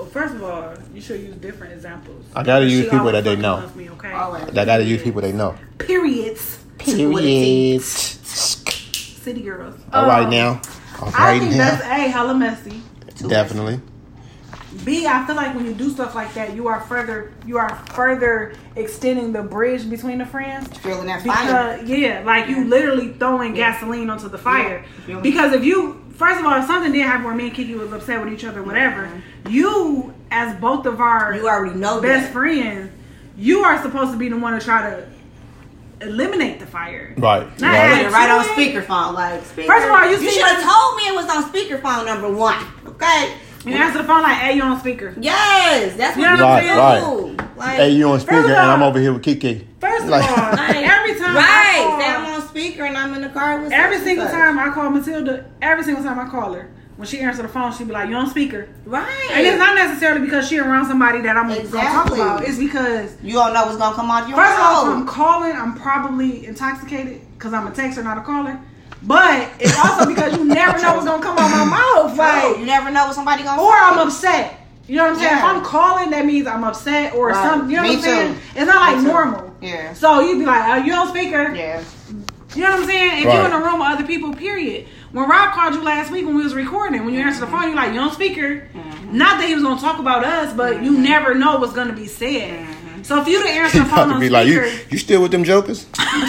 Well, 0.00 0.08
first 0.10 0.34
of 0.34 0.42
all, 0.42 0.74
you 0.94 1.00
should 1.00 1.20
use 1.20 1.34
different 1.36 1.72
examples. 1.74 2.24
I 2.34 2.42
gotta 2.42 2.64
use 2.66 2.84
She 2.84 2.90
people 2.90 3.12
that 3.12 3.24
they 3.24 3.36
know. 3.36 3.56
loves 3.56 3.74
Me, 3.76 3.90
okay. 3.90 4.12
Always. 4.12 4.44
I 4.56 4.64
gotta 4.64 4.84
use 4.84 5.02
people 5.02 5.20
they 5.20 5.32
know. 5.32 5.56
Periods. 5.78 6.58
People 6.78 7.12
with 7.12 7.24
a 7.24 7.78
Period. 7.78 7.82
City 7.82 9.42
girls. 9.42 9.74
All 9.92 10.06
right 10.06 10.24
Um, 10.24 10.30
now. 10.30 10.60
All 11.00 11.08
I 11.14 11.32
right 11.32 11.40
think 11.40 11.54
that's 11.54 11.82
a 11.82 12.08
hella 12.08 12.34
messy. 12.34 12.80
Definitely. 13.28 13.80
B, 14.84 15.04
I 15.06 15.26
feel 15.26 15.34
like 15.36 15.54
when 15.54 15.66
you 15.66 15.74
do 15.74 15.90
stuff 15.90 16.14
like 16.14 16.32
that, 16.34 16.54
you 16.54 16.68
are 16.68 16.80
further 16.80 17.32
you 17.44 17.58
are 17.58 17.74
further 17.92 18.54
extending 18.76 19.32
the 19.32 19.42
bridge 19.42 19.90
between 19.90 20.18
the 20.18 20.24
friends. 20.26 20.74
Feeling 20.78 21.06
that 21.06 21.22
fire. 21.22 21.76
Because 21.78 21.88
yeah, 21.88 22.22
like 22.24 22.48
you 22.48 22.64
literally 22.64 23.12
throwing 23.14 23.52
gasoline 23.52 24.08
onto 24.08 24.28
the 24.28 24.38
fire. 24.38 24.84
Yeah. 25.06 25.16
Yeah. 25.16 25.20
Because 25.20 25.52
if 25.52 25.64
you 25.64 26.00
first 26.20 26.38
of 26.38 26.46
all, 26.46 26.56
if 26.60 26.66
something 26.66 26.92
did 26.92 27.02
happen 27.02 27.24
where 27.24 27.34
me 27.34 27.46
and 27.46 27.54
Kiki 27.54 27.74
was 27.74 27.92
upset 27.92 28.22
with 28.22 28.32
each 28.32 28.44
other, 28.44 28.62
whatever, 28.62 29.10
you 29.48 30.14
as 30.30 30.54
both 30.60 30.86
of 30.86 31.00
our 31.00 31.34
You 31.34 31.48
already 31.48 31.76
know 31.76 32.00
best 32.00 32.26
that. 32.26 32.32
friends, 32.32 32.92
you 33.36 33.60
are 33.60 33.82
supposed 33.82 34.12
to 34.12 34.18
be 34.18 34.28
the 34.28 34.36
one 34.36 34.52
to 34.56 34.64
try 34.64 34.90
to 34.90 35.08
eliminate 36.02 36.60
the 36.60 36.66
fire. 36.66 37.14
Right. 37.16 37.46
Not 37.60 37.72
right. 37.72 38.06
it 38.06 38.12
right 38.12 38.30
on 38.30 38.44
speakerphone. 38.44 39.14
Like, 39.14 39.44
speaker. 39.44 39.66
First 39.72 39.86
of 39.86 39.92
all, 39.92 40.04
you 40.10 40.18
you 40.18 40.30
should 40.30 40.46
have 40.46 40.62
told 40.62 40.96
me 40.96 41.08
it 41.08 41.14
was 41.14 41.28
on 41.28 41.50
speakerphone 41.50 42.06
number 42.06 42.30
one. 42.30 42.64
Okay. 42.86 43.34
You 43.64 43.74
answer 43.74 43.98
the 43.98 44.04
phone 44.04 44.22
like, 44.22 44.38
"Hey, 44.38 44.56
you 44.56 44.62
on 44.62 44.80
speaker." 44.80 45.14
Yes, 45.20 45.94
that's 45.96 46.16
what 46.16 46.24
You 46.24 46.30
you 46.30 46.36
know 46.38 46.46
what. 46.46 46.64
I'm 46.64 47.02
saying? 47.02 47.36
Like, 47.56 47.76
Hey, 47.76 47.90
you 47.90 48.08
on 48.08 48.20
speaker 48.20 48.46
and 48.46 48.56
I'm 48.56 48.82
over 48.82 48.98
here 48.98 49.12
with 49.12 49.22
Kiki. 49.22 49.66
First 49.80 50.04
of 50.04 50.10
Like- 50.10 50.30
all, 50.30 50.36
like, 50.56 50.76
every 50.76 51.14
time 51.18 51.36
I 51.36 51.40
right? 51.40 51.84
call- 51.86 52.00
Say 52.00 52.06
I'm 52.06 52.26
on 52.26 52.48
speaker 52.48 52.84
and 52.84 52.96
I'm 52.98 53.14
in 53.14 53.22
the 53.22 53.28
car 53.30 53.60
with 53.60 53.72
Every 53.72 53.98
single 53.98 54.26
such. 54.26 54.34
time 54.34 54.58
I 54.58 54.68
call 54.70 54.90
Matilda, 54.90 55.44
every 55.62 55.84
single 55.84 56.04
time 56.04 56.18
I 56.18 56.28
call 56.28 56.52
her, 56.52 56.68
when 56.96 57.08
she 57.08 57.20
answers 57.20 57.40
the 57.42 57.48
phone, 57.48 57.72
she 57.72 57.84
be 57.84 57.92
like, 57.92 58.10
"You 58.10 58.16
on 58.16 58.28
speaker?" 58.28 58.68
Right. 58.84 59.30
And 59.32 59.46
it's 59.46 59.56
not 59.56 59.74
necessarily 59.74 60.20
because 60.20 60.46
she 60.48 60.58
around 60.58 60.86
somebody 60.86 61.22
that 61.22 61.34
I'm 61.34 61.44
gonna 61.48 61.56
talk 61.62 61.64
Exactly. 61.64 62.20
about. 62.20 62.44
It's 62.46 62.58
because 62.58 63.16
you 63.22 63.32
don't 63.32 63.54
know 63.54 63.64
what's 63.64 63.78
gonna 63.78 63.94
come 63.96 64.10
out 64.10 64.28
your 64.28 64.36
first 64.36 64.52
of 64.52 64.60
all, 64.60 64.86
if 64.90 64.96
I'm 64.96 65.06
calling, 65.06 65.52
I'm 65.56 65.74
probably 65.76 66.44
intoxicated 66.44 67.22
because 67.38 67.54
I'm 67.54 67.66
a 67.66 67.70
texter, 67.70 68.04
not 68.04 68.18
a 68.18 68.20
caller. 68.20 68.58
But 69.02 69.48
it's 69.58 69.78
also 69.82 70.04
because 70.04 70.36
you 70.36 70.44
never 70.44 70.78
know 70.82 70.92
what's 70.92 71.06
gonna 71.06 71.22
come 71.22 71.38
out 71.38 71.50
my 71.50 71.64
mouth. 71.64 72.18
Right. 72.18 72.54
You 72.58 72.66
never 72.66 72.90
know 72.90 73.06
what 73.06 73.14
somebody 73.14 73.44
gonna 73.44 73.62
or. 73.62 73.72
I'm 73.72 73.98
upset. 73.98 74.58
You 74.86 74.96
know 74.96 75.04
what 75.04 75.12
I'm 75.14 75.18
saying? 75.20 75.38
If 75.38 75.44
I'm 75.44 75.62
calling, 75.64 76.10
that 76.10 76.26
means 76.26 76.46
I'm 76.46 76.64
upset 76.64 77.14
or 77.14 77.28
Right. 77.28 77.36
something. 77.48 77.70
You 77.70 77.76
know 77.76 77.82
Me 77.84 77.88
what 77.90 77.96
I'm 77.98 78.02
saying? 78.02 78.34
too. 78.34 78.40
It's 78.56 78.66
not 78.66 78.76
like 78.76 78.96
Me 78.98 79.02
too. 79.04 79.08
normal. 79.08 79.49
Yeah. 79.60 79.92
So 79.94 80.20
you'd 80.20 80.38
be 80.38 80.46
like, 80.46 80.62
"Are 80.62 80.80
you 80.80 80.92
on 80.94 81.08
speaker?" 81.08 81.54
Yeah. 81.54 81.82
You 82.56 82.62
know 82.62 82.70
what 82.72 82.80
I'm 82.80 82.86
saying? 82.86 83.20
If 83.20 83.26
Right. 83.26 83.34
you're 83.36 83.44
in 83.46 83.52
a 83.52 83.58
room 83.64 83.78
with 83.78 83.88
other 83.88 84.04
people, 84.04 84.34
period. 84.34 84.86
When 85.12 85.28
Rob 85.28 85.52
called 85.52 85.74
you 85.74 85.82
last 85.82 86.10
week 86.10 86.24
when 86.26 86.34
we 86.34 86.42
was 86.42 86.54
recording, 86.54 87.04
when 87.04 87.14
you 87.14 87.20
answered 87.20 87.42
the 87.42 87.46
phone, 87.46 87.62
you're 87.64 87.74
like, 87.76 87.92
you 87.94 88.00
on 88.00 88.12
speaker. 88.12 88.68
Mm-hmm. 88.74 89.16
Not 89.16 89.38
that 89.38 89.46
he 89.48 89.54
was 89.54 89.62
gonna 89.62 89.80
talk 89.80 89.98
about 90.00 90.24
us, 90.24 90.52
but 90.54 90.82
you 90.82 90.98
never 90.98 91.34
know 91.34 91.58
what's 91.58 91.72
gonna 91.72 91.92
be 91.92 92.06
said. 92.06 92.58
Mm-hmm. 92.60 93.02
So 93.02 93.20
if 93.20 93.28
you 93.28 93.42
to 93.42 93.48
answer 93.48 93.78
the 93.78 93.84
About 93.84 93.96
phone 93.96 94.08
to 94.08 94.14
on 94.14 94.20
be 94.20 94.26
speaker, 94.26 94.62
like, 94.62 94.74
you, 94.82 94.86
you 94.90 94.98
still 94.98 95.22
with 95.22 95.30
them 95.30 95.44
jokers? 95.44 95.86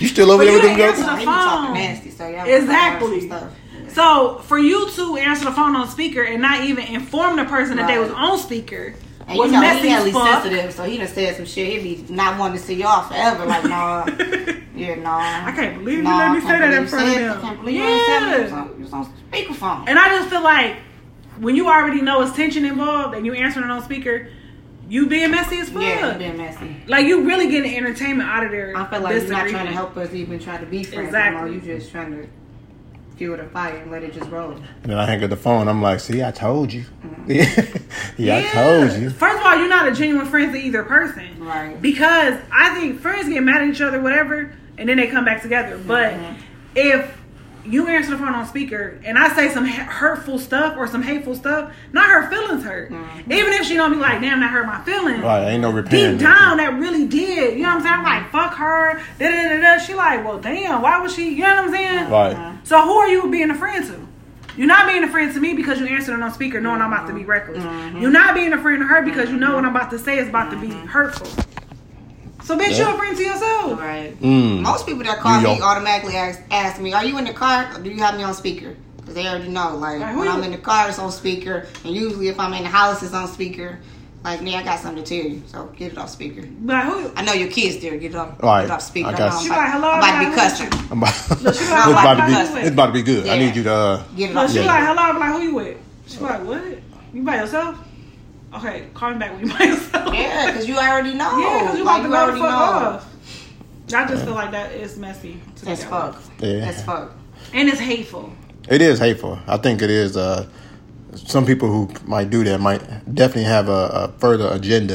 you 0.00 0.08
still 0.08 0.30
over 0.30 0.44
But 0.44 0.50
there 0.50 0.54
with 0.54 0.62
you 0.62 0.68
them 0.68 0.76
didn't 0.76 0.78
jokers? 0.78 1.00
answer 1.00 1.10
He 1.12 1.18
be 1.20 1.24
talking 1.24 1.64
phone. 1.66 1.74
nasty, 1.74 2.10
so 2.10 2.28
y'all 2.28 2.46
Exactly. 2.46 3.32
so 3.88 4.38
for 4.44 4.58
you 4.58 4.90
to 4.90 5.16
answer 5.16 5.44
the 5.46 5.52
phone 5.52 5.74
on 5.76 5.88
speaker 5.88 6.22
and 6.22 6.40
not 6.42 6.64
even 6.64 6.84
inform 6.86 7.36
the 7.36 7.44
person 7.44 7.76
that 7.78 7.86
they 7.86 7.98
was 7.98 8.10
on 8.10 8.38
speaker 8.38 8.94
And 9.26 9.38
was 9.38 9.46
you 9.50 9.52
know 9.52 9.60
messy 9.60 9.80
he 9.82 9.88
hella 9.88 10.12
sensitive, 10.42 10.72
so 10.74 10.84
he 10.84 10.98
done 10.98 11.08
said 11.08 11.36
some 11.36 11.46
shit. 11.46 11.80
He 11.82 12.02
be 12.02 12.12
not 12.12 12.38
wanting 12.38 12.58
to 12.58 12.62
see 12.64 12.74
y'all 12.74 13.08
forever. 13.08 13.46
Like, 13.46 13.64
nah, 13.64 14.04
yeah, 14.76 14.94
nah. 14.96 15.46
I 15.46 15.52
can't 15.54 15.78
believe 15.78 15.98
you 15.98 16.02
Nah, 16.04 16.18
let 16.18 16.32
me 16.32 16.40
say 16.40 16.58
that 16.58 16.74
in 16.74 16.86
front 16.86 17.08
of 17.08 17.14
them. 17.14 17.38
I 17.38 17.40
can't 17.40 17.60
believe 17.60 17.76
Yeah. 17.76 18.36
you 18.36 18.42
was 18.42 18.52
on, 18.52 18.80
was 18.82 18.92
on 18.92 19.12
speakerphone. 19.32 19.84
And 19.88 19.98
I 19.98 20.08
just 20.10 20.28
feel 20.28 20.42
like 20.42 20.76
when 21.38 21.56
you 21.56 21.68
already 21.68 22.00
know 22.02 22.20
it's 22.22 22.36
tension 22.36 22.64
involved 22.64 23.14
and 23.16 23.24
you 23.26 23.32
answering 23.34 23.64
it 23.64 23.70
on 23.70 23.82
speaker, 23.82 24.28
you 24.88 25.06
being 25.06 25.30
messy 25.30 25.58
as 25.58 25.70
fuck. 25.70 25.82
yeah, 25.82 26.12
you 26.12 26.18
been 26.18 26.36
messy. 26.36 26.76
Like 26.86 27.06
you 27.06 27.22
really 27.26 27.50
getting 27.50 27.74
entertainment 27.76 28.28
out 28.28 28.44
of 28.44 28.50
there. 28.50 28.76
I 28.76 28.84
feel 28.90 29.00
like 29.00 29.14
you're 29.22 29.30
not 29.30 29.48
trying 29.48 29.66
to 29.66 29.72
help 29.72 29.96
us 29.96 30.12
even 30.12 30.38
try 30.38 30.58
to 30.58 30.66
be 30.66 30.84
friends. 30.84 31.06
Exactly. 31.06 31.54
Exactly. 31.54 31.72
You 31.72 31.78
just 31.78 31.90
trying 31.90 32.12
to 32.12 32.28
fuel 33.16 33.36
the 33.36 33.44
fire 33.44 33.76
and 33.76 33.90
let 33.90 34.02
it 34.02 34.12
just 34.12 34.28
roll. 34.30 34.52
And 34.52 34.64
then 34.84 34.98
I 34.98 35.06
hang 35.06 35.22
up 35.22 35.30
the 35.30 35.36
phone. 35.36 35.68
I'm 35.68 35.80
like, 35.82 36.00
see, 36.00 36.22
I 36.22 36.30
told 36.30 36.72
you. 36.72 36.84
Mm-hmm. 37.04 37.84
yeah, 38.22 38.38
I 38.38 38.42
told 38.52 39.00
you. 39.00 39.10
First 39.10 39.38
of 39.38 39.44
all, 39.46 39.56
you're 39.56 39.68
not 39.68 39.88
a 39.88 39.92
genuine 39.92 40.26
friend 40.26 40.52
to 40.52 40.58
either 40.58 40.82
person. 40.82 41.42
Right. 41.44 41.80
Because 41.80 42.38
I 42.52 42.74
think 42.78 43.00
friends 43.00 43.28
get 43.28 43.42
mad 43.42 43.62
at 43.62 43.68
each 43.68 43.80
other, 43.80 44.00
whatever, 44.00 44.52
and 44.78 44.88
then 44.88 44.96
they 44.96 45.06
come 45.06 45.24
back 45.24 45.42
together. 45.42 45.78
But 45.78 46.12
Mm-hmm. 46.14 46.42
if 46.76 47.20
you 47.64 47.88
answer 47.88 48.10
the 48.10 48.18
phone 48.18 48.34
on 48.34 48.46
speaker 48.46 49.00
and 49.04 49.18
I 49.18 49.34
say 49.34 49.48
some 49.48 49.64
hurtful 49.66 50.38
stuff 50.38 50.76
or 50.76 50.86
some 50.86 51.02
hateful 51.02 51.34
stuff, 51.34 51.72
not 51.92 52.08
her 52.08 52.28
feelings 52.30 52.64
hurt. 52.64 52.90
Mm-hmm. 52.90 53.32
Even 53.32 53.52
if 53.54 53.66
she 53.66 53.74
don't 53.74 53.92
be 53.92 53.98
like, 53.98 54.20
damn, 54.20 54.40
that 54.40 54.50
hurt 54.50 54.66
my 54.66 54.82
feelings. 54.82 55.22
Right, 55.22 55.52
ain't 55.52 55.62
no 55.62 55.70
repairing. 55.70 56.18
Deep 56.18 56.26
down, 56.26 56.58
that 56.58 56.74
really 56.74 57.06
did. 57.06 57.56
You 57.56 57.62
know 57.62 57.70
what 57.70 57.76
I'm 57.76 57.82
saying? 57.82 57.94
I'm 57.94 58.04
like, 58.04 58.30
fuck 58.30 58.54
her. 58.54 59.02
Da, 59.18 59.30
da, 59.30 59.48
da, 59.48 59.60
da. 59.60 59.78
She 59.78 59.94
like, 59.94 60.24
well, 60.24 60.38
damn, 60.38 60.82
why 60.82 60.98
was 60.98 61.14
she? 61.14 61.30
You 61.30 61.42
know 61.42 61.54
what 61.54 61.64
I'm 61.64 61.70
saying? 61.70 62.10
Right. 62.10 62.32
Uh-huh. 62.32 62.56
So 62.64 62.82
who 62.82 62.92
are 62.92 63.08
you 63.08 63.30
being 63.30 63.50
a 63.50 63.54
friend 63.54 63.86
to? 63.86 64.06
You're 64.56 64.68
not 64.68 64.86
being 64.86 65.02
a 65.02 65.08
friend 65.08 65.32
to 65.34 65.40
me 65.40 65.54
because 65.54 65.80
you 65.80 65.86
answered 65.86 66.14
it 66.14 66.22
on 66.22 66.32
speaker 66.32 66.60
knowing 66.60 66.80
I'm 66.80 66.92
about 66.92 67.08
to 67.08 67.14
be 67.14 67.20
mm-hmm. 67.20 67.30
reckless. 67.30 67.64
Mm-hmm. 67.64 68.00
You're 68.00 68.10
not 68.10 68.34
being 68.34 68.52
a 68.52 68.60
friend 68.60 68.80
to 68.80 68.86
her 68.86 69.02
because 69.02 69.30
you 69.30 69.36
know 69.36 69.46
mm-hmm. 69.46 69.54
what 69.56 69.64
I'm 69.64 69.76
about 69.76 69.90
to 69.90 69.98
say 69.98 70.18
is 70.18 70.28
about 70.28 70.50
to 70.50 70.60
be 70.60 70.68
hurtful. 70.70 71.26
So 72.44 72.56
bitch, 72.58 72.72
Yeah. 72.72 72.76
you're 72.78 72.94
a 72.94 72.98
friend 72.98 73.16
to 73.16 73.22
yourself. 73.22 73.80
Right. 73.80 74.20
Mm. 74.22 74.60
Most 74.60 74.86
people 74.86 75.02
that 75.04 75.18
call 75.20 75.40
me 75.40 75.60
automatically 75.62 76.14
ask, 76.16 76.40
ask 76.50 76.80
me, 76.80 76.92
"Are 76.92 77.04
you 77.04 77.16
in 77.18 77.24
the 77.24 77.32
car? 77.32 77.68
Or 77.74 77.80
do 77.80 77.88
you 77.90 78.02
have 78.02 78.16
me 78.16 78.22
on 78.22 78.34
speaker?" 78.34 78.74
Because 78.98 79.14
they 79.14 79.26
already 79.26 79.48
know. 79.48 79.76
Like 79.76 80.00
Like, 80.00 80.10
who 80.12 80.18
when 80.18 80.28
you- 80.28 80.34
I'm 80.34 80.42
in 80.44 80.50
the 80.52 80.58
car, 80.58 80.88
it's 80.88 80.98
on 80.98 81.10
speaker, 81.10 81.66
and 81.84 81.94
usually 81.94 82.28
if 82.28 82.38
I'm 82.38 82.52
in 82.52 82.62
the 82.64 82.68
house, 82.68 83.02
it's 83.02 83.14
on 83.14 83.28
speaker. 83.28 83.78
Like 84.22 84.40
me, 84.42 84.56
I 84.56 84.62
got 84.62 84.80
something 84.80 85.04
to 85.04 85.08
tell 85.20 85.30
you, 85.30 85.42
so 85.46 85.68
get 85.76 85.92
it 85.92 85.98
off 85.98 86.08
speaker. 86.10 86.42
But 86.60 86.84
who? 86.84 87.10
I 87.16 87.22
know 87.22 87.34
your 87.34 87.48
kids 87.48 87.76
there. 87.82 87.96
Get 87.98 88.12
it 88.12 88.16
off, 88.16 88.28
Right. 88.42 88.60
get 88.62 88.70
it 88.70 88.70
off 88.72 88.82
speaker. 88.82 89.08
I 89.08 89.12
I 89.12 89.16
got 89.16 89.18
know 89.18 89.24
you. 89.26 89.36
I'm 89.36 89.42
She 89.42 89.48
about, 89.48 89.58
like, 89.58 89.72
hello, 89.72 89.90
I'm 89.90 89.98
about 89.98 90.20
to 90.24 90.30
be 90.30 90.34
cussing. 90.36 90.68
I'm 90.90 90.98
about, 90.98 91.14
she 91.14 91.32
it's 91.60 91.70
like, 91.70 91.88
about 92.04 92.14
to 92.14 92.26
be. 92.26 92.32
you 92.32 92.56
It's 92.64 92.68
about 92.70 92.86
to 92.86 92.92
be 92.92 93.02
good. 93.02 93.28
I 93.28 93.38
need 93.38 93.56
you 93.56 93.62
to. 93.64 93.74
Uh, 93.74 94.02
Get 94.16 94.30
it 94.30 94.34
No, 94.34 94.44
off 94.44 94.50
she 94.52 94.60
Yeah. 94.60 94.66
like, 94.66 94.82
hello. 94.84 95.02
I'm 95.02 95.18
like, 95.20 95.32
who 95.32 95.40
you 95.42 95.54
with? 95.54 95.76
She 96.06 96.18
like, 96.20 96.42
what? 96.44 96.62
You 97.12 97.22
by 97.22 97.36
yourself? 97.36 97.76
Okay, 98.56 98.88
call 98.94 99.10
me 99.12 99.18
back 99.18 99.32
when 99.32 99.46
you 99.48 99.52
by 99.58 99.64
yourself. 99.64 100.14
Yeah, 100.14 100.46
because 100.52 100.68
you 100.68 100.76
already 100.76 101.14
know. 101.14 101.38
Yeah, 101.38 101.60
because 101.62 101.78
you 101.78 101.84
like, 101.84 102.04
about 102.04 102.26
to 102.26 102.32
you 102.32 102.38
go 102.42 102.48
the 102.48 102.48
already 102.48 102.72
fuck 102.72 102.82
know. 102.82 102.88
off. 102.88 103.10
I 103.92 104.08
just 104.08 104.24
feel 104.24 104.34
like 104.34 104.50
that 104.52 104.72
is 104.72 104.96
messy. 104.96 105.40
to 105.56 105.64
That's 105.64 105.82
me. 105.82 105.88
fuck. 105.90 106.22
Yeah. 106.38 106.60
That's 106.60 106.82
fuck. 106.82 107.12
And 107.52 107.68
it's 107.68 107.78
hateful. 107.80 108.32
It 108.68 108.80
is 108.80 108.98
hateful. 108.98 109.38
I 109.46 109.56
think 109.58 109.82
it 109.82 109.90
is. 109.90 110.16
Uh, 110.16 110.46
some 111.14 111.44
people 111.46 111.68
who 111.68 111.90
might 112.06 112.30
do 112.30 112.42
that 112.44 112.60
might 112.60 112.80
definitely 113.14 113.44
have 113.44 113.68
a, 113.68 113.72
a 113.72 114.12
further 114.18 114.48
agenda. 114.52 114.94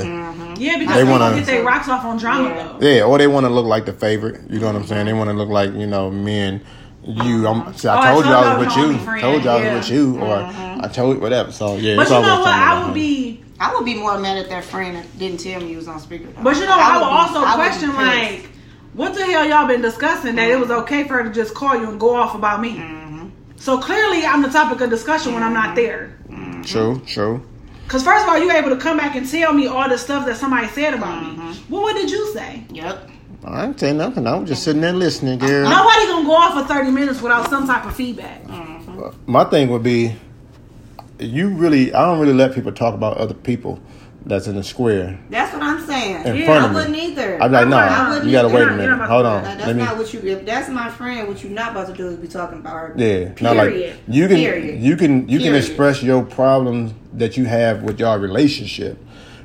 Yeah, 0.57 0.77
because 0.77 0.95
They 0.95 1.03
they 1.03 1.09
want 1.09 1.21
wanna- 1.21 1.35
to 1.35 1.39
get 1.41 1.45
their 1.47 1.63
rocks 1.63 1.87
off 1.87 2.03
on 2.03 2.17
drama 2.17 2.49
Yeah. 2.49 2.63
though. 2.79 2.85
Yeah, 2.87 3.03
or 3.03 3.17
they 3.17 3.27
want 3.27 3.45
to 3.45 3.49
look 3.49 3.65
like 3.65 3.85
the 3.85 3.93
favorite. 3.93 4.49
You 4.49 4.59
know 4.59 4.67
what 4.67 4.75
I'm 4.75 4.85
saying? 4.87 5.05
They 5.05 5.13
want 5.13 5.29
to 5.29 5.33
look 5.35 5.49
like 5.49 5.73
you 5.73 5.85
know 5.87 6.09
me 6.11 6.39
and 6.39 6.61
you. 7.03 7.47
I'm, 7.47 7.67
oh, 7.67 7.71
see, 7.73 7.87
Oh, 7.87 7.91
I 7.91 7.99
I 8.09 8.13
told 8.13 8.25
you 8.25 8.31
told 8.31 8.35
I 8.45 8.49
y'all 8.49 8.57
was 8.59 8.67
with 8.67 8.77
you. 8.77 8.97
friend, 8.99 9.21
Told 9.21 9.43
you 9.43 9.49
I 9.49 9.55
was 9.55 9.63
yeah. 9.63 9.75
with 9.75 9.89
you, 9.89 10.19
or 10.21 10.35
I 10.35 10.51
mm-hmm. 10.51 10.91
told 10.91 11.17
whatever. 11.19 11.51
So 11.51 11.75
yeah, 11.77 11.95
But 11.95 12.03
it's 12.03 12.11
you 12.11 12.21
know 12.21 12.39
what? 12.39 12.47
I 12.47 12.79
would 12.81 12.89
that. 12.89 12.93
be. 12.93 13.43
I 13.61 13.73
would 13.75 13.83
be 13.85 13.95
more 13.95 14.17
mad 14.17 14.37
at 14.37 14.49
that 14.49 14.63
friend 14.63 14.95
that 14.95 15.19
didn't 15.19 15.39
tell 15.39 15.59
me 15.59 15.71
you 15.71 15.77
was 15.77 15.87
on 15.89 15.99
speaker. 15.99 16.27
though. 16.27 16.43
But 16.43 16.55
you 16.55 16.61
know, 16.63 16.69
Like, 16.69 16.79
I 16.79 16.97
would 16.97 17.05
be- 17.05 17.11
also 17.11 17.39
I 17.39 17.51
be 17.51 17.61
question 17.61 17.89
pissed. 17.89 18.43
like, 18.45 18.49
what 18.93 19.13
the 19.15 19.25
hell 19.25 19.45
y'all 19.47 19.67
been 19.67 19.81
discussing 19.81 20.35
that 20.35 20.49
it 20.49 20.57
was 20.59 20.71
okay 20.71 21.05
for 21.07 21.15
her 21.15 21.23
to 21.23 21.29
just 21.33 21.53
call 21.53 21.75
you 21.75 21.89
and 21.89 21.99
go 21.99 22.15
off 22.15 22.35
about 22.35 22.61
me? 22.61 22.77
Mm-hmm. 22.77 23.27
So 23.57 23.77
clearly, 23.77 24.25
I'm 24.25 24.41
the 24.41 24.49
topic 24.49 24.79
of 24.81 24.89
discussion 24.89 25.33
when 25.33 25.43
I'm 25.43 25.53
not 25.53 25.75
mm-hmm. 25.75 25.75
there. 25.75 26.63
True, 26.63 27.01
true. 27.05 27.45
Because 27.83 28.03
first 28.03 28.23
of 28.23 28.29
all, 28.29 28.37
you 28.37 28.51
able 28.51 28.69
to 28.69 28.77
come 28.77 28.97
back 28.97 29.15
and 29.15 29.29
tell 29.29 29.51
me 29.51 29.67
all 29.67 29.89
the 29.89 29.97
stuff 29.97 30.25
that 30.27 30.37
somebody 30.37 30.67
said 30.67 30.93
about 30.93 31.23
me. 31.23 31.59
Well, 31.69 31.81
what 31.81 31.95
did 31.95 32.09
you 32.11 32.31
say? 32.33 32.63
Yep. 32.69 33.09
I 33.43 33.65
ain't 33.65 33.79
saying 33.79 33.97
nothing. 33.97 34.27
I'm 34.27 34.45
just 34.45 34.63
sitting 34.63 34.81
there 34.81 34.93
listening, 34.93 35.39
girl. 35.39 35.69
Nobody 35.69 36.05
gonna 36.07 36.25
go 36.27 36.33
off 36.35 36.67
for 36.67 36.73
30 36.73 36.91
minutes 36.91 37.21
without 37.21 37.49
some 37.49 37.65
type 37.65 37.85
of 37.85 37.95
feedback. 37.95 38.41
Uh, 38.49 39.11
my 39.25 39.45
thing 39.45 39.69
would 39.69 39.83
be, 39.83 40.15
you 41.19 41.49
really. 41.49 41.93
I 41.93 42.05
don't 42.05 42.19
really 42.19 42.33
let 42.33 42.53
people 42.53 42.71
talk 42.73 42.93
about 42.93 43.17
other 43.17 43.33
people 43.33 43.79
that's 44.25 44.47
in 44.47 44.55
the 44.57 44.63
square 44.63 45.17
That's 45.29 45.53
what 45.53 45.63
I'm 45.63 45.85
saying. 45.85 46.25
in 46.25 46.35
Yeah, 46.35 46.45
front 46.45 46.63
I 46.63 46.65
of 46.65 46.71
me. 46.71 46.75
wouldn't 46.75 46.95
either. 46.97 47.41
I'm 47.41 47.51
like, 47.53 47.67
no, 47.69 47.77
I 47.77 48.09
wouldn't 48.09 48.25
you 48.25 48.31
gotta 48.33 48.49
either. 48.49 48.57
wait 48.57 48.67
a 48.67 48.75
minute. 48.75 49.07
Hold 49.07 49.25
on. 49.25 49.41
to 49.43 49.47
that's 49.49 49.67
Let 49.67 49.75
me. 49.77 49.83
not 49.83 49.97
what 49.97 50.13
you. 50.13 50.19
If 50.19 50.45
that's 50.45 50.69
my 50.69 50.89
friend, 50.89 51.27
what 51.29 51.41
you're 51.41 51.53
not 51.53 51.71
about 51.71 51.87
to 51.87 51.93
do 51.93 52.07
is 52.09 52.17
be 52.17 52.27
talking 52.27 52.59
about 52.59 52.73
her. 52.73 52.93
Yeah, 52.97 53.29
not 53.41 53.55
like 53.55 53.69
Period. 53.69 53.99
you 54.09 54.27
can 54.27 54.35
Period. 54.37 54.81
you 54.81 54.97
can 54.97 55.29
you 55.29 55.39
can 55.39 55.55
express 55.55 56.03
your 56.03 56.23
problems 56.25 56.93
that 57.13 57.37
you 57.37 57.45
have 57.45 57.83
with 57.83 57.99
your 58.01 58.19
relationship, 58.19 58.97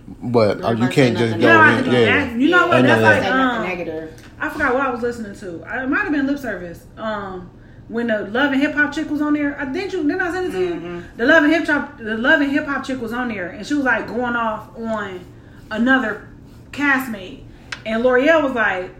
but 0.06 0.62
uh, 0.64 0.70
you 0.72 0.88
can't 0.88 1.16
just 1.16 1.38
go 1.38 1.46
You 1.46 1.48
in. 1.48 1.60
have 1.76 1.84
to 1.84 1.90
do 1.90 1.96
Yeah. 1.98 2.34
You 2.36 2.48
know 2.50 2.66
what? 2.68 2.82
That's 2.82 3.02
like 3.02 3.22
Say 3.22 3.28
uh, 3.28 3.36
nothing 3.36 3.56
um, 3.62 3.68
negative. 3.68 4.22
I 4.38 4.48
forgot 4.50 4.74
what 4.74 4.82
I 4.86 4.90
was 4.90 5.00
listening 5.02 5.34
to. 5.36 5.64
I, 5.64 5.84
it 5.84 5.88
might 5.88 6.02
have 6.02 6.12
been 6.12 6.26
lip 6.26 6.38
service. 6.38 6.84
Um, 6.96 7.50
when 7.88 8.06
the 8.08 8.22
Love 8.28 8.52
and 8.52 8.60
Hip 8.60 8.74
Hop 8.74 8.92
chick 8.94 9.10
was 9.10 9.20
on 9.22 9.34
there, 9.34 9.58
I 9.60 9.64
didn't 9.66 9.92
you 9.92 10.02
didn't 10.02 10.20
I 10.20 10.32
send 10.32 10.46
it 10.48 10.50
to 10.52 10.58
Mm-hmm. 10.74 10.86
you? 10.96 11.04
The 11.16 11.26
Love 11.26 11.44
and 11.44 11.52
Hip 11.52 11.66
Hop 11.66 11.98
the 11.98 12.16
Love 12.16 12.40
and 12.40 12.50
Hip 12.50 12.66
Hop 12.66 12.84
chick 12.84 13.00
was 13.00 13.12
on 13.12 13.28
there, 13.28 13.48
and 13.50 13.66
she 13.66 13.74
was 13.74 13.84
like 13.84 14.06
going 14.06 14.36
off 14.36 14.76
on 14.78 15.24
another 15.70 16.28
castmate, 16.72 17.44
and 17.86 18.02
L'Oreal 18.02 18.42
was 18.42 18.52
like, 18.52 18.90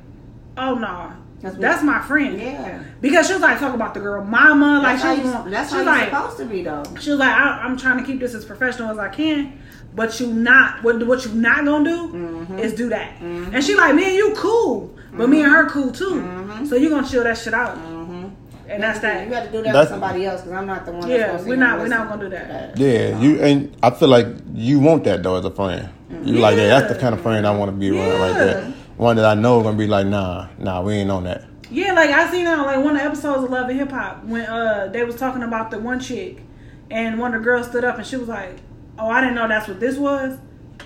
"Oh 0.57 0.75
no, 0.77 1.13
That's 1.41 1.57
that's, 1.57 1.83
my 1.83 2.01
friend." 2.01 2.39
Yeah. 2.41 2.83
Because 3.01 3.27
she 3.27 3.33
was 3.33 3.43
like 3.43 3.59
talking 3.59 3.75
about 3.75 3.95
the 3.95 4.01
girl 4.01 4.23
mama, 4.25 4.81
like 4.83 4.99
That's 4.99 5.03
she 5.03 5.07
how, 5.09 5.39
was, 5.39 5.45
you, 5.47 5.51
that's 5.51 5.71
she 5.71 5.77
how 5.77 5.81
was 5.81 5.87
you're 5.87 5.95
like, 5.97 6.09
supposed 6.11 6.37
to 6.39 6.45
be, 6.47 6.63
though. 6.63 6.83
she 7.01 7.11
was 7.11 7.19
like, 7.19 7.33
I, 7.33 7.63
I'm 7.63 7.77
trying 7.77 7.99
to 7.99 8.05
keep 8.05 8.21
this 8.21 8.35
as 8.35 8.45
professional 8.45 8.91
as 8.91 8.99
I 8.99 9.09
can, 9.09 9.61
but 9.95 10.19
you 10.21 10.27
not 10.33 10.83
what 10.83 11.07
what 11.07 11.25
you 11.25 11.33
not 11.35 11.65
gonna 11.65 11.85
do 11.89 12.09
Mm-hmm. 12.13 12.59
is 12.59 12.75
do 12.75 12.89
that. 12.91 13.21
And 13.21 13.63
she 13.65 13.75
like, 13.75 13.95
me 13.95 14.05
and 14.05 14.15
you 14.15 14.35
cool, 14.37 14.95
but 15.13 15.29
me 15.29 15.43
and 15.43 15.51
her 15.53 15.69
cool 15.71 15.91
too. 15.93 16.67
So 16.69 16.77
you 16.77 16.91
gonna 16.91 17.07
chill 17.09 17.25
that 17.25 17.39
shit 17.39 17.55
out, 17.55 17.77
and 17.79 18.83
that's 18.83 19.01
that. 19.01 19.25
You 19.25 19.31
got 19.31 19.45
to 19.45 19.51
do 19.51 19.59
that 19.59 19.65
That's- 19.73 19.85
with 19.85 19.89
somebody 19.91 20.27
else 20.27 20.41
because 20.43 20.57
I'm 20.57 20.67
not 20.67 20.85
the 20.87 20.93
one. 20.93 21.09
Yeah, 21.09 21.33
supposed 21.33 21.49
we're 21.49 21.57
not 21.57 21.79
we're 21.81 21.89
not 21.89 22.09
gonna 22.09 22.23
do 22.25 22.29
that. 22.31 22.77
yeah, 22.79 23.19
you 23.19 23.41
and 23.41 23.77
I 23.83 23.91
feel 23.91 24.09
like 24.09 24.27
you 24.55 24.81
want 24.81 25.05
that 25.05 25.23
though 25.23 25.37
as 25.37 25.45
a 25.45 25.51
friend. 25.51 25.89
You 26.25 26.39
like 26.39 26.57
yeah, 26.57 26.69
that's 26.81 26.93
the 26.93 26.99
kind 26.99 27.15
of 27.15 27.21
friend 27.21 27.47
I 27.47 27.55
want 27.57 27.71
to 27.71 27.77
be 27.77 27.91
around 27.91 28.21
right 28.21 28.35
there. 28.35 28.75
One 28.97 29.17
that 29.17 29.25
I 29.25 29.35
know 29.35 29.63
gonna 29.63 29.77
be 29.77 29.87
like, 29.87 30.07
nah, 30.07 30.49
nah, 30.59 30.81
we 30.83 30.95
ain't 30.95 31.11
on 31.11 31.25
that. 31.25 31.45
Yeah, 31.71 31.93
like 31.93 32.11
I 32.11 32.31
seen 32.31 32.47
on 32.47 32.65
like 32.65 32.77
one 32.85 32.95
of 32.95 33.01
the 33.03 33.05
episodes 33.05 33.43
of 33.45 33.51
Love 33.51 33.69
and 33.69 33.79
Hip 33.79 33.91
Hop 33.91 34.25
when 34.25 34.45
uh 34.47 34.89
they 34.93 35.03
was 35.05 35.17
talking 35.17 35.43
about 35.43 35.71
the 35.71 35.79
one 35.79 35.99
chick, 36.01 36.43
and 36.91 37.19
one 37.19 37.35
of 37.35 37.41
the 37.41 37.45
girls 37.45 37.67
stood 37.69 37.85
up 37.85 37.97
and 37.99 38.07
she 38.07 38.17
was 38.17 38.29
like, 38.29 38.59
"Oh, 38.99 39.09
I 39.09 39.21
didn't 39.21 39.37
know 39.37 39.49
that's 39.49 39.69
what 39.69 39.81
this 39.81 39.97
was, 39.97 40.39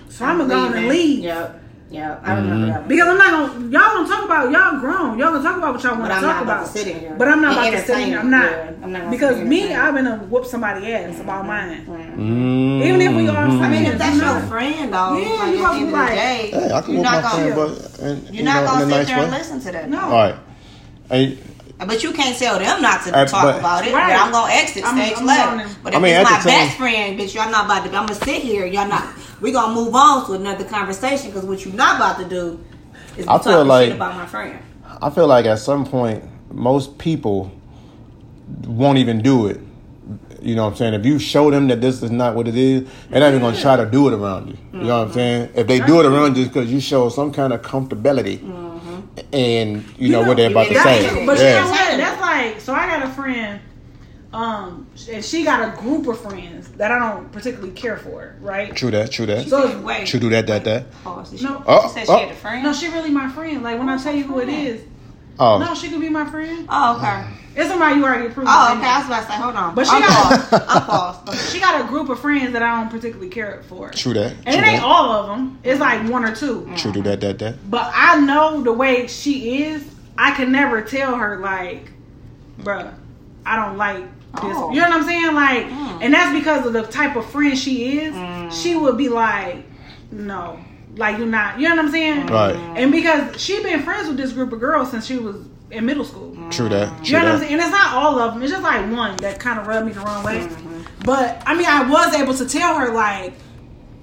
so 0.09 0.25
I'm 0.25 0.37
gonna 0.37 0.49
go 0.49 0.59
on 0.59 0.73
and 0.73 0.87
leave." 0.87 1.19
Yep. 1.23 1.63
Yep. 1.91 2.21
I 2.23 2.33
remember 2.35 2.67
that. 2.67 2.79
One. 2.81 2.87
Because 2.87 3.07
I'm 3.07 3.17
not 3.17 3.31
gonna 3.31 3.61
y'all 3.69 3.93
gonna 3.95 4.07
talk 4.07 4.23
about 4.25 4.51
y'all 4.51 4.79
grown. 4.79 5.17
Y'all 5.17 5.31
gonna 5.31 5.43
talk 5.43 5.57
about 5.57 5.73
what 5.73 5.83
y'all 5.83 5.97
want 5.97 6.13
to 6.13 6.19
talk 6.19 6.43
about 6.43 6.43
about. 6.43 6.65
to 6.67 6.71
sit 6.71 6.87
in 6.87 6.99
here 6.99 7.15
But 7.17 7.27
I'm 7.29 7.41
not 7.41 7.57
and 7.57 7.67
about 7.75 7.79
to 7.81 7.85
sit 7.87 7.99
in 7.99 8.07
here. 8.09 8.19
I'm 8.19 8.29
not. 8.29 8.51
Yeah, 8.51 8.73
I'm 8.83 8.91
not 8.91 9.11
because 9.11 9.41
me, 9.41 9.73
I've 9.73 9.95
been 9.95 10.05
to 10.05 10.17
whoop 10.17 10.45
somebody 10.45 10.93
ass 10.93 11.19
about 11.19 11.47
mine. 11.47 11.85
Mm-hmm. 11.87 12.83
Even 12.83 13.01
if 13.01 13.15
we 13.15 13.27
all 13.27 13.37
I 13.37 13.69
mean, 13.69 13.85
if 13.85 13.97
that's 13.97 14.15
you 14.15 14.21
your 14.21 14.39
friend, 14.41 14.93
though, 14.93 15.17
Yeah, 15.17 15.29
like, 15.29 15.55
you 15.55 15.65
at 15.65 15.73
supposed 15.73 15.73
the 15.73 15.79
to 15.79 15.85
be 15.87 15.91
like, 15.91 16.09
day, 16.09 16.51
Hey, 16.51 16.71
I 16.71 16.81
can 16.81 16.93
you're 16.93 17.01
whoop 17.01 17.11
not 17.11 17.23
my 17.23 17.31
gonna, 17.31 17.55
friend, 17.55 17.55
but 17.55 17.99
and, 18.01 18.23
you're 18.25 18.33
you 18.33 18.43
not 18.43 18.65
gonna 18.65 18.79
sit 18.81 18.89
nice 18.89 19.07
there 19.07 19.19
and 19.19 19.31
listen 19.31 19.59
to 19.61 19.71
that. 19.71 19.89
No. 19.89 19.99
All 19.99 20.11
right. 20.11 20.35
Hey, 21.09 21.37
But 21.87 22.03
you 22.03 22.11
can't 22.11 22.37
tell 22.37 22.59
them 22.59 22.81
not 22.81 23.03
to 23.05 23.15
Uh, 23.17 23.25
talk 23.25 23.43
but- 23.43 23.59
about 23.59 23.87
it. 23.87 23.93
Right. 23.93 24.09
But 24.13 24.19
I'm 24.25 24.31
gonna 24.31 24.53
exit 24.53 24.83
I'm- 24.83 24.97
stage 24.97 25.13
I'm 25.17 25.25
left. 25.25 25.49
going 25.55 25.59
in. 25.61 25.75
But 25.83 25.93
I 25.93 25.97
if 25.97 26.03
mean, 26.03 26.13
it's 26.15 26.29
my 26.29 26.37
the 26.37 26.49
time- 26.49 26.59
best 26.67 26.77
friend, 26.77 27.19
bitch, 27.19 27.33
y'all 27.33 27.49
not 27.51 27.65
about 27.65 27.83
to. 27.85 27.97
I'm 27.97 28.05
gonna 28.05 28.15
sit 28.15 28.41
here. 28.41 28.65
Y'all 28.65 28.87
not. 28.87 29.03
We 29.39 29.51
gonna 29.53 29.73
move 29.73 29.95
on 29.95 30.25
to 30.25 30.33
another 30.33 30.65
conversation 30.65 31.31
because 31.31 31.45
what 31.45 31.63
you're 31.65 31.73
not 31.73 31.95
about 31.95 32.19
to 32.19 32.25
do 32.25 32.59
is 33.17 33.25
be 33.25 33.29
I 33.31 33.37
feel 33.37 33.53
talking 33.53 33.67
like- 33.67 33.87
shit 33.87 33.95
about 33.95 34.15
my 34.17 34.25
friend. 34.25 34.59
I 35.01 35.09
feel 35.09 35.27
like 35.27 35.45
at 35.45 35.59
some 35.59 35.85
point, 35.85 36.23
most 36.53 36.97
people 36.97 37.51
won't 38.67 38.97
even 38.97 39.21
do 39.21 39.47
it. 39.47 39.61
You 40.41 40.55
know 40.55 40.63
what 40.65 40.71
I'm 40.71 40.75
saying? 40.77 40.93
If 40.95 41.05
you 41.05 41.19
show 41.19 41.51
them 41.51 41.67
that 41.67 41.81
this 41.81 42.01
is 42.01 42.11
not 42.11 42.33
what 42.35 42.47
it 42.47 42.55
is, 42.57 42.87
they're 43.09 43.19
not 43.19 43.29
even 43.29 43.41
going 43.41 43.55
to 43.55 43.61
try 43.61 43.75
to 43.75 43.85
do 43.85 44.07
it 44.07 44.13
around 44.13 44.47
you. 44.47 44.57
You 44.73 44.85
know 44.87 44.99
what 44.99 45.07
I'm 45.09 45.13
saying? 45.13 45.49
If 45.53 45.67
they 45.67 45.79
do 45.79 45.99
it 45.99 46.05
around 46.05 46.37
you, 46.37 46.45
because 46.45 46.71
you 46.71 46.79
show 46.79 47.09
some 47.09 47.31
kind 47.31 47.51
of 47.53 47.61
comfortability 47.61 48.39
and 49.33 49.83
you, 49.97 50.09
know, 50.09 50.23
what 50.23 50.37
they're 50.37 50.51
about 50.51 50.67
to 50.67 50.75
say. 50.75 51.07
know, 51.07 51.25
But 51.25 51.37
you 51.37 51.45
know 51.45 51.69
what? 51.69 51.97
That's 51.97 52.21
like 52.21 52.59
so. 52.59 52.73
I 52.73 52.87
got 52.87 53.03
a 53.03 53.09
friend, 53.09 53.59
um, 54.33 54.87
and 55.09 55.23
she 55.23 55.43
got 55.43 55.73
a 55.73 55.81
group 55.81 56.07
of 56.07 56.19
friends 56.19 56.69
that 56.73 56.91
I 56.91 56.99
don't 56.99 57.31
particularly 57.31 57.71
care 57.71 57.97
for, 57.97 58.35
right? 58.41 58.75
True 58.75 58.91
that, 58.91 59.11
true 59.11 59.25
that. 59.25 59.47
So 59.47 59.79
Wait. 59.81 60.07
True 60.07 60.19
do 60.19 60.29
that, 60.29 60.47
that, 60.47 60.63
that. 60.65 60.91
Pause. 61.03 61.39
She, 61.39 61.45
No. 61.45 61.63
Oh, 61.65 61.87
she 61.87 61.93
said 61.93 62.05
oh. 62.09 62.17
she 62.17 62.25
had 62.25 62.31
a 62.31 62.35
friend. 62.35 62.63
no, 62.63 62.73
she 62.73 62.87
really 62.89 63.11
my 63.11 63.29
friend. 63.29 63.63
Like 63.63 63.77
when 63.79 63.89
I 63.89 64.01
tell 64.01 64.15
you 64.15 64.23
who 64.23 64.39
it 64.39 64.49
is, 64.49 64.81
Oh, 65.39 65.57
no, 65.57 65.73
she 65.73 65.89
could 65.89 66.01
be 66.01 66.09
my 66.09 66.29
friend. 66.29 66.67
oh, 66.69 66.97
okay. 66.97 67.25
It's 67.59 67.67
somebody 67.69 67.95
you 67.97 68.05
already 68.05 68.27
approved. 68.27 68.49
Oh, 68.49 68.71
of 68.71 68.77
okay. 68.77 68.87
I 68.87 68.97
was 68.99 69.07
about 69.07 69.21
to 69.21 69.27
say, 69.27 69.37
hold 69.37 69.55
on. 69.55 69.75
But 69.75 69.85
she 69.85 69.91
I'm 69.93 70.01
got- 70.01 70.49
paused. 70.49 70.63
I'm 70.69 70.81
paused. 70.85 71.51
She 71.51 71.59
got 71.59 71.83
a 71.83 71.87
group 71.87 72.09
of 72.09 72.19
friends 72.19 72.53
that 72.53 72.63
I 72.63 72.79
don't 72.79 72.89
particularly 72.89 73.29
care 73.29 73.61
for. 73.67 73.89
true 73.91 74.13
that. 74.13 74.31
And 74.31 74.43
True 74.45 74.53
it 74.53 74.57
ain't 74.65 74.81
that. 74.81 74.83
all 74.83 75.11
of 75.11 75.27
them. 75.27 75.59
It's 75.63 75.79
like 75.79 76.09
one 76.09 76.23
or 76.23 76.33
two. 76.35 76.71
True 76.77 76.91
do 76.93 77.01
that, 77.03 77.19
that, 77.21 77.37
that. 77.39 77.69
But 77.69 77.91
I 77.93 78.19
know 78.21 78.61
the 78.61 78.71
way 78.73 79.07
she 79.07 79.63
is. 79.65 79.83
I 80.17 80.31
can 80.31 80.51
never 80.51 80.81
tell 80.81 81.15
her 81.15 81.39
like, 81.39 81.91
bruh, 82.61 82.93
I 83.45 83.55
don't 83.55 83.77
like 83.77 84.03
this. 84.03 84.09
Oh. 84.43 84.71
You 84.71 84.81
know 84.81 84.89
what 84.89 85.01
I'm 85.01 85.03
saying? 85.03 85.33
Like, 85.33 85.65
Mm. 85.67 86.03
and 86.03 86.13
that's 86.13 86.37
because 86.37 86.65
of 86.65 86.73
the 86.73 86.83
type 86.83 87.15
of 87.15 87.25
friend 87.29 87.57
she 87.57 87.99
is. 87.99 88.13
She 88.57 88.75
would 88.75 88.97
be 88.97 89.09
like, 89.09 89.63
no, 90.11 90.59
like 90.95 91.17
you're 91.17 91.27
not. 91.27 91.59
You 91.59 91.67
know 91.69 91.75
what 91.75 91.85
I'm 91.85 91.91
saying? 91.91 92.27
Right. 92.27 92.55
And 92.77 92.91
because 92.91 93.41
she 93.41 93.61
been 93.63 93.81
friends 93.83 94.07
with 94.07 94.17
this 94.17 94.31
group 94.33 94.51
of 94.53 94.59
girls 94.59 94.91
since 94.91 95.05
she 95.05 95.17
was 95.17 95.37
in 95.71 95.85
middle 95.85 96.03
school. 96.05 96.35
True 96.51 96.69
that. 96.69 96.97
You 96.99 97.05
True 97.05 97.19
know 97.19 97.25
what 97.25 97.33
I'm 97.33 97.39
saying? 97.39 97.53
And 97.53 97.61
it's 97.61 97.71
not 97.71 97.93
all 97.95 98.19
of 98.19 98.33
them. 98.33 98.43
It's 98.43 98.51
just 98.51 98.63
like 98.63 98.91
one 98.91 99.17
that 99.17 99.39
kind 99.39 99.59
of 99.59 99.67
rubbed 99.67 99.85
me 99.87 99.91
the 99.93 99.99
wrong 100.01 100.23
way. 100.23 100.39
Mm-hmm. 100.39 100.81
But 101.05 101.41
I 101.45 101.55
mean, 101.55 101.67
I 101.67 101.89
was 101.89 102.13
able 102.13 102.33
to 102.35 102.47
tell 102.47 102.75
her 102.75 102.93
like 102.93 103.33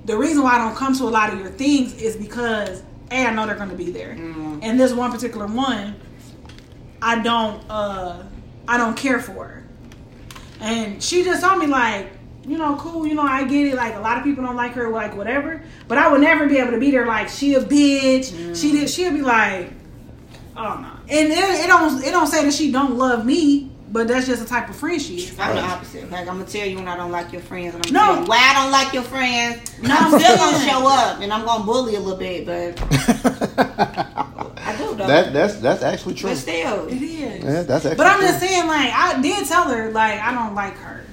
the 0.04 0.16
reason 0.16 0.42
why 0.42 0.54
I 0.54 0.58
don't 0.58 0.76
come 0.76 0.94
to 0.94 1.04
a 1.04 1.10
lot 1.10 1.32
of 1.32 1.38
your 1.40 1.48
things 1.50 1.94
is 2.00 2.16
because 2.16 2.82
a 3.10 3.26
I 3.26 3.32
know 3.34 3.46
they're 3.46 3.56
going 3.56 3.70
to 3.70 3.76
be 3.76 3.90
there, 3.90 4.14
Mm-hmm. 4.14 4.58
and 4.62 4.78
this 4.80 4.92
one 4.92 5.10
particular 5.12 5.46
one, 5.46 5.96
I 7.02 7.20
don't 7.22 7.62
uh 7.70 8.22
I 8.68 8.78
don't 8.78 8.96
care 8.96 9.20
for 9.20 9.44
her, 9.46 9.64
and 10.60 11.02
she 11.02 11.24
just 11.24 11.42
told 11.42 11.58
me 11.58 11.66
like. 11.66 12.10
You 12.48 12.58
know, 12.58 12.76
cool. 12.76 13.04
You 13.08 13.14
know, 13.14 13.22
I 13.24 13.42
get 13.42 13.66
it. 13.66 13.74
Like 13.74 13.96
a 13.96 13.98
lot 13.98 14.18
of 14.18 14.22
people 14.22 14.44
don't 14.44 14.54
like 14.54 14.70
her, 14.74 14.88
like 14.88 15.16
whatever. 15.16 15.64
But 15.88 15.98
I 15.98 16.12
would 16.12 16.20
never 16.20 16.46
be 16.48 16.58
able 16.58 16.70
to 16.70 16.78
be 16.78 16.92
there. 16.92 17.04
Like 17.04 17.28
she 17.28 17.54
a 17.54 17.60
bitch. 17.60 18.54
She 18.54 18.70
did. 18.70 18.88
She'll 18.88 19.10
be 19.12 19.20
like, 19.20 19.72
Oh 20.56 20.78
no, 20.80 20.92
and 21.08 21.28
it, 21.32 21.64
it 21.64 21.66
don't 21.66 22.02
it 22.02 22.10
don't 22.10 22.26
say 22.26 22.44
that 22.44 22.52
she 22.52 22.72
don't 22.72 22.96
love 22.96 23.24
me, 23.24 23.70
but 23.90 24.08
that's 24.08 24.26
just 24.26 24.42
the 24.42 24.48
type 24.48 24.68
of 24.68 24.76
friend 24.76 25.00
she 25.00 25.18
is. 25.18 25.38
I'm 25.38 25.54
the 25.56 25.62
opposite. 25.62 26.10
Like 26.10 26.28
I'm 26.28 26.38
gonna 26.38 26.44
tell 26.44 26.66
you 26.66 26.76
when 26.76 26.88
I 26.88 26.96
don't 26.96 27.12
like 27.12 27.32
your 27.32 27.42
friends, 27.42 27.74
and 27.74 27.86
I'm 27.86 27.92
No. 27.92 28.00
tell 28.00 28.22
you 28.22 28.28
why 28.28 28.38
I 28.38 28.62
don't 28.62 28.72
like 28.72 28.92
your 28.92 29.02
friends. 29.04 29.80
No, 29.80 29.94
I'm 29.94 30.14
I'm 30.14 30.20
still 30.20 30.36
gonna 30.36 30.68
show 30.68 30.88
up, 30.88 31.20
and 31.20 31.32
I'm 31.32 31.44
gonna 31.44 31.64
bully 31.64 31.94
a 31.94 32.00
little 32.00 32.18
bit, 32.18 32.46
but 32.46 32.82
I 34.58 34.76
do 34.76 34.94
though. 34.96 35.06
that 35.06 35.32
that's 35.32 35.56
that's 35.56 35.82
actually 35.82 36.14
true. 36.14 36.30
but 36.30 36.36
still, 36.36 36.88
It 36.88 37.00
is. 37.00 37.44
Yeah, 37.44 37.62
that's 37.62 37.84
actually 37.84 37.96
But 37.96 38.06
I'm 38.06 38.18
true. 38.18 38.28
just 38.28 38.40
saying, 38.40 38.66
like 38.66 38.92
I 38.92 39.20
did 39.20 39.46
tell 39.46 39.68
her, 39.68 39.90
like 39.92 40.20
I 40.20 40.32
don't 40.32 40.54
like 40.54 40.74
her, 40.78 41.06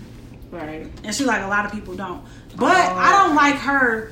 right? 0.52 0.88
and 1.04 1.14
she 1.14 1.24
like 1.26 1.44
a 1.44 1.48
lot 1.48 1.66
of 1.66 1.72
people 1.72 1.96
don't. 1.96 2.24
But 2.56 2.76
I 2.76 3.10
oh. 3.10 3.28
don't 3.28 3.36
like 3.36 3.56
her 3.56 4.12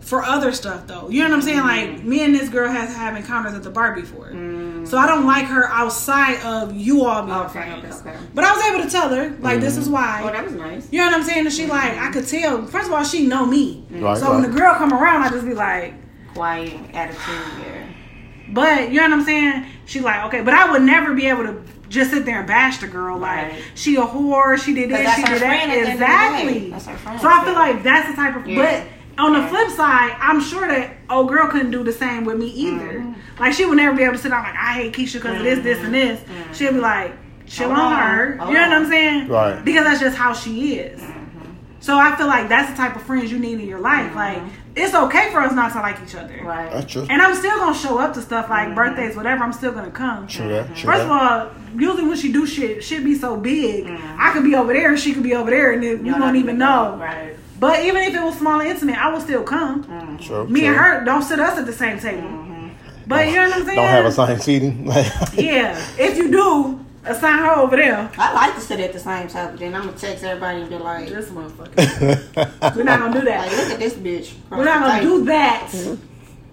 for 0.00 0.24
other 0.24 0.52
stuff 0.52 0.86
though. 0.86 1.08
You 1.08 1.22
know 1.22 1.30
what 1.30 1.36
I'm 1.36 1.42
saying? 1.42 1.58
Like 1.60 1.88
mm-hmm. 1.90 2.08
me 2.08 2.24
and 2.24 2.34
this 2.34 2.48
girl 2.48 2.70
has 2.70 2.94
have 2.94 3.16
encounters 3.16 3.54
at 3.54 3.62
the 3.62 3.70
bar 3.70 3.94
before, 3.94 4.28
mm-hmm. 4.28 4.69
So 4.90 4.98
I 4.98 5.06
don't 5.06 5.26
like 5.26 5.46
her 5.46 5.66
outside 5.68 6.40
of 6.44 6.74
you 6.74 7.04
all 7.04 7.22
being 7.24 7.36
Okay, 7.38 7.52
friends. 7.52 8.00
okay, 8.00 8.10
okay. 8.10 8.18
But 8.34 8.44
I 8.44 8.52
was 8.52 8.64
able 8.64 8.84
to 8.84 8.90
tell 8.90 9.08
her, 9.08 9.30
like 9.40 9.60
this 9.60 9.76
is 9.76 9.84
mm-hmm. 9.84 9.92
why. 9.94 10.22
Oh, 10.24 10.32
that 10.32 10.44
was 10.44 10.52
nice. 10.54 10.88
You 10.92 10.98
know 10.98 11.06
what 11.06 11.14
I'm 11.14 11.22
saying? 11.22 11.46
And 11.46 11.54
she 11.54 11.62
mm-hmm. 11.62 11.70
like 11.70 11.96
I 11.96 12.10
could 12.12 12.26
tell. 12.26 12.66
First 12.66 12.88
of 12.88 12.92
all, 12.92 13.04
she 13.04 13.26
know 13.26 13.46
me. 13.46 13.84
Right, 13.90 14.18
so 14.18 14.30
when 14.32 14.42
right. 14.42 14.50
the 14.50 14.58
girl 14.58 14.74
come 14.74 14.92
around, 14.92 15.22
I 15.22 15.30
just 15.30 15.46
be 15.46 15.54
like, 15.54 15.94
Quiet 16.34 16.72
attitude, 16.94 17.18
yeah. 17.28 17.86
but 18.50 18.90
you 18.90 18.96
know 19.00 19.08
what 19.08 19.12
I'm 19.14 19.24
saying? 19.24 19.66
She 19.86 19.98
like 20.00 20.24
okay, 20.26 20.42
but 20.42 20.54
I 20.54 20.70
would 20.70 20.82
never 20.82 21.12
be 21.14 21.26
able 21.26 21.42
to 21.44 21.62
just 21.88 22.12
sit 22.12 22.24
there 22.24 22.38
and 22.38 22.46
bash 22.46 22.78
the 22.78 22.86
girl 22.86 23.18
like 23.18 23.50
Right. 23.50 23.62
she 23.74 23.96
a 23.96 24.02
whore, 24.02 24.56
she 24.56 24.72
did 24.74 24.90
'Cause 24.90 25.00
this, 25.00 25.14
she 25.16 25.22
did 25.24 25.38
friend 25.38 25.72
at 25.72 25.92
the 25.92 25.98
that. 25.98 26.32
end 26.32 26.44
of 26.44 26.46
the 26.46 26.52
day. 26.52 26.52
Exactly. 26.54 26.70
That's 26.70 26.86
her 26.86 26.96
friend, 26.98 27.20
So 27.20 27.28
I 27.28 27.44
feel 27.44 27.54
like 27.54 27.82
that's 27.82 28.10
the 28.10 28.14
type 28.16 28.36
of. 28.36 28.46
Yeah. 28.46 28.62
But 28.62 28.86
on 29.20 29.32
the 29.34 29.46
flip 29.48 29.68
side, 29.70 30.16
I'm 30.18 30.40
sure 30.40 30.66
that 30.66 30.96
old 31.08 31.28
girl 31.28 31.48
couldn't 31.48 31.70
do 31.70 31.84
the 31.84 31.92
same 31.92 32.24
with 32.24 32.38
me 32.38 32.48
either. 32.48 33.14
Like 33.38 33.52
she 33.52 33.66
would 33.66 33.76
never 33.76 33.96
be 33.96 34.02
able 34.02 34.14
to 34.14 34.18
sit 34.18 34.30
down 34.30 34.42
like 34.42 34.54
I 34.54 34.72
hate 34.74 34.92
Keisha 34.94 35.14
because 35.14 35.36
of 35.36 35.42
this, 35.42 35.60
this, 35.60 35.78
and 35.78 35.94
this. 35.94 36.20
She'll 36.56 36.72
be 36.72 36.80
like, 36.80 37.12
chill 37.46 37.70
on 37.70 37.78
on. 37.78 37.96
her. 37.96 38.36
Hold 38.38 38.50
you 38.50 38.58
know 38.58 38.68
what. 38.68 38.76
I'm 38.76 38.86
saying? 38.86 39.28
Right. 39.28 39.64
Because 39.64 39.84
that's 39.84 40.00
just 40.00 40.16
how 40.16 40.32
she 40.32 40.74
is. 40.76 41.02
So 41.80 41.98
I 41.98 42.14
feel 42.16 42.26
like 42.26 42.48
that's 42.48 42.70
the 42.70 42.76
type 42.76 42.94
of 42.94 43.02
friends 43.02 43.32
you 43.32 43.38
need 43.38 43.58
in 43.58 43.66
your 43.66 43.80
life. 43.80 44.14
Like 44.14 44.42
it's 44.76 44.94
okay 44.94 45.30
for 45.32 45.40
us 45.40 45.52
not 45.54 45.72
to 45.72 45.80
like 45.80 45.96
each 46.02 46.14
other. 46.14 46.38
Right. 46.44 46.70
That's 46.70 46.92
true. 46.92 47.06
And 47.08 47.20
I'm 47.22 47.34
still 47.34 47.56
gonna 47.58 47.74
show 47.76 47.98
up 47.98 48.14
to 48.14 48.22
stuff 48.22 48.50
like 48.50 48.74
birthdays, 48.74 49.16
whatever. 49.16 49.42
I'm 49.42 49.52
still 49.52 49.72
gonna 49.72 49.90
come. 49.90 50.26
True 50.26 50.48
that. 50.48 50.76
True 50.76 50.92
First 50.92 51.04
of 51.04 51.10
all, 51.10 51.50
usually 51.74 52.06
when 52.06 52.16
she 52.16 52.30
do 52.32 52.46
shit, 52.46 52.84
shit 52.84 53.02
be 53.02 53.14
so 53.14 53.36
big. 53.36 53.86
I 53.88 54.32
could 54.32 54.44
be 54.44 54.54
over 54.54 54.72
there 54.72 54.90
and 54.90 54.98
she 54.98 55.14
could 55.14 55.22
be 55.22 55.34
over 55.34 55.50
there, 55.50 55.72
and 55.72 55.82
then 55.82 56.04
you 56.04 56.12
won't 56.12 56.36
even 56.36 56.58
know. 56.58 56.96
Right. 57.00 57.36
But 57.60 57.84
even 57.84 58.02
if 58.02 58.14
it 58.14 58.22
was 58.22 58.38
small 58.38 58.58
and 58.60 58.70
intimate, 58.70 58.96
I 58.96 59.12
will 59.12 59.20
still 59.20 59.42
come. 59.44 59.84
Mm-hmm. 59.84 60.16
True, 60.16 60.48
Me 60.48 60.60
true. 60.60 60.68
and 60.70 60.76
her 60.76 61.04
don't 61.04 61.22
sit 61.22 61.38
us 61.38 61.58
at 61.58 61.66
the 61.66 61.72
same 61.74 62.00
table. 62.00 62.22
Mm-hmm. 62.22 62.68
But 63.06 63.28
you 63.28 63.34
know 63.36 63.48
what 63.48 63.56
I'm 63.58 63.64
saying? 63.66 63.76
Don't 63.76 63.88
have 63.88 64.04
a 64.06 64.12
sign 64.12 64.40
seating. 64.40 64.86
Yeah. 65.34 65.78
If 65.98 66.16
you 66.16 66.30
do, 66.30 66.84
assign 67.04 67.38
her 67.40 67.50
over 67.56 67.76
there. 67.76 68.10
I 68.16 68.32
like 68.32 68.54
to 68.54 68.60
sit 68.62 68.80
at 68.80 68.92
the 68.94 68.98
same 68.98 69.28
table, 69.28 69.56
then 69.58 69.74
I'm 69.74 69.84
gonna 69.86 69.96
text 69.96 70.24
everybody 70.24 70.62
and 70.62 70.70
be 70.70 70.78
like, 70.78 71.08
This 71.08 71.28
motherfucker. 71.28 72.76
We're 72.76 72.82
not 72.84 73.00
gonna 73.00 73.20
do 73.20 73.26
like 73.26 73.50
that. 73.50 73.56
look 73.56 73.72
at 73.72 73.78
this 73.78 73.94
bitch. 74.06 74.32
We're 74.50 74.64
not 74.64 74.80
gonna 74.88 75.02
do 75.02 75.24
that. 75.26 75.70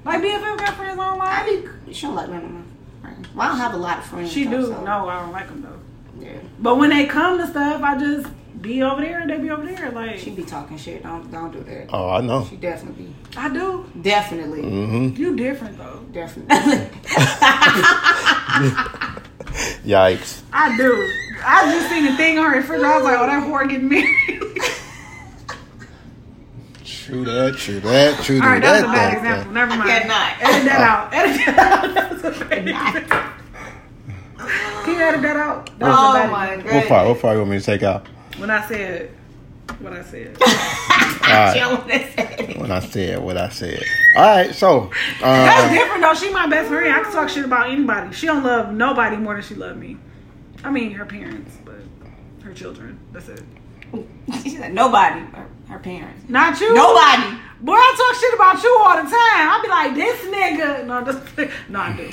Like 0.03 0.21
BFF 0.21 0.39
mm-hmm. 0.41 0.57
got 0.57 0.73
friends 0.75 0.99
online. 0.99 1.27
I 1.27 1.45
be, 1.85 1.93
she 1.93 2.01
don't 2.07 2.15
like 2.15 2.29
none 2.29 2.43
of 2.43 2.51
my 2.51 2.61
friends. 3.01 3.27
Well, 3.35 3.45
I 3.45 3.49
don't 3.49 3.57
have 3.59 3.73
a 3.73 3.77
lot 3.77 3.99
of 3.99 4.05
friends. 4.05 4.31
She 4.31 4.43
though, 4.45 4.57
do. 4.61 4.67
so- 4.67 4.83
No, 4.83 5.07
I 5.07 5.21
don't 5.21 5.31
like 5.31 5.47
them 5.47 5.61
though. 5.61 6.25
Yeah. 6.25 6.39
But 6.59 6.77
when 6.77 6.89
they 6.89 7.05
come 7.05 7.37
to 7.37 7.47
stuff, 7.47 7.81
I 7.81 7.97
just 7.97 8.27
be 8.61 8.81
over 8.81 9.01
there 9.01 9.19
and 9.21 9.29
they 9.29 9.37
be 9.37 9.49
over 9.51 9.65
there. 9.65 9.91
Like 9.91 10.17
She 10.19 10.31
be 10.31 10.43
talking 10.43 10.77
shit. 10.77 11.03
Don't 11.03 11.29
don't 11.31 11.51
do 11.51 11.61
that. 11.63 11.87
oh, 11.93 12.09
I 12.09 12.21
know. 12.21 12.45
She 12.49 12.55
definitely, 12.55 13.05
be. 13.05 13.15
I 13.37 13.49
do. 13.49 13.85
definitely, 14.01 14.61
Mm-hmm. 14.63 15.21
You 15.21 15.35
different 15.35 15.77
though. 15.77 16.03
definitely. 16.11 16.55
Yikes. 19.85 20.41
I 20.53 20.75
do. 20.77 21.09
I 21.43 21.71
just 21.73 21.89
seen 21.89 22.05
the 22.05 22.15
thing 22.17 22.37
on 22.39 22.45
her 22.45 22.57
refrigerator. 22.57 22.87
I 22.93 22.95
was 22.97 23.03
like, 23.05 23.17
oh, 23.19 23.25
that 23.27 23.43
whore 23.43 23.67
getting 23.69 23.89
married. 23.89 24.43
True 26.83 27.23
that. 27.25 27.55
True 27.57 27.79
that. 27.79 28.23
True 28.23 28.41
All 28.41 28.47
right, 28.49 28.61
that 28.61 28.71
was 28.71 28.81
a 28.81 28.85
that. 28.87 28.93
bad 28.93 29.13
that, 29.13 29.17
example. 29.17 29.53
Never 29.53 29.69
mind. 29.75 29.89
cannot. 29.89 30.41
Edit 30.41 30.65
that 30.65 30.81
out. 30.81 31.13
Edit 31.13 31.45
that 31.45 31.57
out. 31.59 31.93
That 31.93 32.11
was 32.11 32.41
a 32.41 32.45
bad 32.45 32.67
example. 32.67 33.17
Can 34.83 34.93
you 34.95 35.01
edit 35.01 35.21
that 35.21 35.37
out? 35.37 35.79
That 35.79 35.89
oh 35.89 36.27
my 36.31 36.55
god. 36.57 36.65
What 36.65 36.87
part? 36.87 37.07
What 37.07 37.19
part 37.21 37.33
you 37.35 37.39
want 37.39 37.51
me 37.51 37.59
to 37.59 37.65
take 37.65 37.83
out? 37.83 38.05
When 38.37 38.51
I 38.51 38.67
said 38.67 39.11
what 39.79 39.93
I 39.93 40.03
said. 40.03 40.37
All 40.41 41.33
right. 41.33 42.57
When 42.57 42.71
I 42.71 42.79
said 42.79 43.21
what 43.21 43.37
I 43.37 43.49
said. 43.49 43.83
All 44.15 44.23
right. 44.23 44.55
So, 44.55 44.91
That's 45.21 45.65
uh, 45.65 45.73
different 45.73 46.01
though. 46.01 46.13
She 46.13 46.31
my 46.31 46.47
best 46.47 46.69
friend. 46.69 46.93
I 46.93 47.03
can 47.03 47.11
talk 47.11 47.29
shit 47.29 47.45
about 47.45 47.69
anybody. 47.69 48.13
She 48.13 48.27
don't 48.27 48.43
love 48.43 48.73
nobody 48.73 49.17
more 49.17 49.33
than 49.33 49.43
she 49.43 49.55
love 49.55 49.77
me. 49.77 49.97
I 50.63 50.71
mean 50.71 50.91
her 50.91 51.05
parents, 51.05 51.57
but 51.65 51.75
her 52.43 52.53
children. 52.53 52.99
That's 53.11 53.27
it. 53.29 53.43
she 54.43 54.51
said 54.51 54.73
nobody. 54.73 55.19
Her, 55.19 55.47
her 55.69 55.79
parents. 55.79 56.29
Not 56.29 56.59
you. 56.59 56.73
Nobody. 56.73 57.37
Boy, 57.61 57.73
I 57.73 57.95
talk 57.97 58.21
shit 58.21 58.33
about 58.33 58.63
you 58.63 58.77
all 58.81 58.95
the 58.97 59.09
time. 59.09 59.13
I 59.13 59.59
be 59.63 59.69
like, 59.69 59.95
this 59.95 60.21
nigga. 60.25 60.85
No, 60.85 61.03
just, 61.03 61.69
no, 61.69 61.79
I 61.79 61.95
do. 61.95 62.11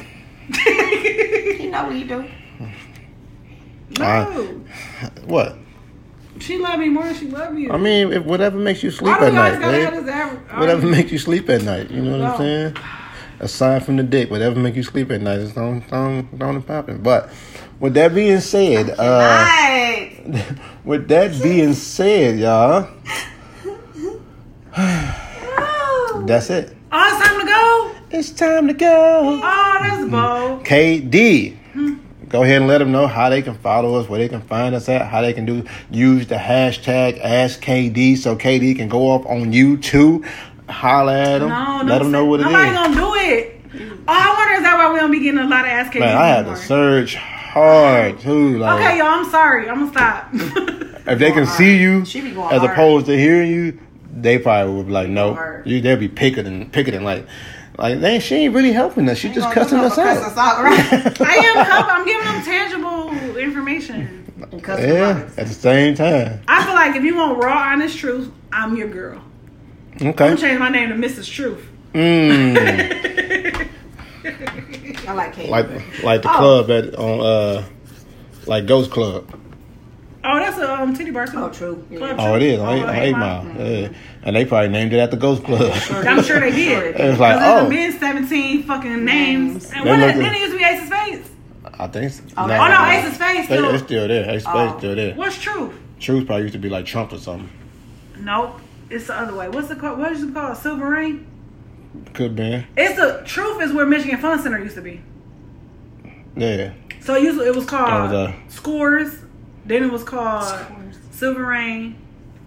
You 1.65 1.71
know 1.71 1.85
what 1.87 1.97
you 1.97 2.05
do. 2.07 2.31
no. 3.99 4.61
what? 5.25 5.59
She 6.41 6.59
love 6.59 6.79
me 6.79 6.89
more 6.89 7.05
than 7.05 7.15
she 7.15 7.29
love 7.29 7.57
you. 7.59 7.71
I 7.71 7.77
mean, 7.77 8.13
if 8.13 8.25
whatever 8.25 8.59
makes 8.59 8.83
you 8.83 8.91
sleep 8.91 9.19
Why 9.19 9.29
at 9.29 9.33
night, 9.33 9.61
gotta 9.61 9.79
have 9.79 9.95
babe. 9.95 10.05
this 10.05 10.15
average? 10.15 10.59
Whatever 10.59 10.87
makes 10.87 11.13
you 11.13 11.19
sleep 11.19 11.49
at 11.49 11.63
night. 11.63 11.91
You 11.91 12.03
know 12.03 12.19
what 12.19 12.31
I'm 12.33 12.39
saying? 12.39 12.77
A 13.41 13.49
sign 13.49 13.81
from 13.81 13.97
the 13.97 14.03
dick. 14.03 14.31
Whatever 14.31 14.59
make 14.59 14.77
you 14.77 14.83
sleep 14.83 15.11
at 15.11 15.21
night 15.21 15.39
is 15.39 15.53
don't 15.53 15.89
don't 15.91 16.39
don't 16.39 16.63
popping. 16.63 17.03
But 17.03 17.31
with 17.81 17.95
that 17.95 18.15
being 18.15 18.41
said, 18.41 18.95
uh, 18.99 19.47
with 20.85 21.09
that 21.09 21.41
being 21.43 21.75
said, 21.75 22.39
y'all, 22.39 22.89
that's 26.27 26.51
it. 26.51 26.77
Oh, 26.91 27.09
it's 27.11 27.29
time 27.29 27.41
to 27.41 27.47
go. 27.47 27.95
It's 28.17 28.31
time 28.31 28.67
to 28.69 28.75
go. 28.75 29.41
Oh, 29.43 29.79
that's 29.81 30.11
bold. 30.11 30.65
KD. 30.65 31.59
Go 32.35 32.43
ahead 32.43 32.57
and 32.57 32.67
let 32.67 32.79
them 32.79 32.91
know 32.91 33.07
how 33.07 33.31
they 33.31 33.43
can 33.43 33.55
follow 33.55 33.95
us, 33.95 34.09
where 34.09 34.19
they 34.19 34.29
can 34.29 34.41
find 34.41 34.75
us 34.75 34.89
at, 34.89 35.07
how 35.07 35.21
they 35.21 35.33
can 35.33 35.47
do 35.47 35.65
use 35.89 36.27
the 36.27 36.35
hashtag 36.35 37.23
AskKD 37.23 38.19
so 38.19 38.35
KD 38.35 38.75
can 38.75 38.89
go 38.89 39.15
up 39.15 39.25
on 39.27 39.53
you 39.53 39.77
too. 39.77 40.25
Holla 40.69 41.17
at 41.17 41.39
them. 41.39 41.51
No, 41.51 41.83
let 41.85 42.01
them 42.01 42.11
know 42.11 42.25
what 42.25 42.41
it 42.41 42.47
is. 42.49 42.53
Nobody 42.53 42.73
gonna 42.73 42.95
do 42.97 43.15
it. 43.15 43.61
Oh, 43.73 44.05
I 44.09 44.35
wonder 44.37 44.55
is 44.55 44.63
that 44.63 44.75
why 44.77 44.93
we 44.93 44.99
don't 44.99 45.13
be 45.13 45.21
getting 45.21 45.39
a 45.39 45.47
lot 45.47 45.61
of 45.61 45.71
ass 45.71 45.95
Man, 45.95 46.03
I 46.03 46.27
had 46.27 46.47
to 46.47 46.57
search 46.57 47.15
hard 47.15 48.17
oh. 48.17 48.23
too. 48.23 48.59
Like, 48.59 48.81
Okay, 48.81 48.99
y'all. 48.99 49.07
I'm 49.07 49.31
sorry. 49.31 49.69
I'm 49.69 49.89
gonna 49.89 49.93
stop. 49.93 50.29
if 51.07 51.19
they 51.21 51.31
can 51.31 51.47
see 51.47 51.79
you 51.79 52.05
She 52.05 52.21
be 52.21 52.33
going 52.33 52.53
as 52.53 52.63
hard. 52.63 52.73
opposed 52.73 53.07
to 53.07 53.17
hearing 53.17 53.49
you, 53.49 53.79
they 54.13 54.41
probably 54.41 54.75
would 54.75 54.87
be 54.87 54.93
like, 54.93 55.09
no, 55.09 55.35
hard. 55.35 55.69
you 55.69 55.81
they'll 55.81 55.97
be 55.97 56.09
picketing, 56.09 56.69
picketing 56.71 57.05
like, 57.05 57.29
like 57.79 58.01
they 58.01 58.21
she 58.21 58.35
ain't 58.37 58.55
really 58.55 58.73
helping 58.73 59.09
us. 59.09 59.19
She 59.19 59.31
just 59.31 59.51
cussing 59.53 59.79
us 59.79 59.97
nothing 59.97 60.05
out. 60.17 60.23
cuss 60.23 60.33
us 60.33 60.39
out, 60.39 60.63
right? 60.65 61.21
I 61.23 61.35
am 61.37 61.65
helping. 61.67 61.91
I'm 61.91 62.05
giving 62.07 62.25
them 62.25 62.43
tangible 62.45 63.37
information. 63.39 64.21
And 64.53 64.61
Yeah, 64.63 65.09
out. 65.11 65.39
at 65.39 65.47
the 65.49 65.55
same 65.55 65.95
time. 65.95 66.41
I 66.49 66.65
feel 66.65 66.75
like 66.75 66.95
if 66.97 67.03
you 67.03 67.17
want 67.17 67.43
raw, 67.43 67.73
honest 67.73 67.97
truth, 67.99 68.31
I'm 68.53 68.77
your 68.77 68.89
girl. 68.89 69.21
Okay. 69.97 70.05
I'm 70.05 70.09
Okay. 70.09 70.29
gonna 70.29 70.37
change 70.37 70.59
my 70.59 70.69
name 70.69 70.89
to 70.91 70.95
Mrs. 70.97 71.31
Truth. 71.31 71.65
Mm. 71.95 73.69
I 75.09 75.13
like 75.13 75.35
Kate. 75.35 75.51
like 75.51 75.69
like 76.03 76.23
the 76.23 76.31
Oh. 76.33 76.37
club 76.37 76.71
at 76.71 76.95
on 76.97 77.21
uh 77.21 77.65
like 78.47 78.67
Ghost 78.67 78.91
Club. 78.91 79.33
Oh, 80.27 80.39
that's 80.39 80.57
a 80.59 80.73
um, 80.81 80.95
titty 80.95 81.11
bar 81.11 81.27
too. 81.27 81.37
Oh, 81.37 81.51
true. 81.51 81.87
Yeah. 81.91 81.99
Club 81.99 82.17
Oh, 82.19 82.35
it 82.37 82.43
is 82.43 82.57
Truth. 82.57 82.67
on 82.69 82.79
eight, 82.79 82.83
on 82.85 82.97
eight 82.97 83.13
mile. 83.13 83.45
Yeah. 83.59 83.89
And 84.23 84.35
they 84.37 84.45
probably 84.47 84.71
named 84.71 84.93
it 84.95 84.99
after 84.99 85.17
Ghost 85.17 85.45
Club. 85.45 85.71
I'm 85.91 86.23
sure 86.23 86.41
they 86.41 86.51
did. 86.51 86.97
It 87.01 87.11
was 87.11 87.19
like, 87.21 87.37
oh. 87.41 87.69
there's 87.69 87.95
a 87.97 87.99
17 87.99 88.63
fucking 88.63 89.05
names. 89.05 89.05
Names. 89.05 89.71
And 89.73 89.87
They 89.87 89.91
what 89.91 90.01
looked 90.01 90.15
then 90.17 90.25
at- 90.25 90.33
it 90.35 90.39
used 90.41 90.53
to 90.53 90.59
be 90.59 90.65
Ace's 90.65 90.89
face. 90.89 91.31
I 91.79 91.87
think. 91.89 92.11
So. 92.13 92.23
Oh, 92.39 92.45
Oh 92.45 92.47
no, 92.47 92.85
Ace's 92.87 93.19
face 93.19 93.49
They, 93.49 93.57
still. 93.57 93.75
it's 93.75 93.85
still 93.85 94.09
there. 94.09 94.25
Ace's 94.31 94.43
Space 94.45 94.55
Oh. 94.75 94.79
still 94.79 94.95
there. 94.97 95.15
What's 95.15 95.39
truth? 95.41 95.75
Truth 96.01 96.27
probably 96.27 96.43
used 96.45 96.53
to 96.55 96.59
be 96.59 96.69
like 96.71 96.87
Trump 96.87 97.13
or 97.13 97.19
something. 97.19 97.51
Nope. 98.19 98.61
It's 98.91 99.07
the 99.09 99.19
other 99.19 99.35
way. 99.35 99.49
What's 99.49 99.71
it 99.71 99.79
called? 99.79 99.99
What 99.99 100.13
is 100.13 100.23
it 100.23 100.33
called? 100.33 100.57
Silver 100.57 100.89
Rain? 100.89 101.27
Could 102.15 102.35
be. 102.37 102.65
It's 102.77 102.97
the 102.97 103.23
truth 103.27 103.61
is 103.63 103.73
where 103.73 103.85
Michigan 103.87 104.19
Fun 104.19 104.41
Center 104.43 104.59
used 104.63 104.75
to 104.77 104.83
be. 104.83 105.01
Yeah. 106.37 106.73
So 107.01 107.17
usually 107.17 107.47
it 107.47 107.55
was 107.55 107.67
called 107.67 108.11
was, 108.11 108.13
uh, 108.13 108.33
Scores. 108.49 109.19
Then 109.67 109.83
it 109.85 109.91
was 109.91 110.05
called 110.05 110.45
Silver 111.11 111.45
Rain, 111.47 111.97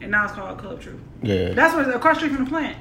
and 0.02 0.12
now 0.12 0.26
it's 0.26 0.34
called 0.34 0.58
Club 0.60 0.82
True. 0.82 1.00
Yeah. 1.24 1.50
That's 1.54 1.74
where 1.76 1.90
across 1.92 2.18
the 2.18 2.26
street 2.26 2.36
from 2.36 2.46
the 2.46 2.50
plant. 2.52 2.78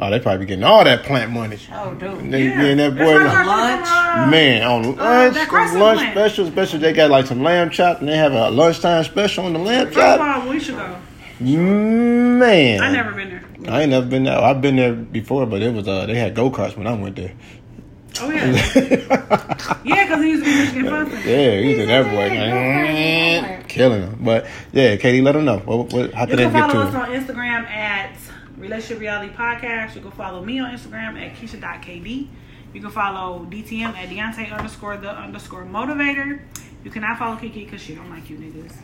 oh, 0.00 0.10
they 0.10 0.18
probably 0.18 0.40
be 0.40 0.46
getting 0.46 0.64
all 0.64 0.82
that 0.84 1.04
plant 1.04 1.30
money. 1.30 1.58
Oh, 1.72 1.94
dude. 1.94 2.30
They 2.32 2.44
Yeah. 2.48 2.60
getting 2.60 2.76
that 2.78 2.96
boy 2.96 3.18
right 3.18 3.26
across 3.26 3.46
the 3.46 3.84
street 3.86 3.86
lunch. 3.86 3.86
uh, 3.88 4.30
man 4.30 4.62
on 4.62 4.82
lunch, 4.82 5.34
that 5.34 5.52
lunch 5.52 5.72
plant. 5.98 6.12
special, 6.12 6.46
special. 6.46 6.78
They 6.80 6.92
got 6.92 7.10
like 7.10 7.26
some 7.26 7.42
lamb 7.42 7.70
chop, 7.70 8.00
and 8.00 8.08
they 8.08 8.16
have 8.16 8.32
a 8.32 8.50
lunchtime 8.50 9.04
special 9.04 9.44
on 9.46 9.52
the 9.52 9.58
lamb 9.60 9.86
First 9.86 9.98
chop. 9.98 10.20
of 10.20 10.44
all, 10.46 10.50
we 10.50 10.58
should 10.58 10.76
go. 10.76 10.96
Man, 11.40 12.80
I 12.80 12.92
never 12.92 13.12
been 13.12 13.30
there. 13.30 13.72
I 13.74 13.82
ain't 13.82 13.90
never 13.90 14.06
been 14.06 14.24
there. 14.24 14.38
I've 14.38 14.60
been 14.60 14.76
there 14.76 14.92
before, 14.92 15.46
but 15.46 15.62
it 15.62 15.72
was 15.72 15.86
uh 15.88 16.06
they 16.06 16.14
had 16.16 16.34
go 16.34 16.50
karts 16.50 16.76
when 16.76 16.86
I 16.86 16.94
went 16.94 17.16
there. 17.16 17.32
Oh 18.20 18.30
yeah, 18.30 18.44
yeah, 19.84 20.04
because 20.04 20.22
it 20.22 20.26
used 20.28 20.44
to 20.44 20.50
be 20.50 20.56
Michigan 20.56 20.86
Fun 20.88 21.10
Center. 21.10 21.28
Yeah, 21.28 21.60
he's 21.60 21.78
in 21.78 21.90
everywhere. 21.90 22.28
Like, 23.42 23.68
killing 23.68 24.02
him. 24.02 24.18
But 24.20 24.46
yeah, 24.72 24.96
KD, 24.96 25.22
let 25.22 25.32
them 25.32 25.44
know. 25.44 25.58
What, 25.58 25.92
what, 25.92 26.12
how 26.12 26.22
You 26.22 26.26
can 26.28 26.36
they 26.36 26.42
can 26.44 26.52
get 26.52 26.70
follow 26.70 26.72
to 26.72 26.80
us 26.88 26.94
it? 26.94 26.96
on 26.96 27.36
Instagram 27.36 27.64
at 27.68 28.16
Relationship 28.58 29.00
Reality 29.00 29.32
Podcast. 29.34 29.94
You 29.94 30.02
can 30.02 30.10
follow 30.10 30.44
me 30.44 30.60
on 30.60 30.70
Instagram 30.76 31.18
at 31.20 31.34
Keisha.kd. 31.36 32.28
You 32.74 32.80
can 32.80 32.90
follow 32.90 33.46
DTM 33.50 33.94
at 33.94 34.08
Deontay 34.08 34.52
underscore 34.56 34.96
the 34.96 35.10
underscore 35.10 35.64
motivator. 35.64 36.40
You 36.84 36.90
cannot 36.90 37.18
follow 37.18 37.36
Kiki 37.36 37.64
because 37.64 37.80
she 37.82 37.94
don't 37.94 38.10
like 38.10 38.28
you 38.30 38.36
niggas. 38.36 38.74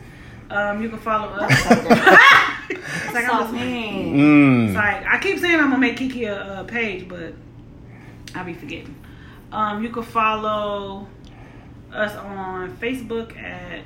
Um, 0.49 0.81
you 0.81 0.89
can 0.89 0.99
follow 0.99 1.27
us. 1.33 1.51
it's 2.69 3.13
like 3.13 3.25
I'm 3.25 3.29
So 3.29 3.39
just 3.41 3.53
mean. 3.53 4.15
Mm. 4.17 4.65
It's 4.67 4.75
like 4.75 5.05
I 5.05 5.19
keep 5.19 5.37
saying 5.39 5.55
I'm 5.55 5.69
gonna 5.69 5.77
make 5.77 5.97
Kiki 5.97 6.25
a, 6.25 6.61
a 6.61 6.63
page, 6.63 7.07
but 7.07 7.33
I'll 8.35 8.45
be 8.45 8.53
forgetting. 8.53 8.95
Um, 9.51 9.83
you 9.83 9.89
can 9.89 10.03
follow 10.03 11.07
us 11.91 12.15
on 12.15 12.75
Facebook 12.77 13.35
at 13.37 13.83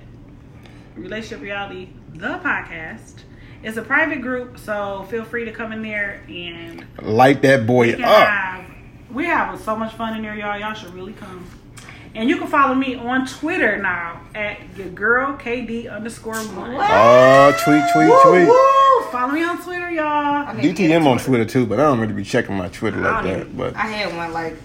Relationship 0.95 1.41
Reality 1.41 1.90
the 2.14 2.40
podcast. 2.44 3.22
It's 3.64 3.77
a 3.77 3.81
private 3.81 4.22
group, 4.22 4.57
so 4.60 5.07
feel 5.10 5.23
free 5.23 5.45
to 5.45 5.52
come 5.52 5.72
in 5.72 5.81
there 5.81 6.22
and 6.27 6.85
Light 7.02 7.41
that 7.44 7.65
boy 7.65 7.88
we 7.88 7.94
can 7.94 8.03
up. 8.03 8.27
have 8.27 8.65
we 9.11 9.26
have 9.26 9.60
so 9.61 9.76
much 9.76 9.94
fun 9.94 10.15
in 10.18 10.22
there, 10.22 10.35
y'all. 10.35 10.60
Y'all 10.60 10.73
should 10.73 10.94
really 10.94 11.14
come. 11.14 11.45
And 12.15 12.30
you 12.30 12.38
can 12.38 12.48
follow 12.48 12.76
me 12.76 12.94
on 12.95 13.26
Twitter 13.26 13.77
now 13.77 14.22
at 14.35 14.57
your 14.77 14.90
girl 14.90 15.34
KD 15.38 15.91
underscore 15.91 16.35
one. 16.35 16.76
Oh, 16.77 17.52
tweet, 17.64 17.84
tweet, 17.94 18.10
Woo, 18.10 18.22
tweet. 18.31 18.48
woo. 18.48 19.11
Follow 19.11 19.31
me 19.31 19.44
on 19.44 19.64
Twitter, 19.64 19.90
y'all. 19.91 20.06
I 20.48 20.53
need 20.61 20.76
DTM 20.76 21.07
on. 21.07 21.18
Twitter 21.19 21.45
too, 21.45 21.65
but 21.65 21.80
I 21.80 21.84
don't 21.84 21.99
really 21.99 22.14
be 22.14 22.23
checking 22.23 22.56
my 22.56 22.68
Twitter 22.69 22.99
like 22.99 23.23
that. 23.23 23.40
even- 23.41 23.56
But 23.57 23.76
I 23.76 23.88
had 23.88 24.15
one 24.15 24.31
like 24.34 24.56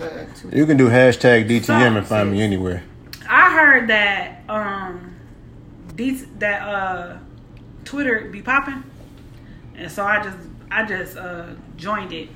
uh, 0.00 0.24
two. 0.34 0.56
you 0.56 0.66
can 0.66 0.76
do 0.76 0.88
hashtag 0.88 1.48
DTM 1.48 1.64
So- 1.64 1.74
and 1.74 2.06
find 2.06 2.30
me 2.32 2.42
anywhere. 2.42 2.82
I 3.28 3.52
heard 3.52 3.88
that 3.90 4.42
um 4.48 5.14
these 5.94 6.26
that 6.38 6.62
uh 6.62 7.16
Twitter 7.84 8.28
be 8.30 8.42
popping, 8.42 8.82
and 9.76 9.90
so 9.90 10.04
I 10.04 10.22
just 10.22 10.36
I 10.70 10.84
just 10.84 11.16
uh, 11.16 11.46
joined 11.76 12.12
it. 12.12 12.28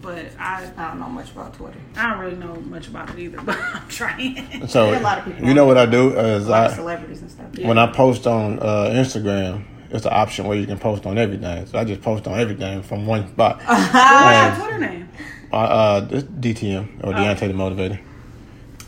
But 0.00 0.26
I 0.38 0.70
I 0.76 0.88
don't 0.88 1.00
know 1.00 1.08
much 1.08 1.30
about 1.32 1.54
Twitter. 1.54 1.78
I 1.96 2.10
don't 2.10 2.18
really 2.20 2.36
know 2.36 2.54
much 2.54 2.86
about 2.88 3.10
it 3.10 3.18
either. 3.18 3.38
But 3.44 3.58
I'm 3.60 3.88
trying. 3.88 4.66
So 4.68 4.92
a 4.94 4.98
lot 5.00 5.18
of 5.18 5.24
people 5.24 5.44
you 5.46 5.54
know 5.54 5.66
what 5.66 5.76
I 5.78 5.86
do 5.86 6.16
A 6.16 6.36
is 6.36 6.46
lot 6.48 6.66
of 6.66 6.72
I 6.72 6.76
celebrities 6.76 7.20
and 7.22 7.30
stuff. 7.30 7.58
when 7.58 7.78
I 7.78 7.86
post 7.88 8.26
on 8.26 8.58
uh, 8.60 8.90
Instagram, 8.94 9.64
it's 9.90 10.04
an 10.06 10.12
option 10.12 10.46
where 10.46 10.56
you 10.56 10.66
can 10.66 10.78
post 10.78 11.04
on 11.06 11.18
everything. 11.18 11.66
So 11.66 11.78
I 11.78 11.84
just 11.84 12.00
post 12.02 12.26
on 12.28 12.38
everything 12.38 12.82
from 12.82 13.06
one 13.06 13.28
spot. 13.28 13.60
What's 13.66 14.58
your 14.58 14.66
Twitter 14.68 14.78
name? 14.78 15.08
Uh, 15.52 15.56
uh, 15.56 16.08
DTM 16.08 17.04
or 17.04 17.12
Deontay 17.12 17.40
the 17.40 17.46
Motivator. 17.54 17.98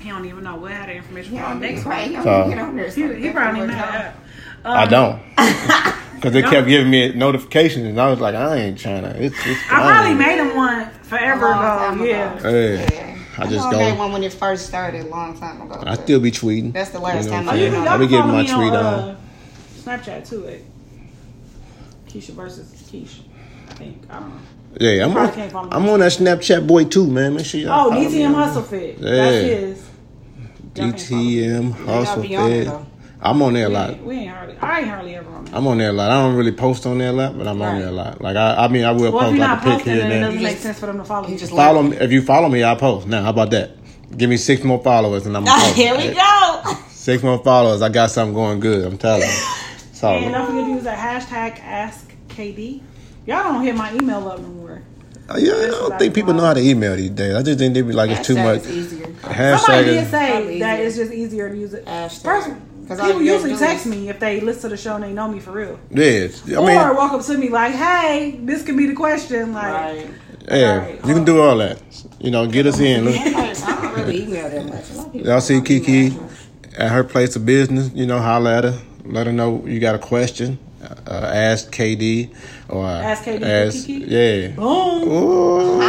He 0.01 0.09
don't 0.09 0.25
even 0.25 0.45
know 0.45 0.57
what 0.57 0.73
had 0.73 0.89
the 0.89 0.95
information 0.95 1.35
Yeah, 1.35 1.53
for 1.53 1.61
next 1.61 1.85
right. 1.85 2.11
one. 2.13 2.23
So- 2.23 2.49
Get 2.49 2.59
on 2.59 2.77
there. 2.77 2.89
He, 2.91 3.15
he 3.23 3.31
probably 3.31 3.67
not. 3.67 4.15
Uh, 4.65 4.69
I 4.69 4.87
don't. 4.87 5.21
Because 6.21 6.35
they 6.35 6.43
kept 6.43 6.69
giving 6.69 6.91
me 6.91 7.15
notifications, 7.15 7.87
and 7.87 7.99
I 7.99 8.11
was 8.11 8.21
like, 8.21 8.35
I 8.35 8.55
ain't 8.59 8.79
trying 8.79 9.05
to. 9.05 9.09
It's, 9.25 9.35
it's 9.47 9.59
I 9.73 9.81
probably 9.81 10.15
made 10.17 10.37
him 10.39 10.55
one 10.55 10.91
forever 11.01 11.47
ago. 11.51 12.05
Yeah. 12.05 12.39
Hey, 12.43 13.17
I 13.39 13.47
just 13.47 13.65
I 13.67 13.71
go. 13.71 13.79
made 13.79 13.97
one 13.99 14.13
when 14.13 14.23
it 14.23 14.35
first 14.35 14.67
started 14.67 15.07
a 15.07 15.09
long 15.09 15.35
time 15.41 15.63
ago. 15.63 15.83
I 15.87 15.95
still 15.95 16.21
be 16.21 16.31
tweeting. 16.31 16.75
That's 16.75 16.91
the 16.91 16.99
last 16.99 17.25
You 17.25 17.31
know 17.31 17.37
time 17.39 17.47
what 17.47 17.55
I 17.55 17.57
I'm 17.57 17.63
Oh, 17.63 17.65
did 17.65 17.73
saying? 17.73 17.83
you 17.85 17.89
it. 17.89 17.91
I 17.91 17.97
be 17.97 18.07
can 18.07 18.11
getting 18.11 18.33
my 18.33 18.43
tweet 18.45 18.75
on, 18.79 18.85
on. 18.85 19.09
uh, 19.09 19.17
Snapchat 19.79 20.29
too. 20.29 20.45
It. 20.45 20.65
Keisha 22.07 22.31
versus 22.33 22.71
Keisha. 22.93 23.21
I 23.71 23.73
think 23.73 24.03
I 24.11 24.21
don't 24.21 24.29
know. 24.29 24.41
Yeah, 24.79 25.05
I'm 25.07 25.13
probably 25.13 25.43
on. 25.53 25.73
I'm 25.73 25.89
on 25.89 26.01
that 26.01 26.13
Snapchat 26.13 26.67
boy 26.67 26.85
too, 26.85 27.07
man. 27.07 27.35
Make 27.35 27.47
sure 27.47 27.61
y'all 27.61 27.89
Oh, 27.89 27.91
follow 27.91 28.01
me 28.03 28.07
DTM 28.07 28.29
on 28.29 28.35
Hustle 28.35 28.63
Fit. 28.63 28.99
Yeah. 28.99 29.11
That's 29.11 29.37
his. 29.37 29.91
Y'all 30.77 30.93
can't 30.93 31.01
follow 31.01 31.23
me. 31.23 31.37
DTM 31.37 31.73
Hustle 31.87 32.23
be 32.23 32.37
on 32.37 32.53
it, 32.53 32.65
Fit. 32.67 32.75
I'm 33.23 33.43
on 33.43 33.53
there 33.53 33.67
a 33.67 33.69
lot. 33.69 33.91
ain't, 33.91 34.05
we 34.07 34.15
ain't 34.17 34.31
hardly. 34.31 34.57
I 34.63 34.79
ain't 34.79 34.89
hardly 34.89 35.15
ever 35.17 35.31
on 35.31 35.45
there. 35.45 35.55
I'm 35.55 35.67
on 35.67 35.77
there 35.79 35.91
a 35.91 35.93
lot. 35.93 36.11
I 36.11 36.23
don't 36.23 36.37
really 36.37 36.53
post 36.53 36.87
on 36.87 36.99
there 36.99 37.11
a 37.11 37.13
lot, 37.13 37.37
but 37.37 37.47
I'm 37.49 37.61
on 37.61 37.73
Right. 37.73 37.79
there 37.81 37.89
a 37.89 37.93
lot. 37.93 38.21
Like 38.23 38.37
I, 38.37 38.65
I 38.65 38.69
mean, 38.69 38.85
I 38.85 38.93
will 38.93 39.13
Well, 39.13 39.17
if 39.17 39.21
post 39.25 39.31
you're 39.37 39.41
like 39.41 39.49
not 39.51 39.59
a 39.59 39.63
pic 39.63 39.73
posting, 39.75 39.93
here 39.93 40.03
then 40.03 40.05
and 40.05 40.13
it 40.13 40.15
there. 40.21 40.27
doesn't 40.31 40.43
make 40.43 40.57
sense 40.59 40.79
for 40.79 40.87
them 40.87 40.99
to 40.99 41.05
follow 41.05 41.27
you. 41.27 41.33
you 41.35 41.39
just 41.39 41.53
Follow 41.53 41.83
me 41.83 41.97
if 41.99 42.13
you 42.13 42.23
follow 42.23 42.49
me, 42.49 42.63
I'll 42.63 42.77
post. 42.77 43.07
Now, 43.09 43.23
how 43.23 43.31
about 43.31 43.51
that? 43.51 43.73
Give 44.17 44.31
me 44.31 44.37
six 44.39 44.63
more 44.65 44.83
followers 44.83 45.27
and 45.27 45.37
I'm 45.37 45.45
gonna 45.45 45.61
post. 45.65 45.75
Here 45.77 45.95
we 45.97 46.15
go. 46.15 46.63
Six 46.91 47.23
more 47.23 47.39
followers. 47.45 47.83
I 47.83 47.89
got 47.91 48.11
something 48.11 48.33
going 48.35 48.61
good. 48.61 48.87
I'm 48.87 48.97
telling 48.97 49.23
you. 49.23 49.37
So 49.93 50.09
And 50.13 50.33
don't 50.33 50.47
forget 50.47 50.65
to 50.65 50.71
use 50.71 50.85
that 50.85 50.99
hashtag 51.29 51.59
AskKD. 51.61 52.81
Y'all 53.27 53.43
don't 53.45 53.63
hit 53.65 53.75
my 53.77 53.93
email 53.95 54.27
up 54.29 54.41
no 54.41 54.49
more. 54.49 54.83
Uh, 55.29 55.37
yeah, 55.39 55.53
I 55.53 55.67
don't 55.67 55.99
think 55.99 56.15
people 56.15 56.35
know 56.35 56.45
how 56.45 56.55
to 56.55 56.61
email 56.61 56.97
these 56.97 57.11
days. 57.11 57.35
I 57.37 57.43
just 57.43 57.59
think 57.59 57.75
they 57.75 57.83
be 57.83 57.93
like 57.93 58.11
it's 58.11 58.27
too 58.27 58.35
much. 58.35 58.61
is 58.67 58.71
easier. 58.93 59.05
Somebody 59.23 59.35
Hashtag 59.35 59.85
did 59.85 60.03
is, 60.05 60.11
say 60.11 60.31
Probably 60.33 60.59
that 60.61 60.81
it's 60.81 60.97
just 60.97 61.13
easier 61.13 61.49
to 61.51 61.57
use 61.57 61.75
it. 61.75 61.85
Hashtag. 61.87 62.23
First, 62.23 62.51
'Cause 62.89 63.01
people 63.01 63.23
usually 63.23 63.57
text 63.57 63.87
me 63.87 64.09
if 64.09 64.19
they 64.19 64.41
listen 64.41 64.63
to 64.63 64.69
the 64.71 64.77
show 64.77 64.97
and 64.97 65.05
they 65.05 65.13
know 65.13 65.29
me 65.29 65.39
for 65.39 65.53
real. 65.53 65.79
yeah. 65.91 66.27
I 66.49 66.55
or 66.57 66.67
mean, 66.67 66.97
walk 66.97 67.13
up 67.13 67.23
to 67.27 67.39
me 67.39 67.49
like, 67.49 67.73
"Hey, 67.73 68.41
this 68.43 68.65
could 68.65 68.77
be 68.77 68.87
the 68.87 68.95
question." 68.95 69.53
Like, 69.53 69.73
Right. 69.73 70.11
yeah, 70.51 70.73
Alright. 70.73 71.07
you 71.07 71.15
can 71.15 71.25
do 71.25 71.41
all 71.41 71.57
that. 71.59 71.79
You 72.19 72.33
know, 72.33 72.49
get 72.49 72.67
us 72.67 72.81
in. 72.81 73.07
I 73.07 73.53
don't 73.55 73.95
really 73.97 74.25
email 74.25 74.51
that 74.51 74.67
much. 74.67 74.91
A 74.91 74.95
lot 74.95 75.07
of 75.07 75.13
people 75.13 75.29
Y'all 75.31 75.41
see 75.41 75.61
Kiki 75.61 76.17
at 76.77 76.91
her 76.91 77.05
place 77.05 77.37
of 77.37 77.47
business, 77.47 77.91
you 77.95 78.07
know, 78.07 78.19
holla 78.19 78.59
at 78.59 78.65
her. 78.65 78.79
Let 79.05 79.29
her 79.29 79.33
know 79.33 79.63
you 79.67 79.79
got 79.79 79.95
a 79.95 79.99
question. 79.99 80.59
Uh, 80.83 81.13
ask 81.33 81.71
KD 81.71 82.31
or 82.69 82.87
Ask 82.87 83.25
KD 83.25 83.43
ask- 83.43 83.87
Kiki? 83.87 84.05
Yeah. 84.07 84.49
boom. 84.49 85.09
Ooh. 85.09 85.81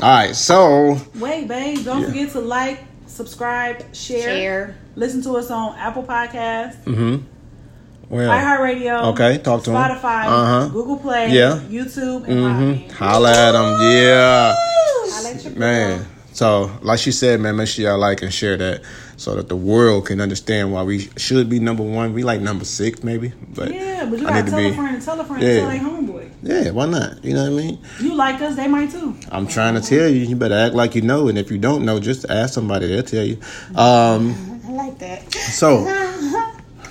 All 0.00 0.08
right, 0.08 0.34
so 0.36 0.96
Wait, 1.18 1.48
babe, 1.48 1.84
don't 1.84 2.04
forget 2.04 2.30
to 2.30 2.40
like, 2.40 2.84
subscribe, 3.06 3.82
share, 3.94 4.22
Share. 4.22 4.76
listen 4.94 5.22
to 5.22 5.32
us 5.32 5.50
on 5.50 5.76
Apple 5.76 6.04
Podcasts, 6.04 6.76
well, 6.86 8.30
iHeartRadio, 8.30 9.02
Okay, 9.12 9.38
talk 9.38 9.64
to 9.64 9.70
'em. 9.72 9.76
Spotify, 9.76 10.24
Uh-huh. 10.26 10.68
Google 10.68 10.96
Play, 10.98 11.30
Yeah. 11.32 11.58
YouTube, 11.68 12.28
and 12.28 12.38
mm-hmm. 12.40 12.90
Holla 12.94 13.30
at 13.32 13.52
them, 13.52 13.76
yeah. 13.82 14.54
Holla 14.56 15.30
at 15.34 15.42
your 15.44 15.52
girl. 15.52 15.60
Man, 15.60 16.06
so 16.32 16.70
like 16.80 17.00
she 17.00 17.10
said, 17.10 17.40
man, 17.40 17.56
make 17.56 17.66
sure 17.68 17.84
y'all 17.84 17.98
like 17.98 18.22
and 18.22 18.32
share 18.32 18.56
that 18.56 18.82
so 19.18 19.34
that 19.34 19.48
the 19.48 19.56
world 19.56 20.06
can 20.06 20.20
understand 20.20 20.72
why 20.72 20.82
we 20.84 21.10
should 21.16 21.50
be 21.50 21.58
number 21.58 21.82
one. 21.82 22.14
We 22.14 22.22
like 22.22 22.40
number 22.40 22.64
six, 22.64 23.02
maybe, 23.02 23.32
but 23.52 23.74
Yeah, 23.74 24.06
but 24.08 24.20
you 24.20 24.26
I 24.28 24.42
gotta 24.42 24.56
need 24.56 24.70
to 24.70 24.70
tell 24.70 24.70
a 24.70 24.74
friend 24.74 24.94
and 24.94 25.04
tell 25.04 25.20
a 25.20 25.24
friend 25.24 25.42
Yeah. 25.42 25.60
tell 25.60 25.68
their 25.68 25.80
homeboy. 25.80 26.30
Yeah, 26.40 26.70
why 26.70 26.86
not? 26.86 27.24
You 27.24 27.34
know 27.34 27.50
what 27.50 27.60
I 27.60 27.64
mean? 27.64 27.78
You 28.00 28.14
like 28.14 28.40
us, 28.40 28.54
they 28.54 28.68
might 28.68 28.90
too. 28.92 29.16
I'm 29.32 29.48
trying 29.48 29.74
to 29.74 29.80
tell 29.80 30.08
you. 30.08 30.20
You 30.24 30.36
better 30.36 30.54
act 30.54 30.74
like 30.74 30.94
you 30.94 31.02
know, 31.02 31.26
and 31.28 31.36
if 31.36 31.50
you 31.50 31.58
don't 31.58 31.84
know, 31.84 31.98
just 31.98 32.30
ask 32.30 32.54
somebody. 32.54 32.86
They'll 32.86 33.02
tell 33.02 33.24
you. 33.24 33.38
Um, 33.74 34.62
I 34.66 34.70
like 34.70 34.98
that. 35.00 35.34
so 35.34 35.82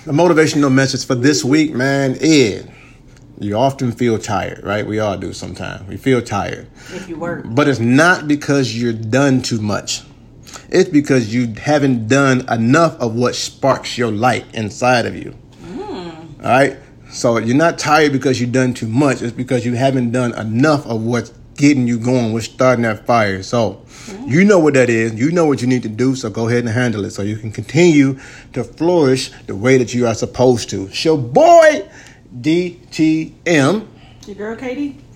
the 0.06 0.12
motivational 0.12 0.72
message 0.72 1.06
for 1.06 1.16
this 1.16 1.46
week, 1.46 1.74
man, 1.74 2.18
is 2.20 2.68
you 3.40 3.56
often 3.56 3.94
feel 3.94 4.20
tired, 4.20 4.64
right? 4.66 4.86
We 4.86 5.00
all 5.00 5.18
do 5.18 5.32
sometimes. 5.32 5.88
We 5.88 5.96
feel 5.96 6.22
tired. 6.22 6.68
If 6.94 7.08
you 7.08 7.18
work. 7.18 7.46
But 7.46 7.70
it's 7.70 7.80
not 7.80 8.28
because 8.28 8.80
you're 8.80 8.94
done 8.94 9.42
too 9.42 9.62
much. 9.62 10.04
It's 10.70 10.90
because 10.90 11.34
you 11.34 11.54
haven't 11.54 12.08
done 12.08 12.48
enough 12.50 13.00
of 13.00 13.16
what 13.16 13.36
sparks 13.36 13.98
your 13.98 14.12
light 14.12 14.46
inside 14.54 15.06
of 15.06 15.16
you. 15.16 15.32
Hmm. 15.62 16.10
All 16.44 16.50
right? 16.50 16.78
So 17.10 17.38
you're 17.38 17.56
not 17.56 17.80
tired 17.80 18.12
because 18.12 18.42
you've 18.42 18.52
done 18.52 18.74
too 18.74 18.88
much. 18.88 19.22
It's 19.22 19.32
because 19.32 19.66
you 19.66 19.76
haven't 19.76 20.12
done 20.12 20.34
enough 20.38 20.86
of 20.86 21.02
what's 21.02 21.30
getting 21.56 21.88
you 21.88 21.98
going, 21.98 22.34
what's 22.34 22.46
starting 22.46 22.84
that 22.84 23.06
fire. 23.06 23.42
So 23.44 23.84
hmm. 24.06 24.28
you 24.28 24.44
know 24.44 24.60
what 24.60 24.74
that 24.74 24.90
is. 24.90 25.14
You 25.16 25.32
know 25.32 25.46
what 25.46 25.62
you 25.62 25.68
need 25.68 25.84
to 25.84 25.90
do. 25.90 26.16
So 26.16 26.30
go 26.30 26.48
ahead 26.48 26.66
and 26.66 26.70
handle 26.70 27.06
it 27.06 27.12
so 27.12 27.22
you 27.22 27.38
can 27.38 27.52
continue 27.52 28.20
to 28.54 28.64
flourish 28.64 29.32
the 29.48 29.56
way 29.56 29.78
that 29.78 29.94
you 29.94 30.06
are 30.06 30.16
supposed 30.16 30.70
to. 30.72 30.88
It's 30.88 31.06
your 31.06 31.18
boy, 31.18 31.88
DTM. 32.42 33.88
Your 34.28 34.36
girl 34.36 34.56
KD. 34.58 35.07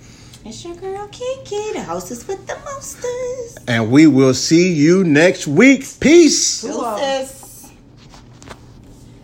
It's 0.43 0.65
your 0.65 0.75
girl 0.75 1.07
Kiki, 1.09 1.73
the 1.73 1.83
hostess 1.83 2.27
with 2.27 2.47
the 2.47 2.57
mostest. 2.65 3.59
And 3.67 3.91
we 3.91 4.07
will 4.07 4.33
see 4.33 4.73
you 4.73 5.03
next 5.03 5.45
week. 5.45 5.85
Peace. 5.99 6.63
Deuces. 6.63 7.40